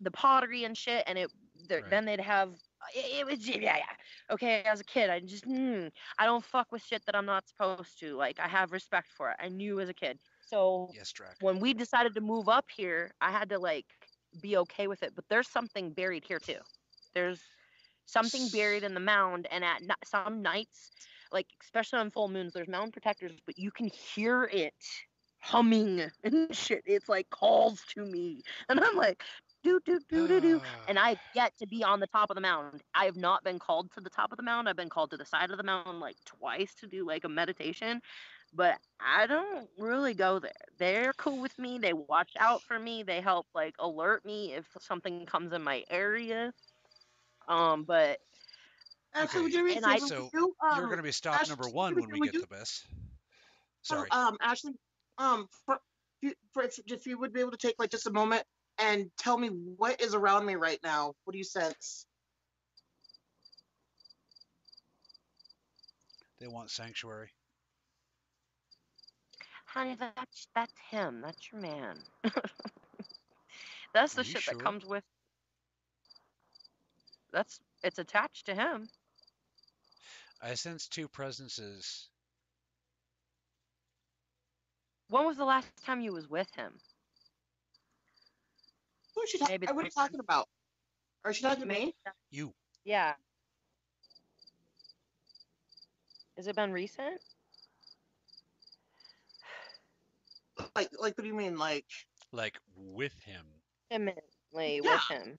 the 0.00 0.10
pottery 0.10 0.64
and 0.64 0.76
shit 0.76 1.04
and 1.06 1.18
it 1.18 1.30
Right. 1.68 1.82
then 1.90 2.04
they'd 2.04 2.20
have 2.20 2.50
it, 2.94 3.20
it 3.20 3.26
was 3.26 3.48
yeah 3.48 3.78
yeah 3.78 3.82
okay 4.30 4.62
as 4.64 4.78
a 4.80 4.84
kid 4.84 5.10
I 5.10 5.20
just 5.20 5.44
mm, 5.46 5.90
I 6.18 6.26
don't 6.26 6.44
fuck 6.44 6.70
with 6.70 6.82
shit 6.84 7.04
that 7.06 7.16
I'm 7.16 7.26
not 7.26 7.48
supposed 7.48 7.98
to 8.00 8.14
like 8.16 8.38
I 8.38 8.46
have 8.46 8.72
respect 8.72 9.08
for 9.16 9.30
it 9.30 9.36
I 9.40 9.48
knew 9.48 9.80
as 9.80 9.88
a 9.88 9.94
kid 9.94 10.18
so 10.46 10.90
yes, 10.94 11.12
Drac. 11.12 11.36
when 11.40 11.58
we 11.60 11.74
decided 11.74 12.14
to 12.14 12.20
move 12.20 12.48
up 12.48 12.66
here, 12.74 13.12
I 13.20 13.30
had 13.30 13.48
to 13.50 13.58
like 13.58 13.86
be 14.40 14.56
okay 14.58 14.86
with 14.86 15.02
it. 15.02 15.12
But 15.14 15.24
there's 15.28 15.48
something 15.48 15.90
buried 15.90 16.24
here 16.26 16.38
too. 16.38 16.58
There's 17.14 17.40
something 18.06 18.48
buried 18.52 18.84
in 18.84 18.94
the 18.94 19.00
mound, 19.00 19.48
and 19.50 19.64
at 19.64 19.82
some 20.04 20.40
nights, 20.42 20.92
like 21.32 21.46
especially 21.62 21.98
on 21.98 22.10
full 22.10 22.28
moons, 22.28 22.52
there's 22.52 22.68
mound 22.68 22.92
protectors, 22.92 23.32
but 23.44 23.58
you 23.58 23.70
can 23.70 23.88
hear 23.88 24.44
it 24.44 24.74
humming 25.40 26.02
and 26.24 26.54
shit. 26.54 26.82
It's 26.86 27.08
like 27.08 27.28
calls 27.30 27.82
to 27.94 28.04
me, 28.04 28.42
and 28.68 28.78
I'm 28.78 28.96
like, 28.96 29.22
do 29.66 29.80
do 29.84 30.00
do 30.08 30.28
do 30.28 30.40
do. 30.40 30.62
And 30.88 30.98
I 30.98 31.16
get 31.34 31.56
to 31.58 31.66
be 31.66 31.82
on 31.82 31.98
the 32.00 32.06
top 32.06 32.30
of 32.30 32.34
the 32.36 32.40
mound. 32.40 32.82
I 32.94 33.04
have 33.06 33.16
not 33.16 33.42
been 33.42 33.58
called 33.58 33.90
to 33.94 34.00
the 34.00 34.10
top 34.10 34.30
of 34.32 34.36
the 34.36 34.42
mound. 34.44 34.68
I've 34.68 34.76
been 34.76 34.88
called 34.88 35.10
to 35.10 35.16
the 35.16 35.24
side 35.24 35.50
of 35.50 35.56
the 35.56 35.64
mound 35.64 35.98
like 36.00 36.16
twice 36.24 36.74
to 36.80 36.86
do 36.86 37.06
like 37.06 37.24
a 37.24 37.28
meditation, 37.28 38.00
but 38.54 38.78
I 39.00 39.26
don't 39.26 39.68
really 39.78 40.14
go 40.14 40.38
there. 40.38 40.52
They're 40.78 41.12
cool 41.14 41.40
with 41.40 41.58
me. 41.58 41.78
They 41.78 41.92
watch 41.92 42.30
out 42.38 42.62
for 42.62 42.78
me. 42.78 43.02
They 43.02 43.20
help 43.20 43.46
like 43.54 43.74
alert 43.80 44.24
me 44.24 44.54
if 44.54 44.66
something 44.80 45.26
comes 45.26 45.52
in 45.52 45.62
my 45.62 45.84
area. 45.90 46.52
Um, 47.48 47.84
but 47.84 48.18
Actually, 49.14 49.38
Okay, 49.38 49.42
would 49.44 49.54
you 49.54 49.64
read 49.64 49.76
and 49.78 49.86
I- 49.86 49.98
something 49.98 50.16
So, 50.18 50.28
to 50.28 50.38
you? 50.38 50.54
Um, 50.62 50.76
You're 50.78 50.86
going 50.86 50.98
to 50.98 51.02
be 51.02 51.12
stop 51.12 51.40
Ash, 51.40 51.48
number 51.48 51.68
one 51.70 51.94
when 51.94 52.10
we 52.10 52.20
would 52.20 52.26
get 52.26 52.34
you- 52.34 52.40
the 52.42 52.46
best. 52.48 52.86
so, 53.82 53.96
Sorry. 53.96 54.10
um, 54.10 54.36
Ashley, 54.42 54.72
um, 55.18 55.48
for, 55.64 55.78
for 56.52 56.62
if, 56.64 56.78
if 56.86 57.06
you 57.06 57.18
would 57.18 57.32
be 57.32 57.40
able 57.40 57.52
to 57.52 57.56
take 57.56 57.76
like 57.78 57.90
just 57.90 58.06
a 58.06 58.10
moment 58.12 58.42
and 58.78 59.10
tell 59.18 59.38
me 59.38 59.48
what 59.48 60.00
is 60.00 60.14
around 60.14 60.46
me 60.46 60.54
right 60.54 60.80
now. 60.82 61.14
What 61.24 61.32
do 61.32 61.38
you 61.38 61.44
sense? 61.44 62.06
they 66.40 66.48
want 66.48 66.70
sanctuary. 66.70 67.30
honey, 69.64 69.96
that's 69.98 70.48
that's 70.54 70.72
him. 70.90 71.20
That's 71.22 71.50
your 71.52 71.60
man. 71.60 71.98
that's 73.94 74.14
the 74.14 74.24
shit 74.24 74.42
sure? 74.42 74.54
that 74.54 74.62
comes 74.62 74.84
with. 74.84 75.04
That's 77.32 77.60
it's 77.82 77.98
attached 77.98 78.46
to 78.46 78.54
him. 78.54 78.88
I 80.42 80.54
sense 80.54 80.86
two 80.86 81.08
presences. 81.08 82.08
When 85.08 85.24
was 85.24 85.36
the 85.36 85.44
last 85.44 85.68
time 85.84 86.00
you 86.00 86.12
was 86.12 86.28
with 86.28 86.52
him? 86.54 86.72
Who 89.16 89.22
is 89.22 89.30
she 89.30 89.38
talking? 89.38 89.54
Maybe 89.54 89.66
What 89.66 89.82
are 89.82 89.84
you 89.84 89.90
talking 89.90 90.20
about? 90.20 90.46
Are 91.24 91.32
she 91.32 91.42
talking 91.42 91.62
to 91.62 91.66
me? 91.66 91.94
You. 92.30 92.52
Yeah. 92.84 93.14
Has 96.36 96.46
it 96.46 96.54
been 96.54 96.70
recent? 96.70 97.18
Like, 100.74 100.90
like, 101.00 101.16
what 101.16 101.22
do 101.22 101.26
you 101.26 101.34
mean? 101.34 101.56
Like, 101.56 101.86
Like 102.32 102.58
with 102.76 103.14
him. 103.24 103.46
Imminently 103.90 104.80
Yeah. 104.84 104.92
with 104.92 105.02
him. 105.10 105.38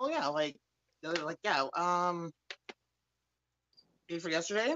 oh 0.00 0.08
yeah, 0.08 0.26
like, 0.28 0.56
the 1.02 1.12
like 1.24 1.38
yeah. 1.44 1.66
Um, 1.74 2.32
day 4.08 4.18
for 4.18 4.30
yesterday. 4.30 4.74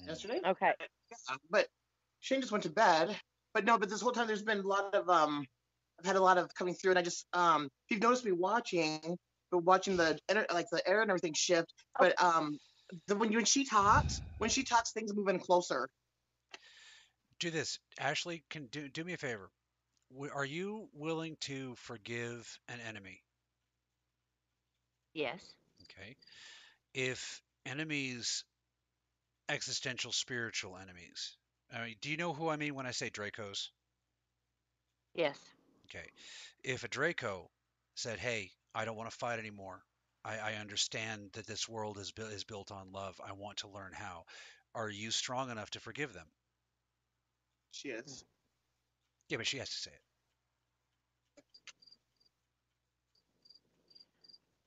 Mm. 0.00 0.06
Yesterday. 0.06 0.40
Okay. 0.46 0.72
Yeah, 1.10 1.36
but 1.50 1.66
Shane 2.20 2.40
just 2.40 2.52
went 2.52 2.64
to 2.64 2.70
bed. 2.70 3.16
But 3.52 3.64
no, 3.64 3.78
but 3.78 3.88
this 3.88 4.00
whole 4.00 4.12
time 4.12 4.26
there's 4.26 4.42
been 4.42 4.60
a 4.60 4.66
lot 4.66 4.94
of 4.94 5.08
um, 5.08 5.46
I've 6.04 6.08
had 6.08 6.16
a 6.16 6.22
lot 6.22 6.36
of 6.36 6.54
coming 6.54 6.74
through, 6.74 6.90
and 6.92 6.98
I 6.98 7.02
just 7.02 7.26
um, 7.32 7.64
if 7.64 7.70
you've 7.90 8.02
noticed 8.02 8.26
me 8.26 8.32
watching, 8.32 9.00
but 9.50 9.64
watching 9.64 9.96
the 9.96 10.18
like 10.52 10.66
the 10.70 10.86
air 10.86 11.00
and 11.00 11.10
everything 11.10 11.32
shift. 11.34 11.72
But 11.98 12.20
um, 12.22 12.58
the 13.06 13.16
when 13.16 13.32
you 13.32 13.38
when 13.38 13.46
she 13.46 13.64
talks, 13.64 14.20
when 14.38 14.50
she 14.50 14.64
talks, 14.64 14.92
things 14.92 15.14
move 15.14 15.28
in 15.28 15.38
closer. 15.38 15.88
Do 17.40 17.50
this. 17.50 17.78
Ashley, 17.98 18.44
can 18.50 18.66
do, 18.66 18.88
do 18.88 19.02
me 19.02 19.14
a 19.14 19.16
favor. 19.16 19.50
Are 20.34 20.44
you 20.44 20.88
willing 20.92 21.36
to 21.40 21.74
forgive 21.76 22.58
an 22.68 22.80
enemy? 22.86 23.22
Yes. 25.14 25.54
Okay. 25.82 26.16
If 26.92 27.40
enemies, 27.66 28.44
existential 29.48 30.12
spiritual 30.12 30.76
enemies. 30.76 31.36
I 31.72 31.86
mean, 31.86 31.94
do 32.00 32.10
you 32.10 32.16
know 32.16 32.34
who 32.34 32.48
I 32.48 32.56
mean 32.56 32.74
when 32.74 32.86
I 32.86 32.92
say 32.92 33.10
Dracos? 33.10 33.70
Yes. 35.14 35.38
Okay. 35.84 36.12
If 36.62 36.84
a 36.84 36.88
Draco 36.88 37.50
said, 37.94 38.18
"Hey, 38.18 38.52
I 38.74 38.84
don't 38.84 38.96
want 38.96 39.10
to 39.10 39.16
fight 39.16 39.38
anymore. 39.38 39.86
I, 40.24 40.38
I 40.38 40.54
understand 40.54 41.32
that 41.32 41.46
this 41.46 41.68
world 41.68 41.98
is 41.98 42.12
built 42.12 42.32
is 42.32 42.44
built 42.44 42.70
on 42.72 42.92
love. 42.92 43.20
I 43.20 43.32
want 43.32 43.58
to 43.58 43.68
learn 43.68 43.92
how." 43.92 44.26
Are 44.74 44.90
you 44.90 45.10
strong 45.12 45.50
enough 45.50 45.70
to 45.70 45.80
forgive 45.80 46.12
them? 46.12 46.32
She 47.72 47.90
is. 47.90 48.24
Yeah, 49.28 49.38
but 49.38 49.46
she 49.46 49.58
has 49.58 49.70
to 49.70 49.76
say 49.76 49.92
it. 49.92 50.02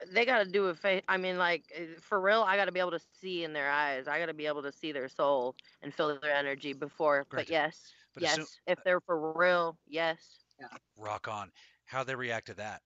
They 0.08 0.26
got 0.26 0.44
to 0.44 0.52
do 0.52 0.70
it. 0.70 0.78
Fa- 0.78 1.04
I 1.10 1.18
mean, 1.18 1.38
like 1.38 1.72
uh, 1.76 2.00
for 2.02 2.22
real, 2.22 2.44
I 2.44 2.56
got 2.56 2.66
to 2.66 2.72
be 2.72 2.80
able 2.80 2.92
to 2.92 3.00
see 3.00 3.44
in 3.44 3.54
their 3.54 3.70
eyes. 3.72 4.08
I 4.08 4.20
got 4.20 4.28
to 4.28 4.34
be 4.34 4.46
able 4.48 4.64
to 4.64 4.72
see 4.72 4.92
their 4.92 5.10
soul 5.10 5.56
and 5.82 5.94
feel 5.94 6.20
their 6.20 6.34
energy 6.34 6.74
before. 6.74 7.28
But 7.34 7.50
yes, 7.50 7.96
But 8.14 8.24
yes. 8.24 8.36
soon- 8.36 8.48
if 8.68 8.84
they're 8.84 9.02
for 9.02 9.34
real, 9.34 9.80
yes. 9.88 10.47
Rock 10.98 11.28
on. 11.28 11.52
How 11.86 12.04
they 12.04 12.16
react 12.16 12.48
to 12.48 12.54
that? 12.56 12.82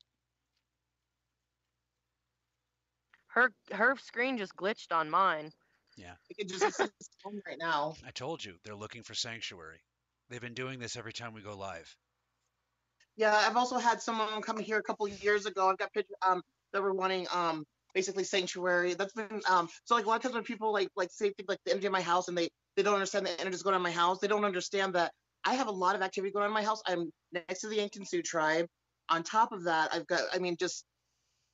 Her 3.27 3.51
her 3.71 3.95
screen 3.97 4.37
just 4.37 4.55
glitched 4.55 4.91
on 4.91 5.09
mine. 5.09 5.51
Yeah, 5.97 6.13
it 6.29 6.37
can 6.37 6.47
just 6.47 6.63
it's 6.63 6.79
it's 6.79 7.09
on 7.25 7.41
right 7.47 7.57
now. 7.57 7.95
I 8.05 8.11
told 8.11 8.43
you 8.43 8.55
they're 8.63 8.75
looking 8.75 9.03
for 9.03 9.13
sanctuary. 9.13 9.79
They've 10.29 10.41
been 10.41 10.53
doing 10.53 10.79
this 10.79 10.95
every 10.97 11.13
time 11.13 11.33
we 11.33 11.41
go 11.41 11.55
live. 11.55 11.95
Yeah, 13.15 13.35
I've 13.35 13.57
also 13.57 13.77
had 13.77 14.01
someone 14.01 14.41
come 14.41 14.59
here 14.59 14.77
a 14.77 14.83
couple 14.83 15.05
of 15.05 15.23
years 15.23 15.45
ago. 15.45 15.69
I've 15.69 15.77
got 15.77 15.93
pictures 15.93 16.15
um 16.25 16.41
that 16.73 16.81
were 16.81 16.93
wanting 16.93 17.27
um 17.33 17.65
basically 17.93 18.23
sanctuary. 18.23 18.93
That's 18.93 19.13
been 19.13 19.41
um 19.49 19.69
so 19.85 19.95
like 19.95 20.05
a 20.05 20.07
lot 20.09 20.17
of 20.17 20.21
times 20.23 20.35
when 20.35 20.43
people 20.43 20.73
like 20.73 20.89
like 20.95 21.09
say 21.11 21.31
things 21.31 21.47
like 21.47 21.59
the 21.65 21.71
energy 21.71 21.87
of 21.87 21.93
my 21.93 22.01
house 22.01 22.27
and 22.27 22.37
they 22.37 22.49
they 22.75 22.83
don't 22.83 22.93
understand 22.93 23.25
the 23.25 23.31
energy 23.39 23.51
that's 23.51 23.63
going 23.63 23.75
on 23.75 23.79
in 23.79 23.83
my 23.83 23.91
house. 23.91 24.19
They 24.19 24.27
don't 24.27 24.45
understand 24.45 24.95
that 24.95 25.11
I 25.43 25.55
have 25.55 25.67
a 25.67 25.71
lot 25.71 25.95
of 25.95 26.01
activity 26.01 26.31
going 26.31 26.43
on 26.43 26.49
in 26.49 26.53
my 26.53 26.63
house. 26.63 26.81
I'm 26.85 27.11
next 27.31 27.61
to 27.61 27.67
the 27.67 27.77
Yankton 27.77 28.05
Sioux 28.05 28.21
tribe. 28.21 28.67
On 29.09 29.23
top 29.23 29.51
of 29.51 29.63
that, 29.63 29.93
I've 29.93 30.07
got 30.07 30.21
I 30.33 30.39
mean 30.39 30.55
just 30.57 30.85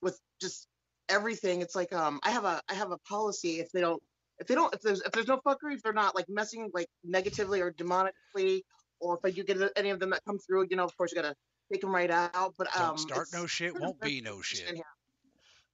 with 0.02 0.20
just 0.42 0.68
everything. 1.10 1.62
It's 1.62 1.76
like 1.76 1.94
um 1.94 2.20
I 2.24 2.32
have 2.32 2.46
a 2.46 2.62
I 2.70 2.74
have 2.74 2.92
a 2.92 2.98
policy 3.00 3.60
if 3.60 3.72
they 3.72 3.82
don't 3.82 4.02
if 4.40 4.48
they 4.48 4.56
don't 4.56 4.74
if 4.74 4.82
there's 4.82 5.02
if 5.02 5.12
there's 5.12 5.28
no 5.28 5.40
fuckery 5.46 5.76
if 5.76 5.82
they're 5.82 5.94
not 5.94 6.16
like 6.16 6.26
messing 6.30 6.70
like 6.74 6.88
negatively 7.04 7.62
or 7.62 7.72
demonically 7.72 8.62
or 9.00 9.16
if 9.18 9.22
I 9.24 9.32
do 9.32 9.44
get 9.44 9.58
any 9.76 9.92
of 9.92 10.00
them 10.00 10.10
that 10.10 10.22
come 10.26 10.40
through, 10.40 10.68
you 10.70 10.76
know, 10.76 10.84
of 10.84 10.96
course 10.98 11.12
you 11.12 11.22
gotta 11.22 11.36
take 11.72 11.82
them 11.82 11.94
right 11.94 12.12
out. 12.12 12.54
But 12.58 12.68
Don't 12.76 12.90
um, 12.90 12.98
start 12.98 13.28
no 13.34 13.46
shit, 13.46 13.80
won't 13.80 14.00
be 14.02 14.22
no 14.22 14.42
shit. 14.42 14.82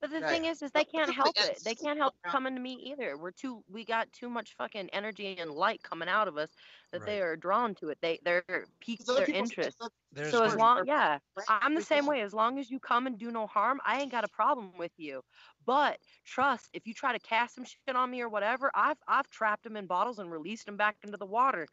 In 0.04 0.12
here. 0.12 0.26
But 0.26 0.34
the 0.34 0.36
Right. 0.44 0.44
thing 0.44 0.46
is, 0.46 0.62
is 0.62 0.72
they 0.72 0.86
can't 0.86 1.14
help 1.14 1.38
it. 1.42 1.64
They 1.64 1.76
can't 1.76 2.00
help 2.00 2.16
coming 2.24 2.56
to 2.56 2.62
me 2.62 2.74
either. 2.92 3.18
We're 3.18 3.32
too. 3.32 3.64
We 3.70 3.86
got 3.86 4.12
too 4.14 4.30
much 4.30 4.56
fucking 4.56 4.90
energy 4.92 5.38
and 5.38 5.52
light 5.52 5.84
coming 5.84 6.10
out 6.10 6.28
of 6.28 6.38
us 6.38 6.56
that 6.92 7.06
they 7.06 7.22
are 7.22 7.38
drawn 7.38 7.76
to 7.76 7.90
it. 7.90 8.00
They 8.02 8.20
they're 8.24 8.68
piques 8.82 9.12
their 9.16 9.30
interest. 9.30 9.90
There's 10.12 10.42
So 10.42 10.44
as 10.44 10.56
long, 10.56 10.86
yeah, 10.86 11.20
I'm 11.48 11.76
the 11.76 11.82
same 11.82 12.08
way. 12.08 12.22
As 12.22 12.34
long 12.34 12.60
as 12.60 12.72
you 12.72 12.80
come 12.80 13.08
and 13.08 13.20
do 13.20 13.32
no 13.32 13.48
harm, 13.48 13.82
I 13.86 14.02
ain't 14.02 14.12
got 14.12 14.24
a 14.26 14.30
problem 14.30 14.78
with 14.78 14.94
you. 14.98 15.24
But 15.66 16.00
trust, 16.26 16.70
if 16.74 16.88
you 16.88 16.94
try 16.94 17.14
to 17.14 17.20
cast 17.20 17.56
some 17.56 17.66
shit 17.66 17.96
on 17.96 18.12
me 18.12 18.22
or 18.22 18.30
whatever, 18.30 18.72
I've 18.76 19.00
I've 19.08 19.30
trapped 19.30 19.64
them 19.64 19.78
in 19.78 19.88
bottles 19.88 20.20
and 20.20 20.32
released 20.32 20.66
them 20.68 20.78
back 20.78 20.98
into 21.04 21.18
the 21.18 21.26
water. 21.28 21.68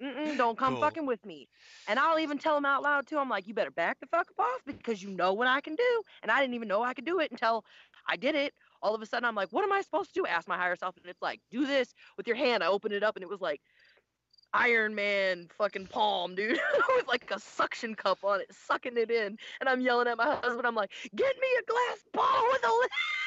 Mm-mm, 0.00 0.36
don't 0.36 0.58
come 0.58 0.74
Cool. 0.74 0.82
fucking 0.82 1.06
with 1.06 1.24
me. 1.24 1.48
And 1.88 1.98
I'll 1.98 2.18
even 2.18 2.38
tell 2.38 2.56
him 2.56 2.64
out 2.64 2.82
loud 2.82 3.06
too. 3.06 3.18
I'm 3.18 3.28
like, 3.28 3.46
you 3.46 3.54
better 3.54 3.70
back 3.70 4.00
the 4.00 4.06
fuck 4.06 4.28
up 4.30 4.38
off 4.38 4.60
because 4.64 5.02
you 5.02 5.10
know 5.10 5.32
what 5.32 5.46
I 5.46 5.60
can 5.60 5.74
do. 5.74 6.02
And 6.22 6.30
I 6.30 6.40
didn't 6.40 6.54
even 6.54 6.68
know 6.68 6.82
I 6.82 6.94
could 6.94 7.04
do 7.04 7.20
it 7.20 7.30
until 7.30 7.64
I 8.06 8.16
did 8.16 8.34
it. 8.34 8.54
All 8.80 8.94
of 8.94 9.02
a 9.02 9.06
sudden, 9.06 9.24
I'm 9.24 9.34
like, 9.34 9.50
what 9.50 9.62
am 9.64 9.72
I 9.72 9.80
supposed 9.80 10.12
to 10.14 10.20
do? 10.20 10.26
Ask 10.26 10.48
my 10.48 10.56
higher 10.56 10.74
self, 10.74 10.96
and 10.96 11.06
it's 11.06 11.22
like, 11.22 11.40
do 11.50 11.66
this 11.66 11.94
with 12.16 12.26
your 12.26 12.36
hand. 12.36 12.64
I 12.64 12.66
opened 12.66 12.94
it 12.94 13.04
up, 13.04 13.16
and 13.16 13.22
it 13.22 13.28
was 13.28 13.40
like 13.40 13.60
Iron 14.52 14.94
Man 14.94 15.48
fucking 15.56 15.86
palm, 15.86 16.34
dude, 16.34 16.58
with 16.96 17.06
like 17.06 17.30
a 17.30 17.38
suction 17.38 17.94
cup 17.94 18.24
on 18.24 18.40
it, 18.40 18.52
sucking 18.52 18.96
it 18.96 19.10
in. 19.10 19.38
And 19.60 19.68
I'm 19.68 19.80
yelling 19.80 20.08
at 20.08 20.18
my 20.18 20.34
husband. 20.34 20.66
I'm 20.66 20.74
like, 20.74 20.92
get 21.14 21.36
me 21.40 21.48
a 21.60 21.62
glass 21.70 22.04
ball 22.12 22.44
with 22.50 22.64
a 22.64 22.72
lid. 22.80 22.90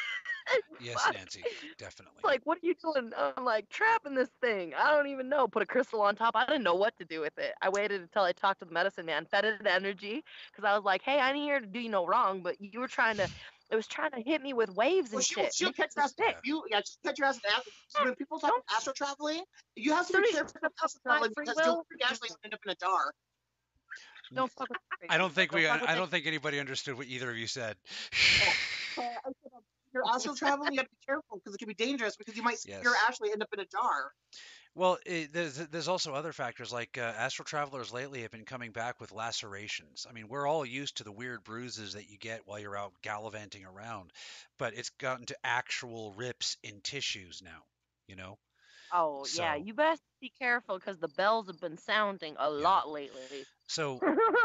Yes, 0.81 1.01
Fuck. 1.01 1.13
Nancy, 1.15 1.41
definitely. 1.79 2.19
Like, 2.23 2.41
what 2.43 2.57
are 2.57 2.65
you 2.65 2.75
doing? 2.75 3.11
I'm 3.37 3.45
like, 3.45 3.67
trapping 3.69 4.13
this 4.13 4.29
thing. 4.41 4.73
I 4.77 4.91
don't 4.93 5.07
even 5.07 5.29
know. 5.29 5.47
Put 5.47 5.63
a 5.63 5.65
crystal 5.65 6.01
on 6.01 6.15
top. 6.15 6.35
I 6.35 6.45
didn't 6.45 6.63
know 6.63 6.75
what 6.75 6.95
to 6.97 7.05
do 7.05 7.21
with 7.21 7.37
it. 7.37 7.53
I 7.61 7.69
waited 7.69 8.01
until 8.01 8.23
I 8.23 8.33
talked 8.33 8.59
to 8.59 8.65
the 8.65 8.71
medicine 8.73 9.05
man, 9.05 9.25
fed 9.25 9.45
it 9.45 9.65
energy, 9.65 10.23
because 10.51 10.67
I 10.67 10.75
was 10.75 10.83
like, 10.83 11.01
hey, 11.01 11.19
I 11.19 11.29
ain't 11.29 11.37
here 11.37 11.59
to 11.61 11.65
do 11.65 11.79
you 11.79 11.89
no 11.89 12.05
wrong, 12.05 12.41
but 12.43 12.55
you 12.59 12.81
were 12.81 12.89
trying 12.89 13.15
to, 13.17 13.23
it 13.71 13.75
was 13.75 13.87
trying 13.87 14.11
to 14.11 14.21
hit 14.21 14.41
me 14.43 14.53
with 14.53 14.69
waves 14.75 15.07
and 15.07 15.15
Well, 15.15 15.21
she'll, 15.23 15.43
shit. 15.45 15.53
she'll 15.55 15.67
Make 15.69 15.77
catch 15.77 15.91
me 15.95 16.01
your 16.01 16.03
ass. 16.03 16.13
sick. 16.17 16.35
You, 16.43 16.63
yeah, 16.69 16.81
she'll 16.85 17.09
catch 17.09 17.19
your 17.19 17.27
ass 17.29 17.37
in 17.37 17.41
astro. 17.51 18.05
When 18.05 18.15
people 18.15 18.39
talk 18.39 18.51
Don't- 18.51 18.63
astro 18.75 18.93
traveling, 18.93 19.43
you 19.77 19.93
have 19.93 20.07
to 20.07 20.13
be 20.17 20.23
does- 20.23 20.33
careful 20.35 20.53
with 20.61 20.71
astro 20.83 20.99
my 21.05 21.11
traveling 21.13 21.31
free 21.33 21.45
because 21.45 21.55
will? 21.65 21.85
you'll 21.89 22.07
actually 22.07 22.29
end 22.43 22.53
up 22.53 22.59
in 22.65 22.71
a 22.71 22.75
jar. 22.75 23.11
Don't 24.33 24.51
fuck 24.51 24.67
with 24.69 24.77
me. 25.01 25.07
I 25.09 25.17
don't 25.17 25.31
think 25.31 25.53
we. 25.53 25.63
fuck 25.65 25.81
with 25.81 25.89
I 25.89 25.93
me. 25.93 25.99
don't 25.99 26.11
think 26.11 26.25
anybody 26.27 26.59
understood 26.59 26.97
what 26.97 27.07
either 27.07 27.29
of 27.31 27.37
you 27.37 27.47
said. 27.47 27.77
Oh, 28.97 29.03
So 29.95 30.09
I 30.09 30.17
said, 30.17 30.31
if 30.31 30.31
you're 30.31 30.35
astral 30.35 30.35
traveling, 30.35 30.73
you 30.73 30.79
have 30.79 30.87
to 30.87 30.95
be 30.95 31.05
careful 31.05 31.37
because 31.37 31.55
it 31.55 31.57
can 31.57 31.67
be 31.67 31.73
dangerous 31.73 32.15
because 32.15 32.35
you 32.35 32.43
might 32.43 32.57
Yes. 32.65 32.83
you're 32.83 32.95
actually 33.07 33.31
end 33.31 33.41
up 33.41 33.49
in 33.53 33.59
a 33.59 33.65
jar. 33.65 34.11
Well, 34.75 34.97
it, 35.05 35.31
there's 35.31 35.55
there's 35.55 35.87
also 35.87 36.13
other 36.13 36.33
factors 36.33 36.73
like 36.73 36.97
uh, 36.97 37.01
astral 37.01 37.45
travelers 37.45 37.93
lately 37.93 38.23
have 38.23 38.31
been 38.31 38.45
coming 38.45 38.71
back 38.71 38.99
with 38.99 39.11
lacerations. 39.11 40.05
I 40.09 40.11
mean, 40.11 40.27
we're 40.27 40.47
all 40.47 40.65
used 40.65 40.97
to 40.97 41.03
the 41.03 41.11
weird 41.11 41.43
bruises 41.43 41.93
that 41.93 42.09
you 42.09 42.17
get 42.17 42.45
while 42.45 42.59
you're 42.59 42.77
out 42.77 42.93
gallivanting 43.01 43.65
around, 43.65 44.11
but 44.57 44.73
it's 44.73 44.89
gotten 44.89 45.25
to 45.27 45.37
actual 45.43 46.11
rips 46.13 46.57
in 46.63 46.81
tissues 46.81 47.41
now. 47.41 47.63
You 48.07 48.17
know. 48.17 48.37
Oh, 48.91 49.25
yeah. 49.33 49.55
You 49.55 49.73
best 49.73 50.01
be 50.21 50.29
careful 50.29 50.77
because 50.77 50.97
the 50.97 51.07
bells 51.07 51.47
have 51.47 51.59
been 51.59 51.77
sounding 51.77 52.35
a 52.37 52.49
lot 52.49 52.89
lately. 52.89 53.45
So 53.67 53.99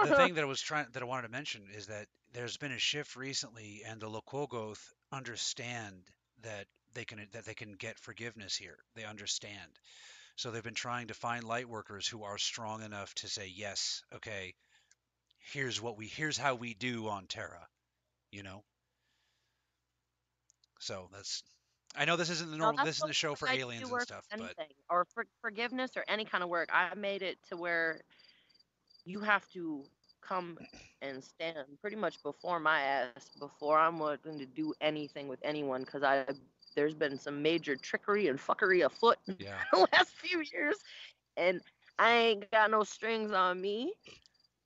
the 0.05 0.15
thing 0.17 0.35
that 0.35 0.43
I 0.43 0.47
was 0.47 0.61
trying 0.61 0.87
that 0.93 1.03
I 1.03 1.07
wanted 1.07 1.27
to 1.27 1.33
mention 1.33 1.67
is 1.75 1.87
that 1.89 2.07
there's 2.33 2.57
been 2.57 2.73
a 2.73 2.79
shift 2.79 3.17
recently, 3.17 3.83
and 3.85 4.01
the 4.01 4.09
Lokogoth 4.09 4.81
understand 5.13 5.97
that 6.43 6.67
they 6.95 7.05
can 7.05 7.27
that 7.33 7.45
they 7.45 7.55
can 7.55 7.73
get 7.73 7.99
forgiveness 7.99 8.57
here. 8.57 8.79
They 8.95 9.05
understand. 9.05 9.79
So 10.37 10.51
they've 10.51 10.63
been 10.63 10.75
trying 10.75 11.09
to 11.09 11.15
find 11.15 11.45
light 11.45 11.69
workers 11.69 12.07
who 12.07 12.23
are 12.23 12.39
strong 12.39 12.83
enough 12.83 13.15
to 13.17 13.29
say, 13.29 13.53
yes, 13.55 14.03
okay, 14.15 14.55
here's 15.53 15.81
what 15.81 15.97
we 15.97 16.07
here's 16.07 16.39
how 16.39 16.55
we 16.55 16.75
do 16.75 17.09
on 17.09 17.27
Terra, 17.27 17.67
you 18.33 18.43
know. 18.43 18.63
So 20.81 21.09
that's 21.13 21.43
I 21.97 22.05
know 22.05 22.17
this 22.17 22.31
isn't 22.31 22.51
the 22.51 22.57
normal 22.57 22.79
that's 22.79 22.89
this 22.89 22.97
isn't 22.99 23.09
the 23.09 23.15
show 23.15 23.35
for 23.35 23.49
I 23.49 23.57
aliens 23.57 23.91
and 23.91 24.03
stuff, 24.03 24.25
with 24.33 24.41
but 24.57 24.67
or 24.89 25.07
for 25.15 25.27
forgiveness 25.41 25.91
or 25.97 26.05
any 26.09 26.25
kind 26.25 26.43
of 26.43 26.51
work. 26.51 26.71
I 26.73 26.95
made 26.95 27.23
it 27.23 27.39
to 27.51 27.57
where 27.57 28.01
you 29.05 29.21
have 29.21 29.47
to 29.51 29.85
come 30.21 30.59
and 31.03 31.23
stand 31.23 31.57
pretty 31.81 31.97
much 31.97 32.23
before 32.23 32.61
my 32.61 32.81
ass 32.81 33.31
before 33.39 33.79
I'm 33.79 33.99
willing 33.99 34.39
to 34.39 34.47
do 34.47 34.75
anything 34.81 35.29
with 35.29 35.41
anyone 35.43 35.83
because 35.83 36.03
I 36.03 36.25
there's 36.75 36.95
been 36.95 37.19
some 37.19 37.43
major 37.43 37.77
trickery 37.77 38.29
and 38.29 38.39
fuckery 38.39 38.85
afoot 38.85 39.19
in 39.27 39.37
yeah. 39.39 39.59
the 39.73 39.87
last 39.93 40.11
few 40.17 40.43
years, 40.53 40.77
and 41.37 41.61
I 41.99 42.13
ain't 42.13 42.51
got 42.51 42.71
no 42.71 42.85
strings 42.85 43.33
on 43.33 43.61
me. 43.61 43.93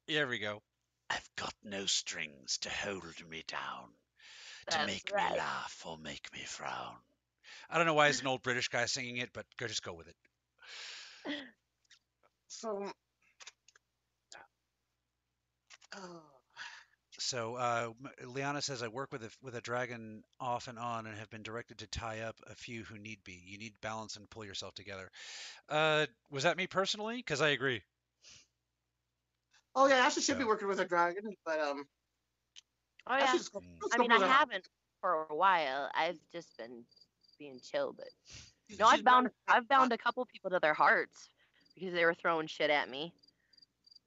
Here 0.06 0.26
we 0.26 0.38
go. 0.38 0.62
I've 1.10 1.28
got 1.36 1.54
no 1.62 1.86
strings 1.86 2.58
to 2.58 2.70
hold 2.70 3.14
me 3.28 3.44
down. 3.46 3.88
to 4.70 4.86
make 4.86 5.10
right. 5.14 5.32
me 5.32 5.38
laugh 5.38 5.82
or 5.86 5.98
make 5.98 6.32
me 6.32 6.40
frown. 6.44 6.94
I 7.70 7.76
don't 7.76 7.86
know 7.86 7.94
why 7.94 8.08
it's 8.08 8.20
an 8.20 8.26
old 8.26 8.42
British 8.42 8.68
guy 8.68 8.86
singing 8.86 9.18
it, 9.18 9.30
but 9.32 9.46
go 9.58 9.66
just 9.66 9.82
go 9.82 9.92
with 9.92 10.08
it. 10.08 10.16
So. 12.46 12.92
Oh. 15.96 16.20
So 17.18 17.54
uh, 17.54 17.90
Liana 18.26 18.60
says 18.60 18.82
I 18.82 18.88
work 18.88 19.12
with 19.12 19.22
a 19.22 19.30
with 19.40 19.54
a 19.54 19.60
dragon 19.60 20.24
off 20.40 20.66
and 20.66 20.78
on 20.78 21.06
and 21.06 21.16
have 21.16 21.30
been 21.30 21.44
directed 21.44 21.78
to 21.78 21.86
tie 21.86 22.20
up 22.20 22.36
a 22.50 22.54
few 22.54 22.82
who 22.82 22.98
need 22.98 23.22
be. 23.24 23.40
You 23.46 23.56
need 23.56 23.74
balance 23.80 24.16
and 24.16 24.28
pull 24.28 24.44
yourself 24.44 24.74
together. 24.74 25.10
Uh, 25.68 26.06
was 26.30 26.42
that 26.42 26.56
me 26.56 26.66
personally? 26.66 27.16
Because 27.16 27.40
I 27.40 27.50
agree. 27.50 27.82
Oh 29.76 29.86
yeah, 29.86 29.96
Ashley 29.96 30.22
should 30.22 30.38
be 30.38 30.44
working 30.44 30.68
with 30.68 30.80
a 30.80 30.84
dragon, 30.84 31.34
but 31.44 31.60
um, 31.60 31.86
Oh 33.06 33.16
yeah. 33.16 33.24
Ashley 33.24 33.38
Mm. 33.40 33.80
just 33.82 33.94
I 33.94 33.98
mean, 33.98 34.12
I 34.12 34.20
her. 34.20 34.26
haven't 34.26 34.68
for 35.00 35.26
a 35.30 35.34
while. 35.34 35.90
I've 35.94 36.18
just 36.32 36.56
been 36.56 36.84
being 37.38 37.60
chill, 37.62 37.92
but 37.92 38.08
no, 38.78 38.86
I've 38.86 39.04
bound 39.04 39.30
I've 39.48 39.68
bound 39.68 39.92
a 39.92 39.98
couple 39.98 40.24
people 40.26 40.50
to 40.50 40.58
their 40.60 40.74
hearts 40.74 41.28
because 41.74 41.92
they 41.92 42.04
were 42.04 42.14
throwing 42.14 42.46
shit 42.46 42.70
at 42.70 42.88
me. 42.88 43.12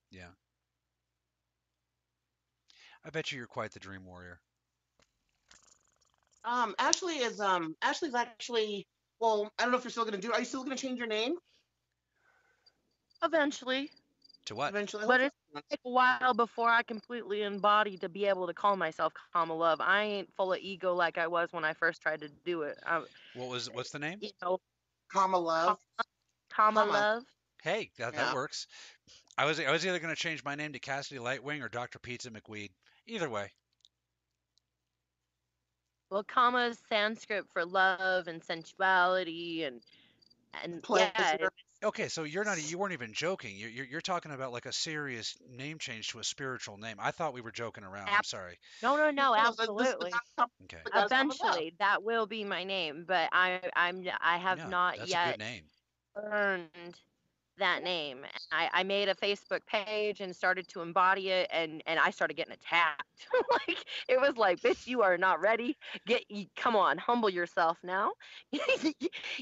Yeah. 0.10 0.30
I 3.08 3.10
bet 3.10 3.32
you 3.32 3.38
you're 3.38 3.48
quite 3.48 3.72
the 3.72 3.80
dream 3.80 4.06
warrior. 4.06 4.40
Um, 6.44 6.76
Ashley 6.78 7.16
is 7.16 7.40
um, 7.40 7.76
Ashley's 7.82 8.14
actually. 8.14 8.86
Well, 9.20 9.50
I 9.58 9.64
don't 9.64 9.72
know 9.72 9.78
if 9.78 9.84
you're 9.86 9.92
still 9.92 10.06
gonna 10.06 10.18
do. 10.18 10.32
Are 10.34 10.40
you 10.40 10.46
still 10.46 10.64
gonna 10.64 10.76
change 10.76 11.00
your 11.00 11.08
name 11.08 11.36
Eventually, 13.24 13.90
To 14.46 14.54
what? 14.56 14.70
eventually? 14.70 15.06
But 15.08 15.22
it's- 15.22 15.64
take 15.72 15.80
a 15.86 15.90
while 15.90 16.36
before 16.36 16.70
I 16.70 16.84
completely 16.84 17.42
embody 17.42 17.98
to 17.98 18.10
be 18.10 18.26
able 18.26 18.46
to 18.46 18.54
call 18.54 18.76
myself 18.78 19.12
Kama 19.34 19.56
Love. 19.56 19.82
I 19.82 20.04
ain't 20.04 20.32
full 20.36 20.54
of 20.54 20.60
ego 20.60 20.94
like 20.94 21.18
I 21.18 21.26
was 21.26 21.52
when 21.52 21.66
I 21.66 21.74
first 21.74 22.00
tried 22.02 22.20
to 22.22 22.30
do 22.46 22.62
it. 22.62 22.78
I, 22.86 23.04
What 23.34 23.50
was 23.50 23.72
what's 23.72 23.90
the 23.90 23.98
name? 23.98 24.20
you 24.22 24.30
know, 24.42 24.60
Kama 25.12 25.40
Love. 25.40 25.80
Kama 26.52 26.82
Kama. 26.82 26.92
Love. 26.92 27.24
Hey, 27.64 27.90
that, 27.98 28.14
Yeah. 28.14 28.26
that 28.26 28.36
works. 28.36 28.68
I 29.36 29.46
was 29.46 29.60
I 29.60 29.72
was 29.72 29.84
either 29.86 30.00
going 30.00 30.14
to 30.14 30.20
change 30.22 30.44
my 30.44 30.54
name 30.56 30.74
to 30.74 30.80
Cassidy 30.80 31.20
Lightwing 31.20 31.64
or 31.64 31.70
Dr. 31.70 31.98
Pizza 31.98 32.30
McWeed. 32.30 32.70
Either 33.08 33.30
way. 33.30 33.50
Well, 36.10 36.24
Kama 36.24 36.68
is 36.68 36.78
Sanskrit 36.88 37.46
for 37.52 37.66
love 37.66 38.28
and 38.28 38.42
sensuality 38.44 39.64
and 39.64 39.82
and 40.64 40.76
yeah, 40.76 40.80
Pleasure. 40.82 41.36
it's- 41.36 41.50
Okay, 41.84 42.08
so 42.08 42.24
you're 42.24 42.44
not 42.44 42.60
you 42.72 42.80
weren't 42.80 42.94
even 42.94 43.14
joking. 43.14 43.56
You're 43.56 43.70
you're, 43.70 43.86
you're 43.86 44.02
talking 44.02 44.32
about 44.32 44.52
like 44.52 44.66
a 44.66 44.74
serious 44.74 45.38
name 45.48 45.78
change 45.78 46.08
to 46.08 46.18
a 46.20 46.24
spiritual 46.24 46.78
name. 46.78 46.96
I 47.00 47.12
thought 47.12 47.34
we 47.36 47.42
were 47.42 47.52
joking 47.52 47.84
around. 47.84 48.10
I'm 48.10 48.24
sorry. 48.24 48.58
no, 48.82 48.98
no, 48.98 49.12
no, 49.12 49.32
Well, 49.34 49.44
this- 49.52 49.58
this- 49.58 49.70
absolutely. 49.70 50.12
Okay. 50.64 50.78
But 50.84 50.94
that's 50.94 51.12
Kama 51.12 51.28
Love. 51.30 51.38
Eventually, 51.40 51.74
that 51.78 52.02
will 52.02 52.26
be 52.26 52.44
my 52.44 52.64
name, 52.64 53.06
but 53.08 53.30
I 53.32 53.62
I'm 53.76 54.04
I 54.22 54.38
have 54.38 54.58
Yeah, 54.58 54.70
not 54.70 54.98
that's 54.98 55.10
a 55.10 55.14
yet 55.14 55.32
good 55.34 55.40
name. 55.40 55.64
earned 56.16 57.00
that 57.58 57.84
name. 57.84 58.20
I, 58.52 58.70
I 58.74 58.84
made 58.84 59.10
a 59.10 59.16
Facebook 59.16 59.60
page 59.68 60.22
and 60.22 60.36
started 60.36 60.68
to 60.70 60.82
embody 60.82 61.30
it, 61.30 61.50
and 61.52 61.82
and 61.86 62.00
I 62.00 62.10
started 62.12 62.36
getting 62.36 62.54
attacked. 62.54 63.28
like 63.68 63.78
it 64.08 64.20
was 64.20 64.38
like, 64.38 64.60
bitch, 64.62 64.88
you 64.88 65.02
are 65.02 65.18
not 65.18 65.42
ready. 65.42 65.78
Get 66.06 66.24
you, 66.30 66.46
come 66.56 66.76
on, 66.76 66.98
humble 66.98 67.30
yourself 67.30 67.78
now. 67.84 68.12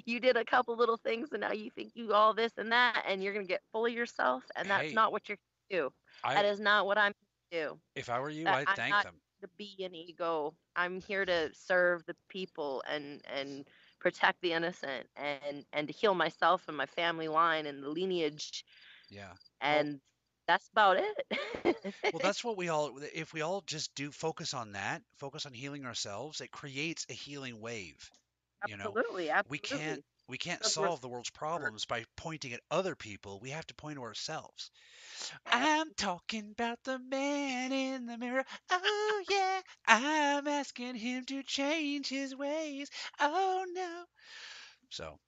you 0.05 0.19
did 0.19 0.37
a 0.37 0.45
couple 0.45 0.75
little 0.75 0.97
things, 0.97 1.29
and 1.31 1.41
now 1.41 1.51
you 1.51 1.69
think 1.71 1.91
you 1.95 2.13
all 2.13 2.33
this 2.33 2.53
and 2.57 2.71
that, 2.71 3.03
and 3.07 3.23
you're 3.23 3.33
gonna 3.33 3.45
get 3.45 3.61
full 3.71 3.85
of 3.85 3.93
yourself, 3.93 4.43
and 4.55 4.69
that's 4.69 4.89
Hey, 4.89 4.93
not 4.93 5.11
what 5.11 5.27
you're 5.29 5.37
do. 5.69 5.91
that 6.23 6.45
I 6.45 6.47
is 6.47 6.59
not 6.59 6.85
what 6.85 6.97
I'm 6.97 7.13
do. 7.51 7.79
if 7.95 8.09
I 8.09 8.19
were 8.19 8.29
you, 8.29 8.45
that 8.45 8.53
I'd 8.55 8.67
I'm 8.69 8.75
thank 8.75 8.91
not- 8.91 9.03
them. 9.05 9.15
To 9.41 9.49
be 9.57 9.75
an 9.83 9.93
ego, 9.93 10.55
I'm 10.75 11.01
here 11.01 11.25
to 11.25 11.51
serve 11.53 12.05
the 12.05 12.15
people 12.29 12.81
and 12.87 13.21
and 13.31 13.67
protect 14.05 14.41
the 14.41 14.53
innocent 14.53 15.09
and 15.17 15.65
and 15.73 15.87
to 15.89 15.93
heal 15.93 16.15
myself 16.15 16.69
and 16.69 16.77
my 16.77 16.85
family 16.87 17.27
line 17.27 17.65
and 17.67 17.83
the 17.83 17.89
lineage 17.89 18.63
Yeah. 19.09 19.35
and 19.61 20.01
that's 20.47 20.69
about 20.69 20.97
it. 20.97 21.15
Well, 22.11 22.19
that's 22.19 22.43
what 22.43 22.57
we 22.57 22.69
all 22.69 22.97
if 23.03 23.33
we 23.33 23.41
all 23.41 23.61
just 23.61 23.93
do 23.95 24.11
focus 24.11 24.53
on 24.55 24.71
that, 24.71 25.03
focus 25.17 25.45
on 25.45 25.53
healing 25.53 25.85
ourselves, 25.85 26.41
it 26.41 26.51
creates 26.51 27.05
a 27.09 27.13
healing 27.13 27.59
wave. 27.61 28.11
You 28.63 28.77
know, 28.77 28.97
absolutely, 29.01 29.29
absolutely. 29.29 29.41
we 29.43 29.59
can't 29.59 30.03
we 30.27 30.37
can't 30.37 30.63
That's 30.63 30.65
solve 30.65 31.01
the 31.01 31.09
world's 31.09 31.29
problems 31.29 31.85
by 31.85 32.05
pointing 32.15 32.53
at 32.53 32.61
other 32.71 32.95
people. 32.95 33.39
We 33.39 33.51
have 33.51 33.67
to 33.67 33.73
point 33.75 33.97
to 33.97 34.03
ourselves. 34.03 34.71
I'm 35.51 35.93
talking 35.95 36.51
about 36.51 36.83
the 36.83 36.99
man 36.99 37.71
in 37.71 38.05
the 38.05 38.17
mirror. 38.17 38.45
Oh 38.69 39.23
yeah, 39.29 39.61
I'm 39.87 40.47
asking 40.47 40.95
him 40.95 41.25
to 41.25 41.43
change 41.43 42.09
his 42.09 42.35
ways. 42.35 42.89
Oh 43.19 43.65
no. 43.73 44.05
So, 44.89 45.19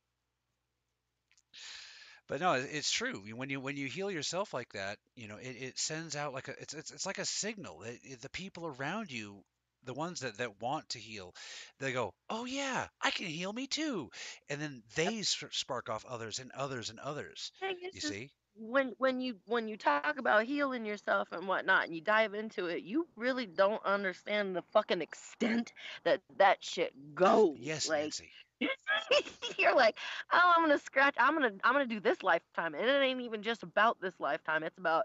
but 2.27 2.39
no, 2.41 2.53
it's 2.53 2.91
true. 2.91 3.23
When 3.35 3.49
you 3.49 3.59
when 3.59 3.77
you 3.77 3.87
heal 3.87 4.11
yourself 4.11 4.53
like 4.53 4.71
that, 4.73 4.97
you 5.15 5.27
know, 5.27 5.37
it, 5.37 5.55
it 5.59 5.79
sends 5.79 6.15
out 6.15 6.33
like 6.33 6.47
a 6.47 6.61
it's 6.61 6.73
it's, 6.73 6.91
it's 6.91 7.05
like 7.05 7.19
a 7.19 7.25
signal. 7.25 7.83
It, 7.83 7.99
it- 8.03 8.13
eh, 8.13 8.15
the 8.21 8.29
people 8.29 8.65
around 8.67 9.11
you, 9.11 9.43
the 9.87 9.93
ones 9.95 10.21
that 10.21 10.37
that 10.37 10.61
want 10.61 10.89
to 10.91 10.99
heal, 10.99 11.33
they 11.79 11.93
go, 11.93 12.13
"Oh 12.29 12.45
yeah, 12.45 12.87
I 13.01 13.11
can 13.11 13.27
heal 13.27 13.53
me 13.53 13.67
too," 13.67 14.11
and 14.49 14.61
then 14.61 14.83
they 14.95 15.23
spark 15.23 15.89
off 15.89 16.05
others 16.05 16.39
and 16.39 16.51
others 16.53 16.89
and 16.91 16.99
others. 16.99 17.51
You 17.91 18.01
just 18.01 18.01
see? 18.01 18.31
when 18.55 18.93
when 18.99 19.19
you 19.21 19.37
when 19.47 19.67
you 19.67 19.77
talk 19.77 20.17
about 20.19 20.43
healing 20.45 20.85
yourself 20.85 21.29
and 21.31 21.47
whatnot 21.47 21.85
and 21.85 21.95
you 21.95 22.01
dive 22.01 22.33
into 22.33 22.67
it 22.67 22.83
you 22.83 23.07
really 23.15 23.45
don't 23.47 23.83
understand 23.85 24.55
the 24.55 24.63
fucking 24.73 25.01
extent 25.01 25.73
that 26.03 26.21
that 26.37 26.63
shit 26.63 26.93
goes 27.15 27.57
Yes, 27.59 27.85
like 27.85 28.13
Nancy. 28.13 28.31
you're 29.59 29.75
like 29.75 29.97
oh 30.33 30.53
i'm 30.55 30.63
gonna 30.63 30.79
scratch 30.79 31.15
i'm 31.19 31.33
gonna 31.33 31.51
i'm 31.63 31.73
gonna 31.73 31.85
do 31.87 31.99
this 31.99 32.23
lifetime 32.23 32.73
and 32.75 32.85
it 32.85 33.01
ain't 33.01 33.21
even 33.21 33.43
just 33.43 33.63
about 33.63 33.99
this 34.01 34.13
lifetime 34.19 34.63
it's 34.63 34.77
about 34.77 35.03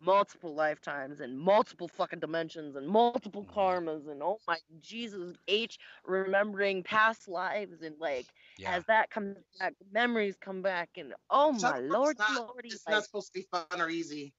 multiple 0.00 0.54
lifetimes 0.54 1.20
and 1.20 1.38
multiple 1.38 1.88
fucking 1.88 2.18
dimensions 2.20 2.74
and 2.76 2.86
multiple 2.88 3.44
Mhm. 3.44 3.54
karmas 3.54 4.08
and 4.08 4.22
oh 4.22 4.40
my 4.48 4.58
jesus 4.80 5.36
h 5.46 5.78
remembering 6.04 6.82
past 6.82 7.28
lives 7.28 7.82
and 7.82 7.98
like 7.98 8.26
Yeah. 8.56 8.76
as 8.76 8.84
that 8.86 9.10
comes 9.10 9.36
back 9.58 9.74
memories 9.92 10.36
come 10.40 10.62
back 10.62 10.90
and 10.96 11.14
oh 11.28 11.56
Some 11.58 11.70
my 11.72 11.78
of 11.78 11.84
it's 11.84 11.92
lord 11.92 12.18
not- 12.18 12.48
lordy 12.48 12.68
It's 12.68 12.86
like, 12.86 12.94
not 12.94 13.04
supposed 13.04 13.32
to 13.32 13.40
be 13.40 13.46
fun 13.50 13.66
or 13.80 13.90
easy. 13.90 14.32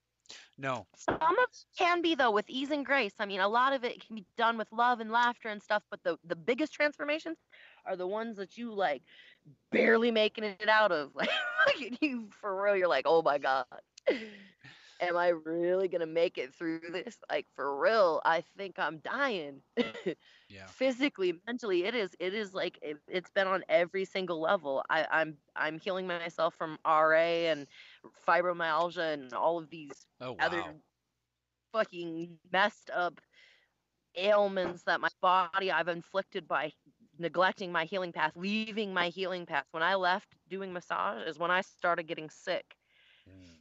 No. 0.57 0.88
some 0.97 1.15
of 1.22 1.38
it 1.38 1.65
can 1.77 2.01
be 2.01 2.15
though 2.15 2.31
with 2.31 2.49
ease 2.49 2.72
and 2.72 2.84
grace. 2.84 3.13
I 3.19 3.27
mean, 3.27 3.41
a 3.41 3.47
lot 3.47 3.73
of 3.73 3.84
it 3.84 4.03
can 4.03 4.15
be 4.15 4.26
done 4.38 4.57
with 4.57 4.72
love 4.72 4.99
and 4.99 5.11
laughter 5.11 5.49
and 5.49 5.61
stuff, 5.61 5.84
but 5.91 6.01
the 6.01 6.17
the 6.23 6.35
biggest 6.35 6.73
transformations 6.73 7.38
are 7.85 7.95
the 7.95 8.07
ones 8.07 8.38
that 8.38 8.57
you 8.57 8.73
like 8.73 9.03
barely 9.72 10.09
making 10.09 10.43
it 10.45 10.67
out 10.67 10.91
of. 10.91 11.11
Like 11.67 12.01
you 12.01 12.30
for 12.31 12.63
real, 12.63 12.76
you're 12.76 12.88
like, 12.88 13.05
oh 13.07 13.22
my 13.22 13.38
god, 13.38 13.65
am 14.99 15.17
I 15.17 15.30
really 15.30 15.88
gonna 15.88 16.05
make 16.07 16.38
it 16.38 16.53
through 16.53 16.80
this? 16.91 17.19
Like 17.30 17.47
for 17.53 17.80
real, 17.80 18.22
I 18.26 18.41
think 18.41 18.80
I'm 18.80 18.99
dying. 18.99 19.61
Yeah. 20.49 20.72
Physically, 20.73 21.41
mentally, 21.45 21.84
it 21.85 21.95
is. 21.95 22.15
It 22.19 22.34
is 22.34 22.53
like 22.53 22.80
it, 22.81 22.97
it's 23.07 23.30
been 23.31 23.47
on 23.47 23.63
every 23.69 24.05
single 24.05 24.39
level. 24.41 24.84
I, 24.89 25.07
I'm 25.11 25.38
I'm 25.55 25.80
healing 25.80 26.07
myself 26.07 26.55
from 26.55 26.77
RA 26.85 27.47
and 27.51 27.67
fibromyalgia 28.27 29.13
and 29.13 29.34
all 29.34 29.57
of 29.57 29.69
these 29.69 30.07
Oh 30.19 30.34
wow. 30.34 30.69
other 30.69 30.76
fucking 31.72 32.39
messed 32.51 32.89
up 32.91 33.22
ailments 34.15 34.84
that 34.84 35.01
my 35.01 35.09
body 35.22 35.72
I've 35.72 35.88
inflicted 35.88 36.47
by 36.47 36.73
neglecting 37.17 37.72
my 37.72 37.85
healing 37.85 38.11
path, 38.11 38.34
leaving 38.35 38.93
my 38.93 39.09
healing 39.09 39.45
path. 39.45 39.65
When 39.72 39.84
I 39.84 39.95
left 39.95 40.35
doing 40.47 40.73
massage 40.73 41.27
is 41.27 41.39
when 41.39 41.51
I 41.51 41.61
started 41.61 42.03
getting 42.03 42.30
sick. 42.30 42.76
Mm. 43.27 43.55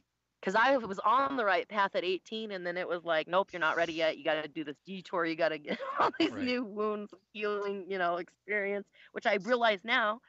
Cause 0.45 0.55
I 0.55 0.77
was 0.77 0.99
on 0.99 1.37
the 1.37 1.45
right 1.45 1.67
path 1.67 1.95
at 1.95 2.05
18, 2.05 2.51
and 2.51 2.65
then 2.65 2.77
it 2.77 2.87
was 2.87 3.03
like, 3.05 3.27
nope, 3.27 3.49
you're 3.53 3.59
not 3.61 3.77
ready 3.77 3.93
yet. 3.93 4.17
You 4.17 4.25
got 4.25 4.41
to 4.43 4.47
do 4.49 4.63
this 4.63 4.77
detour. 4.85 5.25
You 5.25 5.35
got 5.35 5.49
to 5.49 5.59
get 5.59 5.79
all 5.99 6.11
these 6.19 6.33
Right. 6.33 6.51
new 6.51 6.63
wounds, 6.63 7.13
healing, 7.33 7.85
you 7.89 7.97
know, 7.97 8.17
experience. 8.17 8.87
Which 9.13 9.25
I 9.25 9.35
realize 9.35 9.83
now. 9.83 10.21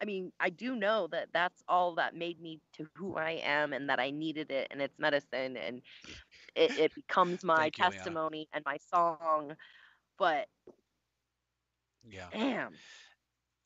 I 0.00 0.04
mean, 0.06 0.32
I 0.40 0.50
do 0.50 0.74
know 0.76 1.08
that 1.12 1.28
that's 1.32 1.62
all 1.68 1.94
that 1.96 2.14
made 2.16 2.40
me 2.40 2.60
to 2.74 2.86
who 2.96 3.16
I 3.16 3.32
am, 3.32 3.72
and 3.72 3.88
that 3.88 4.00
I 4.00 4.10
needed 4.10 4.50
it, 4.50 4.68
and 4.70 4.80
it's 4.82 4.98
medicine, 4.98 5.56
and 5.56 5.80
it, 6.54 6.72
it 6.76 6.94
becomes 6.94 7.42
my 7.42 7.70
you, 7.76 7.88
Liana. 7.88 8.18
testimony 8.18 8.48
and 8.52 8.64
my 8.64 8.76
song. 8.76 9.54
But 10.18 10.48
Yeah. 12.02 12.30
damn, 12.32 12.78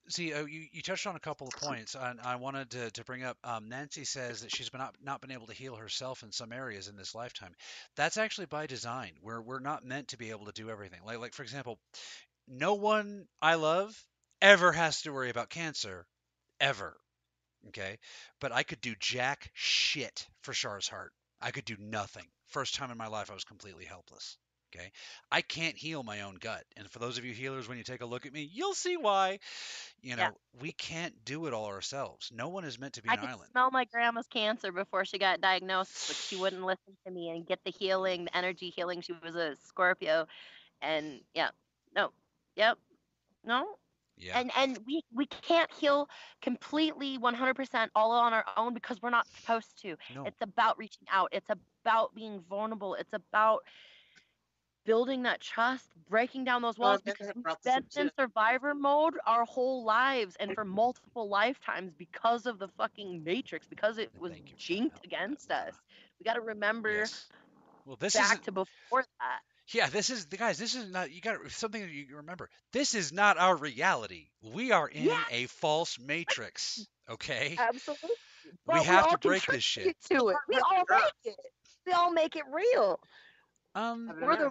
See, 0.09 0.33
uh, 0.33 0.45
you, 0.45 0.67
you 0.73 0.83
touched 0.83 1.07
on 1.07 1.17
a 1.17 1.21
couple 1.21 1.49
of 1.49 1.55
points, 1.55 1.97
and 1.99 2.21
I 2.21 2.37
wanted 2.37 2.71
to, 2.71 2.91
to 2.93 3.05
bring 3.05 3.25
up. 3.25 3.37
Um, 3.43 3.69
Nancy 3.69 4.05
says 4.05 4.43
that 4.43 4.53
she's 4.53 4.71
been 4.71 4.81
not, 4.81 4.95
not 5.03 5.21
been 5.21 5.33
able 5.33 5.49
to 5.49 5.53
heal 5.53 5.75
herself 5.75 6.23
in 6.23 6.31
some 6.31 6.53
areas 6.53 6.87
in 6.87 6.97
this 6.97 7.15
lifetime. 7.15 7.55
That's 7.97 8.17
actually 8.17 8.47
by 8.47 8.67
design. 8.67 9.13
We're 9.21 9.41
we're 9.41 9.59
not 9.59 9.85
meant 9.85 10.09
to 10.09 10.17
be 10.17 10.31
able 10.31 10.47
to 10.47 10.53
do 10.53 10.71
everything. 10.71 11.01
Like 11.05 11.19
like 11.19 11.35
for 11.35 11.43
example, 11.43 11.81
no 12.47 12.75
one 12.75 13.27
I 13.43 13.55
love 13.55 14.01
ever 14.41 14.73
has 14.73 15.03
to 15.03 15.13
worry 15.13 15.31
about 15.31 15.51
cancer, 15.51 16.07
ever. 16.61 16.97
Okay, 17.69 17.99
but 18.41 18.53
I 18.53 18.63
could 18.63 18.81
do 18.81 18.95
jack 19.01 19.51
shit 19.55 20.29
for 20.43 20.53
Char's 20.53 20.87
heart. 20.89 21.13
I 21.41 21.51
could 21.51 21.65
do 21.65 21.77
nothing. 21.79 22.27
First 22.47 22.77
time 22.77 22.93
in 22.93 22.99
my 22.99 23.09
life, 23.09 23.31
I 23.31 23.35
was 23.35 23.45
completely 23.45 23.85
helpless. 23.85 24.39
Okay, 24.75 24.93
I 25.31 25.43
can't 25.43 25.77
heal 25.77 26.03
my 26.05 26.21
own 26.23 26.37
gut, 26.37 26.65
and 26.77 26.89
for 26.91 26.99
those 27.01 27.19
of 27.19 27.25
you 27.25 27.33
healers, 27.35 27.67
when 27.69 27.79
you 27.79 27.85
take 27.85 28.01
a 28.01 28.07
look 28.07 28.27
at 28.27 28.33
me, 28.33 28.43
you'll 28.43 28.75
see 28.75 28.97
why. 28.97 29.39
You 30.03 30.17
know, 30.17 30.31
Yeah. 30.31 30.33
we 30.53 30.73
can't 30.73 31.25
do 31.25 31.47
it 31.47 31.55
all 31.55 31.67
ourselves. 31.67 32.31
No 32.33 32.49
one 32.49 32.65
is 32.65 32.79
meant 32.79 32.95
to 32.95 33.03
be 33.03 33.09
I 33.09 33.17
an 33.17 33.19
could 33.19 33.31
island. 33.31 33.53
smell 33.53 33.71
my 33.71 33.85
grandma's 33.85 34.27
cancer 34.27 34.73
before 34.73 35.05
she 35.05 35.19
got 35.19 35.41
diagnosed, 35.41 36.03
but 36.07 36.17
she 36.21 36.37
wouldn't 36.37 36.63
listen 36.65 36.97
to 37.07 37.13
me 37.13 37.31
and 37.31 37.47
get 37.47 37.61
the 37.65 37.71
healing, 37.71 38.25
the 38.25 38.37
energy 38.37 38.71
healing. 38.71 39.01
She 39.01 39.13
was 39.13 39.37
a 39.37 39.55
Scorpio, 39.57 40.27
and 40.83 41.23
yeah, 41.35 41.51
no, 41.95 42.13
yep, 42.57 42.79
no, 43.45 43.77
Yeah. 44.17 44.41
and 44.41 44.53
and 44.57 44.79
we 44.87 45.03
we 45.13 45.27
can't 45.27 45.73
heal 45.73 46.09
completely 46.43 47.19
100% 47.19 47.93
all 47.97 48.13
on 48.13 48.33
our 48.35 48.47
own 48.57 48.75
because 48.75 49.03
we're 49.03 49.11
not 49.11 49.29
supposed 49.29 49.81
to. 49.83 49.97
no. 50.09 50.27
It's 50.27 50.39
about 50.43 50.79
reaching 50.79 51.07
out. 51.11 51.31
It's 51.33 51.51
about 51.51 52.15
being 52.15 52.41
vulnerable. 52.43 52.95
It's 52.97 53.13
about 53.15 53.65
building 54.87 55.25
that 55.25 55.41
trust, 55.41 55.85
breaking 56.09 56.45
down 56.45 56.63
those 56.63 56.79
walls 56.79 57.01
I've 57.01 57.05
because 57.05 57.33
we've 57.35 57.45
been 57.65 57.85
in 57.97 58.11
survivor 58.19 58.75
mode 58.75 59.15
our 59.27 59.45
whole 59.45 59.85
lives 59.85 60.37
and 60.41 60.55
for 60.55 60.65
multiple 60.65 61.29
lifetimes 61.29 61.93
because 61.99 62.47
of 62.47 62.59
the 62.59 62.69
fucking 62.79 63.23
matrix 63.25 63.67
because 63.67 63.99
it 63.99 64.11
was 64.19 64.33
Thank 64.33 64.47
you 64.49 64.55
for 64.55 64.61
jinked 64.61 65.05
against 65.05 65.51
us. 65.51 65.75
We 66.19 66.25
got 66.25 66.35
to 66.35 66.41
remember 66.41 66.91
Yes. 66.91 67.27
Well, 67.85 67.97
this 68.01 68.15
back 68.15 68.43
to 68.45 68.53
before 68.53 69.03
that. 69.21 69.41
yeah. 69.73 69.89
This 69.89 70.11
is 70.11 70.27
the 70.27 70.37
guys. 70.37 70.59
This 70.59 70.75
is 70.75 70.91
not. 70.91 71.13
You 71.13 71.21
got 71.21 71.39
something 71.51 71.89
you 71.89 72.17
remember. 72.17 72.49
This 72.73 72.95
is 72.95 73.13
not 73.13 73.39
our 73.39 73.55
reality. 73.55 74.27
We 74.43 74.73
are 74.73 74.89
in 74.89 75.05
Yes. 75.05 75.25
a 75.31 75.47
false 75.47 75.99
matrix. 76.01 76.85
Okay. 77.09 77.57
Absolutely. 77.59 78.11
we 78.45 78.51
But 78.67 78.83
have 78.85 79.05
all 79.05 79.11
to 79.13 79.19
break 79.19 79.47
this 79.47 79.63
shit. 79.63 79.97
to 80.11 80.29
it. 80.31 80.37
We 80.49 80.59
all 80.59 80.85
make 80.89 81.13
it. 81.25 81.37
We 81.87 81.93
all 81.93 82.13
make 82.13 82.35
it 82.35 82.45
real. 82.53 82.99
Um. 83.77 84.11
We're 84.21 84.37
the 84.37 84.51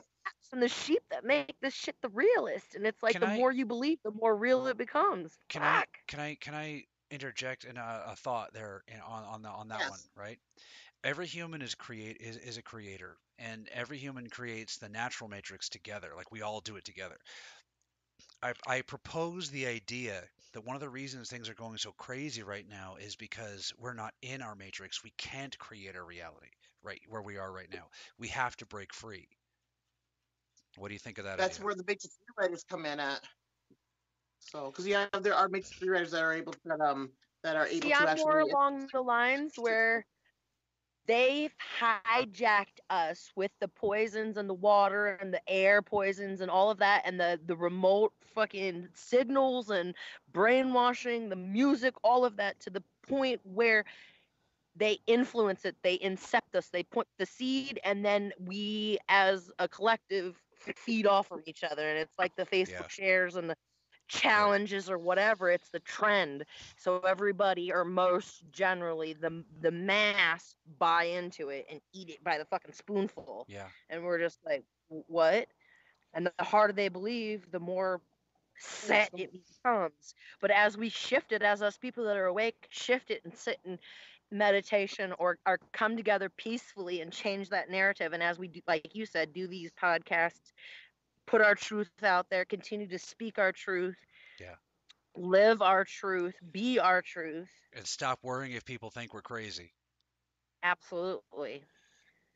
and 0.52 0.62
the 0.62 0.68
sheep 0.68 1.04
that 1.10 1.24
make 1.26 1.56
this 1.62 1.74
shit 1.74 1.96
the 2.02 2.10
realist. 2.10 2.76
And 2.76 2.86
it's 2.86 3.04
like 3.04 3.14
Can 3.14 3.22
the 3.22 3.28
I- 3.28 3.38
more 3.38 3.52
you 3.52 3.66
believe, 3.66 4.00
the 4.04 4.12
more 4.12 4.36
real 4.36 4.68
it 4.68 4.78
becomes. 4.78 5.38
Can 5.50 5.64
I 5.64 5.86
can 6.08 6.20
I 6.20 6.36
can 6.36 6.54
I 6.54 6.86
interject 7.12 7.66
in 7.66 7.78
a, 7.78 8.04
a 8.08 8.16
thought 8.16 8.54
there 8.54 8.84
in, 8.88 9.00
on 9.02 9.24
on 9.24 9.42
the, 9.42 9.50
on 9.50 9.68
that 9.70 9.80
Yes. 9.80 9.90
one 9.90 10.00
right? 10.16 10.40
Every 11.04 11.28
human 11.28 11.62
is 11.62 11.76
create 11.76 12.18
is, 12.20 12.38
is 12.38 12.58
a 12.58 12.64
creator, 12.64 13.18
and 13.38 13.68
every 13.70 13.98
human 13.98 14.30
creates 14.30 14.78
the 14.78 14.90
natural 14.90 15.30
matrix 15.30 15.70
together. 15.70 16.14
Like 16.16 16.32
we 16.32 16.42
all 16.42 16.62
do 16.62 16.78
it 16.78 16.86
together. 16.86 17.18
I, 18.42 18.54
I 18.68 18.82
propose 18.82 19.50
the 19.52 19.66
idea 19.68 20.24
that 20.54 20.64
one 20.64 20.76
of 20.76 20.82
the 20.82 20.90
reasons 20.90 21.30
things 21.30 21.50
are 21.50 21.54
going 21.54 21.78
so 21.78 21.92
crazy 21.94 22.44
right 22.44 22.68
now 22.68 22.96
is 22.96 23.16
because 23.16 23.74
we're 23.78 23.94
not 23.94 24.14
in 24.22 24.42
our 24.42 24.56
matrix. 24.56 25.04
We 25.04 25.12
can't 25.18 25.58
create 25.60 25.96
a 25.96 26.04
reality 26.04 26.52
right 26.82 27.02
where 27.10 27.22
we 27.22 27.38
are 27.38 27.52
right 27.52 27.70
now. 27.70 27.90
We 28.18 28.30
have 28.30 28.56
to 28.58 28.66
break 28.66 28.94
free. 28.94 29.28
What 30.78 30.90
do 30.90 30.94
you 30.94 31.00
think 31.00 31.18
of 31.18 31.26
that 31.26 31.40
That's 31.40 31.60
idea? 31.60 31.66
where 31.66 31.76
the 31.76 31.84
matrix 31.86 32.20
writers 32.38 32.64
come 32.64 32.86
in 32.86 33.00
at. 33.00 33.22
So, 34.40 34.72
because 34.72 34.88
yeah, 34.88 35.08
there 35.22 35.34
are 35.34 35.48
matrix 35.50 35.82
writers 35.82 36.12
that 36.12 36.24
are 36.24 36.34
able 36.34 36.54
to 36.54 36.60
that, 36.66 36.82
um 36.82 37.14
that 37.44 37.56
are 37.56 37.68
able 37.68 37.82
See, 37.82 37.94
to 37.94 37.94
I'm 37.94 38.08
actually. 38.08 38.26
more 38.26 38.40
along 38.40 38.90
the 38.92 39.02
lines 39.02 39.54
where 39.58 40.06
they've 41.08 41.54
hijacked 41.80 42.80
us 42.90 43.32
with 43.36 43.52
the 43.60 43.68
poisons 43.68 44.38
and 44.38 44.50
the 44.50 44.54
water 44.54 45.08
and 45.08 45.34
the 45.34 45.42
air 45.48 45.82
poisons 45.82 46.42
and 46.42 46.50
all 46.52 46.70
of 46.70 46.80
that 46.80 47.04
and 47.06 47.20
the 47.20 47.40
the 47.46 47.56
remote 47.56 48.14
fucking 48.22 48.90
signals 48.94 49.70
and 49.70 49.96
brainwashing 50.32 51.30
the 51.30 51.36
music 51.36 51.96
all 52.04 52.26
of 52.26 52.38
that 52.38 52.60
to 52.62 52.70
the 52.70 52.84
point 53.08 53.42
where 53.44 53.86
they 54.76 55.00
influence 55.08 55.66
it 55.66 55.76
they 55.84 55.98
incept 56.00 56.56
us 56.56 56.70
they 56.70 56.84
put 56.84 57.08
the 57.18 57.26
seed 57.26 57.80
and 57.84 58.06
then 58.06 58.34
we 58.40 58.98
as 59.10 59.52
a 59.60 59.68
collective 59.68 60.45
feed 60.74 61.06
off 61.06 61.32
of 61.32 61.40
each 61.46 61.64
other 61.64 61.88
and 61.88 61.98
it's 61.98 62.14
like 62.18 62.36
the 62.36 62.46
facebook 62.46 62.72
Yeah. 62.72 62.88
shares 62.88 63.36
and 63.36 63.50
the 63.50 63.56
challenges 64.08 64.90
or 64.90 64.98
whatever 64.98 65.50
it's 65.50 65.70
the 65.70 65.80
trend. 65.80 66.46
So 66.78 67.00
everybody 67.00 67.72
or 67.72 67.84
most 67.84 68.44
generally 68.52 69.14
the 69.14 69.44
the 69.62 69.72
mass 69.72 70.56
buy 70.78 71.04
into 71.06 71.50
it 71.50 71.66
and 71.70 71.80
eat 71.94 72.10
it 72.10 72.24
by 72.24 72.38
the 72.38 72.46
fucking 72.46 72.74
spoonful. 72.74 73.48
Yeah. 73.48 73.70
and 73.90 74.04
we're 74.04 74.20
just 74.20 74.40
like 74.46 74.64
what? 74.88 75.48
And 76.14 76.28
the 76.28 76.44
harder 76.44 76.74
they 76.74 76.90
believe 76.90 77.52
the 77.52 77.60
more 77.60 78.02
set 78.58 79.10
it 79.16 79.32
becomes. 79.32 80.14
But 80.40 80.52
as 80.52 80.78
we 80.78 80.90
shift 80.90 81.32
it 81.32 81.42
as 81.42 81.62
us 81.62 81.78
people 81.78 82.06
that 82.06 82.18
are 82.18 82.26
awake 82.26 82.68
shift 82.70 83.10
it 83.12 83.24
and 83.26 83.34
sit 83.34 83.60
in 83.66 83.80
meditation 84.32 85.14
or, 85.20 85.38
or 85.46 85.60
come 85.72 85.96
together 85.96 86.30
peacefully 86.30 87.02
and 87.02 87.12
change 87.12 87.50
that 87.50 87.70
narrative 87.70 88.14
and 88.14 88.24
as 88.24 88.38
we 88.40 88.48
do 88.48 88.60
like 88.68 88.96
you 88.96 89.06
said 89.06 89.32
do 89.34 89.48
these 89.48 89.72
podcasts 89.72 90.52
put 91.26 91.42
our 91.42 91.56
truth 91.56 91.92
out 92.04 92.30
there 92.30 92.46
continue 92.46 92.88
to 92.88 93.00
speak 93.00 93.38
our 93.40 93.52
truth 93.52 93.98
Yeah. 94.40 94.56
live 95.16 95.62
our 95.62 95.86
truth 95.86 96.36
be 96.52 96.80
our 96.80 97.02
truth 97.02 97.50
And 97.74 97.86
stop 97.86 98.20
worrying 98.24 98.54
if 98.54 98.66
people 98.66 98.90
think 98.90 99.14
we're 99.14 99.22
crazy. 99.22 99.72
absolutely 100.64 101.64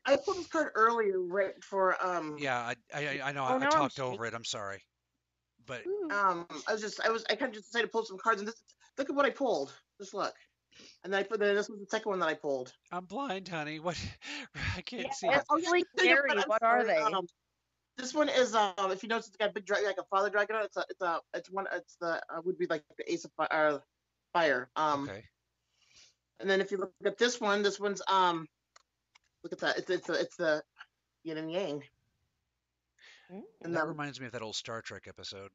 I 0.06 0.16
pulled 0.16 0.38
this 0.38 0.46
card 0.46 0.72
earlier, 0.74 1.20
right 1.20 1.62
for 1.62 2.02
um. 2.04 2.36
Yeah, 2.38 2.58
I 2.58 2.74
I, 2.94 3.06
I- 3.06 3.28
I 3.28 3.32
know. 3.32 3.44
Oh, 3.44 3.48
I, 3.48 3.56
I 3.56 3.58
now 3.58 3.66
I'm 3.66 3.70
talked 3.70 4.00
over 4.00 4.24
it. 4.24 4.34
I'm 4.34 4.44
sorry, 4.44 4.82
but 5.66 5.82
Um, 6.10 6.46
I 6.66 6.72
was 6.72 6.80
just, 6.80 7.00
I 7.00 7.10
was, 7.10 7.24
I 7.30 7.36
kind 7.36 7.50
of 7.50 7.54
just 7.54 7.66
decided 7.66 7.86
to 7.86 7.90
pull 7.92 8.04
some 8.04 8.18
cards, 8.18 8.40
and 8.40 8.48
this, 8.48 8.62
look 8.96 9.10
at 9.10 9.14
what 9.14 9.26
I 9.26 9.30
pulled. 9.30 9.74
Just 10.00 10.14
look. 10.14 10.34
And 11.04 11.12
then 11.12 11.20
I 11.20 11.22
put 11.22 11.40
then 11.40 11.54
this 11.54 11.68
was 11.68 11.80
the 11.80 11.86
second 11.86 12.10
one 12.10 12.18
that 12.20 12.28
I 12.28 12.34
pulled. 12.34 12.72
I'm 12.92 13.04
blind, 13.04 13.48
honey. 13.48 13.80
What? 13.80 13.96
I 14.76 14.80
can't 14.82 15.06
Yeah, 15.06 15.12
see. 15.12 15.26
it's 15.28 15.46
Oh, 15.50 15.56
really 15.56 15.84
scary. 15.96 16.34
but 16.34 16.48
What 16.48 16.62
are 16.62 16.82
sorry, 16.82 16.94
they? 16.94 16.98
Um, 16.98 17.26
this 17.96 18.14
one 18.14 18.28
is 18.28 18.54
um 18.54 18.90
if 18.90 19.02
you 19.02 19.08
notice 19.08 19.28
it's 19.28 19.36
got 19.36 19.50
a 19.50 19.52
big 19.52 19.66
dragon 19.66 19.86
like 19.86 19.98
a 19.98 20.04
father 20.04 20.30
dragon. 20.30 20.56
It's 20.62 20.76
a 20.76 20.84
it's 20.88 21.00
a 21.00 21.20
it's 21.34 21.50
one 21.50 21.66
it's 21.72 21.96
the 22.00 22.22
uh, 22.28 22.40
would 22.44 22.58
be 22.58 22.66
like 22.66 22.82
the 22.96 23.12
ace 23.12 23.24
of 23.24 23.32
fire, 23.32 23.48
uh, 23.50 23.78
fire. 24.32 24.70
Um 24.76 25.08
Okay. 25.08 25.24
and 26.40 26.48
then 26.48 26.60
if 26.60 26.70
you 26.70 26.78
look 26.78 26.92
at 27.04 27.18
this 27.18 27.40
one, 27.40 27.62
this 27.62 27.78
one's 27.78 28.00
um 28.08 28.48
look 29.42 29.52
at 29.52 29.58
that. 29.60 29.78
It's 29.78 29.90
it's 29.90 30.06
the 30.06 30.14
it's 30.14 30.36
the 30.36 30.62
yin 31.24 31.36
and 31.38 31.52
yang. 31.52 31.82
Mm. 33.30 33.42
And 33.62 33.74
That 33.74 33.80
that 33.80 33.88
reminds 33.88 34.20
me 34.20 34.26
of 34.26 34.32
that 34.32 34.42
old 34.42 34.56
Star 34.56 34.80
Trek 34.82 35.06
episode. 35.06 35.50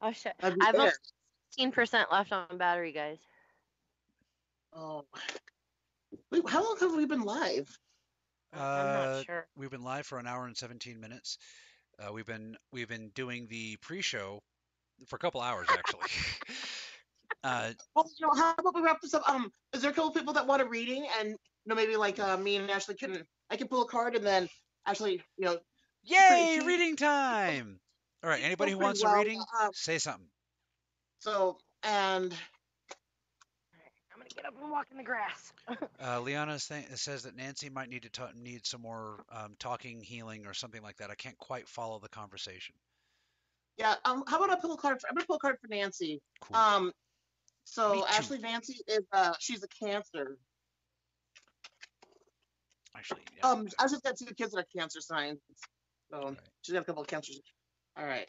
Oh 0.00 0.12
shit! 0.12 0.34
I've 0.42 0.56
there. 0.56 0.72
got 0.72 0.92
15% 1.58 2.12
left 2.12 2.32
on 2.32 2.58
battery, 2.58 2.92
guys. 2.92 3.18
Oh. 4.74 5.04
Wait, 6.30 6.48
how 6.48 6.62
long 6.64 6.76
have 6.80 6.94
we 6.94 7.06
been 7.06 7.22
live? 7.22 7.78
I'm 8.52 8.60
Uh, 8.60 9.14
not 9.16 9.26
sure. 9.26 9.46
We've 9.56 9.70
been 9.70 9.82
live 9.84 10.06
for 10.06 10.18
an 10.18 10.26
hour 10.26 10.46
and 10.46 10.56
17 10.56 11.00
minutes. 11.00 11.38
Uh, 11.98 12.12
we've 12.12 12.26
been 12.26 12.56
we've 12.72 12.88
been 12.88 13.10
doing 13.10 13.46
the 13.48 13.76
pre-show 13.78 14.42
for 15.06 15.16
a 15.16 15.18
couple 15.18 15.40
hours 15.40 15.66
actually. 15.70 16.00
uh, 17.44 17.72
Well, 17.94 18.10
you 18.18 18.26
know, 18.26 18.32
how 18.34 18.54
about 18.58 18.74
we 18.74 18.82
wrap 18.82 19.00
this 19.00 19.14
up? 19.14 19.28
Um, 19.28 19.52
is 19.72 19.82
there 19.82 19.90
a 19.90 19.94
couple 19.94 20.10
people 20.12 20.34
that 20.34 20.46
want 20.46 20.62
a 20.62 20.66
reading, 20.66 21.06
and 21.20 21.30
you 21.30 21.36
know, 21.66 21.74
maybe 21.74 21.96
like 21.96 22.18
uh, 22.18 22.36
me 22.36 22.56
and 22.56 22.70
Ashley 22.70 22.94
can 22.96 23.24
I 23.50 23.56
can 23.56 23.68
pull 23.68 23.82
a 23.82 23.88
card, 23.88 24.16
and 24.16 24.24
then 24.24 24.48
actually, 24.86 25.22
you 25.36 25.44
know, 25.46 25.58
yay, 26.04 26.58
she- 26.60 26.66
reading 26.66 26.96
time! 26.96 27.80
All 28.22 28.30
right, 28.30 28.42
anybody 28.44 28.72
who 28.72 28.78
wants 28.78 29.02
well, 29.04 29.14
a 29.14 29.18
reading, 29.18 29.40
uh, 29.60 29.68
say 29.72 29.98
something. 29.98 30.28
so 31.18 31.58
and 31.82 32.24
I'm 32.24 32.28
gonna 32.30 32.38
get 34.34 34.44
up 34.46 34.54
and 34.60 34.70
walk 34.70 34.86
in 34.90 34.96
the 34.96 35.02
grass. 35.04 35.52
Uh, 36.04 36.20
Liana 36.20 36.58
th- 36.58 36.84
says 36.96 37.22
that 37.22 37.34
Nancy 37.36 37.70
might 37.70 37.88
need 37.88 38.02
to 38.02 38.10
ta- 38.10 38.30
need 38.36 38.66
some 38.66 38.82
more 38.82 39.24
um, 39.32 39.54
talking, 39.58 40.00
healing, 40.02 40.46
or 40.46 40.52
something 40.52 40.82
like 40.82 40.96
that. 40.98 41.10
I 41.10 41.14
can't 41.14 41.38
quite 41.38 41.66
follow 41.68 41.98
the 41.98 42.08
conversation. 42.08 42.74
yeah, 43.78 43.94
um, 44.04 44.22
how 44.28 44.36
about 44.42 44.50
I 44.56 44.60
pull 44.60 44.72
a 44.72 44.76
card? 44.76 45.00
For, 45.00 45.08
I'm 45.08 45.14
gonna 45.14 45.26
pull 45.26 45.36
a 45.36 45.38
card 45.38 45.56
for 45.60 45.68
Nancy. 45.68 46.20
Cool. 46.40 46.56
Um, 46.56 46.92
so. 47.64 48.04
Ashley 48.08 48.38
Nancy 48.38 48.80
is 48.86 49.00
uh 49.12 49.32
she's 49.38 49.62
a 49.64 49.68
Cancer. 49.68 50.36
Actually, 52.96 53.22
yeah. 53.38 53.48
Um, 53.50 53.68
I 53.78 53.84
just 53.88 54.02
got 54.02 54.16
two 54.16 54.26
kids 54.34 54.52
that 54.52 54.58
are 54.60 54.66
Cancer 54.76 55.00
signs, 55.00 55.38
so 56.10 56.22
Right. 56.28 56.36
she's 56.62 56.74
got 56.74 56.82
a 56.82 56.84
couple 56.84 57.02
of 57.02 57.08
cancers. 57.08 57.40
All 57.96 58.04
right. 58.04 58.28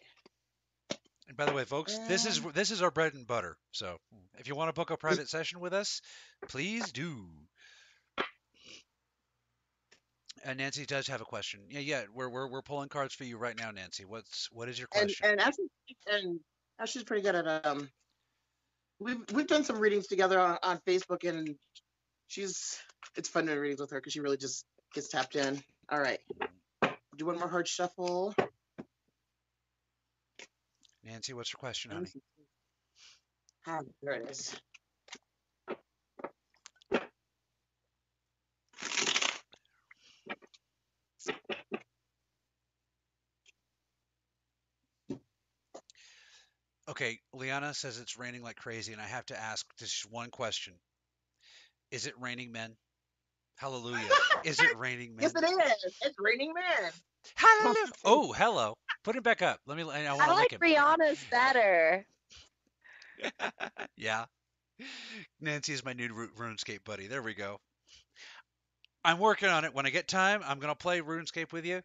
And 1.28 1.38
by 1.38 1.46
the 1.46 1.54
way, 1.54 1.64
folks, 1.64 1.98
this 2.08 2.26
is 2.26 2.42
this 2.54 2.70
is 2.72 2.82
our 2.82 2.92
bread 2.92 3.14
and 3.14 3.26
butter. 3.26 3.58
So 3.72 3.98
if 4.38 4.48
you 4.48 4.56
want 4.56 4.70
to 4.70 4.74
book 4.74 4.92
a 4.92 4.98
private 4.98 5.28
session 5.28 5.60
with 5.60 5.74
us, 5.74 6.02
please 6.48 6.92
do. 6.92 7.26
And 10.44 10.60
Nancy 10.60 10.86
does 10.86 11.08
have 11.08 11.22
a 11.22 11.26
question. 11.26 11.62
Yeah, 11.70 11.80
yeah, 11.80 12.04
we're 12.14 12.30
we're 12.30 12.48
we're 12.48 12.62
pulling 12.62 12.90
cards 12.90 13.16
for 13.16 13.24
you 13.24 13.38
right 13.38 13.58
now, 13.58 13.72
Nancy. 13.72 14.06
What's 14.06 14.50
what 14.52 14.70
is 14.70 14.78
your 14.78 14.88
and 14.94 15.06
question? 15.06 15.30
and 15.32 15.42
Ashley 15.42 15.66
and 16.12 16.40
Ashley's 16.80 17.04
pretty 17.04 17.24
good 17.24 17.36
at 17.36 17.66
um. 17.66 17.90
We've 19.00 19.18
we've 19.34 19.48
done 19.48 19.64
some 19.64 19.80
readings 19.80 20.08
together 20.08 20.40
on, 20.40 20.60
on 20.62 20.80
Facebook, 20.88 21.28
and 21.28 21.56
she's 22.28 22.78
it's 23.16 23.28
fun 23.28 23.48
doing 23.48 23.58
readings 23.58 23.82
with 23.82 23.90
her 23.90 23.98
because 23.98 24.14
she 24.14 24.20
really 24.20 24.38
just 24.38 24.64
gets 24.94 25.10
tapped 25.10 25.36
in. 25.36 25.62
All 25.90 26.00
right, 26.00 26.20
do 27.18 27.26
one 27.26 27.40
more 27.40 27.50
hard 27.50 27.68
shuffle. 27.68 28.36
Nancy, 31.06 31.34
what's 31.34 31.54
your 31.54 31.60
question, 31.60 31.92
honey? 31.92 32.12
Ah, 33.68 33.80
there 34.04 34.14
it 34.16 34.30
is. 34.30 34.56
Okay, 46.90 47.20
Liana 47.34 47.74
says 47.74 48.00
it's 48.00 48.18
raining 48.18 48.44
like 48.44 48.58
crazy, 48.58 48.94
and 48.94 49.02
I 49.02 49.06
have 49.08 49.26
to 49.28 49.40
ask 49.40 49.66
just 49.78 50.10
one 50.12 50.30
question: 50.30 50.76
Is 51.92 52.08
it 52.08 52.14
raining 52.20 52.52
men? 52.52 52.76
Hallelujah! 53.58 54.10
is 54.44 54.60
it 54.60 54.76
raining 54.76 55.16
men? 55.16 55.24
Yes, 55.24 55.34
it 55.36 55.46
is. 55.46 55.96
It's 56.02 56.16
raining 56.20 56.54
men. 56.54 56.92
Hallelujah! 57.36 57.92
Oh, 58.06 58.34
hello. 58.34 58.76
Put 59.06 59.16
it 59.16 59.24
back 59.24 59.44
up. 59.44 59.60
Let 59.68 59.78
me. 59.78 59.84
I 59.84 60.12
I 60.12 60.26
to 60.26 60.34
like 60.34 60.52
him. 60.52 60.60
Rihanna's 60.60 61.24
better. 61.30 62.04
yeah. 63.96 64.26
Nancy 65.40 65.74
is 65.74 65.86
my 65.86 65.94
new 65.94 66.12
Ru- 66.12 66.32
RuneScape 66.36 66.84
buddy. 66.84 67.06
There 67.06 67.22
we 67.22 67.36
go. 67.36 67.60
I'm 69.04 69.20
working 69.20 69.48
on 69.48 69.64
it. 69.64 69.76
When 69.76 69.86
I 69.86 69.92
get 69.92 70.08
time, 70.08 70.42
I'm 70.44 70.60
gonna 70.60 70.74
play 70.74 71.02
RuneScape 71.02 71.54
with 71.54 71.66
you. 71.66 71.84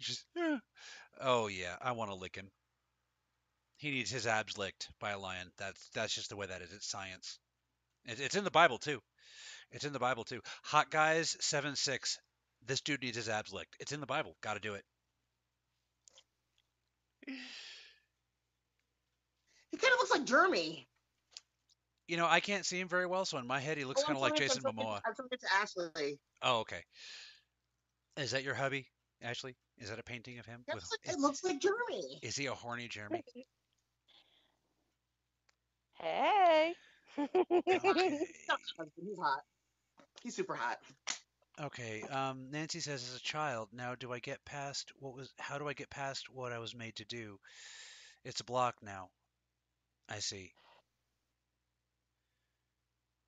She's, 0.00 0.24
"Eh." 0.36 0.58
oh 1.20 1.46
yeah, 1.46 1.76
I 1.80 1.92
want 1.92 2.10
to 2.10 2.16
lick 2.16 2.34
him. 2.34 2.50
He 3.76 3.92
needs 3.92 4.10
his 4.10 4.26
abs 4.26 4.58
licked 4.58 4.90
by 4.98 5.12
a 5.12 5.18
lion. 5.18 5.52
That's 5.58 5.88
that's 5.94 6.12
just 6.12 6.30
the 6.30 6.36
way 6.36 6.46
that 6.46 6.60
is. 6.60 6.72
It's 6.72 6.90
science. 6.90 7.38
It, 8.04 8.18
it's 8.18 8.34
in 8.34 8.42
the 8.42 8.50
Bible 8.50 8.78
too. 8.78 9.00
It's 9.70 9.84
in 9.84 9.92
the 9.92 10.00
Bible 10.00 10.24
too. 10.24 10.40
Hot 10.64 10.90
guys 10.90 11.36
seven 11.38 11.76
six. 11.76 12.18
This 12.66 12.80
dude 12.80 13.02
needs 13.02 13.16
his 13.16 13.28
abs 13.28 13.52
licked. 13.52 13.76
It's 13.78 13.92
in 13.92 14.00
the 14.00 14.06
Bible. 14.06 14.36
Got 14.42 14.54
to 14.54 14.60
do 14.60 14.74
it. 14.74 14.84
He 17.26 17.32
kind 19.76 19.92
of 19.92 19.98
looks 19.98 20.10
like 20.10 20.24
Jeremy. 20.24 20.86
You 22.08 22.16
know, 22.16 22.26
I 22.26 22.40
can't 22.40 22.64
see 22.64 22.78
him 22.78 22.88
very 22.88 23.06
well, 23.06 23.24
so 23.24 23.36
in 23.38 23.46
my 23.46 23.58
head 23.58 23.78
he 23.78 23.84
looks 23.84 24.02
Oh, 24.02 24.06
kind 24.06 24.16
of 24.16 24.22
like 24.22 24.36
Jason 24.36 24.62
I'm 24.64 24.74
Momoa. 24.74 25.00
I'm 25.04 25.14
sorry 25.14 25.28
to 25.30 25.46
Ashley. 25.54 26.18
Oh, 26.42 26.60
okay. 26.60 26.82
Is 28.16 28.30
that 28.30 28.44
your 28.44 28.54
hubby, 28.54 28.86
Ashley? 29.22 29.56
Is 29.78 29.90
that 29.90 29.98
a 29.98 30.02
painting 30.02 30.38
of 30.38 30.46
him? 30.46 30.62
It 30.68 30.74
With, 30.74 30.84
looks 30.84 30.90
like, 31.04 31.14
it 31.14 31.20
looks 31.20 31.44
like 31.44 31.60
Jeremy. 31.60 32.18
is 32.22 32.36
he 32.36 32.46
a 32.46 32.54
horny 32.54 32.88
Jeremy? 32.88 33.22
Hey. 35.98 36.74
Okay. 37.18 37.26
He's 37.64 39.18
hot. 39.18 39.40
He's 40.22 40.36
super 40.36 40.54
hot. 40.54 40.76
Okay. 41.58 42.02
Um, 42.02 42.50
Nancy 42.50 42.80
says, 42.80 43.02
as 43.08 43.16
a 43.16 43.22
child, 43.22 43.68
now 43.72 43.94
do 43.94 44.12
I 44.12 44.18
get 44.18 44.44
past 44.44 44.92
what 44.98 45.14
was? 45.14 45.32
How 45.38 45.58
do 45.58 45.68
I 45.68 45.72
get 45.72 45.88
past 45.90 46.28
what 46.30 46.52
I 46.52 46.58
was 46.58 46.74
made 46.74 46.96
to 46.96 47.04
do? 47.06 47.38
It's 48.24 48.40
a 48.40 48.44
block 48.44 48.76
now. 48.82 49.08
I 50.08 50.18
see. 50.18 50.52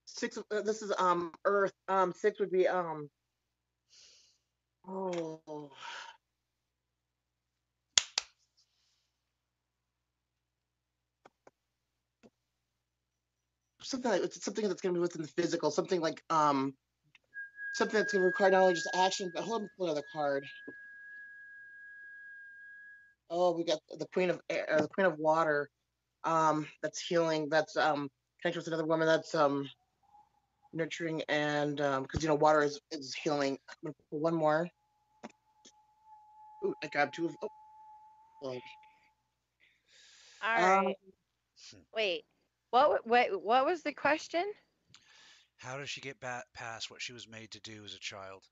Six. 0.05 0.39
Uh, 0.51 0.63
this 0.63 0.83
is 0.83 0.93
um 0.99 1.33
Earth. 1.45 1.73
Um, 1.89 2.13
six 2.13 2.39
would 2.41 2.51
be 2.51 2.69
um. 2.69 3.09
Oh. 4.87 5.71
Something 13.81 14.11
like 14.11 14.33
something 14.33 14.69
that's 14.69 14.83
gonna 14.83 14.95
be 14.95 15.01
within 15.01 15.23
the 15.23 15.29
physical. 15.29 15.71
Something 15.71 16.01
like 16.01 16.23
um. 16.29 16.75
Something 17.79 18.01
that's 18.01 18.13
gonna 18.13 18.25
require 18.25 18.51
not 18.51 18.63
only 18.63 18.75
just 18.75 18.91
action, 18.93 19.31
but 19.33 19.45
hold 19.45 19.63
on, 19.63 19.69
pull 19.79 19.87
another 19.87 20.03
card. 20.13 20.45
Oh, 23.31 23.53
we 23.53 23.63
got 23.63 23.79
the 23.97 24.07
Queen 24.13 24.31
of 24.31 24.41
Air, 24.51 24.67
or 24.69 24.81
the 24.81 24.89
Queen 24.89 25.07
of 25.07 25.17
Water. 25.17 25.71
Um, 26.25 26.67
that's 26.83 27.01
healing. 27.01 27.49
That's 27.49 27.77
um 27.77 28.09
connected 28.43 28.59
with 28.59 28.67
another 28.67 28.85
woman. 28.85 29.07
That's 29.07 29.33
um 29.33 29.71
nurturing 30.73 31.23
and 31.29 31.81
um 31.81 32.03
because 32.03 32.21
you 32.21 32.29
know 32.29 32.35
water 32.35 32.63
is 32.63 32.81
is 32.91 33.15
healing. 33.15 33.57
I'm 33.71 33.77
gonna 33.85 33.95
pull 34.11 34.19
one 34.19 34.35
more. 34.35 34.69
Ooh, 36.65 36.75
I 36.83 36.89
grabbed 36.89 37.15
two 37.15 37.27
of. 37.27 37.37
Oh. 37.43 37.49
Oh. 38.43 38.59
All 40.43 40.79
Um. 40.79 40.95
Wait. 41.95 42.25
What? 42.71 43.07
Wait. 43.07 43.41
What 43.41 43.67
was 43.67 43.83
the 43.83 43.93
question? 43.93 44.53
How 45.59 45.77
does 45.79 45.91
she 45.91 46.01
get 46.01 46.21
ba- 46.21 46.45
past 46.55 46.91
what 46.91 47.03
she 47.03 47.13
was 47.13 47.29
made 47.29 47.51
to 47.53 47.61
do 47.61 47.85
as 47.85 47.95
a 47.95 47.99
child? 47.99 48.45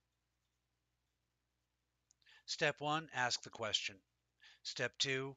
Step 2.47 2.81
one, 2.81 3.09
ask 3.15 3.43
the 3.43 3.51
question. 3.51 3.97
Step 4.63 4.93
two, 4.99 5.37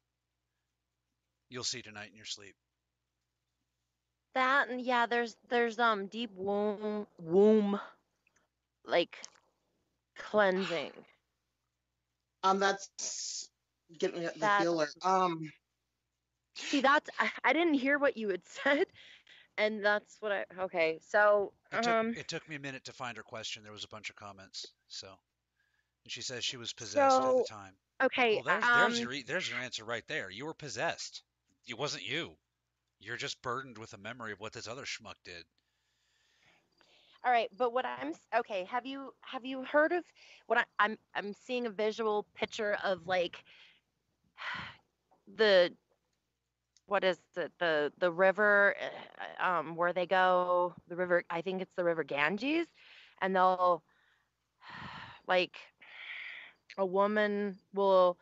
you'll 1.49 1.63
see 1.63 1.81
tonight 1.81 2.09
in 2.09 2.15
your 2.15 2.25
sleep. 2.25 2.55
That 4.35 4.69
and 4.69 4.81
yeah, 4.81 5.05
there's 5.07 5.35
there's 5.49 5.79
um 5.79 6.07
deep 6.07 6.31
womb 6.35 7.07
womb 7.19 7.79
like 8.85 9.17
cleansing. 10.17 10.91
Um, 12.41 12.57
that's 12.59 13.49
getting 13.99 14.21
the 14.23 14.31
That's- 14.37 14.61
healer. 14.61 14.87
Um, 15.03 15.51
See, 16.55 16.79
that's 16.79 17.09
I, 17.19 17.29
I 17.43 17.51
didn't 17.53 17.73
hear 17.73 17.99
what 17.99 18.15
you 18.15 18.29
had 18.29 18.41
said, 18.45 18.85
and 19.57 19.83
that's 19.83 20.15
what 20.21 20.31
I 20.31 20.45
okay. 20.61 20.99
So 21.05 21.51
It 21.71 21.81
took, 21.81 21.97
um 21.97 22.15
it 22.15 22.27
took 22.27 22.47
me 22.47 22.55
a 22.55 22.59
minute 22.59 22.83
to 22.85 22.93
find 22.93 23.17
her 23.17 23.23
question. 23.23 23.63
There 23.63 23.71
was 23.71 23.83
a 23.83 23.87
bunch 23.87 24.09
of 24.09 24.15
comments. 24.15 24.73
So, 24.87 25.19
and 26.03 26.11
she 26.11 26.21
says 26.21 26.45
she 26.45 26.57
was 26.57 26.73
possessed 26.73 27.25
at 27.25 27.35
the 27.35 27.43
time. 27.43 27.79
okay 28.01 28.31
Well, 28.31 28.43
there's, 28.43 28.69
um 28.71 28.71
there's 28.71 29.01
your 29.01 29.13
e- 29.13 29.23
there's 29.23 29.49
your 29.49 29.59
answer 29.59 29.85
right 29.85 30.07
there. 30.07 30.29
You 30.29 30.45
were 30.45 30.53
possessed. 30.53 31.23
It 31.65 31.77
wasn't 31.77 32.03
you. 32.05 32.39
You're 32.99 33.17
just 33.17 33.41
burdened 33.41 33.77
with 33.77 33.93
a 33.93 33.97
memory 33.97 34.31
of 34.33 34.39
what 34.39 34.53
this 34.53 34.67
other 34.67 34.85
schmuck 34.85 35.23
did. 35.23 35.47
All 37.23 37.31
right, 37.31 37.49
but 37.55 37.73
what 37.73 37.85
I'm 37.85 38.13
okay, 38.35 38.65
have 38.65 38.85
you 38.85 39.13
have 39.21 39.45
you 39.45 39.63
heard 39.63 39.91
of 39.91 40.05
what 40.47 40.59
I, 40.59 40.65
I'm 40.79 40.97
I'm 41.13 41.33
seeing 41.33 41.65
a 41.65 41.69
visual 41.69 42.25
picture 42.35 42.77
of 42.83 43.07
like 43.07 43.43
the 45.27 45.75
what 46.89 47.03
is 47.03 47.19
the 47.35 47.51
the 47.99 48.11
river 48.11 48.75
uh, 49.41 49.45
um 49.45 49.75
where 49.75 49.93
they 49.93 50.05
go 50.05 50.73
the 50.87 50.95
river 50.95 51.23
I 51.29 51.41
think 51.41 51.61
it's 51.61 51.75
the 51.75 51.83
river 51.83 52.03
Ganges 52.03 52.67
and 53.21 53.35
they'll 53.35 53.83
like 55.27 55.57
a 56.77 56.85
woman 56.85 57.57
will 57.73 58.17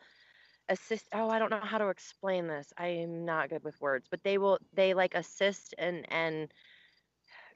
assist 0.68 1.06
oh 1.14 1.30
I 1.30 1.38
don't 1.38 1.50
know 1.50 1.60
how 1.62 1.78
to 1.78 1.88
explain 1.88 2.46
this 2.46 2.72
I'm 2.78 3.24
not 3.24 3.50
good 3.50 3.64
with 3.64 3.80
words 3.80 4.06
but 4.10 4.22
they 4.22 4.38
will 4.38 4.58
they 4.74 4.94
like 4.94 5.14
assist 5.14 5.74
and 5.78 6.06
and 6.12 6.48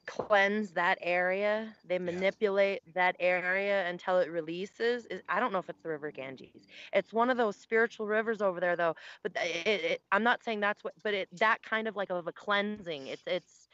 cleanse 0.05 0.71
that 0.73 0.97
area. 1.01 1.75
They 1.85 1.99
manipulate 1.99 2.81
that 2.93 3.15
area 3.19 3.87
until 3.87 4.19
it 4.19 4.29
releases. 4.31 5.05
Is 5.07 5.21
I 5.29 5.39
don't 5.39 5.51
know 5.53 5.59
if 5.59 5.69
it's 5.69 5.81
the 5.81 5.89
River 5.89 6.11
Ganges. 6.11 6.67
It's 6.93 7.13
one 7.13 7.29
of 7.29 7.37
those 7.37 7.57
spiritual 7.57 8.07
rivers 8.07 8.41
over 8.41 8.59
there, 8.59 8.75
though. 8.75 8.95
But 9.23 9.33
it, 9.37 9.67
it, 9.67 10.01
I'm 10.11 10.23
not 10.23 10.43
saying 10.43 10.61
that's 10.61 10.83
what, 10.83 10.93
but 11.03 11.13
it 11.13 11.29
that 11.39 11.61
kind 11.63 11.87
of 11.87 11.95
like 11.95 12.09
of 12.11 12.27
a 12.27 12.33
cleansing. 12.33 13.07
It's 13.07 13.23
it's 13.27 13.69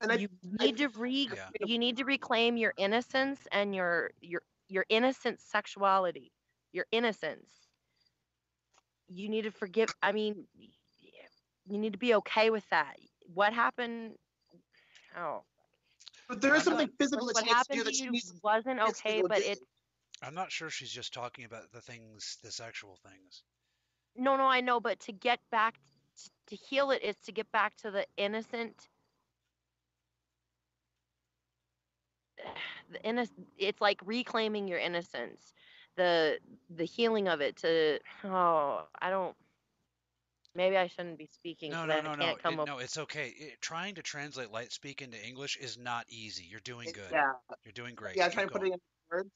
And 0.00 0.12
I, 0.12 0.18
you 0.18 0.28
need 0.60 0.76
to 0.78 0.88
re 0.88 1.30
Yeah. 1.32 1.50
you 1.58 1.78
need 1.78 1.96
to 1.98 2.04
reclaim 2.04 2.56
your 2.56 2.74
innocence 2.76 3.46
and 3.52 3.74
your 3.74 4.12
your 4.20 4.42
your 4.68 4.84
innocent 4.88 5.40
sexuality, 5.40 6.32
your 6.72 6.86
innocence. 6.92 7.68
You 9.08 9.28
need 9.28 9.42
to 9.42 9.50
forgive. 9.50 9.90
I 10.02 10.12
mean, 10.12 10.46
you 11.66 11.78
need 11.78 11.92
to 11.92 11.98
be 11.98 12.14
okay 12.14 12.50
with 12.50 12.68
that. 12.70 12.96
What 13.32 13.52
happened? 13.52 14.16
Oh, 15.16 15.44
but 16.32 16.42
there 16.42 16.56
is 16.56 16.64
something 16.64 16.90
physical 16.98 17.26
that 17.28 17.36
what 17.36 17.36
she 17.36 17.46
needs 17.46 17.62
to 17.64 17.70
do 17.70 17.82
happened 17.82 17.84
that 17.84 17.94
to 17.94 17.94
she 17.94 18.04
you 18.04 18.10
needs. 18.10 18.42
wasn't 18.42 18.80
needs 18.82 19.02
to 19.02 19.12
okay, 19.12 19.14
go 19.14 19.28
but 19.28 19.44
do. 19.44 19.44
it 19.44 19.60
I'm 20.22 20.34
not 20.34 20.52
sure 20.52 20.70
she's 20.70 20.92
just 20.92 21.12
talking 21.14 21.44
about 21.44 21.72
the 21.72 21.82
things, 21.82 22.38
the 22.42 22.52
sexual 22.52 22.96
things. 22.96 23.44
no, 24.16 24.36
no, 24.36 24.44
I 24.46 24.60
know, 24.60 24.80
but 24.80 25.00
to 25.00 25.12
get 25.12 25.40
back 25.50 25.78
t- 26.16 26.30
to 26.48 26.56
heal 26.56 26.90
it 26.90 27.02
is 27.02 27.16
to 27.22 27.32
get 27.32 27.50
back 27.52 27.76
to 27.78 27.90
the 27.90 28.06
innocent. 28.16 28.88
The 32.90 33.02
innocent. 33.04 33.48
It's 33.58 33.80
like 33.80 34.00
reclaiming 34.04 34.68
your 34.68 34.78
innocence. 34.78 35.54
The 35.96 36.38
the 36.70 36.84
healing 36.84 37.28
of 37.28 37.40
it 37.40 37.56
to 37.58 38.00
oh 38.24 38.86
I 39.00 39.10
don't. 39.10 39.36
Maybe 40.54 40.76
I 40.76 40.86
shouldn't 40.88 41.16
be 41.18 41.26
speaking. 41.32 41.70
No, 41.70 41.78
'cause 41.78 41.88
no, 41.88 41.94
I 41.94 42.00
no, 42.02 42.14
no, 42.14 42.24
can't 42.26 42.42
come 42.42 42.54
it- 42.54 42.60
up. 42.60 42.66
no. 42.66 42.78
It's 42.78 42.98
okay. 42.98 43.28
It, 43.36 43.60
trying 43.60 43.94
to 43.94 44.02
translate 44.02 44.50
light 44.50 44.70
speak 44.72 45.00
into 45.02 45.22
English 45.26 45.56
is 45.56 45.78
not 45.78 46.04
easy. 46.08 46.44
You're 46.44 46.60
doing 46.60 46.90
good. 46.92 47.10
Yeah, 47.10 47.32
You're 47.64 47.72
doing 47.72 47.94
great. 47.94 48.16
yeah. 48.16 48.24
Keep 48.26 48.34
Trying 48.34 48.46
to 48.48 48.52
put 48.52 48.62
it 48.66 48.72
in 48.72 48.80
words. 49.10 49.30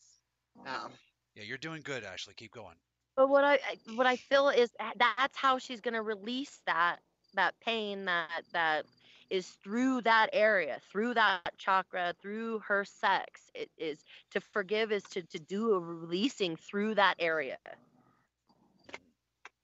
Yeah. 0.64 0.88
Yeah, 1.34 1.42
you're 1.44 1.58
doing 1.58 1.82
good, 1.82 2.04
Ashley. 2.04 2.34
Keep 2.34 2.52
going. 2.52 2.76
But 3.14 3.28
what 3.30 3.44
I 3.44 3.54
I- 3.54 3.78
what 3.94 4.06
I 4.06 4.16
feel 4.16 4.50
is 4.50 4.70
that's 4.96 5.36
how 5.36 5.58
she's 5.58 5.80
gonna 5.80 6.02
release 6.02 6.60
that 6.66 6.98
that 7.34 7.58
pain 7.60 8.04
that 8.06 8.44
that 8.52 8.84
is 9.28 9.48
through 9.64 10.02
that 10.02 10.30
area, 10.32 10.80
through 10.90 11.12
that 11.14 11.56
chakra, 11.58 12.14
through 12.20 12.58
her 12.60 12.84
sex. 12.84 13.50
It 13.54 13.70
is 13.76 14.04
to 14.30 14.40
forgive 14.40 14.92
is 14.92 15.02
to 15.04 15.22
to 15.22 15.38
do 15.38 15.72
a 15.72 15.80
releasing 15.80 16.56
through 16.56 16.94
that 16.96 17.16
area. 17.18 17.58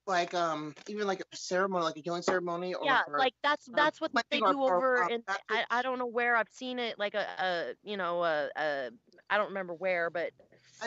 Like 0.07 0.35
um, 0.35 0.75
even 0.89 1.07
like 1.07 1.21
a 1.21 1.37
ceremony, 1.37 1.85
like 1.85 1.97
a 1.97 2.01
healing 2.01 2.23
ceremony, 2.23 2.75
or 2.75 2.85
yeah, 2.85 3.03
or- 3.07 3.19
like 3.19 3.35
that's 3.43 3.69
or 3.69 3.75
that's 3.77 4.01
what 4.01 4.11
they 4.31 4.39
do 4.39 4.47
or- 4.47 4.55
or, 4.55 4.77
over 4.77 5.05
uh, 5.05 5.09
in 5.09 5.23
I. 5.49 5.65
I 5.71 5.83
don't 5.83 5.99
know 5.99 6.07
where 6.07 6.35
I've 6.37 6.49
seen 6.51 6.79
it 6.81 6.99
like 6.99 7.15
a, 7.15 7.27
a 7.39 7.75
you 7.89 7.97
know 7.97 8.25
a, 8.25 8.49
a 8.57 8.91
I 9.31 9.37
don't 9.37 9.49
remember 9.49 9.75
where 9.75 10.11
but 10.11 10.31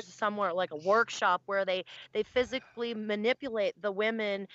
somewhere 0.01 0.53
like 0.53 0.71
a 0.71 0.75
workshop 0.77 1.41
where 1.45 1.63
they 1.63 1.85
they 2.13 2.23
physically 2.23 2.93
manipulate 2.93 3.81
the 3.81 3.91
women 3.91 4.47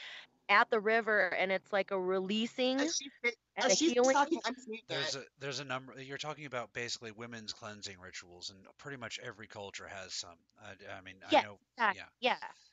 at 0.51 0.69
the 0.69 0.81
river 0.81 1.29
and 1.39 1.51
it's 1.53 1.73
like 1.73 1.91
a 1.93 1.99
releasing 1.99 2.81
As, 2.81 2.97
she, 2.97 3.11
and 3.57 3.67
as 3.67 3.73
a 3.73 3.77
she's 3.77 3.93
healing 3.93 4.13
talking, 4.13 4.41
There's 4.89 5.13
that. 5.13 5.21
a 5.21 5.25
there's 5.39 5.61
a 5.61 5.65
number. 5.65 5.95
You're 6.01 6.19
talking 6.19 6.47
about 6.47 6.73
basically 6.73 7.13
women's 7.13 7.53
cleansing 7.53 7.99
rituals, 7.99 8.51
and 8.51 8.59
pretty 8.79 8.99
much 8.99 9.19
every 9.25 9.47
culture 9.47 9.87
has 9.89 10.13
some. 10.13 10.37
I, 10.63 10.99
I 10.99 11.01
mean, 11.03 11.15
I 11.27 11.43
know. 11.43 11.59
exact- 11.77 11.97
Yeah. 11.97 12.05
yeah 12.21 12.37
I 12.43 12.47
pulled 12.47 12.70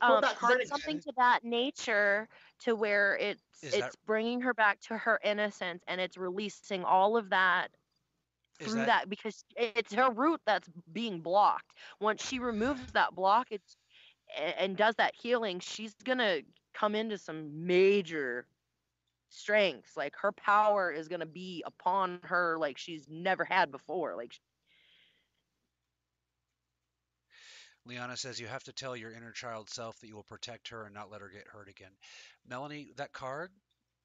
um, 0.00 0.20
but 0.20 0.66
something 0.68 1.00
to 1.00 1.12
that 1.16 1.44
nature 1.44 2.28
to 2.60 2.74
where 2.74 3.16
it's 3.16 3.42
Is 3.62 3.74
it's 3.74 3.82
that- 3.82 3.96
bringing 4.06 4.40
her 4.42 4.54
back 4.54 4.80
to 4.82 4.96
her 4.96 5.18
innocence 5.24 5.82
and 5.86 6.00
it's 6.00 6.16
releasing 6.16 6.84
all 6.84 7.16
of 7.16 7.30
that 7.30 7.68
through 8.60 8.74
that, 8.74 8.86
that, 8.86 9.08
because 9.08 9.44
it's 9.56 9.92
her 9.94 10.10
root 10.10 10.40
that's 10.44 10.68
being 10.92 11.20
blocked. 11.20 11.72
Once 12.00 12.26
she 12.26 12.38
removes 12.38 12.92
that 12.92 13.14
blockage 13.14 13.76
a- 14.36 14.60
and 14.60 14.76
does 14.76 14.94
that 14.96 15.14
healing, 15.14 15.60
she's 15.60 15.94
gonna 16.04 16.40
come 16.74 16.94
into 16.94 17.16
some 17.16 17.66
major 17.66 18.46
strengths. 19.30 19.96
Like 19.96 20.14
her 20.16 20.32
power 20.32 20.90
is 20.90 21.08
gonna 21.08 21.26
be 21.26 21.62
upon 21.66 22.20
her 22.24 22.58
like 22.58 22.76
she's 22.76 23.08
never 23.08 23.44
had 23.44 23.70
before. 23.70 24.14
Like 24.16 24.38
Liana 27.86 28.16
says 28.16 28.38
you 28.38 28.46
have 28.46 28.64
to 28.64 28.72
tell 28.72 28.96
your 28.96 29.12
inner 29.12 29.32
child 29.32 29.70
self 29.70 29.98
that 30.00 30.08
you 30.08 30.14
will 30.14 30.22
protect 30.24 30.68
her 30.68 30.84
and 30.84 30.94
not 30.94 31.10
let 31.10 31.20
her 31.20 31.28
get 31.28 31.48
hurt 31.48 31.68
again. 31.68 31.92
Melanie, 32.48 32.92
that 32.96 33.12
card, 33.12 33.50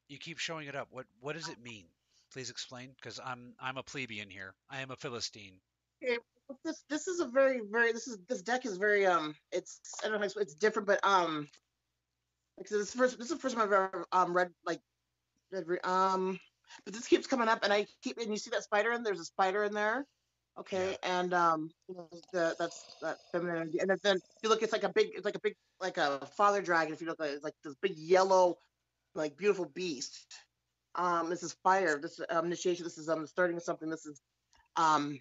you 0.08 0.18
keep 0.18 0.38
showing 0.38 0.68
it 0.68 0.74
up. 0.74 0.88
What 0.90 1.06
what 1.20 1.34
does 1.34 1.48
it 1.48 1.60
mean? 1.62 1.86
Please 2.32 2.50
explain, 2.50 2.94
because 2.96 3.20
I'm 3.24 3.54
I'm 3.60 3.76
a 3.76 3.82
plebeian 3.82 4.30
here. 4.30 4.54
I 4.70 4.80
am 4.80 4.90
a 4.90 4.96
philistine. 4.96 5.54
Okay, 6.02 6.18
this 6.64 6.84
this 6.88 7.08
is 7.08 7.20
a 7.20 7.26
very 7.26 7.60
very 7.70 7.92
this 7.92 8.06
is 8.06 8.18
this 8.28 8.42
deck 8.42 8.66
is 8.66 8.76
very 8.76 9.06
um 9.06 9.34
it's 9.52 9.80
I 10.04 10.08
don't 10.08 10.20
know 10.20 10.26
it's 10.26 10.54
different 10.54 10.86
but 10.86 11.00
um 11.04 11.48
like 12.56 12.68
this 12.68 12.94
first 12.94 13.18
this 13.18 13.30
is 13.30 13.36
the 13.36 13.40
first 13.40 13.56
time 13.56 13.64
I've 13.64 13.72
ever 13.72 14.06
um 14.12 14.34
read 14.34 14.50
like 14.64 14.80
read, 15.50 15.84
um 15.84 16.38
but 16.84 16.94
this 16.94 17.08
keeps 17.08 17.26
coming 17.26 17.48
up 17.48 17.60
and 17.62 17.72
I 17.72 17.86
keep 18.02 18.18
and 18.18 18.30
you 18.30 18.36
see 18.36 18.50
that 18.50 18.64
spider 18.64 18.92
and 18.92 19.04
there's 19.04 19.20
a 19.20 19.24
spider 19.24 19.64
in 19.64 19.74
there 19.74 20.04
okay 20.58 20.96
and 21.02 21.34
um 21.34 21.70
you 21.88 21.94
know, 21.94 22.08
the 22.32 22.54
that's 22.58 22.96
that 23.02 23.18
feminine 23.32 23.56
energy 23.56 23.78
and 23.78 23.90
then, 23.90 23.98
then 24.02 24.18
you 24.42 24.48
look 24.48 24.62
it's 24.62 24.72
like 24.72 24.84
a 24.84 24.88
big 24.88 25.08
it's 25.14 25.24
like 25.24 25.34
a 25.34 25.40
big 25.40 25.54
like 25.80 25.98
a 25.98 26.24
father 26.36 26.62
dragon 26.62 26.92
if 26.92 27.00
you 27.00 27.06
look 27.06 27.20
at 27.20 27.28
it 27.28 27.34
it's 27.34 27.44
like 27.44 27.54
this 27.64 27.74
big 27.82 27.96
yellow 27.96 28.56
like 29.14 29.36
beautiful 29.36 29.66
beast 29.74 30.26
um 30.94 31.28
this 31.28 31.42
is 31.42 31.56
fire 31.62 31.98
this 32.00 32.18
is 32.18 32.26
um, 32.30 32.46
initiation 32.46 32.84
this 32.84 32.98
is 32.98 33.08
um 33.08 33.22
the 33.22 33.28
starting 33.28 33.56
of 33.56 33.62
something 33.62 33.90
this 33.90 34.06
is 34.06 34.20
um 34.76 35.18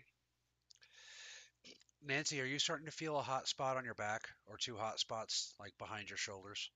Nancy, 2.07 2.40
are 2.40 2.45
you 2.45 2.60
starting 2.60 2.86
to 2.86 2.91
feel 2.91 3.18
a 3.18 3.22
hot 3.24 3.48
spot 3.48 3.78
on 3.78 3.84
your 3.84 3.95
back 3.95 4.30
or 4.45 4.57
two 4.57 4.76
hot 4.76 4.99
spots 4.99 5.56
like 5.60 5.74
behind 5.80 6.07
your 6.07 6.18
shoulders? 6.18 6.70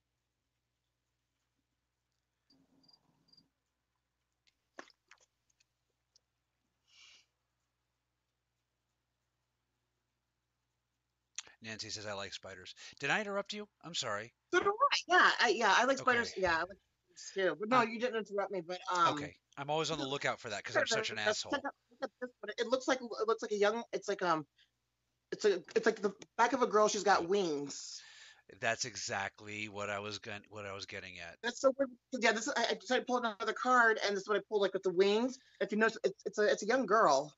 Nancy 11.61 11.89
says 11.89 12.05
I 12.05 12.13
like 12.13 12.33
spiders. 12.33 12.73
Did 12.99 13.09
I 13.09 13.19
interrupt 13.19 13.53
you? 13.53 13.67
I'm 13.83 13.95
sorry. 13.95 14.33
So 14.53 14.59
do 14.61 14.69
I. 14.69 14.97
Yeah, 15.07 15.31
I, 15.41 15.49
yeah, 15.49 15.73
I 15.77 15.85
like 15.85 15.97
spiders. 15.97 16.31
Okay. 16.31 16.41
Yeah, 16.41 16.55
I 16.55 16.59
like 16.59 16.77
spiders 17.15 17.31
too. 17.33 17.57
But 17.59 17.69
no, 17.69 17.77
Uh, 17.79 17.83
you 17.83 17.99
didn't 17.99 18.15
interrupt 18.27 18.51
me. 18.51 18.61
But 18.65 18.79
um, 18.93 19.13
okay. 19.13 19.35
I'm 19.57 19.69
always 19.69 19.91
on 19.91 19.97
the 19.97 20.07
lookout 20.07 20.39
for 20.39 20.49
that 20.49 20.63
because 20.63 20.77
I'm 20.77 20.87
such 20.87 21.09
an 21.09 21.19
asshole. 21.19 21.53
out- 21.55 21.63
look 21.63 21.73
at 22.03 22.09
this 22.21 22.29
one. 22.39 22.51
It 22.57 22.67
looks 22.67 22.87
like 22.87 22.99
it 23.01 23.27
looks 23.27 23.41
like 23.41 23.51
a 23.51 23.57
young. 23.57 23.83
It's 23.91 24.07
like 24.07 24.21
um, 24.21 24.45
it's 25.31 25.45
a 25.45 25.61
it's 25.75 25.85
like 25.85 26.01
the 26.01 26.13
back 26.37 26.53
of 26.53 26.61
a 26.61 26.67
girl. 26.67 26.87
She's 26.87 27.03
got 27.03 27.27
wings. 27.27 28.01
That's 28.61 28.85
exactly 28.85 29.69
what 29.69 29.91
I 29.91 29.99
was 29.99 30.17
going 30.17 30.41
what 30.49 30.65
I 30.65 30.73
was 30.73 30.85
getting 30.85 31.19
at. 31.19 31.35
That's 31.43 31.61
so 31.61 31.71
weird. 31.77 31.89
Yeah, 32.13 32.31
this 32.31 32.47
is, 32.47 32.53
I, 32.57 32.67
I 32.71 32.73
decided 32.73 33.01
to 33.01 33.05
pull 33.05 33.17
another 33.17 33.53
card, 33.53 33.99
and 34.03 34.15
this 34.15 34.23
is 34.23 34.27
what 34.27 34.37
I 34.37 34.41
pulled 34.49 34.61
like 34.61 34.73
with 34.73 34.83
the 34.83 34.93
wings. 34.93 35.37
If 35.61 35.71
you 35.71 35.77
notice, 35.77 35.97
it's 36.03 36.23
it's 36.25 36.39
a 36.39 36.49
it's 36.49 36.63
a 36.63 36.67
young 36.67 36.85
girl. 36.85 37.33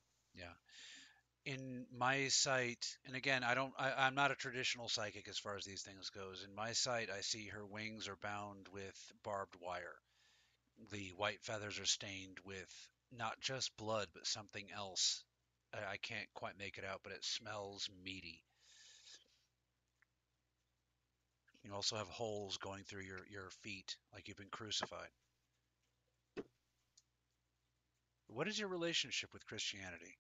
In 1.45 1.85
my 1.97 2.27
sight, 2.27 2.97
and 3.05 3.15
again, 3.15 3.43
I 3.43 3.55
don't, 3.55 3.73
I, 3.77 3.93
I'm 3.97 4.15
not 4.15 4.31
a 4.31 4.35
traditional 4.35 4.89
psychic 4.89 5.27
as 5.27 5.39
far 5.39 5.55
as 5.55 5.65
these 5.65 5.81
things 5.81 6.09
goes. 6.09 6.45
In 6.47 6.53
my 6.55 6.73
sight, 6.73 7.09
I 7.09 7.21
see 7.21 7.47
her 7.47 7.65
wings 7.65 8.07
are 8.07 8.17
bound 8.17 8.67
with 8.71 9.11
barbed 9.23 9.55
wire. 9.59 9.95
The 10.91 11.11
white 11.17 11.41
feathers 11.41 11.79
are 11.79 11.85
stained 11.85 12.37
with 12.45 12.89
not 13.11 13.39
just 13.41 13.75
blood, 13.77 14.07
but 14.13 14.27
something 14.27 14.67
else. 14.75 15.23
I, 15.73 15.93
I 15.93 15.97
can't 15.97 16.27
quite 16.33 16.59
make 16.59 16.77
it 16.77 16.85
out, 16.85 17.01
but 17.03 17.13
it 17.13 17.25
smells 17.25 17.89
meaty. 18.03 18.43
You 21.63 21.73
also 21.73 21.95
have 21.97 22.07
holes 22.07 22.57
going 22.57 22.83
through 22.83 23.03
your, 23.03 23.19
your 23.29 23.49
feet, 23.61 23.95
like 24.13 24.27
you've 24.27 24.37
been 24.37 24.47
crucified. 24.49 25.09
What 28.27 28.47
is 28.47 28.57
your 28.57 28.69
relationship 28.69 29.33
with 29.33 29.45
Christianity? 29.45 30.17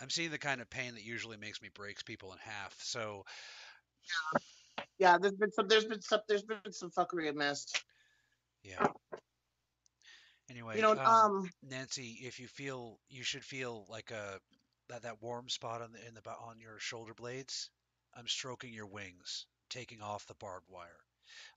I'm 0.00 0.10
seeing 0.10 0.30
the 0.30 0.38
kind 0.38 0.60
of 0.60 0.70
pain 0.70 0.94
that 0.94 1.04
usually 1.04 1.36
makes 1.36 1.60
me 1.60 1.68
breaks 1.74 2.02
people 2.02 2.32
in 2.32 2.38
half. 2.38 2.74
So 2.82 3.24
Yeah, 4.98 5.16
there's 5.18 5.34
been 5.34 5.52
some. 5.52 5.68
There's 5.68 5.86
been 5.86 6.02
some. 6.02 6.20
There's 6.28 6.42
been 6.42 6.72
some 6.72 6.90
fuckery 6.90 7.28
I 7.28 7.32
missed. 7.32 7.82
Yeah. 8.62 8.86
Anyway, 10.50 10.76
You 10.76 10.82
know, 10.82 10.92
um, 10.92 10.98
um, 10.98 11.50
Nancy, 11.62 12.18
if 12.22 12.40
you 12.40 12.48
feel 12.48 12.98
you 13.08 13.22
should 13.22 13.44
feel 13.44 13.86
like 13.88 14.10
a 14.10 14.40
that 14.88 15.02
that 15.02 15.22
warm 15.22 15.48
spot 15.48 15.80
on 15.80 15.92
the 15.92 16.06
in 16.06 16.14
the 16.14 16.28
on 16.30 16.60
your 16.60 16.78
shoulder 16.78 17.14
blades, 17.14 17.70
I'm 18.14 18.26
stroking 18.26 18.74
your 18.74 18.86
wings, 18.86 19.46
taking 19.68 20.02
off 20.02 20.26
the 20.26 20.34
barbed 20.34 20.68
wire. 20.68 21.00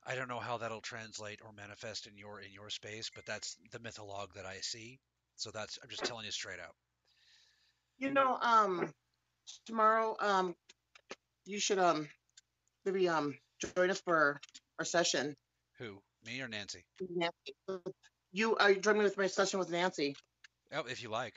I 0.06 0.16
don't 0.16 0.28
know 0.28 0.40
how 0.40 0.58
that'll 0.58 0.82
translate 0.82 1.40
or 1.44 1.52
manifest 1.54 2.08
in 2.08 2.18
your 2.18 2.40
in 2.40 2.52
your 2.52 2.70
space, 2.70 3.10
but 3.14 3.26
that's 3.26 3.58
the 3.72 3.80
mythologue 3.80 4.34
that 4.36 4.46
I 4.46 4.58
see. 4.62 5.00
So 5.36 5.50
that's 5.52 5.80
I'm 5.82 5.90
just 5.90 6.06
telling 6.06 6.26
you 6.26 6.32
straight 6.32 6.60
out. 6.60 6.76
You 8.04 8.12
know, 8.12 8.38
um, 8.42 8.90
tomorrow, 9.66 10.16
um, 10.20 10.56
you 11.46 11.60
should 11.60 11.80
um 11.80 12.08
maybe 12.86 13.08
um 13.08 13.36
join 13.76 13.90
us 13.90 14.02
for 14.02 14.40
our 14.80 14.86
session. 14.86 15.36
Who? 15.80 16.02
Me 16.26 16.42
or 16.42 16.48
Nancy? 16.48 16.84
Nancy. 17.10 17.56
You 18.32 18.56
are 18.58 18.72
you 18.72 18.80
join 18.80 18.98
me 18.98 19.04
with 19.04 19.18
my 19.18 19.28
session 19.28 19.60
with 19.60 19.70
Nancy. 19.70 20.16
Oh, 20.74 20.84
if 20.90 21.02
you 21.02 21.10
like. 21.10 21.36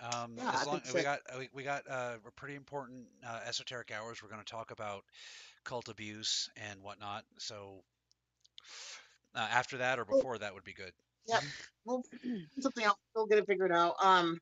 Um, 0.00 0.36
Yeah, 0.36 0.50
as 0.52 0.66
long 0.66 0.80
we 0.94 1.02
got 1.02 1.20
we, 1.38 1.48
we 1.52 1.62
got 1.64 1.82
uh, 1.90 2.16
a 2.24 2.30
pretty 2.32 2.54
important 2.54 3.06
uh, 3.26 3.40
esoteric 3.46 3.90
hours. 3.90 4.22
We're 4.22 4.28
going 4.28 4.44
to 4.44 4.50
talk 4.50 4.70
about 4.70 5.02
cult 5.64 5.88
abuse 5.88 6.48
and 6.56 6.80
whatnot. 6.82 7.24
So 7.38 7.82
uh, 9.34 9.48
after 9.50 9.78
that 9.78 9.98
or 9.98 10.04
before 10.04 10.38
that 10.38 10.54
would 10.54 10.64
be 10.64 10.72
good. 10.74 10.92
Yeah, 11.26 11.40
We'll 11.84 12.02
something 12.60 12.84
out. 12.84 12.96
We'll 13.14 13.26
get 13.26 13.38
it 13.38 13.46
figured 13.46 13.72
out. 13.72 13.94
Um. 14.02 14.38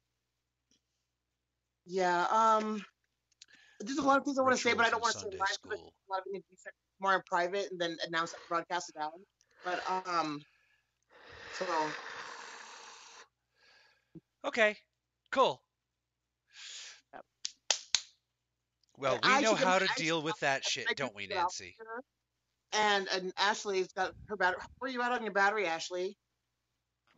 Yeah. 1.86 2.26
Um. 2.30 2.84
There's 3.80 3.98
a 3.98 4.02
lot 4.02 4.18
of 4.18 4.24
things 4.24 4.38
I 4.38 4.42
want 4.42 4.56
to 4.56 4.62
say, 4.62 4.72
but 4.72 4.86
I 4.86 4.90
don't 4.90 5.02
want 5.02 5.12
to 5.12 5.18
say 5.18 5.22
Sunday 5.24 5.38
live 5.38 5.58
because 5.62 5.80
a 5.80 6.10
lot 6.10 6.20
of 6.20 6.24
it 6.26 6.32
needs 6.32 6.44
to 6.46 6.50
be 6.50 6.56
said 6.56 6.72
more 6.98 7.14
in 7.14 7.22
private 7.26 7.70
and 7.70 7.78
then 7.78 7.96
announce 8.06 8.32
it, 8.32 8.38
broadcast 8.48 8.90
it 8.94 9.00
out. 9.00 9.12
But 9.64 9.82
um. 10.08 10.40
So 11.58 11.66
Okay, 14.46 14.76
cool. 15.32 15.60
Yep. 17.12 17.24
Well, 18.96 19.18
And 19.22 19.36
we 19.36 19.42
know 19.42 19.54
how 19.54 19.78
to 19.78 19.88
deal 19.96 20.22
with 20.22 20.38
that 20.40 20.64
shit, 20.64 20.86
don't 20.96 21.14
we, 21.14 21.26
Nancy? 21.26 21.76
And 22.72 23.08
and 23.12 23.32
Ashley's 23.36 23.88
got 23.92 24.12
her 24.28 24.36
battery. 24.36 24.60
Where 24.78 24.88
are 24.88 24.92
you 24.92 25.02
at 25.02 25.12
on 25.12 25.22
your 25.22 25.32
battery, 25.32 25.66
Ashley? 25.66 26.16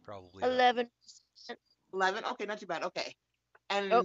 Probably. 0.05 0.43
Eleven. 0.43 0.89
Eleven. 1.93 2.25
Okay, 2.25 2.47
not 2.47 2.61
too 2.61 2.67
bad. 2.67 2.83
Okay. 2.85 3.15
And 3.69 3.93
Oh. 3.93 4.05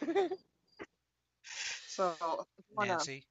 so 1.88 2.14
wanna- 2.74 2.92
Nancy, 2.92 3.24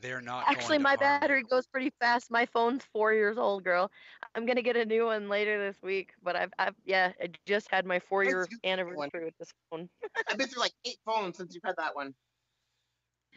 they're 0.00 0.20
not. 0.20 0.44
going 0.46 0.56
Actually, 0.56 0.76
to 0.78 0.82
my 0.82 0.90
harm 0.90 1.00
you. 1.14 1.20
battery 1.20 1.42
goes 1.42 1.66
pretty 1.66 1.90
fast. 2.00 2.30
My 2.30 2.46
phone's 2.46 2.84
four 2.92 3.12
years 3.12 3.36
old, 3.36 3.64
girl. 3.64 3.90
I'm 4.34 4.46
gonna 4.46 4.62
get 4.62 4.76
a 4.76 4.84
new 4.84 5.06
one 5.06 5.28
later 5.28 5.58
this 5.58 5.76
week. 5.82 6.12
But 6.22 6.36
I've, 6.36 6.52
I've 6.58 6.74
yeah, 6.84 7.12
I 7.20 7.30
just 7.46 7.68
had 7.70 7.84
my 7.84 7.98
four 7.98 8.22
year 8.24 8.46
you 8.50 8.58
get 8.62 8.68
one. 8.68 8.78
anniversary 9.08 9.24
with 9.24 9.36
this 9.38 9.52
phone. 9.70 9.88
I've 10.28 10.38
been 10.38 10.48
through 10.48 10.60
like 10.62 10.74
eight 10.84 10.98
phones 11.04 11.36
since 11.38 11.54
you've 11.54 11.64
had 11.64 11.74
that 11.78 11.94
one. 11.96 12.14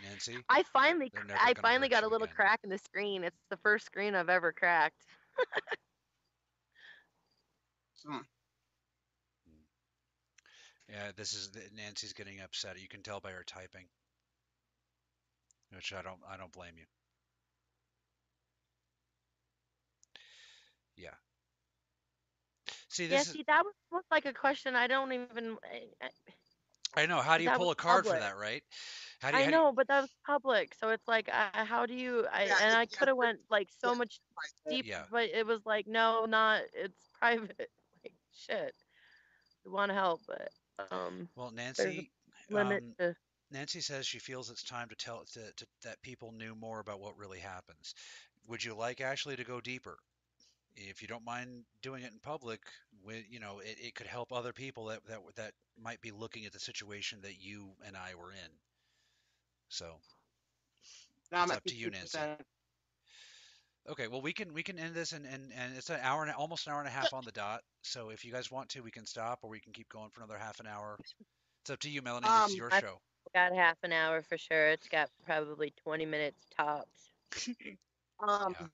Nancy, 0.04 0.38
I 0.50 0.64
finally, 0.74 1.10
cr- 1.10 1.32
I 1.40 1.54
finally 1.62 1.90
got 1.90 2.04
a 2.04 2.08
little 2.08 2.26
again. 2.26 2.36
crack 2.36 2.60
in 2.64 2.70
the 2.70 2.78
screen. 2.78 3.24
It's 3.24 3.38
the 3.50 3.58
first 3.58 3.86
screen 3.86 4.16
I've 4.16 4.30
ever 4.30 4.52
cracked. 4.52 5.06
Hmm. 8.04 8.18
Yeah, 10.92 11.12
this 11.16 11.34
is 11.34 11.50
the, 11.52 11.62
Nancy's 11.76 12.14
getting 12.14 12.42
upset. 12.42 12.80
You 12.82 12.88
can 12.88 13.02
tell 13.02 13.20
by 13.20 13.32
her 13.32 13.44
typing, 13.48 13.86
which 15.74 15.94
I 15.94 16.02
don't. 16.02 16.20
I 16.30 16.38
don't 16.38 16.52
blame 16.52 16.74
you. 16.78 16.86
Yeah. 20.98 21.10
See, 22.90 23.04
Yeah, 23.06 23.10
this 23.18 23.28
is. 23.28 23.34
see, 23.34 23.44
that 23.48 23.64
was 23.64 23.74
was 23.92 24.04
like 24.12 24.26
a 24.26 24.34
question 24.34 24.76
I 24.76 24.88
don't 24.88 25.12
even. 25.14 25.58
I, 25.64 26.06
I- 26.06 26.10
I 26.94 27.06
know. 27.06 27.22
How 27.22 27.38
do 27.38 27.46
you 27.46 27.52
pull 27.52 27.72
a 27.72 27.76
card 27.76 28.06
for 28.06 28.20
that, 28.20 28.38
right? 28.38 28.62
How 29.22 29.32
do 29.32 29.38
you, 29.38 29.44
I 29.44 29.46
how 29.46 29.50
do 29.50 29.56
you- 29.56 29.64
know, 29.64 29.72
but 29.74 29.88
that 29.88 30.02
was 30.02 30.10
public, 30.26 30.74
so 30.78 30.90
it's 30.90 31.08
like, 31.08 31.30
uh, 31.30 31.64
how 31.64 31.86
do 31.86 31.94
you? 31.94 32.26
I, 32.30 32.44
Yeah, 32.48 32.58
and 32.62 32.76
I 32.76 32.82
yeah, 32.82 32.86
could 32.98 33.08
have 33.08 33.16
but- 33.16 33.26
went 33.28 33.40
like 33.50 33.70
so 33.80 33.94
yeah, 33.94 33.98
much 33.98 34.20
Private. 34.36 34.76
deeper, 34.76 34.88
Yeah. 34.90 35.04
but 35.10 35.30
it 35.30 35.48
was 35.48 35.62
like, 35.66 35.88
no, 35.88 36.26
not. 36.26 36.64
It's 36.74 37.00
private. 37.22 37.70
Like 38.04 38.14
shit. 38.34 38.74
We 39.64 39.72
want 39.72 39.88
to 39.90 39.94
help, 39.96 40.20
but 40.28 40.50
um, 40.92 41.28
well, 41.36 41.52
Nancy. 41.52 42.12
limit 42.50 42.84
um, 42.84 42.94
to. 43.00 43.16
Nancy 43.52 43.82
says 43.82 44.06
she 44.06 44.20
feels 44.20 44.50
it's 44.50 44.64
time 44.64 44.88
to 44.90 44.96
tell 44.96 45.24
to, 45.34 45.40
to, 45.58 45.66
that 45.84 46.02
people 46.02 46.32
knew 46.32 46.56
more 46.56 46.80
about 46.80 47.02
what 47.02 47.18
really 47.18 47.40
happens. 47.40 47.94
Would 48.48 48.64
you 48.64 48.76
like 48.76 49.02
Ashley 49.02 49.36
to 49.36 49.44
go 49.44 49.60
deeper? 49.62 49.98
If 50.76 51.02
you 51.02 51.08
don't 51.08 51.26
mind 51.26 51.66
doing 51.82 52.04
it 52.04 52.12
in 52.14 52.20
public, 52.20 52.62
with 53.04 53.26
you 53.30 53.40
know, 53.40 53.60
it, 53.60 53.78
it 53.80 53.96
could 53.96 54.08
help 54.08 54.32
other 54.32 54.54
people 54.54 54.86
that, 54.86 55.06
that 55.08 55.20
that 55.36 55.54
might 55.82 56.00
be 56.02 56.12
looking 56.12 56.46
at 56.46 56.54
the 56.54 56.60
situation 56.60 57.20
that 57.24 57.42
you 57.42 57.72
and 57.86 57.98
I 57.98 58.16
were 58.16 58.32
in. 58.32 58.52
So, 59.70 60.00
Now 61.32 61.40
I'm 61.44 61.50
It's 61.50 61.58
up 61.58 61.66
to 61.66 61.76
you, 61.76 61.90
Nancy. 61.90 62.18
50%. 62.18 62.38
Okay, 63.90 64.08
well 64.08 64.22
we 64.22 64.34
can 64.34 64.54
we 64.54 64.64
can 64.64 64.78
end 64.80 64.94
this 64.94 65.12
and 65.12 65.26
and, 65.26 65.52
and 65.58 65.76
it's 65.78 65.90
an 65.90 66.00
hour 66.02 66.24
and 66.24 66.32
almost 66.34 66.68
an 66.68 66.74
hour 66.74 66.80
and 66.80 66.88
a 66.88 66.92
half 66.92 67.14
on 67.14 67.24
the 67.26 67.32
dot. 67.32 67.62
So 67.82 68.10
if 68.10 68.24
you 68.26 68.32
guys 68.32 68.52
want 68.52 68.70
to, 68.70 68.82
we 68.82 68.92
can 68.92 69.06
stop 69.06 69.40
or 69.44 69.50
we 69.50 69.60
can 69.60 69.74
keep 69.74 69.90
going 69.90 70.10
for 70.12 70.22
another 70.22 70.38
half 70.40 70.60
an 70.60 70.68
hour. 70.68 70.98
It's 71.64 71.70
up 71.70 71.80
to 71.80 71.90
you, 71.90 72.02
Melanie. 72.02 72.28
this 72.28 72.48
is 72.48 72.54
Um, 72.54 72.58
your 72.58 72.74
I- 72.74 72.80
show. 72.82 73.00
Got 73.36 73.54
half 73.54 73.78
an 73.84 73.94
hour 73.94 74.24
for 74.24 74.38
sure. 74.38 74.70
It's 74.70 74.90
got 74.90 75.10
probably 75.26 75.72
20 75.84 76.06
minutes 76.06 76.46
tops. 76.58 77.12
Um, 78.20 78.56
Yeah. 78.60 78.68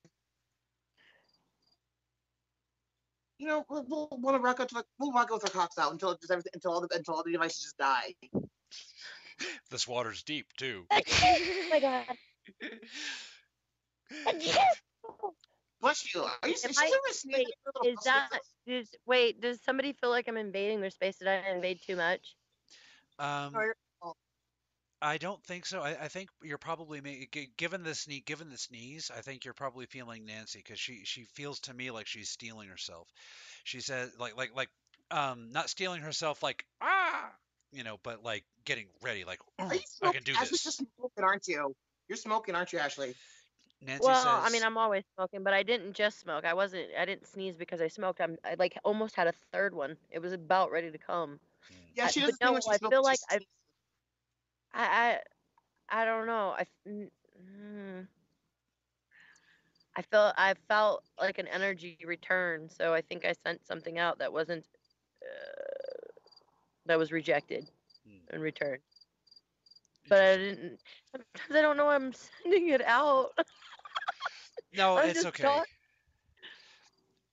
You 3.39 3.47
know, 3.47 3.65
we'll, 3.69 4.09
we'll 4.11 4.33
to 4.33 4.39
rock 4.39 4.59
out 4.59 4.67
to 4.69 4.75
the, 4.75 4.85
we'll 4.99 5.11
rock 5.11 5.29
out 5.31 5.43
with 5.43 5.55
our 5.55 5.61
cocks 5.61 5.77
out 5.77 5.91
until 5.91 6.15
just 6.15 6.31
everything 6.31 6.51
until 6.55 6.71
all 6.73 6.81
the 6.81 6.87
until 6.93 7.13
all 7.13 7.23
the 7.23 7.31
devices 7.31 7.61
just 7.61 7.77
die. 7.77 8.15
This 9.69 9.87
water's 9.87 10.23
deep 10.23 10.47
too. 10.57 10.85
oh 10.91 11.67
my 11.69 11.79
god. 11.79 12.05
Bless 15.79 16.13
you. 16.13 16.21
Are 16.23 16.31
you? 16.47 16.53
If 16.53 16.61
She's 16.61 16.77
I- 16.77 16.87
over 16.87 16.97
wait, 17.37 17.47
Is 17.85 17.99
that 18.05 18.29
pussy. 18.65 18.87
wait? 19.05 19.41
Does 19.41 19.61
somebody 19.63 19.93
feel 19.93 20.09
like 20.09 20.27
I'm 20.27 20.37
invading 20.37 20.81
their 20.81 20.89
space? 20.89 21.17
Did 21.17 21.27
I 21.27 21.43
invade 21.53 21.79
too 21.85 21.95
much? 21.95 22.35
Um, 23.19 23.53
I 24.99 25.17
don't 25.17 25.43
think 25.43 25.67
so. 25.67 25.81
I, 25.81 25.89
I 25.91 26.07
think 26.07 26.29
you're 26.41 26.57
probably 26.57 26.99
given 27.57 27.83
the 27.83 27.93
sneak, 27.93 28.25
given 28.25 28.49
the 28.49 28.57
sneeze. 28.57 29.11
I 29.15 29.21
think 29.21 29.45
you're 29.45 29.53
probably 29.53 29.85
feeling 29.85 30.25
Nancy 30.25 30.59
because 30.59 30.79
she 30.79 31.01
she 31.05 31.25
feels 31.35 31.59
to 31.61 31.73
me 31.73 31.91
like 31.91 32.07
she's 32.07 32.29
stealing 32.29 32.67
herself. 32.67 33.07
She 33.63 33.79
says 33.79 34.11
like 34.19 34.35
like 34.35 34.55
like 34.55 34.69
um 35.11 35.51
not 35.51 35.69
stealing 35.69 36.01
herself 36.01 36.41
like 36.41 36.65
ah 36.81 37.29
you 37.71 37.83
know, 37.83 37.97
but 38.01 38.23
like 38.23 38.43
getting 38.65 38.87
ready 39.03 39.23
like 39.23 39.39
Are 39.59 39.71
I 39.71 40.11
can 40.11 40.23
do 40.23 40.33
Ashley's 40.33 40.49
this. 40.51 40.63
just 40.63 40.77
smoking, 40.77 41.23
aren't 41.23 41.47
you? 41.47 41.75
You're 42.07 42.17
smoking, 42.17 42.55
aren't 42.55 42.73
you, 42.73 42.79
Ashley? 42.79 43.13
Nancy 43.81 44.05
well, 44.05 44.15
says. 44.15 44.43
I 44.43 44.49
mean, 44.49 44.63
I'm 44.63 44.77
always 44.77 45.03
smoking, 45.15 45.43
but 45.43 45.53
I 45.53 45.63
didn't 45.63 45.93
just 45.93 46.19
smoke. 46.19 46.45
I 46.45 46.53
wasn't. 46.53 46.87
I 46.97 47.05
didn't 47.05 47.27
sneeze 47.27 47.55
because 47.57 47.81
I 47.81 47.87
smoked. 47.87 48.21
I'm. 48.21 48.37
I 48.43 48.55
like 48.57 48.77
almost 48.83 49.15
had 49.15 49.27
a 49.27 49.33
third 49.51 49.73
one. 49.73 49.97
It 50.11 50.19
was 50.19 50.33
about 50.33 50.71
ready 50.71 50.91
to 50.91 50.97
come. 50.97 51.39
Mm. 51.71 51.75
Yeah, 51.95 52.05
I- 52.05 52.07
she 52.07 52.21
doesn't 52.21 52.39
no, 52.41 52.53
when 52.53 52.61
I 52.69 52.77
smokes, 52.77 52.89
feel 52.89 53.03
like 53.03 53.19
I- 53.29 53.39
I. 54.73 55.19
I. 55.91 56.01
I 56.01 56.05
don't 56.05 56.27
know. 56.27 56.49
I. 56.57 56.61
f- 56.61 56.67
n- 56.85 57.11
mm. 57.41 58.07
I 59.95 60.01
felt. 60.03 60.33
I 60.37 60.53
felt 60.67 61.03
like 61.19 61.37
an 61.39 61.47
energy 61.47 61.97
return. 62.05 62.69
So 62.69 62.93
I 62.93 63.01
think 63.01 63.25
I 63.25 63.33
sent 63.33 63.65
something 63.65 63.97
out 63.97 64.19
that 64.19 64.31
wasn't. 64.33 64.65
Uh, 65.21 66.11
that 66.85 66.97
was 66.99 67.11
rejected 67.11 67.69
Hmm. 68.03 68.23
in 68.31 68.41
return. 68.41 68.79
But 70.09 70.21
I 70.21 70.37
didn't. 70.37 70.79
Sometimes 71.11 71.55
I 71.57 71.61
don't 71.61 71.77
know 71.77 71.89
I'm 71.89 72.13
sending 72.43 72.69
it 72.69 72.81
out. 72.83 73.31
No, 74.73 74.97
I'm 74.97 75.09
it's 75.09 75.25
okay. 75.25 75.61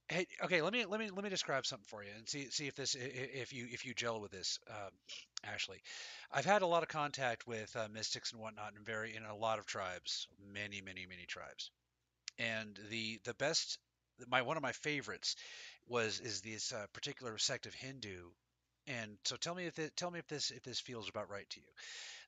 Hey, 0.08 0.26
okay, 0.42 0.60
let 0.62 0.72
me 0.72 0.84
let 0.84 1.00
me 1.00 1.10
let 1.10 1.24
me 1.24 1.30
describe 1.30 1.66
something 1.66 1.86
for 1.88 2.02
you 2.04 2.10
and 2.16 2.28
see 2.28 2.50
see 2.50 2.66
if 2.66 2.74
this 2.74 2.94
if 2.94 3.52
you 3.52 3.66
if 3.70 3.84
you 3.86 3.94
gel 3.94 4.20
with 4.20 4.30
this, 4.32 4.58
um, 4.70 4.90
Ashley. 5.44 5.82
I've 6.30 6.44
had 6.44 6.62
a 6.62 6.66
lot 6.66 6.82
of 6.82 6.88
contact 6.88 7.46
with 7.46 7.74
uh, 7.76 7.88
mystics 7.92 8.32
and 8.32 8.40
whatnot, 8.40 8.74
and 8.74 8.84
very 8.84 9.14
in 9.16 9.24
a 9.24 9.34
lot 9.34 9.58
of 9.58 9.66
tribes, 9.66 10.28
many 10.52 10.80
many 10.82 11.06
many 11.06 11.26
tribes, 11.26 11.70
and 12.38 12.78
the 12.90 13.18
the 13.24 13.34
best 13.34 13.78
my 14.28 14.42
one 14.42 14.56
of 14.56 14.62
my 14.62 14.72
favorites 14.72 15.36
was 15.86 16.20
is 16.20 16.40
this 16.42 16.72
uh, 16.72 16.86
particular 16.92 17.38
sect 17.38 17.66
of 17.66 17.74
Hindu, 17.74 18.30
and 18.86 19.18
so 19.24 19.36
tell 19.36 19.54
me 19.54 19.66
if 19.66 19.78
it, 19.78 19.96
tell 19.96 20.10
me 20.10 20.18
if 20.18 20.26
this 20.28 20.50
if 20.50 20.62
this 20.62 20.80
feels 20.80 21.08
about 21.08 21.30
right 21.30 21.48
to 21.50 21.60
you. 21.60 21.66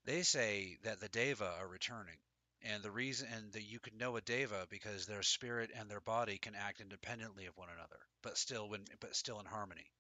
They 0.05 0.23
say 0.23 0.78
that 0.85 1.01
the 1.01 1.09
deva 1.09 1.55
are 1.61 1.69
returning 1.69 2.19
and 2.62 2.83
the 2.83 2.91
reason 2.91 3.28
and 3.35 3.53
that 3.53 3.62
you 3.65 3.78
can 3.81 3.97
know 3.99 4.16
a 4.16 4.20
deva 4.23 4.66
because 4.70 5.07
their 5.07 5.23
spirit 5.23 5.70
and 5.74 5.91
their 5.91 6.01
body 6.01 6.39
can 6.39 6.55
act 6.55 6.81
independently 6.81 7.47
of 7.47 7.57
one 7.57 7.69
another 7.70 7.99
but 8.23 8.37
still 8.39 8.69
when 8.69 8.85
but 9.01 9.15
still 9.16 9.41
in 9.41 9.47
harmony 9.47 9.91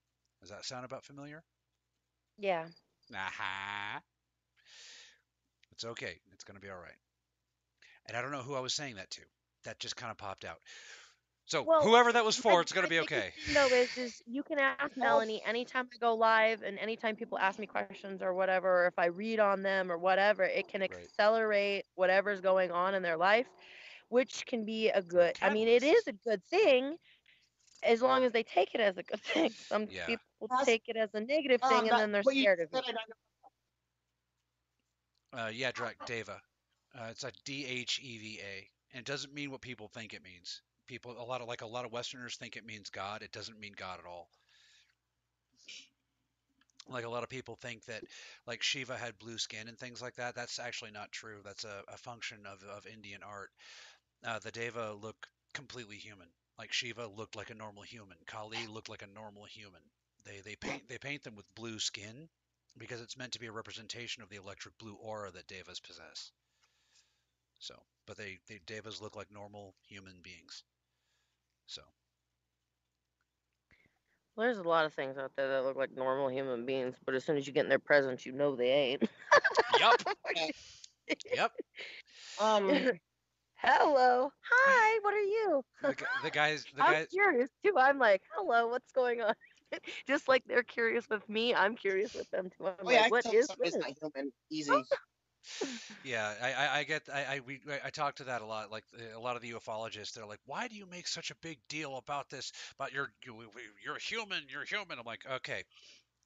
does 0.40 0.50
that 0.50 0.64
sound 0.64 0.84
about 0.84 1.04
familiar 1.04 1.44
Yeah. 2.38 2.66
aha 3.14 4.02
it's 5.72 5.84
okay 5.84 6.18
it's 6.32 6.44
going 6.44 6.56
to 6.56 6.60
be 6.60 6.70
all 6.70 6.78
right 6.78 6.96
And 8.06 8.16
I 8.16 8.22
don't 8.22 8.30
know 8.32 8.42
who 8.42 8.54
I 8.54 8.60
was 8.60 8.74
saying 8.74 8.96
that 8.96 9.10
to. 9.12 9.22
That 9.64 9.78
just 9.78 9.96
kind 9.96 10.10
of 10.10 10.18
popped 10.18 10.44
out. 10.44 10.60
So 11.48 11.62
Well, 11.62 11.80
whoever 11.82 12.12
that 12.12 12.24
was 12.24 12.36
I- 12.38 12.42
for, 12.42 12.60
it's 12.60 12.72
gonna 12.72 12.86
I 12.88 12.90
be 12.90 12.96
think 12.98 13.08
the 13.10 13.16
okay. 13.16 13.32
thing, 13.44 13.54
though 13.54 13.66
is, 13.74 13.96
is 13.96 14.22
you 14.26 14.42
can 14.42 14.58
ask 14.58 14.96
Melanie 14.96 15.40
anytime 15.44 15.88
I 15.92 15.96
go 15.98 16.14
live 16.14 16.62
and 16.62 16.76
anytime 16.78 17.14
people 17.14 17.38
ask 17.38 17.58
me 17.58 17.66
questions 17.68 18.20
or 18.20 18.34
whatever, 18.34 18.82
or 18.84 18.86
if 18.88 18.98
I 18.98 19.06
read 19.06 19.38
on 19.38 19.62
them 19.62 19.90
or 19.92 19.96
whatever, 19.96 20.42
it 20.42 20.66
can 20.66 20.80
Right. 20.80 20.90
accelerate 20.92 21.86
whatever's 21.94 22.40
going 22.40 22.72
on 22.72 22.94
in 22.96 23.02
their 23.02 23.16
life, 23.16 23.46
which 24.08 24.44
can 24.46 24.64
be 24.64 24.88
a 24.88 25.00
good. 25.00 25.38
I 25.40 25.50
mean, 25.50 25.68
it 25.68 25.84
is 25.84 26.06
a 26.08 26.12
good 26.12 26.42
thing 26.46 26.98
as 27.84 28.02
long 28.02 28.24
as 28.24 28.32
they 28.32 28.42
take 28.42 28.74
it 28.74 28.80
as 28.80 28.96
a 28.98 29.04
good 29.04 29.20
thing. 29.48 29.50
Some 29.50 29.86
Yeah. 29.88 30.06
people 30.06 30.24
That's- 30.48 30.66
take 30.66 30.88
it 30.88 30.96
as 30.96 31.14
a 31.14 31.20
negative 31.20 31.62
Um, 31.62 31.70
thing 31.70 31.78
and 31.82 31.90
that- 31.90 31.98
then 31.98 32.10
they're 32.12 32.22
what 32.22 32.34
you 32.34 32.42
scared 32.42 32.58
of 32.60 32.70
said, 32.70 32.78
it. 32.80 32.88
I 32.88 32.92
don't 32.92 33.08
know. 35.34 35.44
Uh, 35.44 35.48
yeah, 35.50 35.70
Dra- 35.70 35.94
Deva. 36.06 36.42
Uh, 36.92 37.08
it's 37.10 37.22
a 37.22 37.30
D 37.44 37.66
H 37.66 38.00
E 38.02 38.18
V 38.18 38.40
A, 38.40 38.70
and 38.92 39.00
it 39.00 39.04
doesn't 39.06 39.32
mean 39.32 39.52
what 39.52 39.60
people 39.60 39.86
think 39.86 40.12
it 40.12 40.22
means. 40.24 40.62
People, 40.86 41.16
a 41.18 41.24
lot 41.24 41.40
of 41.40 41.48
like 41.48 41.62
a 41.62 41.66
lot 41.66 41.84
of 41.84 41.92
Westerners 41.92 42.36
think 42.36 42.56
it 42.56 42.66
means 42.66 42.90
God. 42.90 43.22
It 43.22 43.32
doesn't 43.32 43.58
mean 43.58 43.74
God 43.76 43.98
at 43.98 44.06
all. 44.06 44.28
Like 46.88 47.04
a 47.04 47.08
lot 47.08 47.24
of 47.24 47.28
people 47.28 47.56
think 47.56 47.84
that 47.86 48.02
like 48.46 48.62
Shiva 48.62 48.96
had 48.96 49.18
blue 49.18 49.38
skin 49.38 49.68
and 49.68 49.76
things 49.76 50.00
like 50.00 50.14
that. 50.16 50.36
That's 50.36 50.58
actually 50.58 50.92
not 50.92 51.10
true. 51.10 51.38
That's 51.44 51.64
a, 51.64 51.82
a 51.92 51.96
function 51.98 52.38
of, 52.46 52.62
of 52.76 52.86
Indian 52.86 53.22
art. 53.24 53.50
Uh, 54.24 54.38
the 54.38 54.52
Deva 54.52 54.94
look 55.00 55.16
completely 55.52 55.96
human. 55.96 56.28
Like 56.58 56.72
Shiva 56.72 57.08
looked 57.08 57.36
like 57.36 57.50
a 57.50 57.54
normal 57.54 57.82
human. 57.82 58.16
Kali 58.26 58.66
looked 58.68 58.88
like 58.88 59.02
a 59.02 59.14
normal 59.14 59.44
human. 59.44 59.82
They 60.24 60.40
they 60.44 60.56
paint 60.56 60.88
they 60.88 60.98
paint 60.98 61.24
them 61.24 61.34
with 61.34 61.54
blue 61.54 61.78
skin 61.78 62.28
because 62.78 63.00
it's 63.00 63.16
meant 63.16 63.32
to 63.32 63.40
be 63.40 63.46
a 63.46 63.52
representation 63.52 64.22
of 64.22 64.28
the 64.28 64.36
electric 64.36 64.76
blue 64.78 64.94
aura 64.94 65.30
that 65.32 65.48
devas 65.48 65.80
possess. 65.80 66.30
So, 67.58 67.74
but 68.06 68.16
they, 68.16 68.38
they 68.48 68.60
devas 68.66 69.00
look 69.00 69.16
like 69.16 69.30
normal 69.32 69.74
human 69.88 70.20
beings. 70.22 70.62
So, 71.66 71.82
There's 74.36 74.58
a 74.58 74.62
lot 74.62 74.84
of 74.84 74.94
things 74.94 75.16
out 75.18 75.32
there 75.36 75.48
that 75.48 75.64
look 75.64 75.76
like 75.76 75.92
normal 75.92 76.28
human 76.28 76.66
beings, 76.66 76.96
but 77.04 77.14
as 77.14 77.24
soon 77.24 77.36
as 77.36 77.46
you 77.46 77.52
get 77.52 77.64
in 77.64 77.70
their 77.70 77.78
presence, 77.78 78.26
you 78.26 78.32
know 78.32 78.54
they 78.54 78.70
ain't. 78.70 79.10
yep, 79.78 80.02
yep. 81.34 81.52
Um, 82.38 82.68
Hello. 83.56 84.30
Hi, 84.50 84.98
what 85.02 85.14
are 85.14 85.20
you? 85.20 85.64
The, 85.82 86.06
the 86.22 86.30
guys, 86.30 86.66
the 86.74 86.82
I'm 86.82 86.92
guys, 86.92 87.06
curious 87.10 87.50
too. 87.64 87.74
I'm 87.76 87.98
like, 87.98 88.22
hello, 88.34 88.68
what's 88.68 88.92
going 88.92 89.20
on? 89.22 89.34
Just 90.06 90.28
like 90.28 90.44
they're 90.46 90.62
curious 90.62 91.08
with 91.08 91.28
me, 91.28 91.54
I'm 91.54 91.76
curious 91.76 92.12
with 92.14 92.30
them 92.30 92.50
too. 92.50 92.66
I'm 92.68 92.86
oh 92.86 92.88
I 92.90 92.92
like, 92.92 93.10
can 93.10 93.12
what 93.12 93.22
tell 93.22 93.32
is 93.32 93.46
somebody's 93.46 93.74
this? 93.74 93.86
not 93.86 93.98
human. 94.00 94.32
Easy. 94.50 94.88
Yeah, 96.02 96.34
I, 96.42 96.52
I, 96.52 96.78
I 96.78 96.84
get, 96.84 97.02
I, 97.12 97.24
I, 97.36 97.40
we, 97.46 97.60
I 97.84 97.90
talk 97.90 98.16
to 98.16 98.24
that 98.24 98.42
a 98.42 98.46
lot. 98.46 98.70
Like 98.70 98.84
uh, 98.98 99.18
a 99.18 99.20
lot 99.20 99.36
of 99.36 99.42
the 99.42 99.52
ufologists, 99.52 100.12
they're 100.14 100.26
like, 100.26 100.40
"Why 100.46 100.68
do 100.68 100.76
you 100.76 100.86
make 100.86 101.06
such 101.08 101.30
a 101.30 101.34
big 101.36 101.58
deal 101.68 101.96
about 101.96 102.30
this? 102.30 102.52
About 102.78 102.92
your, 102.92 103.10
you, 103.24 103.44
you're 103.84 103.96
a 103.96 104.00
human, 104.00 104.44
you're 104.48 104.64
human." 104.64 104.98
I'm 104.98 105.04
like, 105.06 105.24
"Okay, 105.36 105.64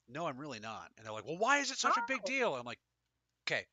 no, 0.08 0.26
I'm 0.26 0.38
really 0.38 0.60
not." 0.60 0.90
And 0.96 1.06
they're 1.06 1.12
like, 1.12 1.26
"Well, 1.26 1.38
why 1.38 1.58
is 1.58 1.70
it 1.70 1.78
such 1.78 1.96
a 1.96 2.02
big 2.02 2.24
Oh. 2.24 2.24
deal?" 2.24 2.54
I'm 2.54 2.64
like, 2.66 2.80
"Okay, 3.48 3.64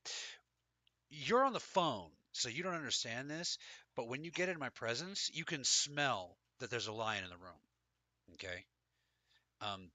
you're 1.10 1.44
on 1.44 1.54
the 1.54 1.60
phone, 1.60 2.10
so 2.32 2.50
you 2.50 2.64
don't 2.64 2.76
understand 2.76 3.30
this. 3.30 3.58
But 3.96 4.08
when 4.08 4.24
you 4.24 4.32
get 4.32 4.50
in 4.50 4.60
my 4.60 4.70
presence, 4.70 5.30
you 5.34 5.46
can 5.46 5.64
smell 5.64 6.38
that 6.60 6.70
there's 6.70 6.88
a 6.88 6.94
lion 6.94 7.24
in 7.24 7.30
the 7.30 7.38
room. 7.38 7.60
Okay. 8.34 8.66
Um, 9.62 9.92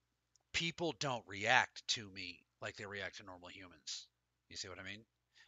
people 0.52 0.94
don't 0.98 1.24
react 1.26 1.86
to 1.88 2.08
me 2.10 2.40
like 2.60 2.76
they 2.76 2.86
react 2.86 3.18
to 3.18 3.24
normal 3.24 3.48
humans. 3.48 4.06
You 4.48 4.56
see 4.56 4.68
what 4.68 4.78
I 4.78 4.82
mean? 4.84 5.04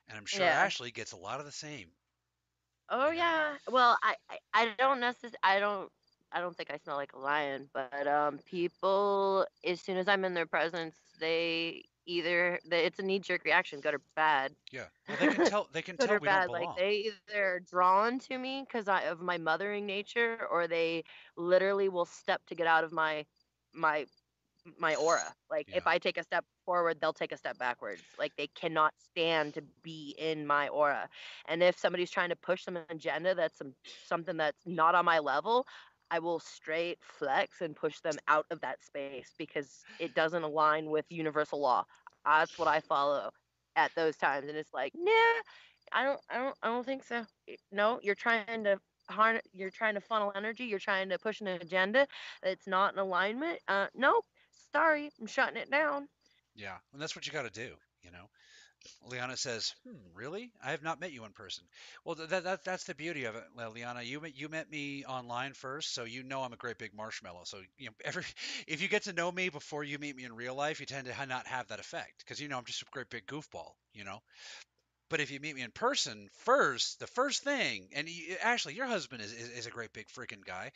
And 0.08 0.16
I'm 0.16 0.24
sure 0.26 0.48
Yeah. 0.48 0.50
Ashley 0.50 0.90
gets 0.90 1.12
a 1.12 1.16
lot 1.18 1.40
of 1.40 1.46
the 1.46 1.52
same. 1.52 1.96
Oh 2.88 3.10
yeah. 3.10 3.58
Well, 3.68 3.98
I 4.02 4.16
I, 4.30 4.38
I 4.54 4.74
don't 4.78 5.00
necessarily 5.00 5.36
I 5.42 5.58
don't 5.60 5.90
I 6.32 6.40
don't 6.40 6.56
think 6.56 6.70
I 6.70 6.76
smell 6.78 6.96
like 6.96 7.12
a 7.14 7.18
lion, 7.18 7.70
but 7.72 8.06
um 8.06 8.38
people 8.44 9.46
as 9.64 9.80
soon 9.80 9.96
as 9.96 10.08
I'm 10.08 10.24
in 10.24 10.34
their 10.34 10.46
presence, 10.46 11.00
they 11.18 11.84
either 12.06 12.60
it's 12.70 12.98
a 12.98 13.02
knee 13.02 13.18
jerk 13.20 13.44
reaction, 13.44 13.80
good 13.80 13.94
or 13.94 14.02
bad. 14.14 14.54
Yeah. 14.70 14.88
Well, 15.06 15.16
they 15.16 15.28
can 15.28 15.42
tell. 15.42 15.68
They 15.72 15.82
can 15.82 15.96
good 15.98 16.10
tell 16.10 16.18
or 16.18 16.20
we 16.20 16.28
bad. 16.28 16.40
don't 16.42 16.44
belong. 16.44 16.74
Like 16.74 16.74
they 16.76 17.12
either 17.28 17.60
drawn 17.60 18.18
to 18.20 18.38
me 18.38 18.62
because 18.66 18.88
I 18.88 19.02
of 19.02 19.20
my 19.20 19.38
mothering 19.38 19.86
nature, 19.86 20.46
or 20.50 20.66
they 20.68 21.04
literally 21.36 21.88
will 21.88 22.06
step 22.06 22.46
to 22.46 22.54
get 22.54 22.66
out 22.66 22.84
of 22.84 22.92
my 22.92 23.26
my 23.72 24.06
my 24.78 24.94
aura. 24.96 25.34
Like 25.50 25.70
if 25.72 25.86
I 25.86 25.98
take 25.98 26.18
a 26.18 26.22
step 26.24 26.44
forward, 26.64 26.98
they'll 27.00 27.12
take 27.12 27.32
a 27.32 27.36
step 27.36 27.58
backwards. 27.58 28.02
Like 28.18 28.32
they 28.36 28.48
cannot 28.48 28.94
stand 28.98 29.54
to 29.54 29.62
be 29.82 30.14
in 30.18 30.46
my 30.46 30.68
aura. 30.68 31.08
And 31.48 31.62
if 31.62 31.78
somebody's 31.78 32.10
trying 32.10 32.30
to 32.30 32.36
push 32.36 32.64
some 32.64 32.78
agenda 32.90 33.34
that's 33.34 33.58
some 33.58 33.74
something 34.06 34.36
that's 34.36 34.66
not 34.66 34.94
on 34.94 35.04
my 35.04 35.18
level, 35.18 35.66
I 36.10 36.18
will 36.18 36.40
straight 36.40 36.98
flex 37.02 37.60
and 37.60 37.74
push 37.74 38.00
them 38.00 38.14
out 38.28 38.46
of 38.50 38.60
that 38.60 38.82
space 38.84 39.32
because 39.38 39.84
it 39.98 40.14
doesn't 40.14 40.42
align 40.42 40.90
with 40.90 41.06
universal 41.10 41.60
law. 41.60 41.84
That's 42.24 42.58
what 42.58 42.68
I 42.68 42.80
follow 42.80 43.30
at 43.76 43.92
those 43.96 44.16
times. 44.16 44.48
And 44.48 44.56
it's 44.56 44.72
like, 44.72 44.92
nah, 44.94 45.10
I 45.92 46.04
don't 46.04 46.20
I 46.30 46.38
don't 46.38 46.56
I 46.62 46.68
don't 46.68 46.86
think 46.86 47.04
so. 47.04 47.24
No, 47.72 48.00
you're 48.02 48.14
trying 48.14 48.64
to 48.64 48.78
harness 49.08 49.42
you're 49.52 49.70
trying 49.70 49.94
to 49.94 50.00
funnel 50.00 50.32
energy, 50.34 50.64
you're 50.64 50.78
trying 50.78 51.10
to 51.10 51.18
push 51.18 51.40
an 51.40 51.48
agenda 51.48 52.06
that's 52.42 52.66
not 52.66 52.92
in 52.94 52.98
alignment. 52.98 53.58
Uh 53.68 53.86
nope. 53.94 54.24
Sorry, 54.72 55.10
I'm 55.20 55.26
shutting 55.26 55.56
it 55.56 55.70
down. 55.70 56.08
Yeah, 56.54 56.76
and 56.92 57.02
that's 57.02 57.16
what 57.16 57.26
you 57.26 57.32
got 57.32 57.42
to 57.42 57.50
do, 57.50 57.74
you 58.02 58.10
know. 58.12 58.28
Liana 59.02 59.36
says, 59.36 59.74
"Hmm, 59.84 59.96
really? 60.14 60.52
I 60.62 60.72
have 60.72 60.82
not 60.82 61.00
met 61.00 61.12
you 61.12 61.24
in 61.24 61.32
person." 61.32 61.64
Well, 62.04 62.16
that, 62.16 62.44
that 62.44 62.64
that's 62.64 62.84
the 62.84 62.94
beauty 62.94 63.24
of 63.24 63.36
it, 63.36 63.44
Liana. 63.56 64.02
You 64.02 64.20
met 64.20 64.36
you 64.36 64.48
met 64.48 64.70
me 64.70 65.04
online 65.06 65.54
first, 65.54 65.94
so 65.94 66.04
you 66.04 66.22
know 66.22 66.42
I'm 66.42 66.52
a 66.52 66.56
great 66.58 66.78
big 66.78 66.94
marshmallow. 66.94 67.44
So 67.44 67.60
you 67.78 67.88
know, 67.88 67.94
every 68.04 68.24
if 68.68 68.82
you 68.82 68.88
get 68.88 69.04
to 69.04 69.12
know 69.14 69.32
me 69.32 69.48
before 69.50 69.84
you 69.84 69.98
meet 69.98 70.16
me 70.16 70.24
in 70.24 70.34
real 70.34 70.54
life, 70.54 70.80
you 70.80 70.86
tend 70.86 71.06
to 71.06 71.26
not 71.26 71.46
have 71.48 71.68
that 71.68 71.80
effect 71.80 72.20
because 72.20 72.40
you 72.40 72.48
know 72.48 72.58
I'm 72.58 72.64
just 72.66 72.82
a 72.82 72.86
great 72.92 73.10
big 73.10 73.26
goofball, 73.26 73.72
you 73.94 74.04
know. 74.04 74.20
But 75.08 75.20
if 75.20 75.30
you 75.30 75.40
meet 75.40 75.54
me 75.56 75.62
in 75.62 75.72
person 75.72 76.28
first, 76.44 76.98
the 76.98 77.06
first 77.06 77.42
thing, 77.42 77.88
and 77.94 78.06
y 78.06 78.36
Ashley, 78.42 78.74
your 78.74 78.86
husband 78.86 79.22
is, 79.22 79.32
is 79.32 79.48
is 79.50 79.66
a 79.66 79.70
great 79.70 79.92
big 79.94 80.08
freaking 80.08 80.44
guy. 80.44 80.72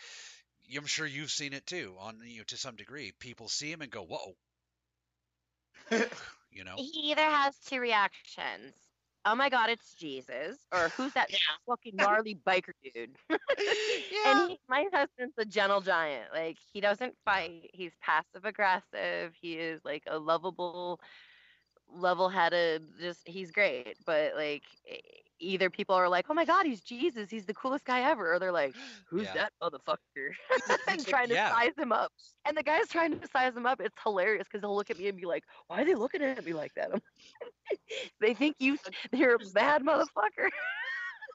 I'm 0.77 0.87
sure 0.87 1.07
you've 1.07 1.33
seen 1.33 1.53
it 1.53 1.67
too, 1.67 1.97
on 1.99 2.21
you 2.25 2.39
know 2.39 2.45
to 2.45 2.57
some 2.57 2.77
degree. 2.77 3.13
People 3.13 3.49
see 3.49 3.73
him 3.73 3.83
and 3.83 3.91
go, 3.91 4.05
"Whoa," 4.05 4.37
you 6.51 6.65
know. 6.65 6.77
He 6.77 7.11
either 7.11 7.23
has 7.23 7.59
two 7.61 7.81
reactions. 7.81 8.75
Oh 9.25 9.35
my 9.35 9.49
god, 9.49 9.71
it's 9.71 9.95
Jesus. 9.95 10.67
Or 10.73 10.91
who's 10.97 11.13
that 11.15 11.31
Yeah. 11.31 11.39
fucking 11.67 11.97
gnarly 11.99 12.35
biker 12.35 12.73
dude? 12.83 13.19
And 14.25 14.41
he, 14.47 14.59
my 14.69 14.87
husband's 14.93 15.39
a 15.39 15.45
gentle 15.45 15.81
giant. 15.81 16.33
Like 16.33 16.59
he 16.59 16.81
doesn't 16.81 17.17
fight. 17.25 17.71
He's 17.75 17.97
passive 18.01 18.45
aggressive. 18.45 19.35
He 19.41 19.59
is 19.59 19.85
like 19.85 20.05
a 20.07 20.19
lovable, 20.19 21.01
level-headed. 21.89 22.99
Just 23.01 23.29
he's 23.29 23.53
great. 23.53 23.97
But 24.05 24.35
like 24.35 24.65
e- 24.87 25.01
either 25.41 25.71
people 25.71 25.95
are 25.95 26.09
like, 26.09 26.27
oh 26.29 26.35
my 26.35 26.45
god, 26.45 26.67
he's 26.67 26.81
Jesus. 26.81 27.31
He's 27.31 27.47
the 27.47 27.55
coolest 27.55 27.85
guy 27.85 28.03
ever. 28.11 28.35
Or 28.35 28.39
they're 28.39 28.53
like, 28.53 28.75
who's 29.09 29.25
Yeah. 29.25 29.35
that 29.35 29.53
motherfucker? 29.63 30.33
and 30.89 31.07
trying 31.07 31.29
to 31.29 31.35
yeah. 31.35 31.51
size 31.51 31.73
him 31.77 31.93
up. 31.93 32.13
And 32.47 32.57
the 32.57 32.63
guy's 32.63 32.89
trying 32.89 33.19
to 33.19 33.29
size 33.29 33.57
him 33.57 33.67
up. 33.67 33.81
It's 33.81 33.97
hilarious 34.03 34.47
because 34.51 34.63
he'll 34.63 34.77
look 34.77 34.91
at 34.91 34.99
me 34.99 35.09
and 35.09 35.17
be 35.17 35.27
like, 35.27 35.45
why 35.67 35.83
are 35.83 35.85
they 35.85 35.95
looking 35.95 36.23
at 36.23 36.45
me 36.45 36.53
like 36.53 36.75
that? 36.75 36.91
I'm 36.93 37.01
they 38.21 38.35
think 38.35 38.57
you 38.59 38.79
you're 39.13 39.35
a 39.35 39.51
bad 39.53 39.83
motherfucker. 39.83 40.49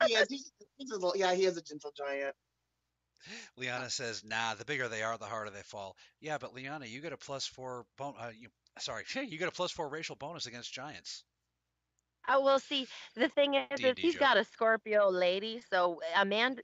he 0.08 0.14
is, 0.14 0.28
he's, 0.30 0.52
he's 0.78 0.92
a 0.92 0.96
little, 0.96 1.14
yeah, 1.16 1.34
he 1.34 1.46
is 1.46 1.58
a 1.58 1.62
gentle 1.62 1.92
giant. 1.96 2.36
Liana 3.58 3.90
says, 3.90 4.24
"Nah, 4.26 4.54
the 4.56 4.66
bigger 4.66 4.90
they 4.90 5.02
are, 5.02 5.18
the 5.18 5.26
harder 5.26 5.50
they 5.50 5.62
fall." 5.62 5.96
Yeah, 6.20 6.38
but 6.38 6.54
Liana, 6.54 6.86
you 6.86 7.00
get 7.00 7.14
a 7.14 7.18
plus 7.18 7.46
four 7.46 7.86
bon- 7.98 8.16
uh, 8.20 8.32
you, 8.38 8.50
sorry, 8.80 9.06
you 9.16 9.38
get 9.38 9.48
a 9.48 9.52
plus 9.52 9.72
four 9.72 9.88
racial 9.88 10.16
bonus 10.18 10.46
against 10.46 10.74
giants. 10.74 11.24
Oh 12.28 12.42
well, 12.42 12.60
see, 12.60 12.88
the 13.16 13.28
thing 13.28 13.56
is, 13.56 13.80
is 13.80 13.94
he's 13.98 14.16
got 14.16 14.38
a 14.38 14.46
Scorpio 14.46 15.10
lady, 15.10 15.62
so 15.70 16.00
a 16.16 16.24
man, 16.24 16.58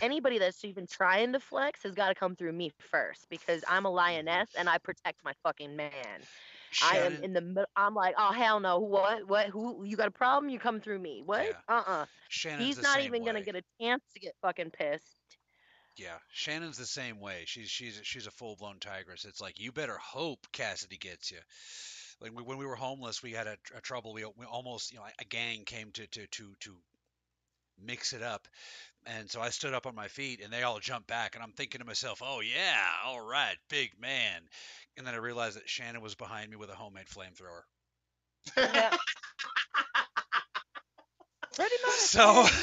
anybody 0.00 0.38
that's 0.38 0.64
even 0.64 0.86
trying 0.86 1.32
to 1.32 1.40
flex 1.40 1.82
has 1.84 1.94
got 1.94 2.08
to 2.08 2.14
come 2.14 2.34
through 2.34 2.52
me 2.52 2.72
first 2.90 3.26
because 3.30 3.62
I'm 3.68 3.84
a 3.84 3.90
lioness 3.90 4.48
and 4.58 4.68
I 4.68 4.78
protect 4.78 5.24
my 5.24 5.32
fucking 5.44 5.76
man. 5.76 5.92
I 6.82 6.98
am 6.98 7.22
in 7.22 7.32
the 7.32 7.40
middle. 7.40 7.66
I'm 7.76 7.94
like, 7.94 8.14
oh 8.18 8.32
hell 8.32 8.60
no, 8.60 8.78
what, 8.80 9.28
what, 9.28 9.46
who? 9.46 9.84
You 9.84 9.96
got 9.96 10.08
a 10.08 10.12
problem? 10.12 10.50
You 10.50 10.58
come 10.58 10.80
through 10.80 10.98
me. 10.98 11.22
What? 11.24 11.46
Yeah. 11.46 11.74
Uh 11.74 11.82
uh 11.86 12.06
Shannon's 12.28 12.66
He's 12.66 12.82
not 12.82 13.00
even 13.00 13.24
gonna 13.24 13.42
get 13.42 13.54
a 13.54 13.62
chance 13.80 14.02
to 14.14 14.20
get 14.20 14.34
fucking 14.42 14.70
pissed. 14.70 15.04
Yeah, 15.96 16.18
Shannon's 16.30 16.76
the 16.76 16.84
same 16.84 17.20
way. 17.20 17.44
She's 17.46 17.70
she's 17.70 18.00
she's 18.02 18.26
a 18.26 18.30
full 18.30 18.56
blown 18.56 18.78
tigress. 18.80 19.24
It's 19.24 19.40
like 19.40 19.58
you 19.58 19.72
better 19.72 19.96
hope 19.96 20.46
Cassidy 20.52 20.98
gets 20.98 21.30
you. 21.30 21.38
Like 22.20 22.32
we, 22.34 22.42
when 22.42 22.58
we 22.58 22.66
were 22.66 22.76
homeless, 22.76 23.22
we 23.22 23.32
had 23.32 23.46
a, 23.46 23.56
a 23.76 23.80
trouble. 23.80 24.12
We, 24.12 24.24
we 24.36 24.46
almost 24.46 24.92
you 24.92 24.98
know 24.98 25.04
a 25.18 25.24
gang 25.24 25.64
came 25.64 25.90
to 25.92 26.06
to 26.06 26.26
to 26.26 26.54
to 26.60 26.76
mix 27.82 28.12
it 28.12 28.22
up, 28.22 28.48
and 29.04 29.30
so 29.30 29.40
I 29.40 29.50
stood 29.50 29.74
up 29.74 29.86
on 29.86 29.94
my 29.94 30.08
feet, 30.08 30.40
and 30.42 30.52
they 30.52 30.62
all 30.62 30.80
jumped 30.80 31.08
back, 31.08 31.34
and 31.34 31.44
I'm 31.44 31.52
thinking 31.52 31.80
to 31.80 31.84
myself, 31.84 32.22
oh 32.24 32.40
yeah, 32.40 32.86
all 33.04 33.20
right, 33.20 33.56
big 33.68 33.90
man. 34.00 34.42
And 34.96 35.06
then 35.06 35.14
I 35.14 35.18
realized 35.18 35.56
that 35.56 35.68
Shannon 35.68 36.00
was 36.00 36.14
behind 36.14 36.50
me 36.50 36.56
with 36.56 36.70
a 36.70 36.74
homemade 36.74 37.06
flamethrower. 37.06 37.62
Yeah. 38.56 38.96
Pretty 41.54 41.74
much. 41.84 41.94
So. 41.96 42.46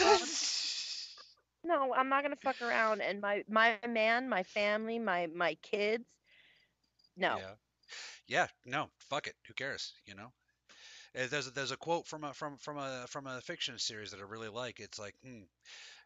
No, 1.65 1.93
I'm 1.93 2.09
not 2.09 2.23
gonna 2.23 2.35
fuck 2.35 2.61
around. 2.61 3.01
And 3.01 3.21
my 3.21 3.43
my 3.47 3.77
man, 3.87 4.27
my 4.27 4.43
family, 4.43 4.99
my 4.99 5.27
my 5.27 5.55
kids. 5.61 6.03
No. 7.15 7.37
Yeah. 7.37 7.53
Yeah. 8.27 8.47
No. 8.65 8.89
Fuck 9.09 9.27
it. 9.27 9.35
Who 9.47 9.53
cares? 9.53 9.93
You 10.05 10.15
know. 10.15 10.33
Uh, 11.15 11.27
There's 11.27 11.47
a, 11.47 11.51
there's 11.51 11.71
a 11.71 11.77
quote 11.77 12.07
from 12.07 12.23
a 12.23 12.33
from 12.33 12.57
from 12.57 12.77
a 12.77 13.05
from 13.07 13.27
a 13.27 13.41
fiction 13.41 13.77
series 13.79 14.11
that 14.11 14.19
I 14.19 14.23
really 14.23 14.49
like. 14.49 14.79
It's 14.79 14.99
like, 14.99 15.15
hmm, 15.23 15.43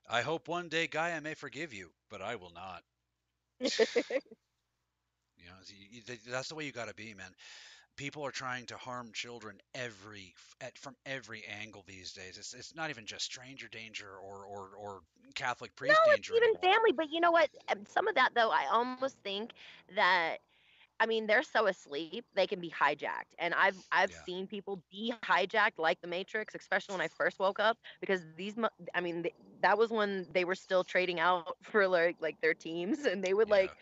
I 0.09 0.21
hope 0.21 0.47
one 0.47 0.69
day, 0.69 0.87
Gaia 0.87 1.21
may 1.21 1.33
forgive 1.35 1.73
you, 1.73 1.91
but 2.09 2.21
I 2.21 2.35
will 2.35 2.51
not. 2.51 2.83
You 5.37 5.45
know, 5.45 5.57
you- 5.67 5.87
you- 5.91 6.01
th- 6.01 6.23
that's 6.23 6.49
the 6.49 6.55
way 6.55 6.65
you 6.65 6.71
got 6.71 6.87
to 6.87 6.93
be, 6.93 7.13
man. 7.13 7.35
People 7.95 8.23
are 8.25 8.31
trying 8.31 8.65
to 8.67 8.77
harm 8.77 9.11
children 9.13 9.61
every 9.73 10.35
at 10.61 10.77
from 10.77 10.95
every 11.05 11.45
angle 11.45 11.83
these 11.83 12.13
days. 12.13 12.37
It's 12.37 12.53
it's 12.53 12.73
not 12.75 12.89
even 12.89 13.05
just 13.05 13.25
stranger 13.25 13.67
danger 13.67 14.09
or 14.17 14.45
or 14.45 14.75
or 14.75 15.01
Catholic 15.35 15.75
priest 15.75 16.03
No, 16.03 16.03
priest 16.03 16.05
it's 16.15 16.27
danger 16.27 16.35
even 16.35 16.55
anymore. 16.55 16.61
family. 16.61 16.91
But 16.93 17.09
you 17.11 17.19
know 17.21 17.31
what? 17.31 17.49
Um, 17.69 17.85
Some 17.87 18.07
of 18.07 18.15
that 18.15 18.31
though, 18.35 18.49
I 18.51 18.67
almost 18.71 19.09
think 19.23 19.41
that. 19.95 20.29
I 20.99 21.05
mean, 21.05 21.27
they're 21.27 21.43
so 21.43 21.67
asleep 21.67 22.25
they 22.35 22.47
can 22.47 22.59
be 22.59 22.69
hijacked, 22.69 23.33
and 23.39 23.53
I've 23.53 23.75
I've 23.91 24.11
Yeah. 24.11 24.15
seen 24.15 24.47
people 24.47 24.83
be 24.89 25.13
hijacked 25.13 25.67
like 25.69 25.91
the 25.91 25.97
Matrix, 25.99 26.45
especially 26.45 26.85
when 26.85 26.95
I 26.95 27.01
first 27.01 27.33
woke 27.33 27.59
up 27.59 27.77
because 27.99 28.23
these. 28.35 28.55
I 28.93 28.99
mean, 29.01 29.23
th- 29.23 29.35
that 29.61 29.77
was 29.77 29.91
when 29.91 30.27
they 30.31 30.45
were 30.45 30.55
still 30.55 30.83
trading 30.83 31.19
out 31.19 31.55
for 31.63 31.87
like 31.87 32.17
like 32.19 32.39
their 32.41 32.53
teams, 32.55 33.05
and 33.05 33.23
they 33.23 33.33
would 33.33 33.49
like 33.49 33.73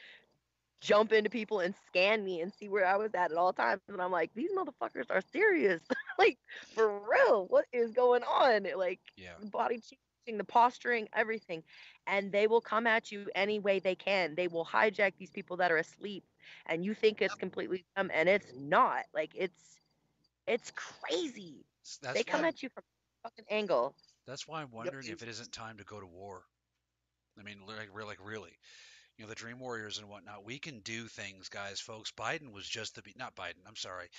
jump 0.81 1.11
into 1.13 1.29
people 1.29 1.59
and 1.59 1.75
scan 1.75 2.23
me 2.23 2.41
and 2.41 2.51
see 2.53 2.69
where 2.69 2.85
I 2.85 2.97
was 2.97 3.13
at 3.15 3.31
at 3.31 3.37
all 3.37 3.53
times. 3.53 3.81
And 3.87 4.01
I'm 4.01 4.11
like, 4.11 4.31
these 4.33 4.51
motherfuckers 4.53 5.09
are 5.09 5.21
serious. 5.21 5.87
like, 6.19 6.37
for 6.73 6.99
real, 7.09 7.47
what 7.47 7.65
is 7.71 7.91
going 7.91 8.23
on? 8.23 8.63
Like, 8.77 8.99
Yeah. 9.17 9.37
body 9.51 9.79
changing, 10.25 10.37
the 10.37 10.43
posturing, 10.43 11.07
everything. 11.13 11.63
And 12.07 12.31
they 12.31 12.47
will 12.47 12.61
come 12.61 12.87
at 12.87 13.11
you 13.11 13.27
any 13.35 13.59
way 13.59 13.79
they 13.79 13.95
can. 13.95 14.35
They 14.35 14.47
will 14.47 14.65
hijack 14.65 15.13
these 15.17 15.29
people 15.31 15.57
that 15.57 15.71
are 15.71 15.77
asleep. 15.77 16.23
And 16.67 16.85
you 16.85 16.93
think 16.93 17.21
it's 17.21 17.35
completely 17.35 17.85
them, 17.95 18.11
and 18.13 18.29
it's 18.29 18.53
not. 18.55 19.05
Like, 19.13 19.31
it's 19.35 19.79
it's 20.47 20.71
crazy. 20.75 21.65
That's 22.01 22.17
they 22.17 22.23
come 22.23 22.41
why 22.41 22.49
at 22.49 22.61
you 22.61 22.69
from 22.69 22.83
a 23.23 23.29
fucking 23.29 23.45
angle. 23.49 23.95
that's 24.27 24.47
why 24.47 24.61
I'm 24.61 24.71
wondering 24.71 25.07
you- 25.07 25.13
if 25.13 25.23
it 25.23 25.29
isn't 25.29 25.51
time 25.51 25.77
to 25.77 25.83
go 25.83 25.99
to 25.99 26.05
war. 26.05 26.43
I 27.39 27.43
mean, 27.43 27.57
like 27.67 27.89
really, 27.93 28.09
like 28.09 28.19
really. 28.23 28.51
You 29.17 29.23
know, 29.23 29.29
the 29.29 29.35
Dream 29.35 29.59
Warriors 29.59 29.97
and 29.97 30.09
whatnot. 30.09 30.43
We 30.43 30.59
can 30.59 30.81
do 30.81 31.07
things, 31.07 31.47
guys, 31.47 31.79
folks. 31.79 32.11
Biden 32.11 32.51
was 32.51 32.67
just 32.67 32.95
the 32.95 33.01
be- 33.01 33.13
not 33.17 33.33
Biden. 33.35 33.63
I'm 33.65 33.75
sorry. 33.77 34.09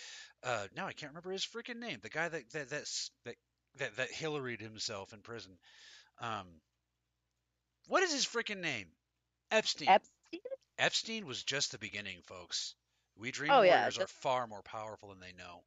Uh, 0.42 0.68
now 0.74 0.86
I 0.86 0.94
can't 0.94 1.10
remember 1.12 1.32
his 1.32 1.44
freaking 1.44 1.80
name. 1.80 1.98
The 2.02 2.08
guy 2.08 2.28
that 2.30 2.50
that 2.50 2.70
that's, 2.70 3.10
that 3.24 3.34
that 3.76 3.96
that 3.96 4.10
Hillaried 4.10 4.60
himself 4.60 5.12
in 5.12 5.20
prison. 5.20 5.58
Um, 6.20 6.46
what 7.88 8.02
is 8.02 8.12
his 8.12 8.26
freaking 8.26 8.60
name? 8.60 8.86
Epstein. 9.50 9.88
Epstein? 9.88 10.40
Epstein 10.78 11.26
was 11.26 11.42
just 11.42 11.72
the 11.72 11.78
beginning, 11.78 12.18
folks. 12.26 12.74
We 13.18 13.30
Dream 13.30 13.52
Oh, 13.52 13.62
yeah, 13.62 13.88
are 13.98 14.06
far 14.06 14.46
more 14.46 14.62
powerful 14.62 15.08
than 15.08 15.20
they 15.20 15.32
know. 15.32 15.62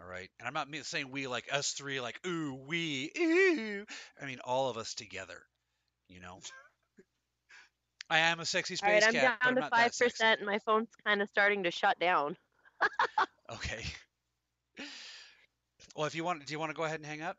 All 0.00 0.06
right, 0.06 0.30
and 0.38 0.48
I'm 0.48 0.54
not 0.54 0.68
saying 0.86 1.10
we 1.10 1.26
like 1.26 1.52
us 1.52 1.72
three, 1.72 2.00
like 2.00 2.18
ooh 2.26 2.54
we 2.66 3.12
ooh. 3.18 3.84
I 4.20 4.26
mean 4.26 4.40
all 4.44 4.70
of 4.70 4.78
us 4.78 4.94
together. 4.94 5.42
You 6.08 6.20
know. 6.20 6.40
I 8.10 8.18
am 8.18 8.40
a 8.40 8.44
sexy 8.44 8.76
All 8.82 8.88
right, 8.90 9.02
space 9.02 9.08
I'm 9.08 9.14
cat, 9.14 9.38
down 9.42 9.56
I'm 9.56 9.62
to 9.62 9.70
five 9.70 9.96
percent, 9.98 10.40
and 10.40 10.46
my 10.46 10.58
phone's 10.60 10.88
kind 11.04 11.22
of 11.22 11.28
starting 11.28 11.62
to 11.64 11.70
shut 11.70 11.98
down. 11.98 12.36
Okay. 13.50 13.84
Well, 15.94 16.06
if 16.06 16.14
you 16.14 16.24
want, 16.24 16.46
do 16.46 16.52
you 16.52 16.58
want 16.58 16.70
to 16.70 16.74
go 16.74 16.84
ahead 16.84 17.00
and 17.00 17.06
hang 17.06 17.20
up? 17.20 17.36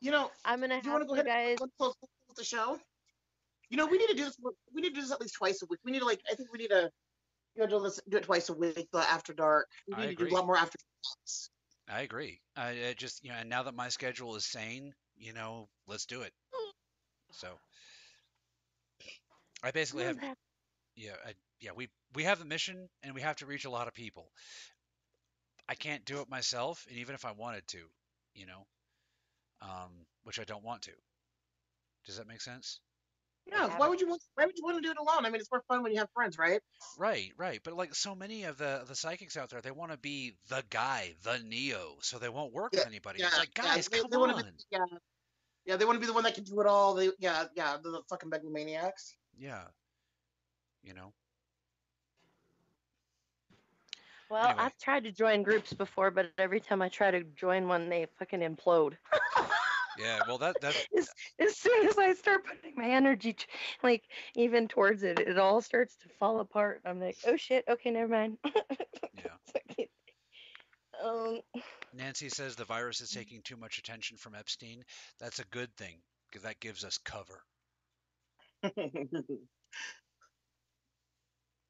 You 0.00 0.10
know, 0.10 0.30
I'm 0.44 0.60
gonna 0.60 0.80
do 0.80 0.88
you 0.88 0.92
want 0.92 1.02
to 1.02 1.08
go 1.08 1.14
ahead 1.14 1.26
guys. 1.26 1.50
and 1.50 1.60
let's 1.60 1.72
close 1.76 1.94
close 2.00 2.36
the 2.36 2.44
show? 2.44 2.78
You 3.70 3.76
know, 3.76 3.86
we 3.86 3.98
need 3.98 4.08
to 4.08 4.14
do 4.14 4.24
this. 4.24 4.36
We 4.74 4.80
need 4.80 4.90
to 4.90 4.94
do 4.94 5.00
this 5.02 5.12
at 5.12 5.20
least 5.20 5.34
twice 5.34 5.62
a 5.62 5.66
week. 5.66 5.80
We 5.84 5.92
need 5.92 6.00
to 6.00 6.06
like. 6.06 6.20
I 6.30 6.34
think 6.34 6.52
we 6.52 6.58
need 6.58 6.70
to. 6.70 6.90
You 7.54 7.64
know, 7.64 7.78
do 7.78 7.84
this 7.84 8.00
do 8.08 8.18
it 8.18 8.22
twice 8.22 8.48
a 8.50 8.54
week. 8.54 8.88
The 8.92 9.00
after 9.00 9.32
dark. 9.32 9.66
We 9.88 9.94
I 9.94 10.00
need 10.00 10.06
to 10.06 10.12
agree. 10.12 10.30
do 10.30 10.34
a 10.34 10.36
lot 10.36 10.46
more 10.46 10.56
after 10.56 10.78
darks. 11.02 11.50
I 11.90 12.02
agree. 12.02 12.40
I, 12.54 12.68
I 12.68 12.94
just, 12.96 13.24
you 13.24 13.30
know, 13.30 13.36
and 13.40 13.48
now 13.48 13.62
that 13.62 13.74
my 13.74 13.88
schedule 13.88 14.36
is 14.36 14.44
sane, 14.44 14.92
you 15.16 15.32
know, 15.32 15.68
let's 15.86 16.04
do 16.04 16.20
it. 16.20 16.32
So, 17.30 17.48
I 19.62 19.70
basically 19.70 20.04
have 20.04 20.18
yeah, 20.96 21.12
I, 21.26 21.32
yeah, 21.60 21.70
we 21.74 21.88
we 22.14 22.24
have 22.24 22.38
the 22.38 22.44
mission 22.44 22.88
and 23.02 23.14
we 23.14 23.20
have 23.20 23.36
to 23.36 23.46
reach 23.46 23.64
a 23.64 23.70
lot 23.70 23.88
of 23.88 23.94
people. 23.94 24.30
I 25.68 25.74
can't 25.74 26.04
do 26.04 26.20
it 26.20 26.28
myself, 26.28 26.84
and 26.88 26.98
even 26.98 27.14
if 27.14 27.24
I 27.24 27.32
wanted 27.32 27.66
to, 27.68 27.78
you 28.34 28.46
know, 28.46 28.66
um, 29.62 29.90
which 30.24 30.38
I 30.38 30.44
don't 30.44 30.64
want 30.64 30.82
to. 30.82 30.92
Does 32.06 32.16
that 32.16 32.26
make 32.26 32.40
sense? 32.40 32.80
Yeah. 33.46 33.66
Yeah. 33.66 33.78
Why 33.78 33.88
would 33.88 34.00
you 34.00 34.08
want? 34.08 34.22
Why 34.34 34.46
would 34.46 34.56
you 34.56 34.64
want 34.64 34.76
to 34.76 34.82
do 34.82 34.90
it 34.90 34.98
alone? 34.98 35.24
I 35.24 35.30
mean, 35.30 35.40
it's 35.40 35.50
more 35.50 35.62
fun 35.68 35.82
when 35.82 35.92
you 35.92 35.98
have 35.98 36.08
friends, 36.14 36.38
right? 36.38 36.60
Right, 36.98 37.32
right. 37.36 37.60
But 37.64 37.74
like 37.74 37.94
so 37.94 38.14
many 38.14 38.44
of 38.44 38.58
the 38.58 38.84
the 38.86 38.94
psychics 38.94 39.36
out 39.36 39.50
there, 39.50 39.60
they 39.60 39.70
want 39.70 39.92
to 39.92 39.98
be 39.98 40.34
the 40.48 40.62
guy, 40.70 41.14
the 41.22 41.38
Neo, 41.38 41.96
so 42.00 42.18
they 42.18 42.28
won't 42.28 42.52
work 42.52 42.72
Yeah, 42.72 42.80
with 42.80 42.88
anybody. 42.88 43.22
It's 43.22 43.38
like, 43.38 43.50
yeah, 43.56 43.74
guys, 43.74 43.88
they, 43.88 44.00
come 44.00 44.10
they 44.10 44.16
on. 44.16 44.20
wanna 44.20 44.44
Be, 44.44 44.50
yeah. 44.70 44.78
Yeah, 45.66 45.76
they 45.76 45.84
want 45.84 45.96
to 45.96 46.00
be 46.00 46.06
the 46.06 46.14
one 46.14 46.24
that 46.24 46.34
can 46.34 46.44
do 46.44 46.60
it 46.60 46.66
all. 46.66 46.94
They, 46.94 47.10
yeah, 47.18 47.44
yeah, 47.54 47.76
the, 47.82 47.90
the 47.90 48.02
fucking 48.08 48.30
megalomaniacs. 48.30 49.14
Yeah. 49.36 49.64
You 50.82 50.94
know. 50.94 51.12
Well, 54.30 54.48
Anyway. 54.48 54.64
I've 54.64 54.78
tried 54.78 55.04
to 55.04 55.12
join 55.12 55.42
groups 55.42 55.72
before, 55.72 56.10
but 56.10 56.30
every 56.38 56.60
time 56.60 56.82
I 56.82 56.88
try 56.88 57.10
to 57.10 57.24
join 57.24 57.66
one, 57.66 57.88
they 57.88 58.06
fucking 58.18 58.40
implode. 58.40 58.94
Yeah. 59.98 60.20
Well, 60.28 60.38
that 60.38 60.60
that 60.60 60.76
as, 60.96 61.08
as 61.40 61.56
soon 61.56 61.88
as 61.88 61.98
I 61.98 62.14
start 62.14 62.46
putting 62.46 62.74
my 62.76 62.88
energy, 62.88 63.36
like 63.82 64.04
even 64.36 64.68
towards 64.68 65.02
it, 65.02 65.18
it 65.18 65.38
all 65.38 65.60
starts 65.60 65.96
to 65.96 66.08
fall 66.20 66.38
apart. 66.38 66.82
I'm 66.84 67.00
like, 67.00 67.16
oh 67.26 67.36
shit, 67.36 67.64
okay, 67.68 67.90
never 67.90 68.06
mind. 68.06 68.38
yeah. 69.14 69.84
um, 71.04 71.40
Nancy 71.92 72.28
says 72.28 72.54
the 72.54 72.64
virus 72.64 73.00
is 73.00 73.10
taking 73.10 73.42
too 73.42 73.56
much 73.56 73.78
attention 73.78 74.16
from 74.18 74.36
Epstein. 74.36 74.84
That's 75.18 75.40
a 75.40 75.46
good 75.46 75.74
thing 75.76 75.98
because 76.30 76.44
that 76.44 76.60
gives 76.60 76.84
us 76.84 76.98
cover. 76.98 77.42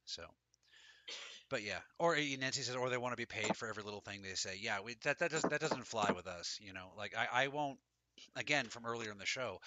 So, 0.04 0.22
but 1.50 1.62
yeah, 1.62 1.78
or 1.98 2.16
uh, 2.16 2.20
Nancy 2.40 2.62
says, 2.62 2.76
or 2.76 2.90
they 2.90 2.98
want 2.98 3.12
to 3.12 3.16
be 3.16 3.26
paid 3.26 3.56
for 3.56 3.68
every 3.68 3.82
little 3.82 4.00
thing 4.00 4.22
they 4.22 4.34
say. 4.34 4.58
Yeah, 4.60 4.78
we, 4.84 4.96
that 5.04 5.18
that 5.20 5.30
doesn't 5.30 5.50
that 5.50 5.60
doesn't 5.60 5.86
fly 5.86 6.12
with 6.14 6.26
us. 6.26 6.58
You 6.60 6.72
know, 6.72 6.92
like 6.96 7.14
I 7.16 7.44
I 7.44 7.48
won't. 7.48 7.78
Again, 8.36 8.66
from 8.66 8.84
earlier 8.84 9.12
in 9.12 9.18
the 9.18 9.26
show, 9.26 9.60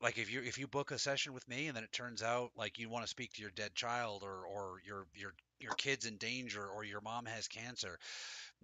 like 0.00 0.18
if 0.18 0.32
you 0.32 0.40
if 0.42 0.58
you 0.58 0.66
book 0.66 0.90
a 0.92 0.98
session 0.98 1.34
with 1.34 1.46
me 1.48 1.66
and 1.68 1.76
then 1.76 1.84
it 1.84 1.92
turns 1.92 2.22
out 2.22 2.50
like 2.56 2.78
you 2.78 2.88
want 2.88 3.04
to 3.04 3.08
speak 3.10 3.32
to 3.34 3.42
your 3.42 3.50
dead 3.50 3.74
child 3.74 4.22
or 4.22 4.46
or 4.46 4.76
your 4.86 5.06
your 5.14 5.34
your 5.60 5.72
kid's 5.72 6.06
in 6.06 6.16
danger 6.16 6.66
or 6.66 6.84
your 6.84 7.00
mom 7.02 7.26
has 7.26 7.48
cancer, 7.48 7.98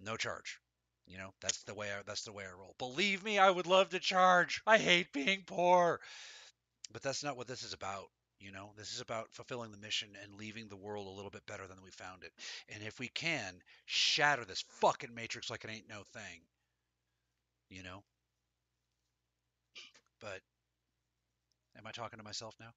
no 0.02 0.16
charge. 0.16 0.58
You 1.06 1.18
know, 1.18 1.30
that's 1.40 1.62
the 1.64 1.74
way 1.74 1.88
I, 1.92 2.02
that's 2.06 2.24
the 2.24 2.32
way 2.32 2.44
I 2.44 2.58
roll. 2.58 2.74
Believe 2.78 3.22
me, 3.24 3.38
I 3.38 3.50
would 3.50 3.66
love 3.66 3.90
to 3.90 4.00
charge. 4.00 4.62
I 4.66 4.78
hate 4.78 5.12
being 5.12 5.42
poor. 5.46 6.00
But 6.92 7.02
that's 7.02 7.22
not 7.24 7.36
what 7.36 7.46
this 7.46 7.62
is 7.62 7.74
about. 7.74 8.08
You 8.44 8.52
know, 8.52 8.72
this 8.76 8.92
is 8.92 9.00
about 9.00 9.32
fulfilling 9.32 9.72
the 9.72 9.78
mission 9.78 10.08
and 10.22 10.34
leaving 10.34 10.68
the 10.68 10.76
world 10.76 11.06
a 11.06 11.10
little 11.10 11.30
bit 11.30 11.46
better 11.46 11.66
than 11.66 11.78
we 11.82 11.90
found 11.90 12.24
it. 12.24 12.32
And 12.68 12.82
if 12.82 12.98
we 12.98 13.08
can, 13.08 13.54
shatter 13.86 14.44
this 14.44 14.62
fucking 14.68 15.14
matrix 15.14 15.48
like 15.48 15.64
it 15.64 15.70
ain't 15.70 15.88
no 15.88 16.02
thing. 16.12 16.42
You 17.70 17.82
know? 17.82 18.02
But 20.20 20.40
am 21.78 21.86
I 21.86 21.90
talking 21.90 22.18
to 22.18 22.24
myself 22.24 22.54
now? 22.60 22.70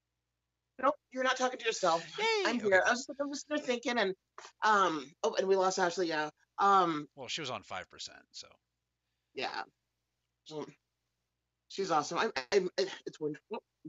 nope, 0.81 0.95
you're 1.11 1.23
not 1.23 1.35
talking 1.35 1.59
to 1.59 1.65
yourself. 1.65 2.05
Yay! 2.17 2.25
I'm 2.45 2.57
Okay. 2.57 2.67
here. 2.67 2.83
I 2.85 2.91
was, 2.91 3.05
I 3.19 3.25
was 3.25 3.43
there 3.49 3.57
thinking, 3.57 3.97
and 3.97 4.13
um. 4.63 5.05
Oh, 5.23 5.35
and 5.37 5.47
we 5.47 5.57
lost 5.57 5.79
Ashley. 5.79 6.07
Yeah. 6.07 6.29
Um. 6.59 7.07
Well, 7.15 7.27
she 7.27 7.41
was 7.41 7.49
on 7.49 7.63
5%, 7.63 7.83
so. 8.31 8.47
Yeah. 9.33 9.63
So, 10.45 10.65
she's 11.67 11.91
awesome. 11.91 12.19
I, 12.19 12.29
I, 12.53 12.67
it's 13.05 13.19
when, 13.19 13.35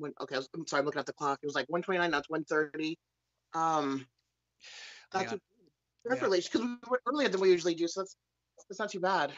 when 0.00 0.12
okay. 0.20 0.36
I 0.36 0.38
was, 0.38 0.48
I'm 0.54 0.66
sorry. 0.66 0.80
I'm 0.80 0.86
looking 0.86 1.00
at 1.00 1.06
the 1.06 1.12
clock. 1.12 1.38
It 1.42 1.46
was 1.46 1.54
like 1.54 1.66
129. 1.68 2.10
Now 2.10 2.18
it's 2.18 2.30
130. 2.30 2.98
Um. 3.54 4.06
That's 5.12 5.32
on. 5.32 5.40
that's 6.04 6.22
Yeah. 6.22 6.28
because 6.28 6.60
we 6.60 6.76
were 6.88 7.00
earlier 7.06 7.28
than 7.28 7.40
we 7.40 7.50
usually 7.50 7.74
do, 7.74 7.88
so 7.88 8.00
that's 8.00 8.16
that's 8.68 8.78
not 8.78 8.90
too 8.90 9.00
bad. 9.00 9.32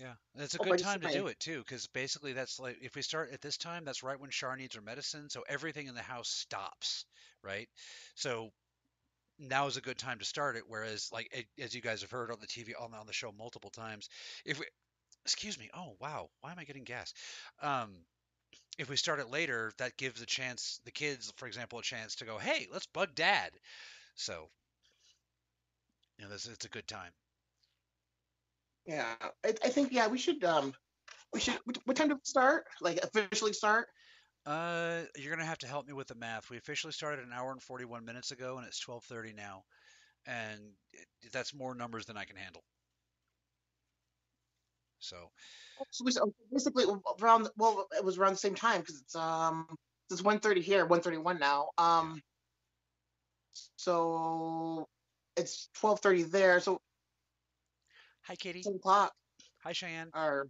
Yeah, 0.00 0.14
and 0.34 0.44
it's 0.44 0.54
a 0.54 0.58
Oh, 0.58 0.64
good 0.64 0.78
time 0.78 1.00
to 1.00 1.08
do 1.08 1.26
it 1.26 1.38
too, 1.40 1.58
because 1.58 1.86
basically 1.88 2.32
that's 2.32 2.60
like 2.60 2.78
if 2.80 2.94
we 2.94 3.02
start 3.02 3.32
at 3.32 3.40
this 3.40 3.56
time, 3.56 3.84
that's 3.84 4.02
right 4.02 4.18
when 4.18 4.30
Shar 4.30 4.56
needs 4.56 4.74
her 4.76 4.80
medicine, 4.80 5.28
so 5.28 5.42
everything 5.48 5.88
in 5.88 5.94
the 5.94 6.02
house 6.02 6.28
stops, 6.28 7.04
right? 7.42 7.68
So 8.14 8.50
now 9.38 9.66
is 9.66 9.76
a 9.76 9.80
good 9.80 9.98
time 9.98 10.18
to 10.18 10.24
start 10.24 10.56
it. 10.56 10.62
Whereas, 10.66 11.10
like 11.12 11.46
as 11.58 11.74
you 11.74 11.80
guys 11.80 12.02
have 12.02 12.10
heard 12.10 12.30
on 12.30 12.38
the 12.40 12.46
TV 12.46 12.72
on, 12.78 12.94
on 12.94 13.06
the 13.06 13.12
show 13.12 13.32
multiple 13.32 13.70
times, 13.70 14.08
if 14.44 14.60
we, 14.60 14.66
excuse 15.24 15.58
me, 15.58 15.68
oh 15.74 15.96
wow, 16.00 16.28
why 16.40 16.52
am 16.52 16.58
I 16.58 16.64
getting 16.64 16.84
gas? 16.84 17.12
Um, 17.62 17.90
if 18.80 18.88
we 18.88 18.96
start 18.96 19.20
it 19.20 19.28
later, 19.28 19.72
that 19.76 19.98
gives 19.98 20.20
the 20.20 20.26
chance 20.26 20.80
the 20.86 20.90
kids, 20.90 21.30
for 21.36 21.46
example, 21.46 21.78
a 21.78 21.82
chance 21.82 22.14
to 22.16 22.24
go, 22.24 22.38
hey, 22.38 22.66
let's 22.72 22.86
bug 22.86 23.14
dad. 23.14 23.52
So, 24.14 24.48
you 26.18 26.24
know, 26.24 26.30
this 26.30 26.46
it's 26.46 26.64
a 26.64 26.70
good 26.70 26.88
time. 26.88 27.12
Yeah, 28.86 29.14
I, 29.44 29.48
I 29.48 29.68
think 29.68 29.92
yeah 29.92 30.08
we 30.08 30.16
should 30.18 30.42
um 30.44 30.72
we 31.32 31.40
should 31.40 31.58
what, 31.84 31.96
time 31.96 32.08
do 32.08 32.14
we 32.14 32.20
start? 32.24 32.64
Like 32.80 32.98
officially 33.04 33.52
start? 33.52 33.88
Uh, 34.46 35.02
you're 35.16 35.34
gonna 35.34 35.44
have 35.44 35.58
to 35.58 35.66
help 35.66 35.86
me 35.86 35.92
with 35.92 36.08
the 36.08 36.14
math. 36.14 36.48
We 36.48 36.56
officially 36.56 36.94
started 36.94 37.26
an 37.26 37.32
hour 37.34 37.52
and 37.52 37.62
41 37.62 38.04
minutes 38.04 38.30
ago, 38.30 38.56
and 38.56 38.66
it's 38.66 38.80
12:30 38.80 39.34
now, 39.34 39.64
and 40.26 40.60
it, 40.92 41.06
that's 41.32 41.54
more 41.54 41.74
numbers 41.74 42.06
than 42.06 42.16
I 42.16 42.24
can 42.24 42.36
handle. 42.36 42.64
So, 45.00 45.30
So 45.90 46.04
we- 46.04 46.12
basically 46.52 46.84
around 47.20 47.48
well 47.56 47.86
it 47.92 48.04
was 48.04 48.18
around 48.18 48.32
the 48.32 48.38
same 48.38 48.54
time 48.54 48.80
because 48.80 49.00
it's 49.00 49.14
um 49.16 49.66
it's 50.10 50.22
1:30 50.22 50.60
here 50.62 50.86
1:31 50.86 51.38
now 51.38 51.70
um 51.78 52.22
so 53.76 54.88
it's 55.36 55.68
12:30 55.74 56.30
there 56.30 56.60
so 56.60 56.80
hi, 58.22 58.36
Katie. 58.36 58.62
10 58.62 58.74
o'clock 58.76 59.12
Hi, 59.62 59.72
Cheyenne. 59.72 60.10
or 60.14 60.48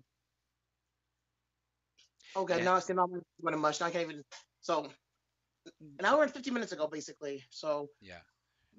okay 2.36 2.58
Yeah. 2.58 2.64
now 2.64 2.76
it's 2.76 2.88
not 2.88 3.08
going 3.08 3.52
to 3.52 3.56
much 3.58 3.80
now 3.80 3.86
I 3.86 3.90
can't 3.90 4.10
even 4.10 4.24
so 4.60 4.90
an 5.98 6.04
hour 6.04 6.22
and 6.22 6.32
50 6.32 6.50
minutes 6.50 6.72
ago 6.72 6.86
basically 6.86 7.44
so 7.50 7.88
Yeah. 8.00 8.20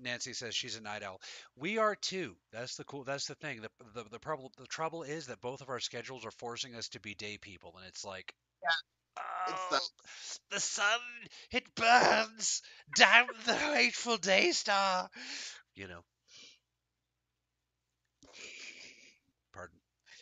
Nancy 0.01 0.33
says 0.33 0.55
she's 0.55 0.75
a 0.75 0.81
night 0.81 1.03
owl. 1.03 1.21
We 1.55 1.77
are 1.77 1.95
too. 1.95 2.35
That's 2.51 2.75
the 2.75 2.83
cool. 2.83 3.03
That's 3.03 3.27
the 3.27 3.35
thing. 3.35 3.61
The 3.61 3.69
the 3.93 4.09
the 4.09 4.19
trouble 4.19 4.51
the 4.57 4.67
trouble 4.67 5.03
is 5.03 5.27
that 5.27 5.41
both 5.41 5.61
of 5.61 5.69
our 5.69 5.79
schedules 5.79 6.25
are 6.25 6.31
forcing 6.31 6.75
us 6.75 6.89
to 6.89 6.99
be 6.99 7.13
day 7.15 7.37
people, 7.37 7.75
and 7.77 7.87
it's 7.87 8.03
like, 8.03 8.33
it's 9.47 9.59
oh, 9.71 9.79
the 10.49 10.55
the 10.55 10.59
sun 10.59 10.99
it 11.51 11.63
burns 11.75 12.61
down 12.95 13.27
the 13.45 13.55
hateful 13.55 14.17
day 14.17 14.51
star. 14.51 15.09
You 15.75 15.87
know. 15.87 16.01
Pardon. 19.53 19.77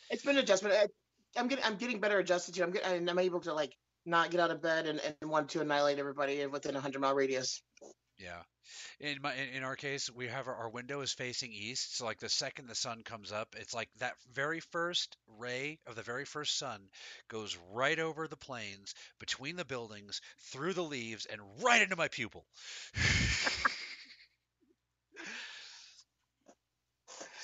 it's 0.10 0.24
been 0.24 0.38
an 0.38 0.44
adjustment 0.44 0.76
I, 0.76 0.88
I'm 1.40 1.48
getting 1.48 1.66
I'm 1.66 1.76
getting 1.76 2.00
better 2.00 2.20
adjusted 2.20 2.56
to 2.56 2.62
it. 2.62 2.64
I'm 2.66 2.72
getting 2.72 2.92
and 2.98 3.10
I'm 3.10 3.20
able 3.20 3.40
to 3.42 3.54
like 3.54 3.76
not 4.06 4.32
get 4.32 4.40
out 4.40 4.50
of 4.50 4.62
bed 4.62 4.88
and, 4.88 5.00
and 5.22 5.30
want 5.30 5.50
to 5.50 5.62
annihilate 5.62 6.00
everybody 6.00 6.46
within 6.48 6.72
a 6.72 6.76
100 6.76 7.00
mile 7.00 7.14
radius 7.14 7.62
Yeah. 8.20 8.42
In 9.00 9.22
my 9.22 9.34
in, 9.34 9.64
our 9.64 9.78
case, 9.78 10.12
we 10.14 10.28
have 10.28 10.48
our, 10.48 10.56
our 10.56 10.70
window 10.70 11.00
is 11.02 11.14
facing 11.14 11.54
east, 11.54 11.98
so 11.98 12.06
like 12.06 12.20
the 12.20 12.30
second 12.30 12.68
the 12.68 12.76
sun 12.76 13.02
comes 13.04 13.32
up, 13.32 13.56
it's 13.58 13.74
like 13.74 13.90
that 14.00 14.14
very 14.34 14.60
first 14.60 15.16
ray 15.38 15.80
of 15.88 15.96
the 15.96 16.04
very 16.04 16.26
first 16.26 16.58
sun 16.58 16.82
goes 17.30 17.58
right 17.72 17.98
over 17.98 18.28
the 18.28 18.36
plains, 18.36 18.94
between 19.20 19.56
the 19.56 19.66
buildings, 19.66 20.22
through 20.52 20.74
the 20.74 20.84
leaves, 20.84 21.26
and 21.26 21.42
right 21.64 21.82
into 21.82 21.96
my 21.96 22.10
pupil. 22.10 22.46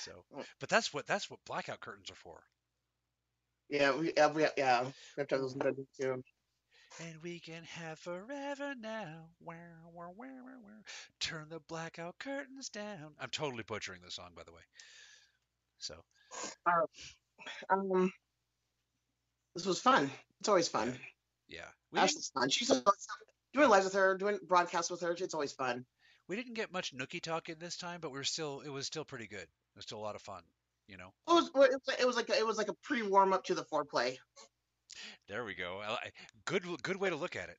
so, 0.04 0.12
but 0.60 0.68
that's 0.68 0.92
what 0.92 1.06
that's 1.06 1.30
what 1.30 1.40
blackout 1.46 1.80
curtains 1.80 2.10
are 2.10 2.16
for. 2.16 2.42
Yeah, 3.68 3.96
we, 3.96 4.12
yeah, 4.16 4.28
we, 4.28 4.46
yeah, 4.56 4.82
we 4.82 4.92
have 5.18 5.28
to 5.28 5.34
have 5.36 5.42
those 5.42 5.56
too. 5.98 6.22
And 6.98 7.22
we 7.22 7.40
can 7.40 7.62
have 7.64 7.98
forever 7.98 8.74
now. 8.74 9.28
Wow, 9.40 9.54
wow, 9.92 10.12
wow, 10.16 10.26
wow, 10.44 10.58
wow. 10.62 10.82
Turn 11.20 11.48
the 11.48 11.60
blackout 11.60 12.18
curtains 12.18 12.70
down. 12.70 13.14
I'm 13.20 13.28
totally 13.30 13.64
butchering 13.64 14.00
the 14.02 14.10
song, 14.10 14.30
by 14.34 14.44
the 14.44 14.52
way. 14.52 14.62
So, 15.78 15.94
Um, 17.68 18.10
this 19.54 19.66
was 19.66 19.80
fun. 19.80 20.10
It's 20.40 20.48
always 20.48 20.68
fun. 20.68 20.98
yeah. 21.48 21.68
We 21.92 21.98
Ashley's 22.00 22.30
fun. 22.30 22.48
She's 22.48 22.68
doing 23.52 23.68
lives 23.68 23.84
with 23.84 23.94
her, 23.94 24.16
doing 24.16 24.38
broadcasts 24.46 24.90
with 24.90 25.00
her. 25.02 25.12
It's 25.12 25.34
always 25.34 25.52
fun. 25.52 25.84
we 26.28 26.36
didn't 26.36 26.54
get 26.54 26.72
much 26.72 26.94
nookie 26.94 27.22
talk 27.22 27.48
in 27.48 27.58
this 27.58 27.76
time, 27.76 28.00
but 28.00 28.10
we 28.10 28.18
are 28.18 28.24
still 28.24 28.60
it 28.60 28.70
was 28.70 28.86
still 28.86 29.04
pretty 29.04 29.26
good. 29.26 29.42
It 29.42 29.76
was 29.76 29.84
still 29.84 29.98
a 29.98 30.00
lot 30.00 30.14
of 30.14 30.22
fun, 30.22 30.42
you 30.88 30.96
know. 30.96 31.12
It 31.28 31.32
was, 31.32 31.48
it 31.48 31.54
was, 31.54 31.80
it 32.00 32.06
was 32.06 32.16
like 32.16 32.28
a, 32.30 32.38
it 32.38 32.46
was 32.46 32.56
like 32.58 32.68
a 32.68 32.74
pre 32.82 33.02
warm 33.02 33.32
up 33.32 33.44
to 33.44 33.54
the 33.54 33.64
foreplay. 33.64 34.16
There 35.28 35.44
we 35.44 35.54
go. 35.54 35.82
Good 36.44 36.64
good 36.82 36.96
way 36.96 37.10
to 37.10 37.16
look 37.16 37.36
at 37.36 37.48
it. 37.48 37.58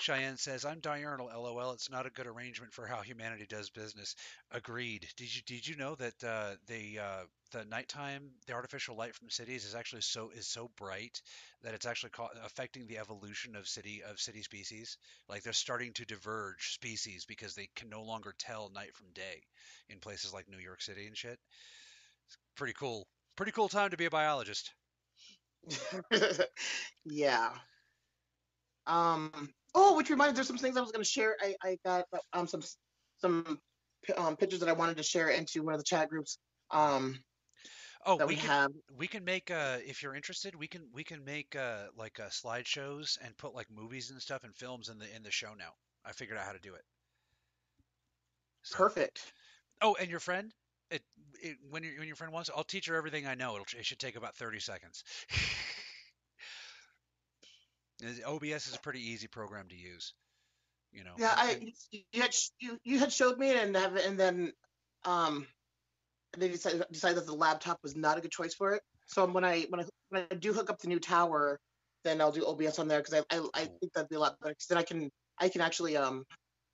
Cheyenne 0.00 0.38
says, 0.38 0.64
"I'm 0.64 0.80
diurnal. 0.80 1.26
LOL. 1.26 1.72
It's 1.72 1.90
not 1.90 2.06
a 2.06 2.10
good 2.10 2.26
arrangement 2.26 2.72
for 2.72 2.86
how 2.86 3.02
humanity 3.02 3.44
does 3.46 3.68
business." 3.68 4.16
Agreed. 4.50 5.06
Did 5.16 5.34
you 5.34 5.42
did 5.42 5.66
you 5.66 5.76
know 5.76 5.94
that 5.96 6.24
uh, 6.24 6.56
the 6.66 6.98
uh, 6.98 7.24
the 7.50 7.66
nighttime, 7.66 8.30
the 8.46 8.54
artificial 8.54 8.96
light 8.96 9.14
from 9.14 9.28
cities 9.28 9.66
is 9.66 9.74
actually 9.74 10.00
so 10.00 10.30
is 10.30 10.46
so 10.46 10.70
bright 10.76 11.20
that 11.62 11.74
it's 11.74 11.84
actually 11.84 12.10
ca- 12.10 12.30
affecting 12.42 12.86
the 12.86 12.98
evolution 12.98 13.54
of 13.54 13.68
city 13.68 14.02
of 14.02 14.18
city 14.18 14.42
species. 14.42 14.96
Like 15.28 15.42
they're 15.42 15.52
starting 15.52 15.92
to 15.94 16.06
diverge 16.06 16.72
species 16.72 17.26
because 17.26 17.54
they 17.54 17.68
can 17.76 17.90
no 17.90 18.02
longer 18.02 18.34
tell 18.38 18.70
night 18.70 18.94
from 18.94 19.12
day 19.12 19.42
in 19.90 20.00
places 20.00 20.32
like 20.32 20.48
New 20.48 20.58
York 20.58 20.80
City 20.80 21.06
and 21.06 21.16
shit. 21.16 21.38
It's 22.26 22.38
pretty 22.56 22.72
cool. 22.72 23.06
Pretty 23.36 23.52
cool 23.52 23.68
time 23.68 23.90
to 23.90 23.96
be 23.98 24.06
a 24.06 24.10
biologist. 24.10 24.72
yeah. 27.04 27.52
Um. 28.86 29.52
Oh, 29.74 29.96
which 29.96 30.10
reminds 30.10 30.34
there's 30.34 30.46
some 30.48 30.58
things 30.58 30.76
I 30.76 30.80
was 30.80 30.92
going 30.92 31.04
to 31.04 31.08
share. 31.08 31.36
I 31.40 31.54
I 31.62 31.78
got 31.84 32.06
um 32.32 32.46
some 32.46 32.62
some 33.20 33.60
um 34.16 34.36
pictures 34.36 34.60
that 34.60 34.68
I 34.68 34.72
wanted 34.72 34.96
to 34.96 35.02
share 35.02 35.28
into 35.30 35.62
one 35.62 35.74
of 35.74 35.80
the 35.80 35.84
chat 35.84 36.08
groups. 36.08 36.38
Um. 36.70 37.22
Oh, 38.04 38.18
that 38.18 38.26
we 38.26 38.34
we 38.34 38.40
can 38.40 38.50
have. 38.50 38.70
we 38.96 39.06
can 39.06 39.24
make 39.24 39.50
uh 39.50 39.78
if 39.86 40.02
you're 40.02 40.14
interested, 40.16 40.54
we 40.56 40.66
can 40.66 40.88
we 40.92 41.04
can 41.04 41.24
make 41.24 41.54
uh 41.54 41.86
like 41.96 42.18
uh 42.18 42.28
slideshows 42.28 43.16
and 43.24 43.36
put 43.38 43.54
like 43.54 43.70
movies 43.70 44.10
and 44.10 44.20
stuff 44.20 44.42
and 44.44 44.54
films 44.56 44.88
in 44.88 44.98
the 44.98 45.14
in 45.14 45.22
the 45.22 45.30
show 45.30 45.54
now. 45.54 45.70
I 46.04 46.10
figured 46.12 46.36
out 46.36 46.44
how 46.44 46.52
to 46.52 46.58
do 46.58 46.74
it. 46.74 46.82
So- 48.62 48.76
Perfect. 48.76 49.32
Oh, 49.80 49.94
and 50.00 50.10
your 50.10 50.20
friend? 50.20 50.52
It, 50.92 51.02
it 51.42 51.56
when 51.70 51.82
your 51.82 51.98
when 51.98 52.06
your 52.06 52.16
friend 52.16 52.32
wants, 52.32 52.50
I'll 52.54 52.64
teach 52.64 52.86
her 52.86 52.96
everything 52.96 53.26
I 53.26 53.34
know. 53.34 53.54
It'll, 53.54 53.66
it 53.78 53.84
should 53.84 53.98
take 53.98 54.16
about 54.16 54.36
30 54.36 54.60
seconds. 54.60 55.04
OBS 58.26 58.66
is 58.66 58.76
a 58.76 58.80
pretty 58.80 59.00
easy 59.00 59.28
program 59.28 59.68
to 59.68 59.76
use. 59.76 60.14
You 60.92 61.04
know. 61.04 61.12
Yeah, 61.18 61.32
I 61.34 61.72
you 61.90 62.22
had 62.22 62.34
sh- 62.34 62.50
you 62.60 62.78
you 62.84 62.98
had 62.98 63.12
showed 63.12 63.38
me 63.38 63.50
it 63.50 63.56
and 63.56 63.76
have 63.76 63.96
and 63.96 64.18
then 64.18 64.52
um 65.04 65.46
they 66.36 66.48
decided 66.48 66.84
decided 66.90 67.18
that 67.18 67.26
the 67.26 67.34
laptop 67.34 67.78
was 67.82 67.96
not 67.96 68.18
a 68.18 68.20
good 68.20 68.30
choice 68.30 68.54
for 68.54 68.72
it. 68.72 68.82
So 69.06 69.26
when 69.26 69.44
I 69.44 69.66
when 69.68 69.80
I 69.80 69.84
when 70.10 70.26
I 70.30 70.34
do 70.34 70.52
hook 70.52 70.70
up 70.70 70.80
the 70.80 70.88
new 70.88 71.00
tower, 71.00 71.58
then 72.04 72.20
I'll 72.20 72.32
do 72.32 72.44
OBS 72.44 72.78
on 72.78 72.88
there 72.88 73.00
because 73.00 73.14
I, 73.14 73.36
I 73.36 73.48
I 73.54 73.64
think 73.64 73.92
that'd 73.94 74.08
be 74.08 74.16
a 74.16 74.20
lot 74.20 74.38
better 74.40 74.52
because 74.52 74.66
then 74.66 74.78
I 74.78 74.82
can 74.82 75.10
I 75.38 75.48
can 75.48 75.60
actually 75.60 75.96
um 75.96 76.24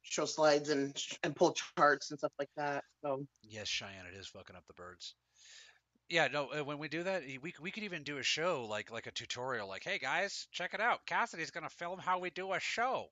show 0.08 0.24
slides 0.24 0.68
and 0.68 0.96
and 1.22 1.34
pull 1.34 1.54
charts 1.76 2.10
and 2.10 2.18
stuff 2.18 2.32
like 2.38 2.50
that. 2.56 2.84
So 3.02 3.26
Yes, 3.42 3.68
Cheyenne, 3.68 4.06
it 4.12 4.16
is 4.16 4.28
fucking 4.28 4.56
up 4.56 4.66
the 4.66 4.74
birds. 4.74 5.14
Yeah, 6.08 6.28
no, 6.28 6.48
uh, 6.48 6.64
when 6.64 6.78
we 6.78 6.88
do 6.88 7.02
that, 7.02 7.22
we 7.42 7.52
we 7.60 7.70
could 7.70 7.82
even 7.82 8.02
do 8.02 8.18
a 8.18 8.22
show 8.22 8.66
like 8.68 8.90
like 8.90 9.06
a 9.06 9.12
tutorial, 9.12 9.68
like, 9.68 9.84
"Hey 9.84 9.98
guys, 9.98 10.46
check 10.52 10.74
it 10.74 10.80
out. 10.80 11.04
Cassidy's 11.06 11.50
gonna 11.50 11.68
film 11.68 11.98
how 11.98 12.18
we 12.18 12.30
do 12.30 12.52
a 12.52 12.60
show." 12.60 13.10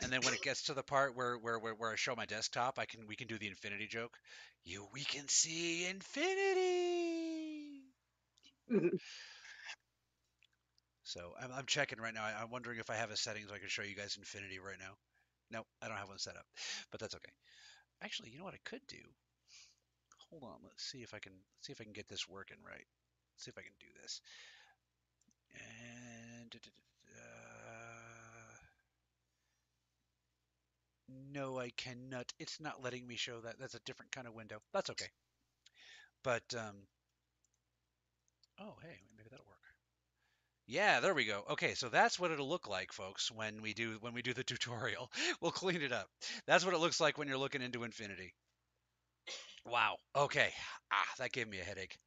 And 0.00 0.12
then 0.12 0.20
when 0.22 0.34
it 0.34 0.42
gets 0.42 0.64
to 0.64 0.74
the 0.74 0.82
part 0.82 1.16
where 1.16 1.36
where 1.38 1.58
where, 1.58 1.74
where 1.74 1.92
I 1.92 1.96
show 1.96 2.14
my 2.16 2.26
desktop, 2.26 2.78
I 2.78 2.86
can 2.86 3.06
we 3.06 3.16
can 3.16 3.28
do 3.28 3.38
the 3.38 3.48
infinity 3.48 3.86
joke. 3.86 4.18
You 4.64 4.86
we 4.92 5.04
can 5.04 5.28
see 5.28 5.86
infinity. 5.86 7.82
So 11.04 11.34
I'm 11.38 11.52
I'm 11.52 11.66
checking 11.66 12.00
right 12.00 12.14
now. 12.14 12.24
I, 12.24 12.42
I'm 12.42 12.50
wondering 12.50 12.78
if 12.78 12.88
I 12.88 12.94
have 12.94 13.10
a 13.10 13.16
setting 13.18 13.44
so 13.46 13.54
I 13.54 13.58
can 13.58 13.68
show 13.68 13.82
you 13.82 13.94
guys 13.94 14.16
infinity 14.16 14.58
right 14.58 14.78
now. 14.78 14.94
No, 15.52 15.64
I 15.82 15.88
don't 15.88 15.98
have 15.98 16.08
one 16.08 16.18
set 16.18 16.36
up, 16.36 16.46
but 16.90 17.00
that's 17.00 17.14
okay. 17.14 17.32
Actually, 18.02 18.30
you 18.30 18.38
know 18.38 18.44
what 18.44 18.54
I 18.54 18.64
could 18.64 18.80
do? 18.88 18.96
Hold 20.30 20.44
on, 20.44 20.58
let's 20.64 20.82
see 20.82 21.02
if 21.02 21.12
I 21.12 21.18
can 21.18 21.32
see 21.60 21.72
if 21.72 21.80
I 21.80 21.84
can 21.84 21.92
get 21.92 22.08
this 22.08 22.26
working 22.28 22.56
right. 22.66 22.86
see 23.36 23.50
if 23.50 23.58
I 23.58 23.62
can 23.62 23.76
do 23.78 23.86
this. 24.00 24.20
And 26.40 26.50
da. 26.50 26.58
no, 31.32 31.58
I 31.58 31.70
cannot. 31.76 32.32
It's 32.38 32.60
not 32.60 32.82
letting 32.82 33.06
me 33.06 33.16
show 33.16 33.40
that. 33.40 33.58
That's 33.58 33.74
a 33.74 33.80
different 33.80 34.12
kind 34.12 34.26
of 34.26 34.34
window. 34.34 34.62
That's 34.72 34.90
okay. 34.90 35.08
But 36.24 36.44
um, 36.56 36.76
oh 38.58 38.76
hey. 38.82 39.00
Yeah, 40.66 40.98
there 40.98 41.14
we 41.14 41.24
go. 41.24 41.44
Okay, 41.50 41.74
so 41.74 41.88
that's 41.88 42.18
what 42.18 42.32
it'll 42.32 42.48
look 42.48 42.66
like, 42.68 42.92
folks, 42.92 43.30
when 43.30 43.62
we 43.62 43.74
do 43.74 43.98
when 44.00 44.12
we 44.12 44.22
do 44.22 44.34
the 44.34 44.42
tutorial. 44.44 45.10
We'll 45.40 45.52
clean 45.52 45.82
it 45.82 45.92
up. 45.92 46.08
That's 46.46 46.64
what 46.64 46.74
it 46.74 46.78
looks 46.78 47.00
like 47.00 47.16
when 47.16 47.28
you're 47.28 47.38
looking 47.38 47.62
into 47.62 47.84
infinity. 47.84 48.34
Wow. 49.64 49.96
Okay. 50.16 50.52
Ah, 50.92 51.14
that 51.18 51.32
gave 51.32 51.48
me 51.48 51.60
a 51.60 51.64
headache. 51.64 51.98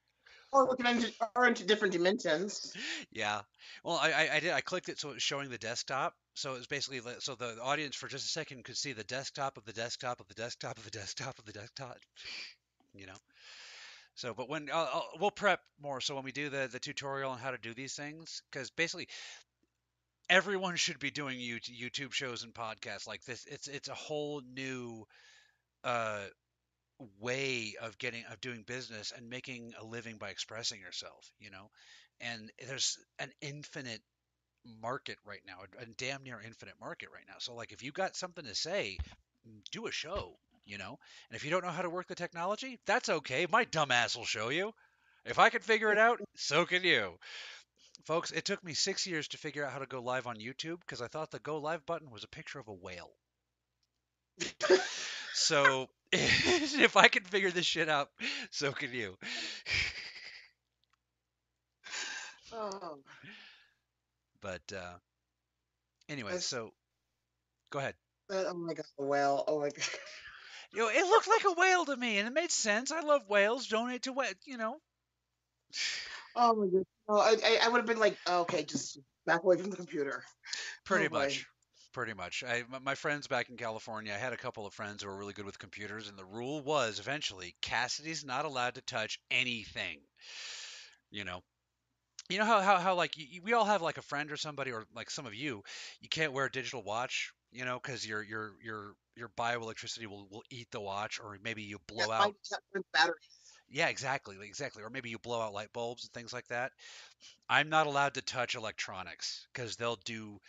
or 0.52 0.68
looking 0.68 0.86
into 0.88 1.11
or 1.36 1.48
into 1.48 1.65
different 1.65 1.94
dimensions. 1.94 2.73
Yeah. 3.11 3.41
Well, 3.84 3.98
I, 3.98 4.11
I, 4.11 4.30
I 4.36 4.40
did. 4.40 4.52
I 4.53 4.61
clicked 4.61 4.90
it 4.90 4.99
so 4.99 5.10
it 5.11 5.15
was 5.15 5.23
showing 5.23 5.49
the 5.49 5.57
desktop. 5.57 6.14
So 6.36 6.53
it 6.53 6.57
was 6.57 6.68
basically 6.68 7.02
so 7.19 7.36
the 7.36 7.57
audience 7.61 7.95
for 7.95 8.07
just 8.07 8.26
a 8.26 8.30
second 8.30 8.64
could 8.65 8.77
see 8.77 8.94
the 8.94 9.03
desktop 9.06 9.57
of 9.57 9.65
the 9.65 9.73
desktop 9.73 10.19
of 10.19 10.27
the 10.27 10.34
desktop 10.36 10.77
of 10.77 10.84
the 10.86 10.91
desktop 10.91 11.38
of 11.40 11.45
the 11.45 11.53
desktop. 11.53 11.98
You 12.94 13.07
know. 13.07 13.18
So, 14.15 14.33
but 14.33 14.49
when 14.49 14.69
uh, 14.71 14.87
uh, 14.93 15.01
we'll 15.19 15.31
prep 15.31 15.59
more. 15.81 16.01
So 16.01 16.15
when 16.15 16.23
we 16.23 16.31
do 16.31 16.49
the 16.49 16.69
the 16.71 16.79
tutorial 16.79 17.31
on 17.31 17.37
how 17.37 17.51
to 17.51 17.57
do 17.57 17.73
these 17.73 17.95
things, 17.95 18.41
because 18.51 18.71
basically 18.71 19.07
everyone 20.29 20.75
should 20.75 20.99
be 20.99 21.11
doing 21.11 21.37
YouTube 21.37 22.13
shows 22.13 22.43
and 22.43 22.53
podcasts 22.53 23.07
like 23.07 23.23
this. 23.25 23.45
It's 23.45 23.67
it's 23.67 23.89
a 23.89 23.93
whole 23.93 24.41
new 24.41 25.05
uh 25.83 26.25
way 27.19 27.75
of 27.81 27.97
getting 27.97 28.23
of 28.31 28.39
doing 28.41 28.63
business 28.65 29.11
and 29.15 29.29
making 29.29 29.73
a 29.79 29.85
living 29.85 30.17
by 30.17 30.29
expressing 30.29 30.79
yourself. 30.79 31.29
You 31.39 31.51
know, 31.51 31.69
and 32.21 32.51
there's 32.67 32.97
an 33.19 33.31
infinite 33.41 34.01
market 34.81 35.17
right 35.25 35.41
now, 35.45 35.57
a, 35.79 35.85
damn 35.97 36.23
near 36.23 36.41
infinite 36.43 36.75
market 36.79 37.09
right 37.13 37.25
now. 37.27 37.35
So 37.39 37.53
like 37.53 37.71
if 37.71 37.83
you 37.83 37.91
got 37.91 38.15
something 38.15 38.45
to 38.45 38.55
say, 38.55 38.97
do 39.71 39.87
a 39.87 39.91
show, 39.91 40.37
you 40.65 40.77
know. 40.77 40.97
And 41.29 41.35
if 41.35 41.43
you 41.43 41.51
don't 41.51 41.63
know 41.63 41.71
how 41.71 41.81
to 41.81 41.89
work 41.89 42.07
the 42.07 42.15
technology, 42.15 42.79
that's 42.85 43.09
okay. 43.09 43.47
My 43.49 43.63
dumb 43.65 43.91
ass 43.91 44.15
will 44.15 44.25
show 44.25 44.49
you. 44.49 44.73
If 45.25 45.39
I 45.39 45.49
can 45.49 45.61
figure 45.61 45.91
it 45.91 45.97
out, 45.97 46.19
so 46.35 46.65
can 46.65 46.83
you. 46.83 47.13
Folks, 48.05 48.31
it 48.31 48.45
took 48.45 48.63
me 48.63 48.73
six 48.73 49.07
years 49.07 49.27
to 49.29 49.37
figure 49.37 49.65
out 49.65 49.71
how 49.71 49.79
to 49.79 49.85
go 49.87 50.01
live 50.01 50.27
on 50.27 50.35
YouTube 50.37 50.79
because 50.81 51.01
I 51.01 51.07
thought 51.07 51.31
the 51.31 51.39
go 51.39 51.57
live 51.57 51.85
button 51.85 52.11
was 52.11 52.23
a 52.23 52.27
picture 52.27 52.59
of 52.59 52.67
a 52.67 52.73
whale. 52.73 53.11
so 55.33 55.87
if 56.11 56.97
I 56.97 57.07
can 57.07 57.23
figure 57.23 57.51
this 57.51 57.65
shit 57.65 57.89
out, 57.89 58.09
so 58.51 58.71
can 58.71 58.91
you. 58.91 59.17
Oh, 62.51 62.99
But 64.41 64.61
uh, 64.73 64.97
anyway, 66.07 66.29
That's- 66.31 66.45
so 66.45 66.71
go 67.71 67.79
ahead. 67.79 67.95
that, 68.29 68.47
oh 68.47 68.53
my 68.53 68.73
god, 68.73 68.85
well, 68.97 69.43
oh 69.47 69.59
my 69.59 69.69
god. 69.69 69.85
You 70.73 70.81
know, 70.81 70.89
it 70.89 71.05
looked 71.05 71.27
like 71.27 71.43
a 71.45 71.53
whale 71.53 71.85
to 71.85 71.97
me, 71.97 72.19
and 72.19 72.27
it 72.27 72.31
made 72.31 72.51
sense. 72.51 72.91
I 72.91 72.99
love 73.01 73.27
whales. 73.27 73.67
Donate 73.67 74.03
to 74.03 74.13
whale. 74.13 74.33
You 74.45 74.57
know. 74.57 74.81
Oh 76.35 76.55
my 76.55 76.67
god. 76.67 76.85
I, 77.07 77.37
I, 77.43 77.59
I 77.65 77.69
would 77.69 77.77
have 77.77 77.85
been 77.85 77.99
like, 77.99 78.17
oh, 78.27 78.41
okay, 78.41 78.63
just 78.63 78.99
back 79.25 79.43
away 79.43 79.57
from 79.57 79.69
the 79.69 79.77
computer. 79.77 80.23
Pretty 80.85 81.07
Oh, 81.07 81.09
much. 81.09 81.45
Pretty 81.93 82.13
much. 82.13 82.43
I, 82.43 82.63
my 82.81 82.95
friends 82.95 83.27
back 83.27 83.49
in 83.49 83.57
California, 83.57 84.13
I 84.13 84.17
had 84.17 84.33
a 84.33 84.37
couple 84.37 84.65
of 84.65 84.73
friends 84.73 85.01
who 85.01 85.09
were 85.09 85.15
really 85.15 85.33
good 85.33 85.45
with 85.45 85.59
computers, 85.59 86.09
and 86.09 86.17
the 86.17 86.25
rule 86.25 86.61
was 86.61 86.99
eventually 86.99 87.55
Cassidy's 87.61 88.25
not 88.25 88.43
allowed 88.45 88.75
to 88.75 88.81
touch 88.81 89.19
anything. 89.31 90.01
You 91.09 91.23
know. 91.23 91.43
You 92.29 92.39
know 92.39 92.45
how 92.45 92.61
how, 92.61 92.79
how 92.79 92.95
like 92.95 93.13
y 93.17 93.27
y- 93.33 93.41
we 93.43 93.53
all 93.53 93.65
have 93.65 93.81
like 93.81 93.97
a 93.97 94.01
friend 94.03 94.31
or 94.31 94.37
somebody 94.37 94.71
or 94.71 94.85
like 94.93 95.09
some 95.11 95.25
of 95.27 95.35
you, 95.35 95.63
you 96.01 96.09
can't 96.09 96.33
wear 96.33 96.45
a 96.45 96.51
digital 96.51 96.83
watch, 96.83 97.33
you 97.56 97.65
know, 97.65 97.80
because 97.80 98.07
your 98.07 98.23
your 98.23 98.56
your 98.61 98.95
your 99.15 99.30
bioelectricity 99.30 100.07
will 100.07 100.27
will 100.30 100.44
eat 100.52 100.69
the 100.72 100.82
watch, 100.82 101.19
or 101.19 101.38
maybe 101.41 101.64
you 101.64 101.80
blow 101.88 102.03
Yeah, 102.03 102.06
out 102.11 102.32
mine 102.32 102.36
kept 102.49 102.64
with 102.73 102.86
batteries. 102.91 103.60
Yeah, 103.68 103.88
exactly, 103.88 104.38
exactly. 104.48 104.84
Or 104.84 104.90
maybe 104.90 105.10
you 105.10 105.19
blow 105.19 105.41
out 105.41 105.53
light 105.53 105.73
bulbs 105.73 106.03
and 106.03 106.14
things 106.14 106.34
like 106.34 106.48
that. 106.48 106.72
I'm 107.49 107.69
not 107.69 107.88
allowed 107.88 108.15
to 108.15 108.22
touch 108.22 108.56
electronics 108.56 109.48
because 109.53 109.76
they'll 109.77 109.98
do 109.98 110.40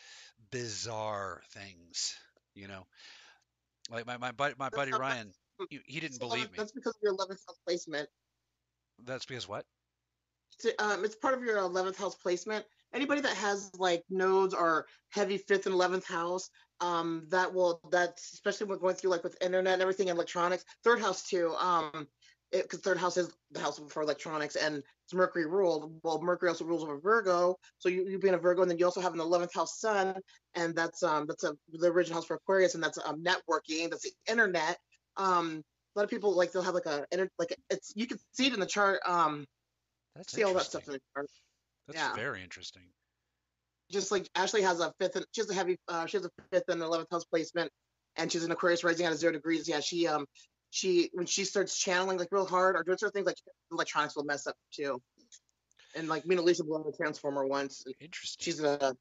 bizarre 0.50 1.42
things, 1.50 2.18
you 2.54 2.68
know. 2.68 2.86
Like 3.90 4.06
my 4.06 4.16
my 4.16 4.32
buddy, 4.32 4.54
my 4.58 4.70
buddy 4.70 4.92
Ryan, 4.92 5.34
he, 5.68 5.80
he 5.86 6.00
didn't 6.00 6.18
So, 6.18 6.26
believe 6.26 6.50
me. 6.52 6.58
That's 6.58 6.72
because 6.72 6.94
of 6.96 7.02
your 7.02 7.12
11th 7.12 7.44
house 7.46 7.58
placement. 7.64 8.08
That's 8.98 9.24
because 9.26 9.48
what? 9.48 9.66
It's, 10.58 10.82
um, 10.82 11.04
it's 11.04 11.14
part 11.16 11.34
of 11.34 11.42
your 11.44 11.58
11th 11.58 11.96
house 11.96 12.14
placement. 12.16 12.66
Anybody 12.92 13.20
that 13.22 13.36
has 13.36 13.74
like 13.78 14.04
nodes 14.08 14.54
or 14.54 14.86
heavy 15.10 15.38
fifth 15.38 15.66
and 15.66 15.74
11th 15.74 16.04
house, 16.06 16.50
um, 16.80 17.26
that 17.30 17.52
will, 17.52 17.80
that's 17.90 18.32
especially 18.34 18.66
when 18.66 18.78
going 18.78 18.94
through 18.94 19.10
like 19.10 19.24
with 19.24 19.36
internet 19.42 19.74
and 19.74 19.82
everything, 19.82 20.08
electronics, 20.08 20.64
third 20.84 21.00
house 21.00 21.22
too. 21.22 21.54
Um, 21.58 22.08
because 22.52 22.80
third 22.80 22.98
house 22.98 23.16
is 23.16 23.30
the 23.50 23.60
house 23.60 23.80
for 23.88 24.02
electronics 24.02 24.56
and 24.56 24.76
it's 24.76 25.14
Mercury 25.14 25.46
ruled. 25.46 26.00
Well, 26.02 26.20
Mercury 26.20 26.48
also 26.48 26.64
rules 26.64 26.82
over 26.82 26.98
Virgo. 26.98 27.56
So 27.78 27.88
you, 27.88 28.08
you 28.08 28.18
being 28.18 28.34
a 28.34 28.38
Virgo, 28.38 28.62
and 28.62 28.70
then 28.70 28.78
you 28.78 28.84
also 28.84 29.00
have 29.00 29.14
an 29.14 29.20
11th 29.20 29.54
house 29.54 29.78
sun, 29.78 30.14
and 30.54 30.74
that's 30.74 31.02
um 31.02 31.26
that's 31.26 31.44
a 31.44 31.56
the 31.72 31.88
original 31.88 32.16
house 32.16 32.26
for 32.26 32.34
Aquarius, 32.34 32.74
and 32.74 32.82
that's 32.82 32.98
um 33.04 33.22
networking, 33.22 33.90
that's 33.90 34.02
the 34.02 34.12
internet. 34.28 34.78
Um, 35.16 35.62
a 35.94 35.98
lot 35.98 36.04
of 36.04 36.10
people 36.10 36.36
like 36.36 36.52
they'll 36.52 36.62
have 36.62 36.74
like 36.74 36.86
a 36.86 37.06
like 37.38 37.56
it's 37.70 37.92
you 37.94 38.06
can 38.06 38.18
see 38.32 38.46
it 38.46 38.54
in 38.54 38.60
the 38.60 38.66
chart. 38.66 39.00
Um, 39.06 39.46
That's 40.16 40.32
see 40.32 40.42
all 40.42 40.54
that 40.54 40.64
stuff 40.64 40.86
in 40.86 40.94
the 40.94 41.00
chart. 41.14 41.26
That's 41.86 41.98
yeah. 41.98 42.14
very 42.14 42.42
interesting. 42.42 42.82
Just 43.90 44.10
like 44.10 44.28
Ashley 44.34 44.62
has 44.62 44.80
a 44.80 44.92
fifth, 44.98 45.16
and 45.16 45.24
she 45.32 45.40
has 45.40 45.50
a 45.50 45.54
heavy, 45.54 45.78
uh, 45.88 46.06
she 46.06 46.16
has 46.16 46.26
a 46.26 46.30
fifth 46.50 46.68
and 46.68 46.82
eleventh 46.82 47.08
house 47.10 47.24
placement, 47.24 47.70
and 48.16 48.30
she's 48.30 48.44
an 48.44 48.50
Aquarius 48.50 48.82
rising 48.82 49.06
out 49.06 49.12
of 49.12 49.18
zero 49.18 49.32
degrees. 49.32 49.68
Yeah, 49.68 49.80
she 49.80 50.08
um, 50.08 50.26
she 50.70 51.10
when 51.12 51.26
she 51.26 51.44
starts 51.44 51.78
channeling 51.78 52.18
like 52.18 52.28
real 52.30 52.46
hard 52.46 52.76
or 52.76 52.82
doing 52.82 52.98
certain 52.98 53.12
things, 53.12 53.26
like 53.26 53.36
electronics 53.70 54.16
will 54.16 54.24
mess 54.24 54.46
up 54.46 54.56
too. 54.72 55.00
And 55.94 56.08
like 56.08 56.26
me 56.26 56.36
and 56.36 56.44
Lisa 56.44 56.64
blew 56.64 56.76
up 56.76 56.86
a 56.86 56.92
transformer 56.92 57.46
once. 57.46 57.84
Interesting. 58.00 58.44
She's 58.44 58.60
a 58.60 58.94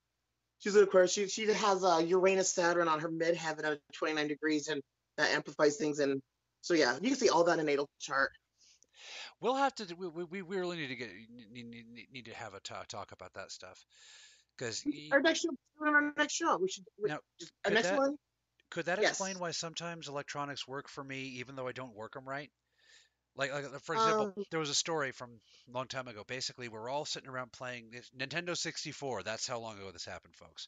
she's 0.60 0.76
an 0.76 0.84
Aquarius. 0.84 1.14
She 1.14 1.28
she 1.28 1.48
has 1.48 1.84
a 1.84 2.04
Uranus 2.04 2.54
Saturn 2.54 2.88
on 2.88 3.00
her 3.00 3.10
midheaven 3.10 3.66
at 3.66 3.80
29 3.94 4.28
degrees, 4.28 4.68
and 4.68 4.82
that 5.18 5.32
amplifies 5.32 5.78
things. 5.78 6.00
And 6.00 6.22
so 6.62 6.74
yeah, 6.74 6.96
you 7.02 7.10
can 7.10 7.18
see 7.18 7.30
all 7.30 7.44
that 7.46 7.54
in 7.54 7.60
a 7.60 7.64
natal 7.64 7.90
chart. 8.00 8.32
We'll 9.42 9.56
have 9.56 9.76
to. 9.76 9.94
We, 9.96 10.24
we, 10.24 10.42
we 10.42 10.58
really 10.58 10.78
need 10.78 10.88
to 10.88 10.96
get 10.96 11.10
need, 11.52 11.66
need, 11.68 11.86
need 12.12 12.26
to 12.26 12.34
have 12.34 12.54
a 12.54 12.60
ta- 12.62 12.86
talk 12.88 13.12
about 13.12 13.34
that 13.34 13.52
stuff 13.52 13.84
because 14.58 14.84
Our 15.12 15.22
next 15.22 15.42
show, 15.42 15.50
our 15.82 16.14
next 16.18 16.34
show, 16.34 16.58
we 16.58 16.70
should 16.70 16.86
we- 16.98 17.10
Now, 17.10 17.16
our 17.16 17.22
could 17.64 17.74
next 17.74 17.88
that- 17.90 17.98
one. 17.98 18.18
Could 18.72 18.86
that 18.88 19.00
Yes. 19.02 19.12
explain 19.12 19.40
why 19.40 19.52
sometimes 19.52 20.08
electronics 20.08 20.68
work 20.68 20.90
for 20.90 21.04
me 21.04 21.22
even 21.40 21.56
though 21.56 21.68
I 21.68 21.72
don't 21.72 21.94
work 21.94 22.14
them 22.14 22.28
right? 22.28 22.52
Like, 23.36 23.52
like 23.52 23.66
for 23.82 23.96
example, 23.96 24.34
Um, 24.36 24.46
there 24.50 24.60
was 24.60 24.70
a 24.70 24.76
story 24.76 25.12
from 25.12 25.40
a 25.68 25.72
long 25.72 25.88
time 25.88 26.08
ago. 26.08 26.24
Basically, 26.24 26.68
we're 26.70 26.90
all 26.90 27.06
sitting 27.06 27.30
around 27.30 27.52
playing 27.52 27.92
Nintendo 28.18 28.58
64. 28.58 29.24
That's 29.24 29.46
how 29.46 29.60
long 29.60 29.78
ago 29.78 29.92
this 29.92 30.06
happened, 30.06 30.36
folks. 30.36 30.68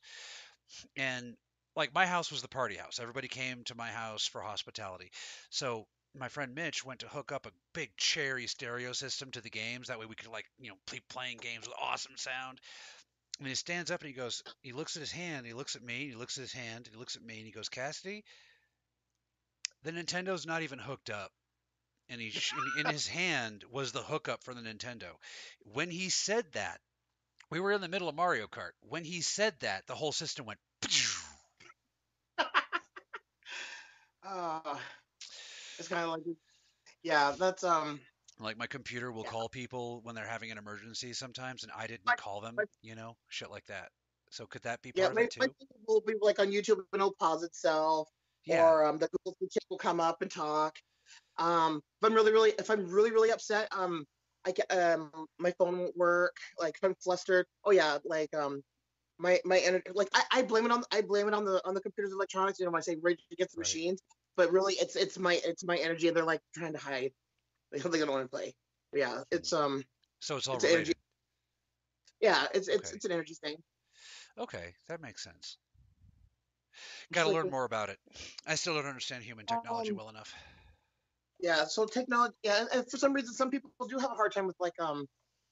And 0.95 1.37
like 1.75 1.93
my 1.93 2.05
house 2.05 2.29
was 2.31 2.41
the 2.41 2.47
party 2.47 2.75
house. 2.75 2.99
Everybody 2.99 3.27
came 3.27 3.63
to 3.65 3.75
my 3.75 3.89
house 3.91 4.25
for 4.27 4.41
hospitality. 4.41 5.11
So 5.49 5.87
my 6.13 6.27
friend 6.29 6.53
Mitch 6.55 6.83
went 6.83 6.99
to 7.01 7.07
hook 7.07 7.31
up 7.31 7.45
a 7.45 7.51
big 7.73 7.95
cherry 7.97 8.47
stereo 8.47 8.91
system 8.93 9.31
to 9.31 9.41
the 9.41 9.49
games. 9.49 9.87
That 9.87 9.99
way 9.99 10.05
we 10.05 10.15
could 10.15 10.27
like, 10.27 10.45
you 10.59 10.69
know, 10.69 10.77
play 10.87 10.99
playing 11.09 11.37
games 11.37 11.67
with 11.67 11.75
awesome 11.79 12.17
sound. 12.17 12.59
And 13.39 13.47
he 13.47 13.55
stands 13.55 13.91
up 13.91 14.01
and 14.01 14.07
he 14.07 14.13
goes, 14.13 14.43
he 14.61 14.71
looks 14.71 14.95
at 14.95 15.01
his 15.01 15.11
hand, 15.11 15.45
he 15.45 15.53
looks 15.53 15.75
at 15.75 15.83
me, 15.83 16.07
he 16.07 16.15
looks 16.15 16.37
at 16.37 16.41
his 16.41 16.53
hand, 16.53 16.87
he 16.91 16.97
looks 16.97 17.15
at 17.15 17.21
me, 17.23 17.37
and 17.37 17.45
he 17.45 17.51
goes, 17.51 17.69
Cassidy, 17.69 18.23
the 19.83 19.91
Nintendo's 19.91 20.45
not 20.45 20.63
even 20.63 20.79
hooked 20.79 21.09
up. 21.09 21.31
And 22.09 22.19
he, 22.21 22.31
sh- 22.31 22.53
in, 22.77 22.85
in 22.85 22.91
his 22.91 23.07
hand 23.19 23.63
was 23.71 23.91
the 23.91 24.01
hookup 24.01 24.43
for 24.43 24.53
the 24.53 24.61
Nintendo. 24.61 25.11
When 25.73 25.91
he 25.91 26.09
said 26.09 26.45
that, 26.53 26.79
we 27.49 27.59
were 27.59 27.71
in 27.71 27.81
the 27.81 27.87
middle 27.87 28.09
of 28.09 28.15
Mario 28.15 28.47
Kart. 28.47 28.71
When 28.81 29.03
he 29.05 29.21
said 29.21 29.55
that, 29.61 29.85
the 29.87 29.95
whole 29.95 30.11
system 30.11 30.45
went. 30.45 30.59
Uh, 34.23 34.59
it's 35.79 35.87
kind 35.87 36.03
of 36.03 36.09
like, 36.09 36.21
yeah, 37.03 37.33
that's 37.37 37.63
um, 37.63 37.99
Like 38.39 38.57
my 38.57 38.67
computer 38.67 39.11
will 39.11 39.23
Yeah. 39.23 39.31
call 39.31 39.49
people 39.49 40.01
when 40.03 40.15
they're 40.15 40.27
having 40.27 40.51
an 40.51 40.57
emergency 40.57 41.13
sometimes, 41.13 41.63
and 41.63 41.71
I 41.71 41.87
didn't 41.87 42.15
call 42.17 42.41
them. 42.41 42.55
You 42.81 42.95
know, 42.95 43.15
shit 43.29 43.49
like 43.49 43.65
that. 43.65 43.89
So 44.31 44.45
could 44.45 44.61
that 44.63 44.81
be 44.81 44.91
part 44.91 45.11
my, 45.13 45.21
of 45.21 45.27
it 45.27 45.31
my 45.39 45.47
too? 45.47 45.53
will 45.87 46.01
be 46.01 46.15
like 46.21 46.39
on 46.39 46.47
YouTube, 46.51 46.77
and 46.93 47.01
it'll 47.01 47.15
pause 47.19 47.43
itself, 47.43 48.09
Yeah. 48.45 48.57
or 48.59 48.85
um, 48.85 48.97
the 48.97 49.09
Google 49.09 49.35
Speak 49.49 49.63
will 49.69 49.77
come 49.77 49.99
up 49.99 50.21
and 50.21 50.31
talk. 50.31 50.75
Um, 51.37 51.77
if 52.01 52.05
I'm 52.07 52.13
really, 52.13 52.31
really, 52.31 52.51
if 52.59 52.69
I'm 52.69 52.87
really, 52.87 53.11
really 53.11 53.31
upset, 53.31 53.67
um, 53.71 54.05
I 54.45 54.51
get 54.51 54.71
um, 54.71 55.11
my 55.39 55.53
phone 55.59 55.79
won't 55.79 55.97
work. 55.97 56.35
Like 56.59 56.75
if 56.77 56.83
I'm 56.83 56.95
flustered, 57.03 57.45
oh 57.65 57.71
yeah, 57.71 57.97
like 58.05 58.33
um, 58.35 58.61
my 59.19 59.39
my 59.45 59.59
energy, 59.59 59.85
like 59.93 60.09
I, 60.13 60.23
I 60.31 60.41
blame 60.43 60.65
it 60.65 60.71
on 60.71 60.83
I 60.91 61.01
blame 61.01 61.27
it 61.27 61.33
on 61.33 61.45
the 61.45 61.61
on 61.67 61.73
the 61.73 61.81
computers, 61.81 62.13
electronics. 62.13 62.59
You 62.59 62.65
know, 62.65 62.71
when 62.71 62.79
I 62.79 62.83
say 62.83 62.97
rage 63.01 63.19
against 63.31 63.55
the 63.55 63.59
Right. 63.59 63.61
machines, 63.61 64.01
but 64.37 64.51
really 64.51 64.75
it's 64.75 64.95
it's 64.95 65.19
my 65.19 65.39
it's 65.45 65.65
my 65.65 65.77
energy, 65.77 66.07
and 66.07 66.17
they're 66.17 66.25
like 66.25 66.41
trying 66.55 66.73
to 66.73 66.79
hide. 66.79 67.11
They 67.71 67.79
don't 67.79 67.91
they 67.91 67.99
don't 67.99 68.09
want 68.11 68.23
to 68.23 68.29
play. 68.29 68.53
But 68.91 68.99
yeah, 69.01 69.23
it's 69.31 69.53
um, 69.53 69.83
So 70.19 70.37
it's 70.37 70.47
all 70.47 70.55
it's 70.55 70.65
energy. 70.65 70.93
yeah, 72.21 72.47
it's 72.53 72.67
it's 72.67 72.89
Okay. 72.89 72.95
it's 72.95 73.05
an 73.05 73.11
energy 73.11 73.33
thing. 73.33 73.57
Okay, 74.37 74.73
that 74.87 75.01
makes 75.01 75.23
sense. 75.23 75.57
Got 77.11 77.23
to 77.23 77.29
like 77.29 77.35
learn 77.37 77.51
more 77.51 77.65
about 77.65 77.89
it. 77.89 77.97
I 78.45 78.55
still 78.55 78.75
don't 78.75 78.85
understand 78.85 79.23
human 79.23 79.45
technology 79.45 79.91
Um, 79.91 79.97
well 79.97 80.09
enough. 80.09 80.33
Yeah, 81.39 81.65
so 81.65 81.85
technology, 81.85 82.33
yeah, 82.43 82.61
and- 82.61 82.69
and 82.73 82.89
for 82.91 82.97
some 82.97 83.13
reason, 83.13 83.33
some 83.33 83.51
people 83.51 83.71
do 83.87 83.97
have 83.99 84.11
a 84.11 84.15
hard 84.15 84.31
time 84.33 84.47
with 84.47 84.59
like 84.59 84.79
um, 84.79 85.05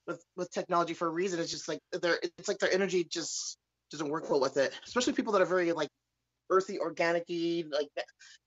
with 0.08 0.24
with 0.36 0.52
technology 0.52 0.94
for 0.94 1.08
a 1.08 1.12
reason. 1.12 1.40
It's 1.40 1.52
just 1.52 1.68
like 1.68 1.80
their, 1.92 2.20
it's 2.38 2.48
like 2.48 2.60
their 2.60 2.72
energy 2.74 3.04
just 3.04 3.58
doesn't 3.92 4.10
work 4.10 4.30
well 4.30 4.40
with 4.40 4.58
it. 4.58 4.74
Especially 4.86 5.14
people 5.14 5.34
that 5.34 5.42
are 5.42 5.46
very 5.46 5.72
like 5.74 5.90
earthy, 6.50 6.80
organic-y, 6.80 7.64
like. 7.70 7.90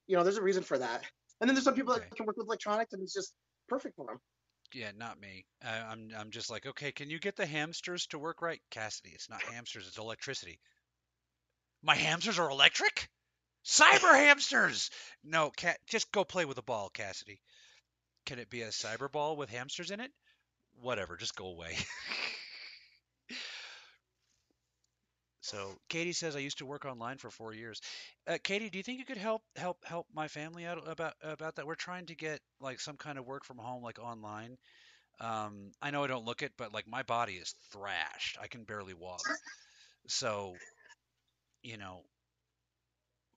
You 0.07 0.17
know, 0.17 0.23
there's 0.25 0.39
a 0.39 0.43
reason 0.43 0.63
for 0.63 0.79
that. 0.79 1.05
And 1.41 1.49
then 1.49 1.55
there's 1.55 1.65
some 1.65 1.75
people 1.75 1.93
Okay. 1.93 2.03
that 2.09 2.17
can 2.17 2.25
work 2.25 2.37
with 2.39 2.47
electronics, 2.47 2.93
and 2.95 3.03
it's 3.03 3.13
just 3.13 3.35
perfect 3.69 3.97
for 3.97 4.07
them. 4.07 4.21
Yeah, 4.75 4.91
not 4.97 5.21
me. 5.21 5.45
I, 5.65 5.79
I'm 5.79 6.11
I'm 6.17 6.31
just 6.31 6.51
like, 6.51 6.67
okay, 6.67 6.93
can 6.93 7.09
you 7.11 7.19
get 7.19 7.37
the 7.37 7.47
hamsters 7.47 8.07
to 8.09 8.19
work 8.19 8.43
right? 8.43 8.61
Cassidy, 8.71 9.11
it's 9.15 9.31
not 9.31 9.43
hamsters, 9.43 9.87
it's 9.87 9.99
electricity. 9.99 10.59
My 11.83 11.95
hamsters 11.95 12.39
are 12.39 12.51
electric? 12.51 13.09
Cyber 13.65 14.15
hamsters! 14.15 14.91
No, 15.23 15.51
cat, 15.51 15.79
just 15.87 16.11
go 16.13 16.25
play 16.25 16.45
with 16.45 16.59
a 16.59 16.63
ball, 16.63 16.91
Cassidy. 16.91 17.41
Can 18.27 18.39
it 18.39 18.51
be 18.51 18.63
a 18.63 18.69
cyber 18.69 19.11
ball 19.11 19.37
with 19.37 19.51
hamsters 19.51 19.91
in 19.91 20.01
it? 20.01 20.13
Whatever, 20.81 21.17
just 21.17 21.37
go 21.37 21.47
away. 21.47 21.77
So 25.41 25.77
Katie 25.89 26.13
says 26.13 26.37
I 26.37 26.41
used 26.41 26.59
to 26.59 26.67
work 26.67 26.85
online 26.85 27.19
for 27.19 27.31
four 27.31 27.55
years. 27.55 27.81
Uh, 28.27 28.39
Katie, 28.43 28.71
do 28.71 28.79
you 28.79 28.83
think 28.83 28.99
you 28.99 29.05
could 29.05 29.19
help 29.19 29.43
help 29.57 29.79
help 29.85 30.07
my 30.13 30.29
family 30.29 30.67
out 30.67 30.87
about 30.87 31.15
about 31.23 31.57
that? 31.57 31.67
We're 31.67 31.75
trying 31.75 32.07
to 32.07 32.15
get 32.15 32.41
like 32.61 32.81
some 32.81 32.97
kind 32.97 33.19
of 33.19 33.27
work 33.27 33.45
from 33.45 33.59
home, 33.59 33.83
like 33.83 33.99
online. 33.99 34.57
Um, 35.21 35.73
I 35.83 35.91
know 35.91 36.05
I 36.05 36.07
don't 36.07 36.25
look 36.25 36.43
it, 36.43 36.53
but 36.57 36.73
like 36.73 36.87
my 36.87 37.03
body 37.03 37.35
is 37.35 37.55
thrashed. 37.73 38.39
I 38.41 38.47
can 38.47 38.65
barely 38.65 38.95
walk. 38.95 39.23
So, 40.07 40.55
you 41.63 41.77
know, 41.77 42.03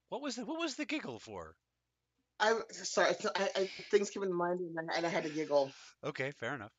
what 0.10 0.22
was 0.22 0.36
the 0.36 0.46
what 0.46 0.60
was 0.60 0.76
the 0.76 0.86
giggle 0.86 1.20
for? 1.20 1.56
I'm 2.40 2.62
sorry, 2.72 3.14
I, 3.36 3.50
I 3.56 3.70
things 3.92 4.10
came 4.10 4.24
in 4.24 4.34
mind 4.34 4.60
and 4.62 4.92
I, 4.92 4.98
and 4.98 5.06
I 5.06 5.10
had 5.10 5.24
to 5.24 5.30
giggle. 5.30 5.72
Okay, 6.04 6.32
fair 6.32 6.56
enough. 6.56 6.72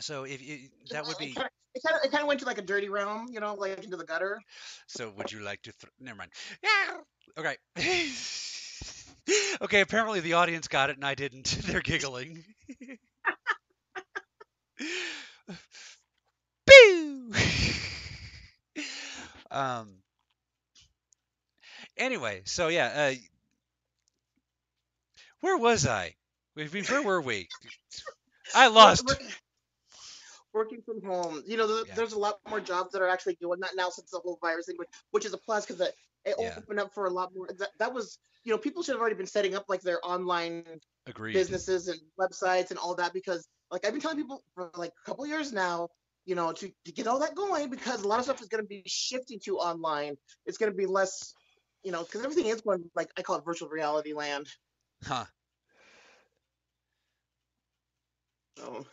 So 0.00 0.24
if 0.24 0.42
you, 0.42 0.70
that 0.90 1.06
would 1.06 1.18
be 1.18 1.36
It 1.74 1.82
kind 1.82 1.96
of 1.96 2.04
it 2.04 2.10
kind 2.10 2.22
of 2.22 2.28
went 2.28 2.40
to 2.40 2.46
like 2.46 2.58
a 2.58 2.62
dirty 2.62 2.88
realm, 2.88 3.26
you 3.30 3.40
know, 3.40 3.54
like 3.54 3.82
into 3.82 3.96
the 3.96 4.04
gutter. 4.04 4.40
so 4.86 5.10
would 5.16 5.32
you 5.32 5.40
like 5.40 5.62
to 5.62 5.72
th- 5.72 5.92
never 6.00 6.16
mind. 6.18 6.30
Yeah. 6.62 6.98
Okay. 7.36 7.56
okay, 9.62 9.80
apparently 9.80 10.20
the 10.20 10.34
audience 10.34 10.68
got 10.68 10.90
it 10.90 10.96
and 10.96 11.04
I 11.04 11.14
didn't. 11.14 11.46
They're 11.64 11.80
giggling. 11.80 12.44
Boo! 16.66 17.32
um 19.50 19.88
anyway, 21.96 22.42
so 22.44 22.68
yeah, 22.68 23.10
uh 23.10 23.14
where 25.40 25.56
was 25.56 25.86
I? 25.86 26.14
I 26.58 26.68
mean, 26.72 26.84
where 26.84 27.02
were 27.02 27.20
we? 27.20 27.48
I 28.54 28.68
lost. 28.68 29.04
work- 29.06 29.20
working 30.54 30.80
from 30.82 31.02
home. 31.02 31.42
You 31.46 31.56
know, 31.56 31.66
th- 31.66 31.86
Yeah. 31.88 31.94
there's 31.96 32.12
a 32.12 32.18
lot 32.18 32.36
more 32.48 32.60
jobs 32.60 32.92
that 32.92 33.02
are 33.02 33.08
actually 33.08 33.36
doing 33.40 33.60
that 33.60 33.72
now 33.76 33.90
since 33.90 34.10
the 34.10 34.20
whole 34.20 34.38
virus 34.40 34.66
thing, 34.66 34.76
which, 34.78 34.88
which 35.10 35.24
is 35.26 35.34
a 35.34 35.38
plus 35.38 35.66
because 35.66 35.80
it, 35.80 35.94
it 36.24 36.36
Yeah. 36.38 36.56
opened 36.56 36.80
up 36.80 36.94
for 36.94 37.06
a 37.06 37.10
lot 37.10 37.34
more. 37.34 37.48
That, 37.58 37.70
that 37.78 37.92
was, 37.92 38.18
you 38.44 38.52
know, 38.52 38.58
people 38.58 38.82
should 38.82 38.92
have 38.94 39.00
already 39.00 39.16
been 39.16 39.26
setting 39.26 39.54
up 39.54 39.64
like 39.68 39.82
their 39.82 39.98
online 40.06 40.64
Agreed. 41.06 41.34
businesses 41.34 41.88
and 41.88 42.00
websites 42.18 42.70
and 42.70 42.78
all 42.78 42.94
that 42.94 43.12
because, 43.12 43.46
like, 43.70 43.84
I've 43.84 43.92
been 43.92 44.00
telling 44.00 44.16
people 44.16 44.42
for 44.54 44.70
like 44.76 44.92
a 45.04 45.06
couple 45.08 45.26
years 45.26 45.52
now, 45.52 45.88
you 46.24 46.34
know, 46.34 46.52
to, 46.52 46.70
to 46.86 46.92
get 46.92 47.06
all 47.06 47.18
that 47.20 47.34
going 47.34 47.68
because 47.70 48.02
a 48.02 48.08
lot 48.08 48.18
of 48.18 48.24
stuff 48.24 48.40
is 48.40 48.48
going 48.48 48.62
to 48.62 48.68
be 48.68 48.82
shifting 48.86 49.40
to 49.44 49.58
online. 49.58 50.16
It's 50.46 50.58
going 50.58 50.70
to 50.72 50.76
be 50.76 50.86
less, 50.86 51.34
you 51.82 51.92
know, 51.92 52.02
because 52.04 52.22
everything 52.22 52.46
is 52.46 52.60
going 52.62 52.90
like 52.94 53.10
I 53.18 53.22
call 53.22 53.36
it 53.36 53.44
virtual 53.44 53.68
reality 53.68 54.14
land. 54.14 54.46
Huh. 55.02 55.24
So. 58.56 58.86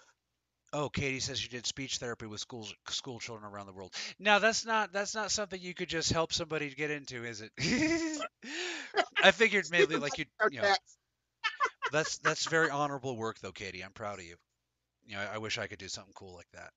Oh, 0.74 0.90
Katie 0.90 1.20
says 1.20 1.40
she 1.40 1.50
did 1.50 1.66
speech 1.66 1.98
therapy 1.98 2.26
with 2.26 2.40
schools 2.42 2.74
school 2.90 3.20
children 3.20 3.52
around 3.52 3.68
the 3.68 3.74
world. 3.74 3.94
Now 4.20 4.40
that's 4.40 4.66
not 4.66 4.92
that's 4.94 5.16
not 5.16 5.32
something 5.32 5.60
you 5.62 5.74
could 5.74 5.90
just 5.90 6.12
help 6.12 6.34
somebody 6.34 6.70
to 6.70 6.76
get 6.76 6.92
into, 6.92 7.24
is 7.26 7.42
it? 7.42 7.52
I 9.22 9.32
figured 9.32 9.70
maybe 9.70 9.98
like 9.98 10.18
you 10.18 10.26
you 10.48 10.60
know 10.60 10.72
that's 11.90 12.18
that's 12.20 12.46
very 12.46 12.70
honorable 12.70 13.16
work 13.18 13.40
though, 13.40 13.52
Katie. 13.52 13.84
I'm 13.84 13.92
proud 13.94 14.20
of 14.20 14.26
you. 14.26 14.36
You 15.06 15.16
know, 15.16 15.22
I, 15.22 15.36
I 15.36 15.38
wish 15.38 15.58
I 15.58 15.68
could 15.68 15.80
do 15.80 15.88
something 15.90 16.14
cool 16.16 16.36
like 16.36 16.50
that. 16.54 16.72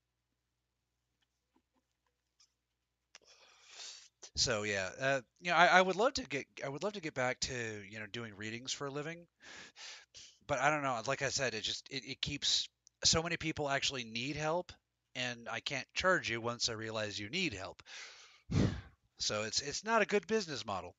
So 4.37 4.63
yeah, 4.63 4.91
uh, 5.01 5.21
you 5.41 5.51
know, 5.51 5.57
I, 5.57 5.67
I 5.67 5.83
would 5.83 5.97
love 5.97 6.15
to 6.15 6.23
get 6.23 6.47
I 6.65 6.69
would 6.69 6.83
love 6.83 6.95
to 6.95 7.01
get 7.01 7.15
back 7.15 7.41
to 7.41 7.83
you 7.89 7.99
know 7.99 8.07
doing 8.07 8.35
readings 8.37 8.73
for 8.73 8.87
a 8.87 8.91
living, 8.91 9.27
but 10.47 10.59
I 10.61 10.71
don't 10.71 10.83
know. 10.83 11.01
Like 11.07 11.23
I 11.23 11.29
said, 11.29 11.55
it 11.55 11.63
just 11.63 11.87
it, 11.91 12.05
it 12.05 12.21
keeps 12.21 12.69
so 13.05 13.23
many 13.23 13.37
people 13.37 13.69
actually 13.69 14.05
need 14.05 14.37
help, 14.37 14.73
and 15.15 15.49
I 15.51 15.61
can't 15.61 15.87
charge 15.95 16.31
you 16.31 16.41
once 16.41 16.69
I 16.69 16.73
realize 16.73 17.19
you 17.19 17.29
need 17.29 17.55
help. 17.55 17.83
So 19.17 19.45
it's 19.45 19.63
it's 19.63 19.85
not 19.85 20.03
a 20.03 20.07
good 20.07 20.27
business 20.27 20.67
model. 20.67 20.93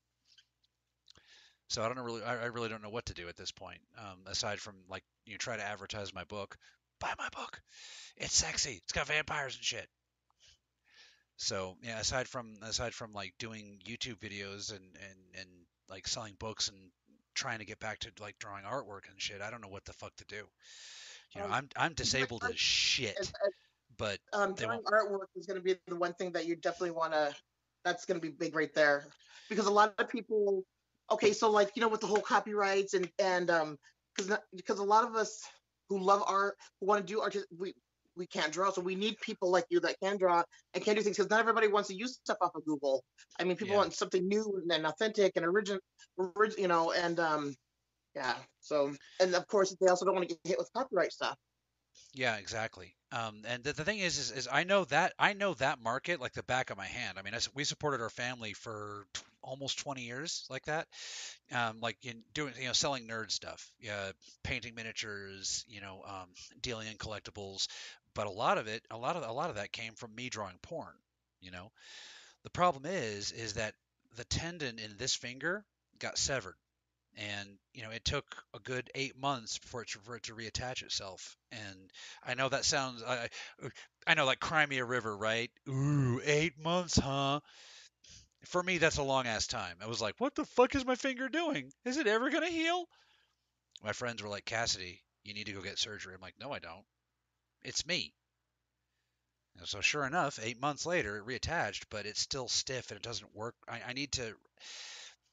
So 1.68 1.84
I 1.84 1.88
don't 1.90 2.00
really 2.00 2.24
I 2.24 2.46
really 2.46 2.70
don't 2.70 2.82
know 2.82 2.90
what 2.90 3.06
to 3.08 3.14
do 3.14 3.28
at 3.28 3.36
this 3.36 3.52
point, 3.52 3.80
um, 4.00 4.20
aside 4.26 4.60
from 4.60 4.76
like 4.90 5.04
you 5.26 5.34
know, 5.34 5.38
try 5.38 5.58
to 5.58 5.64
advertise 5.64 6.14
my 6.14 6.24
book. 6.24 6.58
Buy 7.00 7.14
my 7.20 7.28
book. 7.30 7.62
It's 8.16 8.34
sexy. 8.34 8.80
It's 8.84 8.94
got 8.94 9.08
vampires 9.08 9.56
and 9.56 9.64
shit. 9.64 9.88
So 11.38 11.76
yeah, 11.84 12.00
aside 12.00 12.28
from 12.28 12.58
aside 12.62 12.94
from 12.94 13.14
like 13.14 13.34
doing 13.38 13.80
YouTube 13.86 14.20
videos 14.20 14.72
and 14.72 14.86
and 15.10 15.20
and 15.40 15.50
like 15.90 16.08
selling 16.08 16.36
books 16.40 16.70
and 16.70 16.78
trying 17.34 17.60
to 17.60 17.66
get 17.66 17.80
back 17.80 18.00
to 18.00 18.12
like 18.22 18.40
drawing 18.40 18.64
artwork 18.64 19.10
and 19.10 19.20
shit, 19.20 19.42
I 19.42 19.52
don't 19.52 19.62
know 19.62 19.68
what 19.68 19.86
the 19.86 19.94
fuck 19.94 20.16
to 20.18 20.26
do. 20.26 20.46
You 21.34 21.42
know, 21.42 21.48
Um, 21.48 21.54
I'm 21.54 21.70
I'm 21.76 21.94
disabled 21.94 22.44
as 22.44 22.60
shit, 22.60 23.18
As- 23.20 23.28
as 23.28 23.52
but 23.98 24.20
um, 24.34 24.54
drawing 24.54 24.82
artwork 24.82 25.28
is 25.36 25.46
going 25.46 25.58
to 25.60 25.64
be 25.64 25.76
the 25.88 25.96
one 25.96 26.14
thing 26.14 26.32
that 26.34 26.46
you 26.46 26.56
definitely 26.56 26.92
want 26.92 27.14
to. 27.14 27.34
That's 27.84 28.06
going 28.06 28.20
to 28.20 28.26
be 28.28 28.34
big 28.34 28.56
right 28.56 28.74
there, 28.74 29.06
because 29.50 29.68
a 29.68 29.72
lot 29.72 29.94
of 29.98 30.10
people. 30.10 30.64
Okay, 31.12 31.34
so 31.34 31.52
like 31.52 31.72
you 31.76 31.82
know 31.82 31.88
with 31.88 32.02
the 32.02 32.08
whole 32.08 32.22
copyrights 32.22 32.96
and 32.96 33.08
and 33.20 33.52
um 33.52 33.78
because 34.16 34.36
because 34.56 34.80
a 34.80 34.84
lot 34.84 35.04
of 35.04 35.16
us 35.16 35.44
who 35.88 36.00
love 36.00 36.24
art 36.26 36.56
who 36.80 36.88
want 36.88 37.06
to 37.06 37.14
do 37.14 37.22
art 37.22 37.36
we 37.56 37.76
we 38.16 38.26
can't 38.26 38.52
draw 38.52 38.72
so 38.72 38.82
we 38.82 38.96
need 38.96 39.16
people 39.20 39.52
like 39.52 39.66
you 39.70 39.80
that 39.82 40.00
can 40.02 40.18
draw 40.18 40.42
and 40.74 40.84
can 40.84 40.96
do 40.96 41.02
things 41.04 41.16
because 41.16 41.30
not 41.30 41.40
everybody 41.40 41.68
wants 41.68 41.90
to 41.90 41.96
use 41.96 42.16
stuff 42.24 42.38
off 42.42 42.56
of 42.56 42.66
Google. 42.66 43.04
I 43.40 43.44
mean 43.44 43.56
people 43.56 43.76
Yeah. 43.76 43.82
want 43.82 43.94
something 43.94 44.28
new 44.28 44.64
and 44.68 44.88
authentic 44.88 45.34
and 45.36 45.46
original, 45.46 45.80
orig- 46.18 46.58
you 46.58 46.68
know 46.68 46.92
and 46.92 47.20
um 47.20 47.54
yeah 48.16 48.36
so 48.62 48.94
and 49.20 49.36
of 49.36 49.48
course 49.48 49.76
they 49.80 49.88
also 49.88 50.06
don't 50.06 50.16
want 50.16 50.28
to 50.28 50.36
get 50.36 50.52
hit 50.52 50.58
with 50.58 50.72
copyright 50.74 51.12
stuff. 51.12 51.38
Yeah, 52.14 52.38
exactly. 52.38 52.96
Um, 53.12 53.44
and 53.48 53.64
the, 53.64 53.74
the 53.74 53.84
thing 53.84 54.00
is, 54.00 54.18
is, 54.18 54.32
is 54.32 54.48
I 54.52 54.64
know 54.64 54.86
that 54.86 55.14
I 55.20 55.34
know 55.34 55.54
that 55.56 55.82
market 55.82 56.20
like 56.20 56.34
the 56.34 56.44
back 56.44 56.70
of 56.70 56.78
my 56.78 56.86
hand. 56.86 57.18
I 57.18 57.22
mean, 57.22 57.34
I 57.34 57.40
we 57.54 57.64
supported 57.64 58.02
our 58.02 58.10
family 58.10 58.54
for 58.54 59.06
t- 59.14 59.22
almost 59.42 59.80
20 59.80 60.02
years, 60.02 60.46
like 60.50 60.66
that. 60.66 60.88
Um, 61.54 61.80
like 61.82 61.98
in 62.04 62.24
doing, 62.34 62.54
you 62.60 62.68
know, 62.68 62.74
selling 62.74 63.08
nerd 63.08 63.32
stuff, 63.32 63.70
yeah, 63.80 64.12
painting 64.44 64.76
miniatures, 64.76 65.66
you 65.68 65.82
know, 65.82 66.04
um, 66.06 66.30
dealing 66.62 66.88
in 66.88 66.98
collectibles. 66.98 67.68
But 68.14 68.28
a 68.28 68.32
lot 68.32 68.58
of 68.58 68.68
it, 68.68 68.82
a 68.92 68.98
lot 68.98 69.16
of 69.16 69.24
a 69.24 69.32
lot 69.32 69.50
of 69.50 69.58
that 69.58 69.72
came 69.72 69.94
from 69.94 70.16
me 70.16 70.30
drawing 70.30 70.58
porn. 70.62 70.94
You 71.42 71.52
know, 71.52 71.72
the 72.44 72.50
problem 72.50 72.86
is, 72.86 73.32
is 73.32 73.54
that 73.54 73.76
the 74.16 74.26
tendon 74.26 74.80
in 74.80 74.96
this 74.98 75.16
finger 75.16 75.66
got 76.00 76.18
severed 76.18 76.56
and 77.18 77.58
you 77.74 77.84
know 77.84 77.92
it 77.92 78.04
took 78.04 78.26
a 78.54 78.60
good 78.60 78.90
eight 78.96 79.18
months 79.18 79.58
for 79.66 79.82
it 79.82 79.90
to, 79.90 80.00
for 80.00 80.16
it 80.16 80.24
to 80.24 80.34
reattach 80.36 80.82
itself. 80.84 81.38
And 81.52 81.92
i 82.24 82.34
know 82.34 82.50
that 82.50 82.66
sounds 82.66 83.04
i 83.04 83.30
I- 84.08 84.14
know 84.14 84.26
like 84.26 84.40
crimea 84.40 84.84
river 84.86 85.16
right? 85.18 85.52
Ooh 85.70 86.22
eight 86.26 86.60
months 86.60 86.98
huh? 86.98 87.40
For 88.46 88.62
me 88.62 88.78
that's 88.78 88.98
a 88.98 89.04
long 89.04 89.28
ass 89.28 89.48
time. 89.48 89.78
I 89.82 89.88
was 89.88 90.02
like 90.02 90.16
what 90.20 90.36
the 90.36 90.46
fuck 90.46 90.76
is 90.76 90.86
my 90.86 90.96
finger 90.96 91.30
doing? 91.30 91.72
Is 91.86 91.98
it 91.98 92.08
ever 92.08 92.30
gonna 92.30 92.50
heal? 92.50 92.86
My 93.84 93.94
friends 93.94 94.22
were 94.22 94.30
like 94.30 94.46
cassidy 94.46 95.02
you 95.24 95.34
need 95.34 95.48
to 95.48 95.54
go 95.54 95.62
get 95.62 95.80
surgery. 95.80 96.14
I'm 96.14 96.22
like 96.22 96.36
no 96.40 96.52
i 96.52 96.60
don't. 96.60 96.86
It's 97.64 97.86
me. 97.86 98.14
And 99.58 99.68
so 99.68 99.80
sure 99.82 100.06
enough 100.06 100.38
eight 100.42 100.60
months 100.60 100.86
later 100.86 101.18
it 101.18 101.26
reattached 101.26 101.86
but 101.90 102.06
it's 102.06 102.20
still 102.20 102.48
stiff 102.48 102.92
and 102.92 102.98
it 102.98 103.04
doesn't 103.04 103.34
work. 103.36 103.56
I, 103.68 103.82
I 103.88 103.94
need 103.94 104.12
to 104.14 104.36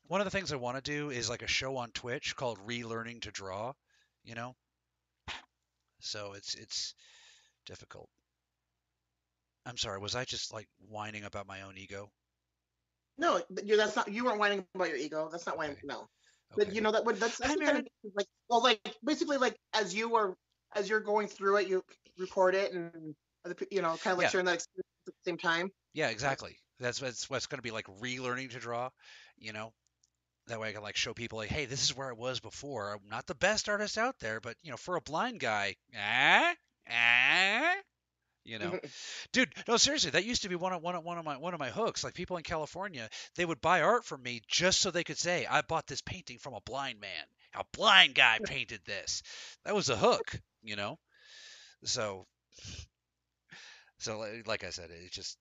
one 0.09 0.21
of 0.21 0.25
the 0.25 0.31
things 0.31 0.53
I 0.53 0.57
want 0.57 0.83
to 0.83 0.91
do 0.91 1.11
is 1.11 1.31
like 1.31 1.43
a 1.43 1.47
show 1.47 1.77
on 1.77 1.91
Twitch 1.91 2.37
called 2.37 2.59
Relearning 2.67 3.23
to 3.23 3.31
Draw, 3.31 3.73
you 4.25 4.35
know. 4.35 4.55
So 6.01 6.33
it's 6.33 6.55
it's 6.55 6.95
difficult. 7.67 8.09
I'm 9.65 9.77
sorry, 9.77 9.99
was 9.99 10.15
I 10.17 10.25
just 10.25 10.53
like 10.53 10.67
whining 10.89 11.25
about 11.25 11.47
my 11.47 11.63
own 11.63 11.77
ego? 11.79 12.11
No, 13.19 13.41
that's 13.51 13.95
not 13.95 14.11
you 14.11 14.25
weren't 14.25 14.39
whining 14.39 14.67
about 14.75 14.89
your 14.89 14.97
ego. 14.97 15.29
That's 15.31 15.47
not 15.47 15.57
whining. 15.57 15.77
Okay. 15.77 15.87
No, 15.87 16.09
but 16.57 16.67
Okay. 16.67 16.75
you 16.75 16.81
know 16.81 16.91
that 16.91 17.05
would 17.05 17.17
that's, 17.17 17.39
that's 17.39 17.55
kind 17.57 17.79
of 17.79 17.87
like 18.15 18.27
well 18.49 18.63
like 18.63 18.97
basically 19.05 19.37
like 19.39 19.57
as 19.73 19.95
you 19.95 20.17
are 20.17 20.35
as 20.75 20.89
you're 20.89 21.01
going 21.01 21.29
through 21.29 21.57
it 21.59 21.69
you 21.69 21.83
record 22.19 22.55
it 22.55 22.73
and 22.73 23.15
you 23.71 23.83
know 23.83 23.97
kind 23.99 24.13
of 24.13 24.19
like 24.19 24.27
Yeah. 24.27 24.31
sharing 24.31 24.47
that 24.47 24.55
experience 24.55 24.89
at 25.07 25.15
the 25.15 25.31
same 25.31 25.39
time. 25.39 25.71
Yeah, 25.95 26.09
exactly. 26.09 26.57
That's 26.81 27.01
what's 27.01 27.31
what's 27.31 27.47
going 27.47 27.59
to 27.59 27.63
be 27.63 27.71
like 27.71 27.87
relearning 28.01 28.51
to 28.51 28.59
draw, 28.59 28.91
you 29.39 29.53
know. 29.53 29.73
That 30.49 30.61
way 30.61 30.71
I 30.71 30.73
can 30.73 30.83
like 30.83 30.97
show 30.97 31.15
people 31.15 31.39
like, 31.39 31.51
hey, 31.51 31.67
this 31.67 31.83
is 31.85 31.97
where 31.97 32.09
I 32.09 32.13
was 32.13 32.41
before. 32.41 32.93
I'm 32.93 33.09
not 33.09 33.27
the 33.27 33.35
best 33.35 33.69
artist 33.69 33.97
out 33.97 34.19
there, 34.19 34.41
but 34.41 34.57
you 34.63 34.71
know, 34.71 34.77
for 34.77 34.97
a 34.97 35.01
blind 35.01 35.41
guy, 35.41 35.77
ah, 35.97 36.55
ah, 36.91 37.75
you 38.45 38.59
know. 38.59 38.79
Dude, 39.33 39.53
no, 39.69 39.77
seriously, 39.77 40.11
that 40.11 40.25
used 40.25 40.43
to 40.43 40.49
be 40.49 40.57
one 40.57 40.73
of 40.73 40.83
one 40.83 40.95
of 40.95 41.05
one 41.05 41.19
of 41.19 41.25
my 41.25 41.37
one 41.37 41.55
of 41.55 41.61
my 41.61 41.71
hooks. 41.71 42.03
Like 42.03 42.15
people 42.15 42.37
in 42.37 42.43
California, 42.43 43.09
they 43.37 43.45
would 43.45 43.61
buy 43.61 43.83
art 43.83 44.05
from 44.05 44.23
me 44.23 44.43
just 44.49 44.81
so 44.81 44.91
they 44.91 45.05
could 45.05 45.19
say, 45.19 45.47
"I 45.47 45.63
bought 45.63 45.87
this 45.87 46.03
painting 46.03 46.39
from 46.39 46.55
a 46.55 46.61
blind 46.61 47.01
man. 47.01 47.25
A 47.55 47.65
blind 47.73 48.15
guy 48.15 48.39
painted 48.45 48.81
this." 48.85 49.23
That 49.65 49.75
was 49.75 49.89
a 49.91 49.97
hook, 49.97 50.41
you 50.63 50.77
know. 50.77 50.99
So, 51.85 52.27
so 53.99 54.27
like 54.47 54.65
I 54.65 54.71
said, 54.71 54.91
it's 54.91 55.15
just. 55.15 55.39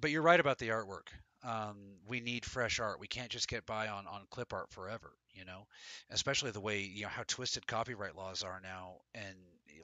But 0.00 0.10
you're 0.10 0.22
right 0.22 0.40
about 0.40 0.58
the 0.58 0.68
artwork. 0.70 1.08
Um, 1.42 1.76
we 2.06 2.20
need 2.20 2.44
fresh 2.44 2.80
art. 2.80 3.00
We 3.00 3.06
can't 3.06 3.30
just 3.30 3.48
get 3.48 3.66
by 3.66 3.88
on 3.88 4.06
on 4.06 4.22
clip 4.30 4.52
art 4.52 4.70
forever, 4.70 5.12
you 5.32 5.44
know. 5.44 5.66
Especially 6.10 6.50
the 6.50 6.60
way 6.60 6.80
you 6.80 7.02
know 7.02 7.08
how 7.08 7.24
twisted 7.26 7.66
copyright 7.66 8.16
laws 8.16 8.42
are 8.42 8.60
now, 8.62 8.96
and 9.14 9.36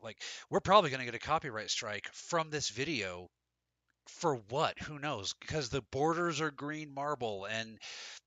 like 0.03 0.19
we're 0.51 0.61
probably 0.61 0.91
going 0.91 1.01
to 1.01 1.07
get 1.07 1.15
a 1.15 1.19
copyright 1.19 1.71
strike 1.71 2.09
from 2.13 2.51
this 2.51 2.69
video 2.69 3.31
for 4.09 4.37
what? 4.51 4.79
Who 4.81 4.99
knows? 4.99 5.35
Because 5.41 5.69
the 5.69 5.83
borders 5.83 6.41
are 6.41 6.51
green 6.51 6.95
marble. 6.95 7.45
And 7.47 7.79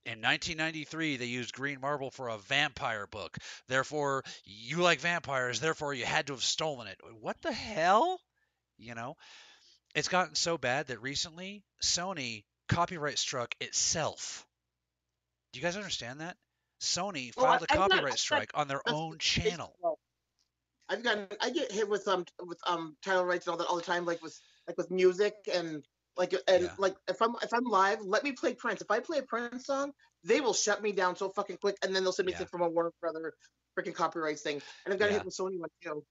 in 0.05 0.21
1993 0.21 1.17
they 1.17 1.25
used 1.25 1.53
green 1.53 1.79
marble 1.79 2.11
for 2.11 2.29
a 2.29 2.37
vampire 2.37 3.07
book. 3.07 3.37
Therefore 3.67 4.23
you 4.43 4.77
like 4.77 4.99
vampires 4.99 5.59
therefore 5.59 5.93
you 5.93 6.05
had 6.05 6.27
to 6.27 6.33
have 6.33 6.43
stolen 6.43 6.87
it. 6.87 6.99
What 7.21 7.41
the 7.41 7.51
hell? 7.53 8.19
You 8.77 8.95
know? 8.95 9.15
It's 9.95 10.07
gotten 10.07 10.35
so 10.35 10.57
bad 10.57 10.87
that 10.87 11.01
recently 11.01 11.63
Sony 11.83 12.43
copyright 12.69 13.17
struck 13.19 13.53
itself. 13.59 14.45
Do 15.53 15.59
you 15.59 15.63
guys 15.65 15.75
understand 15.75 16.21
that? 16.21 16.37
Sony 16.81 17.35
Well, 17.35 17.47
filed 17.47 17.63
a 17.63 17.73
I've 17.73 17.77
copyright 17.77 18.09
got- 18.11 18.19
strike 18.19 18.51
on 18.53 18.67
their 18.67 18.81
own 18.87 19.17
channel. 19.17 19.75
I've 20.87 21.03
gotten 21.03 21.27
I 21.41 21.49
get 21.51 21.71
hit 21.71 21.87
with 21.89 22.07
um 22.07 22.25
with 22.43 22.59
um 22.65 22.95
title 23.03 23.25
rights 23.25 23.45
and 23.45 23.51
all 23.51 23.57
that 23.57 23.67
all 23.67 23.75
the 23.75 23.81
time, 23.83 24.05
like 24.05 24.21
with 24.23 24.39
like 24.67 24.77
with 24.77 24.89
music 24.89 25.35
and 25.53 25.83
like 26.17 26.33
and 26.47 26.63
Yeah. 26.63 26.73
like 26.77 26.95
if 27.07 27.21
I'm 27.21 27.35
if 27.43 27.53
I'm 27.53 27.65
live, 27.65 28.01
let 28.01 28.23
me 28.23 28.31
play 28.31 28.53
Prince. 28.53 28.81
If 28.81 28.89
I 28.89 28.99
play 28.99 29.17
a 29.19 29.23
Prince 29.23 29.65
song, 29.65 29.91
they 30.23 30.41
will 30.41 30.53
shut 30.53 30.81
me 30.81 30.91
down 30.91 31.15
so 31.15 31.29
fucking 31.29 31.57
quick, 31.57 31.77
and 31.83 31.95
then 31.95 32.03
they'll 32.03 32.11
send 32.13 32.25
me 32.27 32.33
Yeah. 32.33 32.45
from 32.45 32.61
a 32.61 32.69
Warner 32.69 32.91
Brother 33.01 33.33
freaking 33.77 33.93
copyrights 33.93 34.41
thing. 34.41 34.61
And 34.85 34.93
I've 34.93 34.99
got 34.99 35.07
Yeah. 35.11 35.17
hit 35.17 35.25
with 35.25 35.35
Sony 35.37 35.59
one 35.59 35.69
too. 35.83 36.03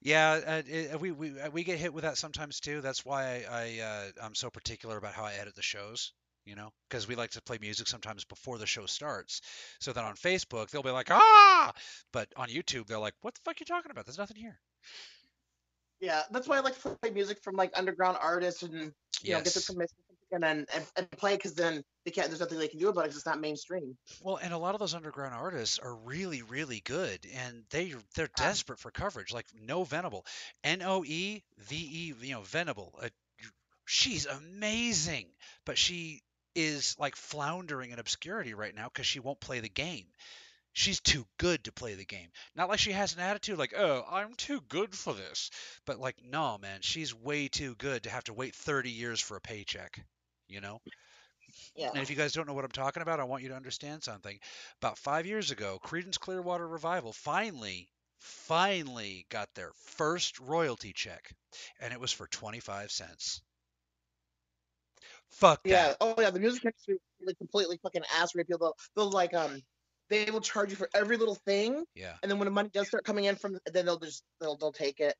Yeah, 0.00 0.40
uh, 0.46 0.62
it, 0.66 1.00
we 1.00 1.12
we 1.12 1.38
uh, 1.38 1.50
we 1.50 1.64
get 1.64 1.78
hit 1.78 1.94
with 1.94 2.04
that 2.04 2.18
sometimes 2.18 2.60
too. 2.60 2.80
That's 2.80 3.04
why 3.04 3.24
I, 3.24 3.44
I 3.50 3.80
uh, 3.80 4.24
I'm 4.24 4.34
so 4.34 4.50
particular 4.50 4.96
about 4.96 5.14
how 5.14 5.24
I 5.24 5.34
edit 5.34 5.54
the 5.54 5.62
shows. 5.62 6.12
You 6.44 6.56
know, 6.56 6.70
because 6.88 7.06
we 7.06 7.14
like 7.14 7.30
to 7.30 7.42
play 7.42 7.58
music 7.60 7.86
sometimes 7.86 8.24
before 8.24 8.58
the 8.58 8.66
show 8.66 8.86
starts. 8.86 9.42
So 9.78 9.92
then 9.92 10.04
on 10.04 10.16
Facebook 10.16 10.70
they'll 10.70 10.82
be 10.82 10.90
like 10.90 11.10
ah, 11.10 11.72
but 12.12 12.28
on 12.36 12.48
YouTube 12.48 12.86
they're 12.86 12.98
like, 12.98 13.14
what 13.20 13.34
the 13.34 13.40
fuck 13.44 13.54
are 13.54 13.60
you 13.60 13.66
talking 13.66 13.92
about? 13.92 14.06
There's 14.06 14.18
nothing 14.18 14.38
here. 14.38 14.58
Yeah, 16.00 16.22
that's 16.32 16.48
why 16.48 16.56
I 16.56 16.60
like 16.60 16.80
to 16.82 16.88
play 16.96 17.10
music 17.10 17.38
from 17.44 17.54
like 17.54 17.78
underground 17.78 18.18
artists 18.20 18.64
and 18.64 18.92
you 19.22 19.34
know 19.34 19.40
get 19.40 19.54
the 19.54 19.60
permission 19.60 19.96
and 20.32 20.42
then 20.42 20.66
and, 20.74 20.84
and 20.96 21.10
play 21.12 21.36
because 21.36 21.54
then 21.54 21.82
they 22.04 22.10
can't. 22.10 22.28
There's 22.28 22.40
nothing 22.40 22.58
they 22.58 22.68
can 22.68 22.78
do 22.78 22.88
about 22.88 23.04
it 23.04 23.08
'cause 23.08 23.16
it's 23.16 23.26
not 23.26 23.40
mainstream. 23.40 23.96
Well, 24.20 24.36
and 24.36 24.52
a 24.52 24.58
lot 24.58 24.74
of 24.74 24.78
those 24.80 24.94
underground 24.94 25.34
artists 25.34 25.78
are 25.78 25.94
really, 25.94 26.42
really 26.42 26.80
good, 26.80 27.26
and 27.34 27.64
they 27.70 27.94
they're 28.14 28.28
desperate 28.36 28.78
for 28.78 28.90
coverage. 28.90 29.32
Like 29.32 29.46
Noe 29.54 29.84
Venable, 29.84 30.26
N 30.64 30.82
O 30.82 31.04
E 31.04 31.42
V 31.58 31.76
E, 31.76 32.14
you 32.26 32.34
know, 32.34 32.42
Venable. 32.42 32.98
Uh, 33.00 33.08
she's 33.86 34.26
amazing, 34.26 35.28
but 35.64 35.78
she 35.78 36.22
is 36.54 36.96
like 36.98 37.16
floundering 37.16 37.90
in 37.90 37.98
obscurity 37.98 38.54
right 38.54 38.74
now 38.74 38.88
because 38.88 39.06
she 39.06 39.20
won't 39.20 39.40
play 39.40 39.60
the 39.60 39.68
game. 39.68 40.06
She's 40.74 41.00
too 41.00 41.26
good 41.38 41.64
to 41.64 41.72
play 41.72 41.94
the 41.94 42.04
game. 42.04 42.30
Not 42.54 42.68
like 42.68 42.78
she 42.78 42.92
has 42.92 43.14
an 43.14 43.20
attitude 43.20 43.58
like, 43.58 43.74
"Oh, 43.76 44.04
I'm 44.08 44.34
too 44.34 44.60
good 44.62 44.94
for 44.94 45.14
this," 45.14 45.50
but 45.86 45.98
like, 45.98 46.22
no, 46.22 46.58
man, 46.58 46.80
she's 46.82 47.14
way 47.14 47.48
too 47.48 47.74
good 47.76 48.04
to 48.04 48.10
have 48.10 48.24
to 48.24 48.34
wait 48.34 48.54
30 48.54 48.90
years 48.90 49.20
for 49.20 49.36
a 49.36 49.40
paycheck. 49.40 50.04
You 50.52 50.60
know. 50.60 50.80
Yeah. 51.74 51.90
And 51.94 52.02
if 52.02 52.10
you 52.10 52.16
guys 52.16 52.32
don't 52.32 52.46
know 52.46 52.52
what 52.54 52.64
I'm 52.64 52.70
talking 52.70 53.02
about, 53.02 53.20
I 53.20 53.24
want 53.24 53.42
you 53.42 53.48
to 53.50 53.56
understand 53.56 54.02
something. 54.02 54.38
About 54.80 54.98
five 54.98 55.26
years 55.26 55.50
ago, 55.50 55.78
Creedence 55.82 56.18
Clearwater 56.18 56.68
Revival 56.68 57.12
finally, 57.12 57.88
finally 58.18 59.26
got 59.30 59.54
their 59.54 59.72
first 59.72 60.38
royalty 60.40 60.92
check, 60.92 61.34
and 61.80 61.92
it 61.92 62.00
was 62.00 62.12
for 62.12 62.26
25 62.26 62.90
cents. 62.92 63.40
Fuck 65.30 65.62
Yeah. 65.64 65.88
that. 65.88 65.96
Oh 66.00 66.14
yeah. 66.18 66.30
The 66.30 66.40
music 66.40 66.64
industry 66.64 66.94
is 66.94 67.00
really 67.20 67.34
completely 67.34 67.78
fucking 67.82 68.02
ass 68.14 68.34
rape. 68.34 68.46
They'll 68.48 68.76
they'll 68.96 69.10
like 69.10 69.34
um 69.34 69.62
they 70.08 70.30
will 70.30 70.40
charge 70.40 70.70
you 70.70 70.76
for 70.76 70.88
every 70.94 71.16
little 71.16 71.36
thing, 71.36 71.84
Yeah, 71.94 72.16
and 72.22 72.30
then 72.30 72.38
when 72.38 72.46
the 72.46 72.52
money 72.52 72.68
does 72.72 72.88
start 72.88 73.04
coming 73.04 73.24
in 73.24 73.36
from, 73.36 73.58
then 73.72 73.86
they'll 73.86 73.98
just 73.98 74.24
they'll 74.40 74.56
they'll 74.56 74.72
take 74.72 75.00
it. 75.00 75.14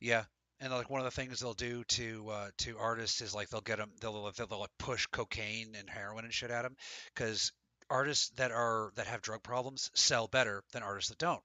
yeah. 0.00 0.24
And 0.60 0.72
like 0.72 0.88
one 0.88 1.00
of 1.00 1.04
the 1.04 1.10
things 1.10 1.40
they'll 1.40 1.54
do 1.54 1.84
to 1.84 2.28
uh, 2.30 2.48
to 2.58 2.78
artists 2.78 3.20
is 3.20 3.34
like 3.34 3.48
they'll 3.48 3.60
get 3.60 3.78
them 3.78 3.90
they'll 4.00 4.30
they'll, 4.32 4.46
they'll 4.46 4.60
like 4.60 4.78
push 4.78 5.06
cocaine 5.06 5.74
and 5.78 5.90
heroin 5.90 6.24
and 6.24 6.32
shit 6.32 6.50
at 6.50 6.62
them 6.62 6.76
because 7.14 7.52
artists 7.90 8.30
that 8.36 8.50
are 8.50 8.92
that 8.96 9.06
have 9.06 9.20
drug 9.20 9.42
problems 9.42 9.90
sell 9.94 10.28
better 10.28 10.62
than 10.72 10.82
artists 10.82 11.10
that 11.10 11.18
don't. 11.18 11.42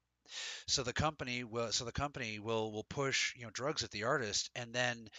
So 0.67 0.83
the 0.83 0.93
company 0.93 1.43
will 1.43 1.71
so 1.71 1.85
the 1.85 1.91
company 1.91 2.39
will 2.39 2.71
will 2.71 2.85
push 2.85 3.35
you 3.35 3.43
know 3.43 3.51
drugs 3.51 3.83
at 3.83 3.91
the 3.91 4.03
artist 4.03 4.51
and 4.55 4.73
then 4.73 5.09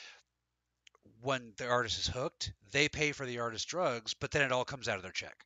when 1.22 1.52
the 1.58 1.68
artist 1.68 1.98
is 1.98 2.06
hooked, 2.06 2.52
they 2.72 2.88
pay 2.88 3.12
for 3.12 3.26
the 3.26 3.40
artist's 3.40 3.66
drugs, 3.66 4.14
but 4.14 4.30
then 4.30 4.42
it 4.42 4.52
all 4.52 4.64
comes 4.64 4.88
out 4.88 4.96
of 4.96 5.02
their 5.02 5.12
check. 5.12 5.44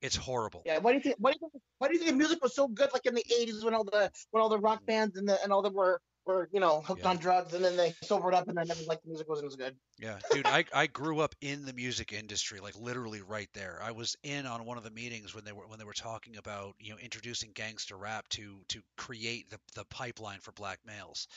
It's 0.00 0.16
horrible. 0.16 0.62
Yeah. 0.64 0.78
Why 0.78 0.92
do 0.92 0.96
you 0.96 1.02
think? 1.02 1.16
Why 1.18 1.32
do 1.32 1.38
you 1.40 1.50
think? 1.50 1.62
Why 1.78 1.88
do 1.88 1.92
you 1.94 1.98
think 1.98 2.10
the 2.12 2.16
music 2.16 2.42
was 2.42 2.54
so 2.54 2.66
good? 2.66 2.90
Like 2.92 3.04
in 3.04 3.14
the 3.14 3.24
'80s 3.24 3.62
when 3.62 3.74
all 3.74 3.84
the 3.84 4.10
when 4.30 4.42
all 4.42 4.48
the 4.48 4.58
rock 4.58 4.84
bands 4.86 5.16
and 5.16 5.28
the 5.28 5.42
and 5.42 5.52
all 5.52 5.62
them 5.62 5.74
were 5.74 6.00
were 6.26 6.48
you 6.52 6.60
know 6.60 6.80
hooked. 6.80 7.02
Yeah. 7.02 7.10
on 7.10 7.16
drugs 7.16 7.54
and 7.54 7.64
then 7.64 7.76
they 7.76 7.94
sobered 8.02 8.34
up 8.34 8.48
and 8.48 8.56
then 8.56 8.66
never 8.68 8.80
like 8.86 9.02
the 9.02 9.08
music 9.08 9.28
wasn't 9.28 9.48
as 9.48 9.56
good. 9.56 9.74
Yeah, 9.98 10.18
dude, 10.32 10.46
I, 10.46 10.64
I 10.72 10.86
grew 10.86 11.20
up 11.20 11.34
in 11.42 11.66
the 11.66 11.74
music 11.74 12.12
industry, 12.12 12.60
like 12.60 12.74
literally 12.78 13.20
right 13.20 13.48
there. 13.52 13.80
I 13.82 13.90
was 13.90 14.16
in 14.22 14.46
on 14.46 14.64
one 14.64 14.78
of 14.78 14.84
the 14.84 14.90
meetings 14.90 15.34
when 15.34 15.44
they 15.44 15.52
were 15.52 15.66
when 15.66 15.78
they 15.78 15.84
were 15.84 15.92
talking 15.92 16.36
about 16.36 16.74
you 16.78 16.92
know 16.92 16.98
introducing 16.98 17.50
gangster 17.54 17.96
rap 17.96 18.28
to 18.30 18.60
to 18.68 18.80
create 18.96 19.50
the 19.50 19.58
the 19.74 19.84
pipeline 19.86 20.40
for 20.40 20.52
black 20.52 20.78
males. 20.86 21.28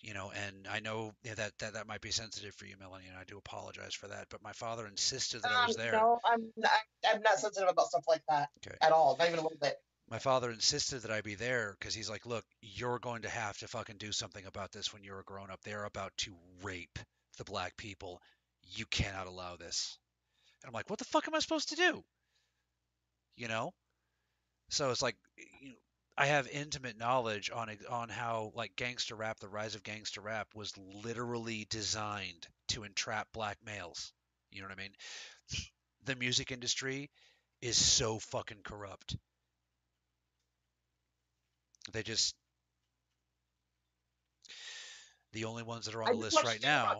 You 0.00 0.14
know, 0.14 0.30
and 0.30 0.68
I 0.70 0.78
know 0.78 1.12
that, 1.24 1.52
that 1.58 1.74
that 1.74 1.88
might 1.88 2.00
be 2.00 2.12
sensitive 2.12 2.54
for 2.54 2.66
you, 2.66 2.76
Melanie, 2.78 3.06
and 3.08 3.18
I 3.18 3.24
do 3.24 3.36
apologize 3.36 3.94
for 3.94 4.06
that. 4.06 4.26
But 4.30 4.42
my 4.44 4.52
father 4.52 4.86
insisted 4.86 5.42
that 5.42 5.50
I 5.50 5.66
was 5.66 5.76
Um, 5.76 5.82
there. 5.82 5.92
No, 5.92 6.20
I'm 6.24 6.52
not, 6.56 6.70
I'm 7.04 7.20
not 7.22 7.38
sensitive 7.40 7.68
about 7.68 7.88
stuff 7.88 8.04
like 8.06 8.22
that 8.28 8.48
Okay. 8.64 8.76
at 8.80 8.92
all. 8.92 9.16
Not 9.18 9.26
even 9.26 9.40
a 9.40 9.42
little 9.42 9.58
bit. 9.60 9.76
My 10.10 10.18
father 10.18 10.50
insisted 10.50 11.02
that 11.02 11.10
I 11.10 11.20
be 11.20 11.34
there 11.34 11.76
because 11.78 11.94
he's 11.94 12.08
like, 12.08 12.24
look, 12.24 12.44
you're 12.62 12.98
going 12.98 13.22
to 13.22 13.28
have 13.28 13.58
to 13.58 13.68
fucking 13.68 13.98
do 13.98 14.12
something 14.12 14.44
about 14.46 14.72
this 14.72 14.92
when 14.92 15.04
you're 15.04 15.20
a 15.20 15.24
grown 15.24 15.50
up. 15.50 15.60
They're 15.62 15.84
about 15.84 16.16
to 16.18 16.34
rape 16.62 16.98
the 17.36 17.44
black 17.44 17.76
people. 17.76 18.20
You 18.62 18.86
cannot 18.86 19.26
allow 19.26 19.56
this. 19.56 19.98
And 20.62 20.68
I'm 20.68 20.74
like, 20.74 20.88
what 20.88 20.98
the 20.98 21.04
fuck 21.04 21.28
am 21.28 21.34
I 21.34 21.40
supposed 21.40 21.70
to 21.70 21.76
do? 21.76 22.02
You 23.36 23.48
know? 23.48 23.72
So 24.70 24.90
it's 24.90 25.02
like, 25.02 25.16
you 25.60 25.70
know, 25.70 25.74
I 26.16 26.26
have 26.26 26.48
intimate 26.48 26.98
knowledge 26.98 27.48
on 27.54 27.70
on 27.88 28.08
how 28.08 28.50
like 28.56 28.74
gangster 28.74 29.14
rap, 29.14 29.38
the 29.38 29.48
rise 29.48 29.76
of 29.76 29.84
gangster 29.84 30.20
rap 30.20 30.48
was 30.54 30.72
literally 30.76 31.66
designed 31.70 32.48
to 32.68 32.82
entrap 32.82 33.28
black 33.32 33.58
males. 33.64 34.12
You 34.50 34.62
know 34.62 34.68
what 34.68 34.78
I 34.78 34.82
mean? 34.82 34.94
The 36.04 36.16
music 36.16 36.50
industry 36.50 37.10
is 37.60 37.76
so 37.76 38.18
fucking 38.18 38.62
corrupt. 38.64 39.16
They 41.92 42.02
just 42.02 42.34
the 45.32 45.44
only 45.44 45.62
ones 45.62 45.86
that 45.86 45.94
are 45.94 46.02
on 46.02 46.08
I 46.08 46.12
the 46.12 46.18
list 46.18 46.42
right 46.44 46.62
now. 46.62 46.98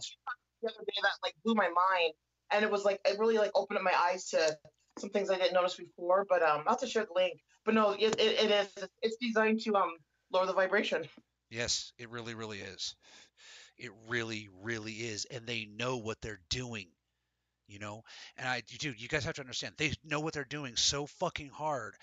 The 0.62 0.68
other 0.68 0.84
day 0.84 0.94
that 1.02 1.12
like 1.22 1.34
blew 1.44 1.54
my 1.54 1.68
mind, 1.68 2.14
and 2.50 2.64
it 2.64 2.70
was 2.70 2.84
like 2.84 3.00
it 3.04 3.18
really 3.18 3.38
like 3.38 3.50
opened 3.54 3.78
up 3.78 3.84
my 3.84 3.94
eyes 3.94 4.26
to 4.30 4.56
some 4.98 5.10
things 5.10 5.30
I 5.30 5.36
didn't 5.36 5.54
notice 5.54 5.76
before. 5.76 6.26
But 6.28 6.42
um, 6.42 6.64
not 6.66 6.80
to 6.80 6.86
share 6.86 7.04
the 7.04 7.14
link. 7.14 7.40
But 7.64 7.74
no, 7.74 7.92
it, 7.92 8.20
it, 8.20 8.40
it 8.44 8.50
is. 8.50 8.84
It's 9.02 9.16
designed 9.20 9.60
to 9.60 9.76
um 9.76 9.96
lower 10.32 10.46
the 10.46 10.52
vibration. 10.52 11.04
Yes, 11.50 11.92
it 11.98 12.10
really, 12.10 12.34
really 12.34 12.58
is. 12.58 12.94
It 13.78 13.90
really, 14.08 14.48
really 14.62 14.92
is, 14.92 15.24
and 15.26 15.46
they 15.46 15.66
know 15.66 15.98
what 15.98 16.20
they're 16.20 16.40
doing. 16.50 16.88
You 17.68 17.78
know, 17.78 18.02
and 18.38 18.48
I, 18.48 18.62
dude, 18.78 19.00
you 19.00 19.08
guys 19.08 19.24
have 19.24 19.34
to 19.34 19.42
understand. 19.42 19.74
They 19.76 19.92
know 20.02 20.20
what 20.20 20.32
they're 20.32 20.44
doing 20.44 20.76
so 20.76 21.06
fucking 21.06 21.50
hard. 21.50 21.94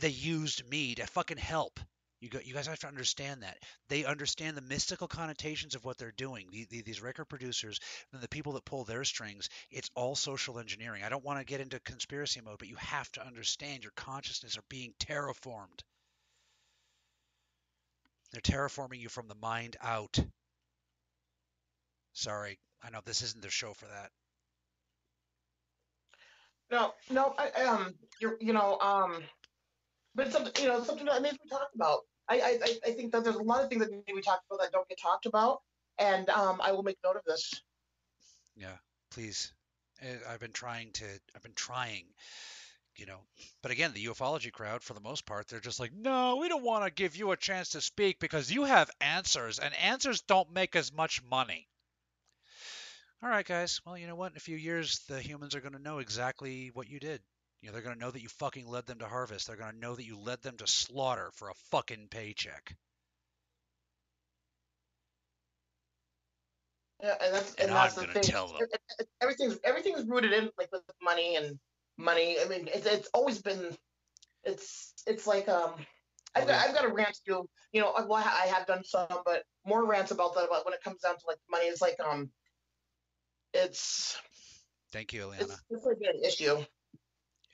They 0.00 0.10
used 0.10 0.68
me 0.68 0.94
to 0.96 1.06
fucking 1.06 1.38
help. 1.38 1.80
You 2.20 2.30
go, 2.30 2.38
you 2.42 2.54
guys 2.54 2.66
have 2.66 2.78
to 2.80 2.88
understand 2.88 3.42
that. 3.42 3.58
They 3.88 4.04
understand 4.04 4.56
the 4.56 4.62
mystical 4.62 5.06
connotations 5.06 5.74
of 5.74 5.84
what 5.84 5.98
they're 5.98 6.12
doing. 6.12 6.48
The, 6.50 6.66
the, 6.70 6.82
these 6.82 7.02
record 7.02 7.26
producers 7.26 7.78
and 8.12 8.22
the 8.22 8.28
people 8.28 8.54
that 8.54 8.64
pull 8.64 8.84
their 8.84 9.04
strings, 9.04 9.50
it's 9.70 9.90
all 9.94 10.14
social 10.14 10.58
engineering. 10.58 11.02
I 11.02 11.08
don't 11.08 11.24
want 11.24 11.38
to 11.40 11.44
get 11.44 11.60
into 11.60 11.78
conspiracy 11.80 12.40
mode, 12.40 12.58
but 12.58 12.68
you 12.68 12.76
have 12.76 13.10
to 13.12 13.26
understand 13.26 13.82
your 13.82 13.92
consciousness 13.96 14.56
are 14.56 14.64
being 14.70 14.94
terraformed. 14.98 15.80
They're 18.32 18.40
terraforming 18.40 19.00
you 19.00 19.08
from 19.08 19.28
the 19.28 19.34
mind 19.34 19.76
out. 19.82 20.18
Sorry, 22.12 22.58
I 22.82 22.90
know 22.90 23.00
this 23.04 23.22
isn't 23.22 23.42
the 23.42 23.50
show 23.50 23.74
for 23.74 23.86
that. 23.86 24.10
No, 26.70 26.94
no, 27.10 27.34
I, 27.38 27.62
um, 27.62 27.94
you're, 28.20 28.36
you 28.40 28.52
know, 28.52 28.78
um, 28.80 29.22
but 30.16 30.32
something, 30.32 30.52
you 30.62 30.68
know, 30.68 30.82
something 30.82 31.06
that 31.06 31.22
needs 31.22 31.36
to 31.36 31.42
be 31.44 31.50
talked 31.50 31.76
about. 31.76 32.00
I, 32.28 32.40
I, 32.40 32.58
I- 32.64 32.80
I 32.88 32.92
think 32.92 33.12
that 33.12 33.24
there's 33.24 33.36
a 33.36 33.42
lot 33.42 33.62
of 33.62 33.70
things 33.70 33.82
that 33.84 33.92
need 33.92 34.06
to 34.08 34.14
be 34.16 34.22
talked 34.22 34.44
about 34.50 34.60
that 34.62 34.72
don't 34.72 34.88
get 34.88 34.98
talked 35.00 35.26
about, 35.26 35.62
and 35.98 36.28
um, 36.30 36.60
I 36.62 36.72
will 36.72 36.82
make 36.82 36.98
note 37.04 37.16
of 37.16 37.24
this. 37.26 37.62
Yeah, 38.56 38.76
please. 39.10 39.52
Eh, 40.02 40.16
I've 40.28 40.40
been 40.40 40.52
trying 40.52 40.92
to. 40.94 41.04
I've 41.34 41.42
been 41.42 41.54
trying. 41.54 42.06
You 42.96 43.06
know, 43.06 43.20
but 43.62 43.72
again, 43.72 43.92
the 43.92 44.06
ufology 44.06 44.52
crowd, 44.52 44.82
for 44.82 44.94
the 44.94 45.00
most 45.00 45.26
part, 45.26 45.48
they're 45.48 45.60
just 45.60 45.80
like, 45.80 45.92
no, 45.92 46.36
we 46.36 46.48
don't 46.48 46.64
want 46.64 46.84
to 46.84 46.90
give 46.90 47.14
you 47.16 47.30
a 47.32 47.36
chance 47.36 47.70
to 47.70 47.80
speak 47.82 48.18
because 48.20 48.50
you 48.50 48.64
have 48.64 48.90
answers, 49.02 49.58
and 49.58 49.74
answers 49.74 50.22
don't 50.22 50.50
make 50.52 50.74
as 50.76 50.92
much 50.92 51.22
money. 51.22 51.68
All 53.22 53.28
right, 53.28 53.46
guys. 53.46 53.80
Well, 53.84 53.98
you 53.98 54.06
know 54.06 54.14
what? 54.16 54.32
In 54.32 54.36
a 54.38 54.40
few 54.40 54.56
years, 54.56 55.00
the 55.08 55.20
humans 55.20 55.54
are 55.54 55.60
going 55.60 55.74
to 55.74 55.78
know 55.78 55.98
exactly 55.98 56.70
what 56.72 56.88
you 56.88 56.98
did. 56.98 57.22
You 57.66 57.72
know, 57.72 57.78
they're 57.78 57.82
going 57.82 57.96
to 57.96 58.00
know 58.00 58.12
that 58.12 58.22
you 58.22 58.28
fucking 58.28 58.68
led 58.68 58.86
them 58.86 59.00
to 59.00 59.06
harvest. 59.06 59.48
They're 59.48 59.56
going 59.56 59.72
to 59.72 59.78
know 59.80 59.96
that 59.96 60.06
you 60.06 60.16
led 60.20 60.40
them 60.40 60.56
to 60.58 60.68
slaughter 60.68 61.32
for 61.34 61.48
a 61.48 61.54
fucking 61.72 62.06
paycheck. 62.12 62.76
Yeah, 67.02 67.16
and 67.20 67.34
that's 67.34 67.54
And 67.54 67.66
and, 67.66 67.76
that's 67.76 67.98
I'm 67.98 68.06
the 68.06 68.12
thing. 68.12 68.22
tell 68.22 68.46
them. 68.46 68.68
Everything's 69.20 69.58
everything's 69.64 70.04
rooted 70.06 70.32
in 70.32 70.48
like 70.56 70.68
with 70.70 70.82
money 71.02 71.34
and 71.34 71.58
money. 71.98 72.36
I 72.40 72.46
mean, 72.46 72.68
it's 72.72 72.86
it's 72.86 73.08
always 73.12 73.42
been. 73.42 73.76
It's 74.44 74.92
it's 75.04 75.26
like 75.26 75.48
um, 75.48 75.72
I've 76.36 76.46
got. 76.46 76.68
I've 76.68 76.72
got 76.72 76.84
a 76.84 76.88
rant 76.88 77.14
to 77.14 77.20
do. 77.26 77.48
You 77.72 77.80
know, 77.80 77.92
well, 78.06 78.14
I 78.24 78.46
have 78.46 78.68
done 78.68 78.84
some, 78.84 79.08
but 79.24 79.42
more 79.66 79.84
rants 79.84 80.12
about 80.12 80.36
that. 80.36 80.44
About 80.44 80.64
when 80.64 80.72
it 80.72 80.84
comes 80.84 81.00
down 81.00 81.16
to 81.16 81.22
like 81.26 81.38
money, 81.50 81.64
it's 81.64 81.82
like 81.82 81.96
um, 81.98 82.30
it's 83.52 84.16
Thank 84.92 85.12
you, 85.12 85.32
it's, 85.32 85.52
Eliana. 85.52 85.58
it's 85.70 85.84
like 85.84 85.96
an 86.00 86.24
issue. 86.24 86.64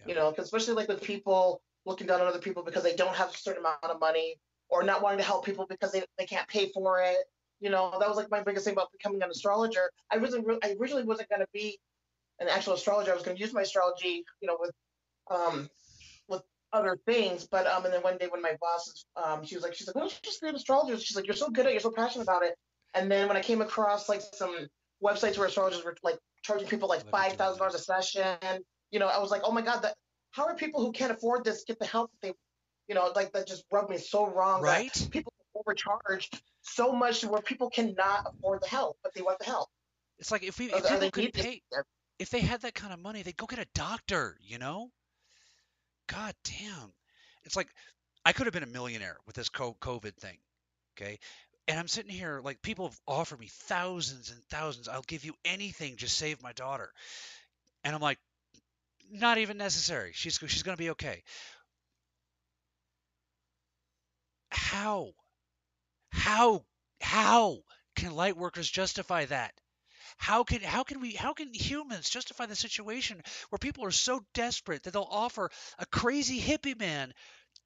Yeah. 0.05 0.09
You 0.09 0.15
know, 0.15 0.35
especially 0.37 0.75
like 0.75 0.89
with 0.89 1.03
people 1.03 1.61
looking 1.85 2.07
down 2.07 2.21
on 2.21 2.27
other 2.27 2.39
people 2.39 2.63
because 2.63 2.83
they 2.83 2.95
don't 2.95 3.15
have 3.15 3.31
a 3.31 3.37
certain 3.37 3.61
amount 3.61 3.83
of 3.83 4.01
money, 4.01 4.37
or 4.69 4.83
not 4.83 5.03
wanting 5.03 5.19
to 5.19 5.25
help 5.25 5.45
people 5.45 5.67
because 5.69 5.93
they, 5.93 6.03
they 6.19 6.25
can't 6.25 6.49
pay 6.49 6.69
for 6.69 7.01
it. 7.03 7.19
You 7.61 7.71
know, 7.71 7.97
that 8.01 8.09
was 8.09 8.17
like 8.17 8.31
my 8.31 8.43
biggest 8.43 8.65
thing 8.65 8.73
about 8.73 8.91
becoming 8.91 9.23
an 9.23 9.31
astrologer. 9.31 9.91
I 10.11 10.17
wasn't 10.19 10.47
re- 10.47 10.59
I 10.65 10.75
originally 10.81 11.05
wasn't 11.05 11.29
going 11.29 11.41
to 11.41 11.47
be 11.53 11.79
an 12.41 12.49
actual 12.49 12.75
astrologer. 12.75 13.13
I 13.13 13.15
was 13.15 13.23
going 13.23 13.37
to 13.37 13.41
use 13.41 13.53
my 13.53 13.63
astrology, 13.63 14.25
you 14.41 14.49
know, 14.49 14.57
with 14.59 14.73
um 15.31 15.69
with 16.29 16.43
other 16.73 16.99
things. 17.07 17.47
But 17.47 17.67
um, 17.67 17.85
and 17.85 17.95
then 17.95 18.03
one 18.03 18.17
day 18.19 18.29
when 18.29 18.43
my 18.43 18.57
boss, 18.61 19.05
um, 19.23 19.45
she 19.45 19.55
was 19.55 19.63
like, 19.63 19.75
she's 19.75 19.87
like, 19.87 19.95
why 19.95 20.03
don't 20.03 20.11
you 20.11 20.19
just 20.23 20.41
be 20.41 20.49
an 20.49 20.57
astrologer? 20.57 20.99
She's 20.99 21.17
like, 21.17 21.27
you're 21.27 21.37
so 21.37 21.51
good 21.51 21.67
at, 21.67 21.71
it, 21.71 21.75
you're 21.75 21.81
so 21.81 21.93
passionate 21.93 22.25
about 22.25 22.43
it. 22.43 22.55
And 22.95 23.11
then 23.11 23.29
when 23.29 23.37
I 23.37 23.43
came 23.43 23.61
across 23.61 24.09
like 24.09 24.23
some 24.33 24.69
websites 25.03 25.39
where 25.39 25.47
astrologers 25.47 25.85
were 25.85 25.97
like 26.03 26.19
charging 26.43 26.67
people 26.67 26.89
like 26.89 27.09
five 27.11 27.35
thousand 27.35 27.59
dollars 27.59 27.75
a 27.75 27.79
session, 27.79 28.39
you 28.93 29.01
know, 29.01 29.09
I 29.09 29.19
was 29.19 29.31
like, 29.31 29.43
oh 29.45 29.51
my 29.51 29.63
god, 29.63 29.81
that 29.83 29.95
how 30.31 30.45
are 30.45 30.55
people 30.55 30.85
who 30.85 30.93
can't 30.93 31.11
afford 31.11 31.45
this 31.45 31.65
get 31.67 31.79
the 31.79 31.87
help 31.87 32.11
that 32.13 32.29
they, 32.29 32.33
you 32.89 32.95
know, 32.95 33.11
like 33.17 33.33
that 33.33 33.47
just 33.49 33.65
rubbed 33.73 33.91
me 33.91 33.99
so 33.99 34.27
wrong. 34.27 34.63
that 34.63 34.69
Right? 34.69 35.09
people 35.11 35.33
overcharged 35.55 36.41
so 36.63 36.93
much 36.93 37.25
where 37.25 37.43
people 37.43 37.71
cannot 37.71 38.27
afford 38.27 38.63
the 38.63 38.69
help, 38.69 38.99
but 39.03 39.13
they 39.15 39.23
want 39.23 39.39
the 39.39 39.47
help. 39.47 39.69
It's 40.19 40.31
like 40.31 40.43
if 40.45 40.59
we 40.59 40.73
if 40.73 40.83
they- 40.85 40.89
people 40.91 41.11
could 41.11 41.33
pay 41.33 41.63
if 42.19 42.31
they 42.31 42.41
had 42.41 42.61
that 42.61 42.75
kind 42.75 42.93
of 42.93 43.01
money, 43.01 43.23
they'd 43.23 43.37
go 43.37 43.47
get 43.47 43.59
a 43.59 43.67
doctor, 43.75 44.39
you 44.41 44.59
know? 44.59 44.91
God 46.07 46.35
damn. 46.45 46.93
It's 47.45 47.57
like 47.57 47.69
I 48.25 48.33
could 48.33 48.47
have 48.47 48.55
been 48.55 48.63
a 48.63 48.67
millionaire 48.67 49.17
with 49.27 49.35
this 49.35 49.49
COVID 49.49 50.15
thing. 50.17 50.39
Okay. 50.97 51.19
And 51.67 51.79
I'm 51.81 51.89
sitting 51.89 52.11
here 52.13 52.41
like 52.45 52.63
people 52.63 52.89
have 52.89 53.01
offered 53.07 53.41
me 53.41 53.49
thousands 53.49 54.31
and 54.31 54.43
thousands. 54.45 54.89
I'll 54.89 55.03
give 55.03 55.25
you 55.25 55.35
anything, 55.45 55.97
just 55.97 56.17
save 56.17 56.43
my 56.43 56.53
daughter. 56.53 56.93
And 57.85 57.95
I'm 57.95 58.01
like, 58.01 58.19
not 59.13 59.39
even 59.39 59.59
necessary. 59.59 60.13
She's 60.15 60.39
she's 60.47 60.63
gonna 60.63 60.77
be 60.77 60.91
okay. 60.91 61.23
How? 64.51 65.13
How? 66.13 66.65
How 67.01 67.63
can 67.97 68.15
light 68.15 68.37
workers 68.37 68.71
justify 68.71 69.25
that? 69.27 69.55
How 70.17 70.45
can 70.45 70.63
how 70.63 70.85
can 70.85 71.01
we 71.01 71.13
how 71.13 71.33
can 71.35 71.53
humans 71.53 72.09
justify 72.09 72.47
the 72.47 72.57
situation 72.57 73.23
where 73.51 73.59
people 73.59 73.85
are 73.85 73.91
so 73.91 74.25
desperate 74.35 74.85
that 74.85 74.93
they'll 74.93 75.03
offer 75.11 75.51
a 75.79 75.87
crazy 75.87 76.41
hippie 76.41 76.79
man 76.79 77.13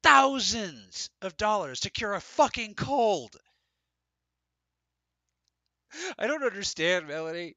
thousands 0.03 1.09
of 1.21 1.37
dollars 1.37 1.81
to 1.81 1.89
cure 1.89 2.13
a 2.13 2.21
fucking 2.21 2.75
cold? 2.75 3.35
I 6.17 6.27
don't 6.27 6.43
understand, 6.43 7.07
Melanie. 7.07 7.55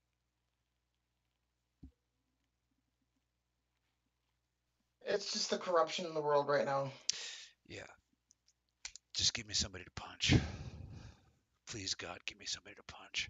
It's 5.13 5.33
just 5.33 5.51
the 5.51 5.59
corruption 5.59 6.07
in 6.07 6.15
the 6.15 6.21
world 6.21 6.49
right 6.49 6.65
now. 6.65 6.91
Yeah. 7.69 7.81
Just 9.15 9.35
give 9.35 9.47
me 9.47 9.55
somebody 9.55 9.85
to 9.85 9.91
punch. 9.97 10.35
Please, 11.69 11.95
God, 11.95 12.19
give 12.27 12.39
me 12.39 12.47
somebody 12.47 12.77
to 12.77 12.83
punch. 12.85 13.29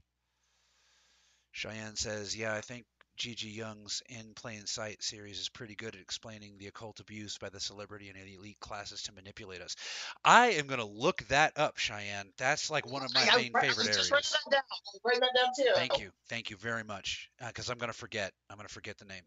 Cheyenne 1.52 1.97
says, 1.97 2.36
Yeah, 2.36 2.55
I 2.55 2.61
think 2.61 2.85
Gigi 3.16 3.48
Young's 3.48 4.02
In 4.09 4.32
Plain 4.35 4.66
Sight 4.66 5.02
series 5.02 5.39
is 5.40 5.48
pretty 5.48 5.74
good 5.74 5.94
at 5.94 6.01
explaining 6.01 6.57
the 6.59 6.69
occult 6.69 7.01
abuse 7.01 7.39
by 7.39 7.48
the 7.48 7.61
celebrity 7.61 8.09
and 8.09 8.16
elite 8.19 8.61
classes 8.61 9.02
to 9.02 9.12
manipulate 9.12 9.61
us. 9.61 9.77
I 10.24 10.52
am 10.52 10.66
going 10.66 10.81
to 10.81 10.86
look 10.86 11.27
that 11.28 11.59
up, 11.59 11.77
Cheyenne. 11.78 12.31
That's 12.39 12.70
like 12.70 12.86
one 12.90 13.02
of 13.05 13.12
my 13.15 13.23
I- 13.23 13.28
I- 13.32 13.36
main 13.36 13.52
I- 13.55 13.61
favorite 13.61 13.86
just 13.86 13.90
areas. 13.98 14.11
write 14.12 14.24
that 14.24 14.51
down. 14.52 14.62
Write 15.05 15.20
that 15.20 15.31
down 15.35 15.48
too. 15.57 15.73
Thank 15.74 16.01
you. 16.01 16.11
Thank 16.28 16.51
you 16.51 16.57
very 16.57 16.85
much. 16.85 17.31
Uh, 17.40 17.48
because 17.48 17.69
I'm 17.69 17.78
going 17.78 17.93
to 17.93 17.98
forget. 17.98 18.32
I'm 18.48 18.57
going 18.57 18.69
to 18.69 18.73
forget 18.73 18.98
the 18.98 19.07
name. 19.07 19.23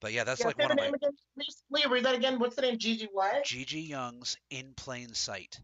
But 0.00 0.12
yeah, 0.12 0.24
that's 0.24 0.40
Yeah, 0.40 0.46
like 0.48 0.58
one 0.58 0.70
of 0.70 0.76
my 0.76 0.84
name 0.84 0.94
again, 0.94 1.10
please. 1.34 1.62
Will 1.70 1.80
you 1.80 1.88
read 1.88 2.04
that 2.04 2.14
again? 2.14 2.38
What's 2.38 2.56
the 2.56 2.62
name? 2.62 2.78
Gigi 2.78 3.08
what? 3.12 3.44
Gigi 3.44 3.80
Young's 3.80 4.36
In 4.50 4.74
Plain 4.76 5.14
Sight. 5.14 5.60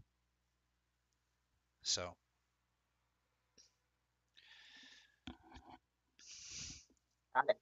So. 1.83 2.15
Got 7.35 7.45
it. 7.49 7.57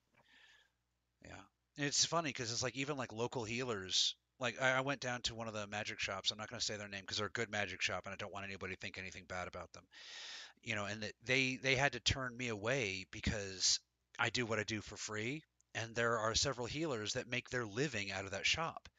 Yeah. 1.23 1.41
And 1.77 1.85
it's 1.87 2.05
funny 2.05 2.29
because 2.29 2.51
it's 2.51 2.63
like 2.63 2.75
even 2.75 2.97
like 2.97 3.13
local 3.13 3.43
healers. 3.43 4.15
Like 4.39 4.61
I, 4.61 4.77
I 4.77 4.81
went 4.81 4.99
down 4.99 5.21
to 5.23 5.35
one 5.35 5.47
of 5.47 5.53
the 5.53 5.67
magic 5.67 5.99
shops. 5.99 6.31
I'm 6.31 6.37
not 6.37 6.49
going 6.49 6.59
to 6.59 6.65
say 6.65 6.77
their 6.77 6.87
name 6.87 7.01
because 7.01 7.17
they're 7.17 7.27
a 7.27 7.31
good 7.31 7.51
magic 7.51 7.81
shop, 7.81 8.03
and 8.05 8.13
I 8.13 8.17
don't 8.17 8.33
want 8.33 8.45
anybody 8.45 8.73
to 8.73 8.79
think 8.79 8.97
anything 8.97 9.25
bad 9.27 9.47
about 9.47 9.71
them. 9.73 9.83
You 10.63 10.75
know, 10.75 10.85
and 10.85 11.11
they 11.25 11.57
they 11.61 11.75
had 11.75 11.93
to 11.93 11.99
turn 11.99 12.35
me 12.35 12.49
away 12.49 13.05
because 13.11 13.79
I 14.19 14.29
do 14.29 14.45
what 14.45 14.59
I 14.59 14.63
do 14.63 14.81
for 14.81 14.97
free, 14.97 15.43
and 15.75 15.95
there 15.95 16.19
are 16.19 16.35
several 16.35 16.67
healers 16.67 17.13
that 17.13 17.29
make 17.29 17.49
their 17.49 17.65
living 17.65 18.11
out 18.11 18.25
of 18.25 18.31
that 18.31 18.45
shop. 18.45 18.89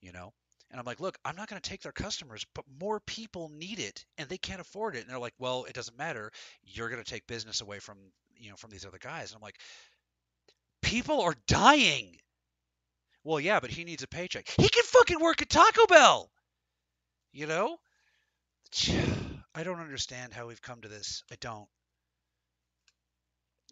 You 0.00 0.12
know, 0.12 0.32
and 0.70 0.80
I'm 0.80 0.86
like, 0.86 1.00
look, 1.00 1.18
I'm 1.24 1.36
not 1.36 1.48
going 1.48 1.60
to 1.60 1.68
take 1.68 1.82
their 1.82 1.92
customers, 1.92 2.44
but 2.54 2.64
more 2.80 2.98
people 3.00 3.50
need 3.50 3.78
it, 3.78 4.04
and 4.18 4.28
they 4.28 4.38
can't 4.38 4.60
afford 4.60 4.96
it. 4.96 5.02
And 5.02 5.10
they're 5.10 5.18
like, 5.18 5.34
well, 5.38 5.64
it 5.64 5.74
doesn't 5.74 5.98
matter. 5.98 6.32
You're 6.64 6.88
going 6.88 7.02
to 7.02 7.10
take 7.10 7.26
business 7.26 7.60
away 7.60 7.78
from 7.78 7.98
you 8.38 8.50
know 8.50 8.56
from 8.56 8.70
these 8.70 8.84
other 8.84 8.98
guys. 8.98 9.30
And 9.30 9.36
I'm 9.36 9.42
like, 9.42 9.58
people 10.82 11.20
are 11.20 11.34
dying. 11.46 12.16
Well, 13.24 13.38
yeah, 13.38 13.60
but 13.60 13.70
he 13.70 13.84
needs 13.84 14.02
a 14.02 14.08
paycheck. 14.08 14.48
He 14.48 14.68
can 14.68 14.82
fucking 14.84 15.20
work 15.20 15.42
at 15.42 15.48
Taco 15.48 15.86
Bell. 15.86 16.30
You 17.32 17.46
know? 17.46 17.78
I 19.54 19.64
don't 19.64 19.80
understand 19.80 20.32
how 20.32 20.48
we've 20.48 20.62
come 20.62 20.80
to 20.80 20.88
this. 20.88 21.22
I 21.30 21.36
don't. 21.40 21.68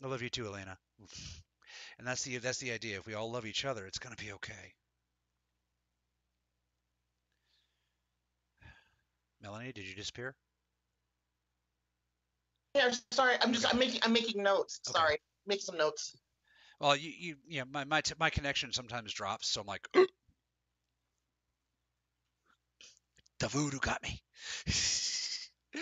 I 0.05 0.07
love 0.07 0.23
you 0.23 0.29
too, 0.29 0.47
Elena. 0.47 0.79
And 1.99 2.07
that's 2.07 2.23
the 2.23 2.39
that's 2.39 2.59
the 2.59 2.73
idea. 2.73 2.99
If 2.99 3.07
we 3.07 3.15
all 3.15 3.31
love 3.31 3.47
each 3.47 3.65
other, 3.65 3.87
it's 3.87 3.99
gonna 3.99 4.17
be 4.17 4.33
okay. 4.33 4.75
Melanie, 9.43 9.73
did 9.73 9.87
you 9.87 9.95
disappear? 9.95 10.35
Yeah, 12.75 12.87
I'm 12.87 12.93
sorry. 13.13 13.37
I'm 13.41 13.53
just 13.53 13.73
I'm 13.73 13.79
making 13.79 14.01
I'm 14.03 14.13
making 14.13 14.43
notes. 14.43 14.81
Okay. 14.89 14.99
Sorry, 14.99 15.19
making 15.47 15.65
some 15.65 15.77
notes. 15.77 16.17
Well, 16.81 16.97
you 16.97 17.11
you 17.11 17.37
yeah, 17.49 17.65
my 17.71 17.85
my 17.85 18.01
t- 18.01 18.15
my 18.19 18.31
connection 18.31 18.73
sometimes 18.73 19.13
drops, 19.13 19.49
so 19.49 19.61
I'm 19.61 19.67
like, 19.67 19.87
the 23.39 23.49
voodoo 23.49 23.81
got 23.81 24.03
me. 24.03 24.23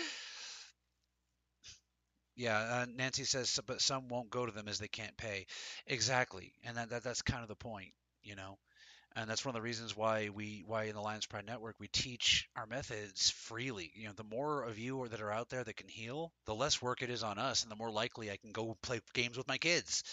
yeah, 2.39 2.57
uh, 2.59 2.85
Nancy 2.95 3.25
says, 3.25 3.59
but 3.67 3.81
some 3.81 4.07
won't 4.07 4.29
go 4.29 4.45
to 4.45 4.51
them 4.53 4.67
as 4.69 4.79
they 4.79 4.87
can't 4.87 5.17
pay. 5.17 5.45
Exactly, 5.87 6.53
and 6.63 6.77
that, 6.77 6.89
that 6.91 7.03
that's 7.03 7.21
kind 7.21 7.43
of 7.43 7.49
the 7.49 7.55
point, 7.55 7.91
you 8.23 8.35
know. 8.35 8.57
And 9.15 9.29
that's 9.29 9.45
one 9.45 9.55
of 9.55 9.61
the 9.61 9.63
reasons 9.65 9.97
why 9.97 10.29
we 10.29 10.63
why 10.67 10.85
in 10.85 10.95
the 10.95 11.01
Lions 11.01 11.25
Pride 11.27 11.45
Network 11.45 11.75
we 11.79 11.87
teach 11.89 12.49
our 12.55 12.67
methods 12.67 13.31
freely. 13.31 13.91
You 13.95 14.07
know, 14.07 14.13
the 14.15 14.23
more 14.25 14.63
of 14.63 14.79
you 14.79 15.07
that 15.09 15.21
are 15.21 15.31
out 15.31 15.49
there 15.49 15.63
that 15.63 15.77
can 15.77 15.89
heal, 15.89 16.33
the 16.45 16.55
less 16.55 16.81
work 16.81 17.01
it 17.03 17.09
is 17.11 17.23
on 17.23 17.39
us, 17.39 17.63
and 17.63 17.71
the 17.71 17.75
more 17.77 17.91
likely 17.91 18.31
I 18.31 18.37
can 18.37 18.51
go 18.53 18.77
play 18.83 19.01
games 19.13 19.37
with 19.37 19.47
my 19.47 19.57
kids. 19.57 20.03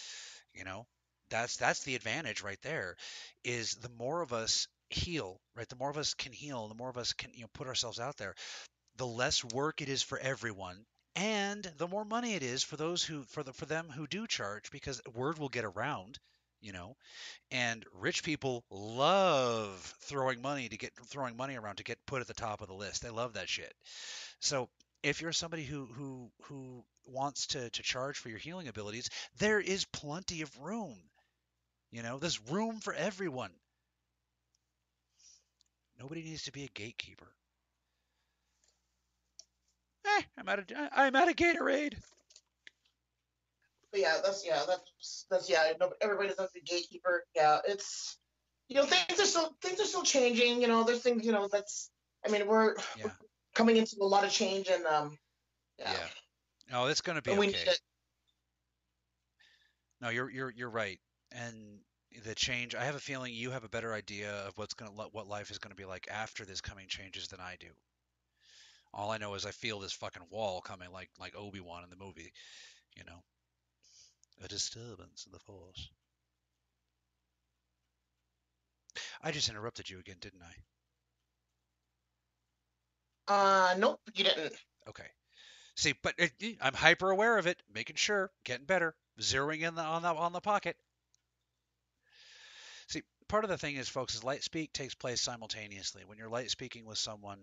You 0.55 0.65
know, 0.65 0.87
that's 1.31 1.57
that's 1.57 1.85
the 1.85 1.95
advantage 1.97 2.43
right 2.43 2.61
there. 2.63 2.97
Is 3.45 3.73
the 3.73 3.91
more 3.91 4.23
of 4.23 4.33
us 4.33 4.69
heal, 4.91 5.41
right? 5.57 5.69
The 5.69 5.77
more 5.77 5.91
of 5.91 5.99
us 5.99 6.15
can 6.15 6.33
heal, 6.33 6.69
the 6.69 6.75
more 6.75 6.91
of 6.91 6.99
us 6.99 7.13
can 7.13 7.31
you 7.35 7.43
know 7.43 7.51
put 7.55 7.69
ourselves 7.69 8.01
out 8.01 8.17
there, 8.17 8.35
the 8.97 9.07
less 9.07 9.45
work 9.45 9.81
it 9.83 9.89
is 9.89 10.03
for 10.03 10.19
everyone, 10.19 10.85
and 11.17 11.65
the 11.79 11.89
more 11.89 12.05
money 12.05 12.35
it 12.35 12.43
is 12.43 12.63
for 12.63 12.77
those 12.77 13.03
who 13.03 13.25
for 13.25 13.43
the 13.43 13.53
for 13.53 13.67
them 13.67 13.89
who 13.89 14.07
do 14.07 14.27
charge, 14.27 14.71
because 14.71 15.01
word 15.15 15.39
will 15.39 15.49
get 15.49 15.65
around. 15.65 16.19
You 16.63 16.73
know, 16.73 16.97
and 17.51 17.85
rich 17.93 18.25
people 18.25 18.65
love 18.71 19.95
throwing 20.01 20.43
money 20.43 20.69
to 20.69 20.77
get 20.77 20.93
throwing 21.07 21.37
money 21.37 21.57
around 21.57 21.77
to 21.77 21.85
get 21.85 22.05
put 22.07 22.23
at 22.23 22.27
the 22.27 22.35
top 22.35 22.61
of 22.61 22.69
the 22.69 22.75
list. 22.75 23.03
They 23.03 23.11
love 23.11 23.35
that 23.35 23.49
shit. 23.49 23.73
So 24.41 24.69
if 25.03 25.21
you're 25.21 25.33
somebody 25.33 25.65
who 25.65 25.87
who 25.87 26.31
who 26.45 26.85
wants 27.07 27.49
to 27.49 27.71
to 27.71 27.83
charge 27.83 28.19
for 28.19 28.31
your 28.31 28.39
healing 28.39 28.69
abilities, 28.69 29.11
there 29.39 29.61
is 29.61 29.85
plenty 29.85 30.43
of 30.43 30.59
room. 30.61 30.97
You 31.93 32.03
know, 32.03 32.19
there's 32.19 32.41
room 32.51 32.81
for 32.81 32.95
everyone. 32.95 33.53
Nobody 35.99 36.23
needs 36.23 36.45
to 36.45 36.53
be 36.53 36.65
a 36.65 36.69
gatekeeper. 36.69 37.29
Eh, 40.07 40.23
I'm 40.39 40.49
out 40.49 40.59
of 40.59 40.67
I'm 40.93 41.17
out 41.17 41.29
of 41.29 41.37
Gatorade. 41.37 41.95
But 43.91 44.01
yeah, 44.01 44.19
that's 44.25 44.47
yeah, 44.47 44.63
that's 44.67 45.27
that's 45.31 45.51
yeah. 45.51 45.73
No, 45.81 45.93
everybody 46.01 46.29
does 46.29 46.51
the 46.53 46.61
gatekeeper. 46.61 47.25
Yeah, 47.35 47.59
it's 47.67 48.19
you 48.69 48.77
know 48.77 48.85
things 48.85 49.21
are 49.21 49.25
still 49.25 49.57
things 49.63 49.81
are 49.81 49.85
still 49.85 50.03
changing. 50.03 50.61
You 50.61 50.69
know, 50.69 50.85
there's 50.85 51.03
things 51.03 51.25
you 51.25 51.33
know 51.33 51.49
that's. 51.51 51.91
I 52.25 52.29
mean, 52.29 52.47
we're, 52.47 52.75
Yeah. 52.97 53.05
we're 53.05 53.13
coming 53.55 53.77
into 53.77 53.97
a 54.01 54.05
lot 54.05 54.25
of 54.25 54.31
change 54.31 54.69
and 54.69 54.85
um. 54.87 55.19
Yeah. 55.79 55.93
Yeah. 55.93 56.79
Oh, 56.79 56.87
it's 56.87 57.01
gonna 57.01 57.23
be 57.23 57.33
And 57.33 57.41
okay. 57.41 57.65
No, 60.01 60.09
you're 60.11 60.31
you're 60.31 60.51
you're 60.51 60.71
right. 60.71 61.01
And 61.33 61.81
the 62.25 62.35
change. 62.35 62.75
I 62.75 62.85
have 62.85 62.95
a 62.95 63.01
feeling 63.01 63.35
you 63.35 63.51
have 63.51 63.65
a 63.65 63.69
better 63.69 63.93
idea 63.93 64.33
of 64.47 64.53
what's 64.57 64.75
gonna 64.75 64.91
what 64.91 65.27
life 65.27 65.51
is 65.51 65.59
gonna 65.59 65.75
be 65.75 65.85
like 65.85 66.09
after 66.11 66.45
this 66.45 66.61
coming 66.61 66.87
changes 66.89 67.29
than 67.29 67.41
I 67.41 67.57
do. 67.59 67.69
All 68.97 69.11
I 69.11 69.19
know 69.19 69.35
is 69.35 69.45
I 69.45 69.51
feel 69.51 69.79
this 69.79 69.93
fucking 69.93 70.23
wall 70.31 70.63
coming, 70.63 70.91
like 70.91 71.11
like 71.21 71.37
Obi 71.37 71.61
Wan 71.61 71.85
in 71.85 71.91
the 71.91 72.03
movie. 72.03 72.33
You 72.97 73.05
know, 73.05 73.23
a 74.43 74.49
disturbance 74.49 75.27
in 75.27 75.33
the 75.33 75.39
force. 75.39 75.91
I 79.23 79.33
just 79.33 79.51
interrupted 79.51 79.91
you 79.91 79.99
again, 79.99 80.17
didn't 80.19 80.41
I? 80.43 80.55
Uh, 83.29 83.75
nope, 83.77 84.01
you 84.15 84.25
didn't. 84.25 84.55
Okay. 84.89 85.07
See, 85.75 85.95
but 86.03 86.15
it, 86.17 86.33
I'm 86.63 86.73
hyper 86.73 87.11
aware 87.11 87.37
of 87.37 87.47
it, 87.47 87.61
making 87.75 87.97
sure, 87.97 88.31
getting 88.45 88.65
better, 88.65 88.95
zeroing 89.21 89.61
in 89.61 89.75
the, 89.75 89.83
on 89.83 90.01
the 90.01 90.09
on 90.09 90.33
the 90.33 90.41
pocket. 90.41 90.77
See, 92.87 93.03
part 93.29 93.45
of 93.45 93.51
the 93.51 93.59
thing 93.59 93.77
is, 93.77 93.91
folks, 93.91 94.15
is 94.15 94.25
light 94.25 94.43
speak 94.43 94.73
takes 94.73 94.95
place 94.95 95.21
simultaneously. 95.21 96.05
When 96.07 96.17
you're 96.17 96.31
light 96.31 96.51
speaking 96.51 96.87
with 96.87 96.97
someone, 96.97 97.41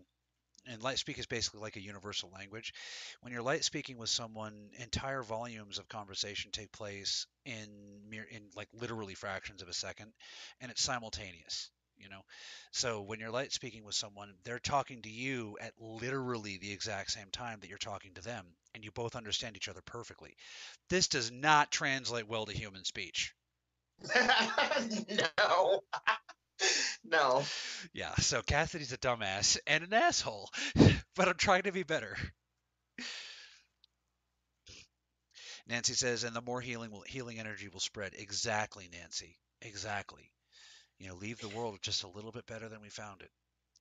and 0.67 0.81
light 0.81 0.97
speak 0.97 1.19
is 1.19 1.25
basically 1.25 1.61
like 1.61 1.75
a 1.75 1.81
universal 1.81 2.31
language. 2.33 2.73
When 3.21 3.33
you're 3.33 3.41
light 3.41 3.63
speaking 3.63 3.97
with 3.97 4.09
someone, 4.09 4.69
entire 4.79 5.23
volumes 5.23 5.77
of 5.77 5.87
conversation 5.87 6.51
take 6.51 6.71
place 6.71 7.25
in 7.45 7.67
mere 8.09 8.23
in 8.29 8.43
like 8.55 8.69
literally 8.73 9.15
fractions 9.15 9.61
of 9.61 9.67
a 9.67 9.73
second, 9.73 10.11
and 10.61 10.71
it's 10.71 10.81
simultaneous. 10.81 11.69
You 11.97 12.09
know, 12.09 12.21
so 12.71 13.01
when 13.01 13.19
you're 13.19 13.29
light 13.29 13.53
speaking 13.53 13.85
with 13.85 13.95
someone, 13.95 14.33
they're 14.43 14.59
talking 14.59 15.03
to 15.03 15.09
you 15.09 15.57
at 15.61 15.73
literally 15.79 16.57
the 16.57 16.71
exact 16.71 17.11
same 17.11 17.29
time 17.31 17.59
that 17.61 17.69
you're 17.69 17.77
talking 17.77 18.13
to 18.15 18.21
them, 18.21 18.45
and 18.73 18.83
you 18.83 18.91
both 18.91 19.15
understand 19.15 19.55
each 19.55 19.69
other 19.69 19.81
perfectly. 19.85 20.35
This 20.89 21.07
does 21.07 21.31
not 21.31 21.71
translate 21.71 22.27
well 22.27 22.45
to 22.45 22.51
human 22.51 22.83
speech. 22.83 23.33
no. 25.37 25.81
no. 27.03 27.43
Yeah, 27.93 28.13
so 28.15 28.41
Cassidy's 28.41 28.93
a 28.93 28.97
dumbass 28.97 29.57
and 29.67 29.83
an 29.83 29.93
asshole, 29.93 30.49
but 31.15 31.27
I'm 31.27 31.35
trying 31.37 31.63
to 31.63 31.71
be 31.71 31.83
better. 31.83 32.17
Nancy 35.67 35.93
says, 35.93 36.23
and 36.23 36.33
the 36.33 36.41
more 36.41 36.61
healing 36.61 36.89
will 36.89 37.01
healing 37.01 37.37
energy 37.37 37.67
will 37.67 37.81
spread. 37.81 38.13
Exactly, 38.15 38.87
Nancy. 38.87 39.37
Exactly. 39.61 40.31
You 40.99 41.07
know, 41.09 41.15
leave 41.15 41.39
the 41.39 41.49
world 41.49 41.79
just 41.81 42.03
a 42.03 42.07
little 42.09 42.31
bit 42.31 42.45
better 42.47 42.69
than 42.69 42.81
we 42.81 42.89
found 42.89 43.21
it. 43.21 43.31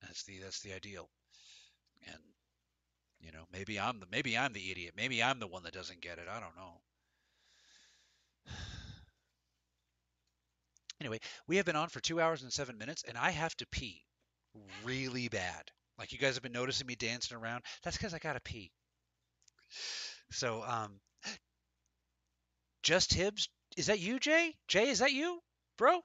That's 0.01 0.23
the 0.23 0.39
that's 0.39 0.61
the 0.61 0.73
ideal. 0.73 1.09
And 2.07 2.19
you 3.19 3.31
know, 3.31 3.45
maybe 3.51 3.79
I'm 3.79 3.99
the 3.99 4.07
maybe 4.11 4.37
I'm 4.37 4.53
the 4.53 4.71
idiot. 4.71 4.93
Maybe 4.95 5.23
I'm 5.23 5.39
the 5.39 5.47
one 5.47 5.63
that 5.63 5.73
doesn't 5.73 6.01
get 6.01 6.19
it. 6.19 6.27
I 6.29 6.39
don't 6.39 6.55
know. 6.55 6.81
Anyway, 11.03 11.19
we 11.47 11.57
have 11.57 11.65
been 11.65 11.75
on 11.75 11.89
for 11.89 11.99
two 11.99 12.21
hours 12.21 12.43
and 12.43 12.53
seven 12.53 12.77
minutes, 12.77 13.03
and 13.05 13.17
I 13.17 13.31
have 13.31 13.53
to 13.57 13.67
pee 13.67 14.05
really 14.85 15.27
bad. 15.27 15.69
Like 15.97 16.13
you 16.13 16.17
guys 16.17 16.35
have 16.35 16.43
been 16.43 16.53
noticing 16.53 16.87
me 16.87 16.95
dancing 16.95 17.35
around. 17.35 17.61
That's 17.83 17.97
because 17.97 18.13
I 18.13 18.19
gotta 18.19 18.39
pee. 18.39 18.71
So, 20.31 20.63
um, 20.63 21.01
just 22.83 23.13
Hibbs, 23.13 23.49
is 23.75 23.87
that 23.87 23.99
you, 23.99 24.17
Jay? 24.17 24.55
Jay, 24.69 24.87
is 24.87 24.99
that 24.99 25.11
you, 25.11 25.41
bro? 25.77 25.99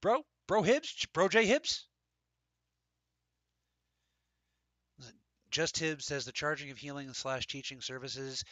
Bro, 0.00 0.22
bro 0.46 0.62
Hibbs, 0.62 1.04
bro 1.12 1.28
Jay 1.28 1.46
Hibbs. 1.46 1.88
Just 5.50 5.78
Hibbs 5.78 6.04
says 6.04 6.24
the 6.24 6.32
charging 6.32 6.70
of 6.70 6.78
healing 6.78 7.12
slash 7.12 7.48
teaching 7.48 7.80
services 7.80 8.44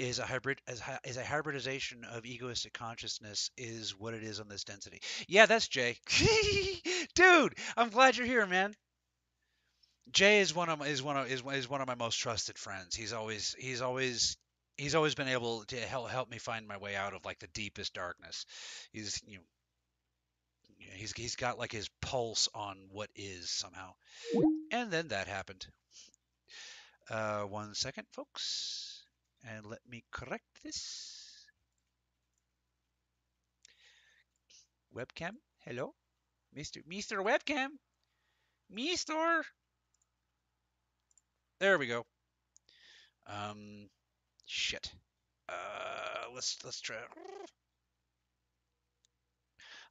is 0.00 0.18
a 0.18 0.24
hybrid 0.24 0.60
is 1.04 1.16
a 1.18 1.24
hybridization 1.24 2.04
of 2.04 2.24
egoistic 2.24 2.72
consciousness 2.72 3.50
is 3.58 3.94
what 3.98 4.14
it 4.14 4.22
is 4.22 4.40
on 4.40 4.48
this 4.48 4.64
density. 4.64 5.00
Yeah, 5.28 5.44
that's 5.44 5.68
Jay. 5.68 5.98
Dude, 7.14 7.54
I'm 7.76 7.90
glad 7.90 8.16
you're 8.16 8.26
here, 8.26 8.46
man. 8.46 8.74
Jay 10.10 10.40
is 10.40 10.54
one 10.54 10.70
of 10.70 10.78
my, 10.78 10.86
is 10.86 11.02
one 11.02 11.18
of 11.18 11.30
is, 11.30 11.42
is 11.52 11.68
one 11.68 11.82
of 11.82 11.86
my 11.86 11.94
most 11.94 12.16
trusted 12.16 12.58
friends. 12.58 12.96
He's 12.96 13.12
always 13.12 13.54
he's 13.58 13.82
always 13.82 14.38
he's 14.78 14.94
always 14.94 15.14
been 15.14 15.28
able 15.28 15.64
to 15.64 15.76
help 15.76 16.08
help 16.08 16.30
me 16.30 16.38
find 16.38 16.66
my 16.66 16.78
way 16.78 16.96
out 16.96 17.12
of 17.12 17.26
like 17.26 17.38
the 17.38 17.48
deepest 17.48 17.92
darkness. 17.92 18.46
He's 18.92 19.20
you 19.26 19.36
know 19.36 19.44
he's 20.94 21.12
he's 21.12 21.36
got 21.36 21.58
like 21.58 21.72
his 21.72 21.90
pulse 22.00 22.48
on 22.54 22.78
what 22.90 23.10
is 23.14 23.50
somehow. 23.50 23.92
And 24.72 24.90
then 24.90 25.08
that 25.08 25.28
happened. 25.28 25.66
Uh, 27.10 27.42
one 27.42 27.74
second, 27.74 28.06
folks. 28.12 28.89
And 29.44 29.66
let 29.66 29.80
me 29.88 30.04
correct 30.10 30.62
this. 30.62 31.46
Webcam, 34.94 35.36
hello? 35.64 35.94
Mr. 36.56 36.82
Mr. 36.84 37.24
Webcam? 37.24 37.68
Mister? 38.68 39.44
There 41.58 41.78
we 41.78 41.86
go. 41.86 42.04
Um, 43.26 43.88
shit. 44.46 44.92
Uh, 45.48 46.30
let's 46.34 46.58
let's 46.64 46.80
try. 46.80 46.96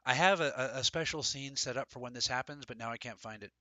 I 0.05 0.13
have 0.13 0.41
a, 0.41 0.71
a 0.75 0.83
special 0.83 1.23
scene 1.23 1.55
set 1.55 1.77
up 1.77 1.89
for 1.91 1.99
when 1.99 2.13
this 2.13 2.27
happens, 2.27 2.65
but 2.65 2.77
now 2.77 2.91
I 2.91 2.97
can't 2.97 3.19
find 3.19 3.43
it. 3.43 3.51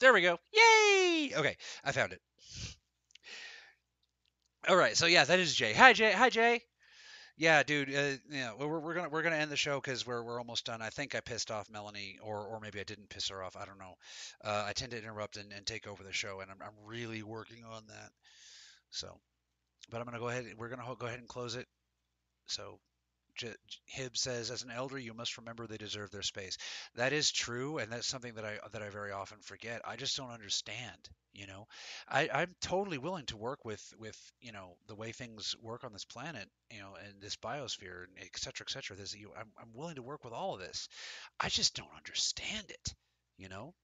There 0.00 0.12
we 0.12 0.22
go. 0.22 0.38
Yay! 0.52 1.32
Okay, 1.34 1.56
I 1.82 1.92
found 1.92 2.12
it. 2.12 2.20
All 4.66 4.76
right, 4.76 4.96
so 4.96 5.04
yeah, 5.06 5.24
that 5.24 5.38
is 5.38 5.54
Jay. 5.54 5.74
Hi 5.74 5.92
Jay. 5.92 6.12
Hi 6.12 6.30
Jay. 6.30 6.62
Yeah, 7.36 7.62
dude. 7.62 7.94
Uh, 7.94 8.16
yeah, 8.30 8.52
we're, 8.58 8.78
we're 8.78 8.94
gonna 8.94 9.10
we're 9.10 9.22
gonna 9.22 9.36
end 9.36 9.50
the 9.50 9.56
show 9.56 9.78
because 9.78 10.06
we're 10.06 10.22
we're 10.22 10.38
almost 10.38 10.64
done. 10.64 10.80
I 10.80 10.88
think 10.88 11.14
I 11.14 11.20
pissed 11.20 11.50
off 11.50 11.68
Melanie, 11.68 12.18
or 12.22 12.46
or 12.46 12.60
maybe 12.60 12.80
I 12.80 12.84
didn't 12.84 13.10
piss 13.10 13.28
her 13.28 13.42
off. 13.42 13.56
I 13.56 13.66
don't 13.66 13.78
know. 13.78 13.94
Uh, 14.42 14.64
I 14.66 14.72
tend 14.72 14.92
to 14.92 14.98
interrupt 14.98 15.36
and, 15.36 15.52
and 15.52 15.66
take 15.66 15.86
over 15.86 16.02
the 16.02 16.12
show, 16.12 16.40
and 16.40 16.50
I'm 16.50 16.56
I'm 16.62 16.86
really 16.86 17.22
working 17.22 17.64
on 17.70 17.82
that. 17.88 18.10
So, 18.90 19.18
but 19.90 19.98
I'm 19.98 20.06
gonna 20.06 20.18
go 20.18 20.28
ahead. 20.28 20.46
We're 20.56 20.70
gonna 20.70 20.84
go 20.98 21.06
ahead 21.06 21.18
and 21.18 21.28
close 21.28 21.56
it. 21.56 21.66
So 22.46 22.78
J- 23.36 23.54
says, 24.14 24.50
as 24.50 24.62
an 24.62 24.70
elder, 24.70 24.98
you 24.98 25.14
must 25.14 25.38
remember 25.38 25.66
they 25.66 25.76
deserve 25.76 26.10
their 26.10 26.22
space. 26.22 26.56
That 26.94 27.12
is 27.12 27.30
true, 27.30 27.78
and 27.78 27.90
that's 27.90 28.06
something 28.06 28.34
that 28.34 28.44
I 28.44 28.58
that 28.72 28.82
I 28.82 28.90
very 28.90 29.12
often 29.12 29.38
forget. 29.40 29.82
I 29.84 29.96
just 29.96 30.16
don't 30.16 30.30
understand. 30.30 31.08
You 31.32 31.48
know, 31.48 31.66
I, 32.08 32.28
I'm 32.32 32.54
totally 32.60 32.98
willing 32.98 33.26
to 33.26 33.36
work 33.36 33.64
with 33.64 33.82
with 33.98 34.18
you 34.40 34.52
know 34.52 34.76
the 34.86 34.94
way 34.94 35.12
things 35.12 35.56
work 35.60 35.84
on 35.84 35.92
this 35.92 36.04
planet, 36.04 36.48
you 36.70 36.78
know, 36.78 36.96
and 37.04 37.20
this 37.20 37.36
biosphere, 37.36 38.04
and 38.04 38.12
et 38.20 38.36
cetera, 38.36 38.66
et 38.68 38.70
cetera. 38.70 38.96
This, 38.96 39.16
you, 39.16 39.32
I'm, 39.36 39.50
I'm 39.60 39.72
willing 39.74 39.96
to 39.96 40.02
work 40.02 40.24
with 40.24 40.32
all 40.32 40.54
of 40.54 40.60
this. 40.60 40.88
I 41.40 41.48
just 41.48 41.74
don't 41.74 41.96
understand 41.96 42.66
it. 42.68 42.94
You 43.36 43.48
know. 43.48 43.74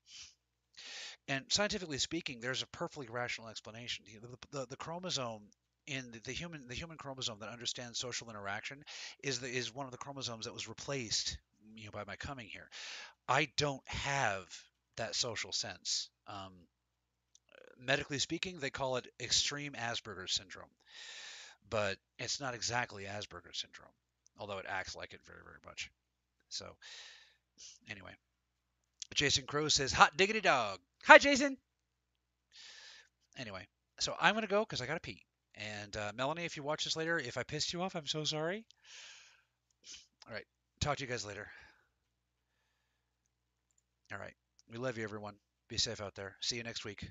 And 1.29 1.45
scientifically 1.49 1.99
speaking, 1.99 2.41
there's 2.41 2.63
a 2.63 2.67
perfectly 2.67 3.09
rational 3.09 3.49
explanation. 3.49 4.05
The, 4.21 4.59
the, 4.59 4.67
the 4.67 4.77
chromosome 4.77 5.43
in 5.91 6.13
the, 6.13 6.21
the, 6.21 6.33
human 6.33 6.69
the 6.69 6.75
human 6.75 6.97
chromosome 6.97 7.41
that 7.41 7.49
understands 7.49 7.99
social 7.99 8.31
interaction 8.31 8.85
is 9.25 9.41
the, 9.41 9.49
is 9.49 9.75
one 9.75 9.87
of 9.87 9.93
the 9.93 9.99
chromosomes 9.99 10.45
that 10.45 10.55
was 10.55 10.69
replaced 10.69 11.37
you 11.75 11.87
know 11.87 11.91
by 11.91 12.05
my 12.07 12.17
coming 12.17 12.47
here. 12.47 12.69
I 13.29 13.49
don't 13.57 13.87
have 13.87 14.47
that 14.97 15.15
social 15.15 15.53
sense. 15.53 16.09
Um, 16.29 16.53
medically 17.79 18.19
speaking, 18.19 18.59
they 18.59 18.71
call 18.71 18.97
it 18.97 19.09
extreme 19.19 19.73
Asperger's 19.73 20.33
syndrome, 20.33 20.71
but 21.69 21.97
it's 22.19 22.41
not 22.41 22.55
exactly 22.55 23.05
Asperger's 23.05 23.59
syndrome, 23.59 23.93
although 24.39 24.59
it 24.59 24.67
acts 24.69 24.95
like 24.95 25.13
it 25.13 25.21
very 25.27 25.43
very 25.45 25.59
much. 25.67 25.91
So 26.51 26.67
anyway, 27.91 28.13
Jason 29.15 29.45
Crow 29.45 29.69
says, 29.69 29.93
"Hot 29.93 30.17
diggity 30.17 30.41
dog." 30.41 30.79
Hi, 31.05 31.19
Jason. 31.19 31.57
Anyway, 33.37 33.67
so 33.99 34.15
I'm 34.21 34.35
gonna 34.35 34.47
go 34.47 34.61
because 34.61 34.81
I 34.81 34.87
gotta 34.87 35.01
pee. 35.01 35.25
And 35.61 35.97
uh, 35.97 36.13
Melanie, 36.17 36.45
if 36.45 36.57
you 36.57 36.63
watch 36.63 36.85
this 36.85 36.97
later, 36.97 37.19
if 37.19 37.37
I 37.37 37.43
pissed 37.43 37.73
you 37.73 37.83
off, 37.83 37.95
I'm 37.95 38.07
so 38.07 38.25
sorry. 38.25 38.65
All 40.27 40.35
right. 40.35 40.47
Talk 40.81 40.97
to 40.97 41.05
you 41.05 41.11
guys 41.11 41.27
later. 41.27 41.47
All 44.13 44.19
right. 44.19 44.35
We 44.71 44.79
love 44.79 44.97
you, 44.97 45.05
everyone. 45.05 45.35
Be 45.69 45.77
safe 45.77 46.01
out 46.01 46.15
there. 46.15 46.37
See 46.41 46.57
you 46.57 46.63
next 46.63 46.85
week. 46.85 47.11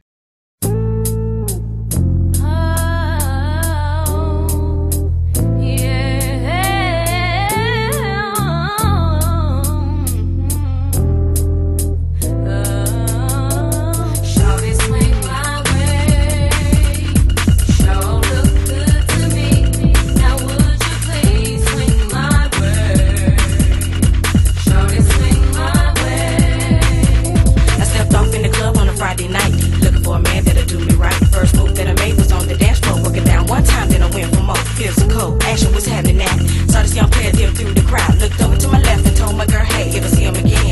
fashion 35.59 35.75
was 35.75 35.85
happening 35.85 36.21
at. 36.21 36.69
Saw 36.69 36.81
this 36.81 36.95
young 36.95 37.09
pair 37.09 37.31
dim 37.31 37.53
through 37.53 37.73
the 37.73 37.81
crowd. 37.81 38.15
Looked 38.19 38.41
over 38.41 38.57
to 38.57 38.67
my 38.69 38.79
left 38.81 39.05
and 39.05 39.15
told 39.15 39.35
my 39.35 39.45
girl, 39.45 39.65
hey, 39.65 39.89
it 39.89 40.03
was 40.03 40.13
him 40.13 40.35
again. 40.35 40.68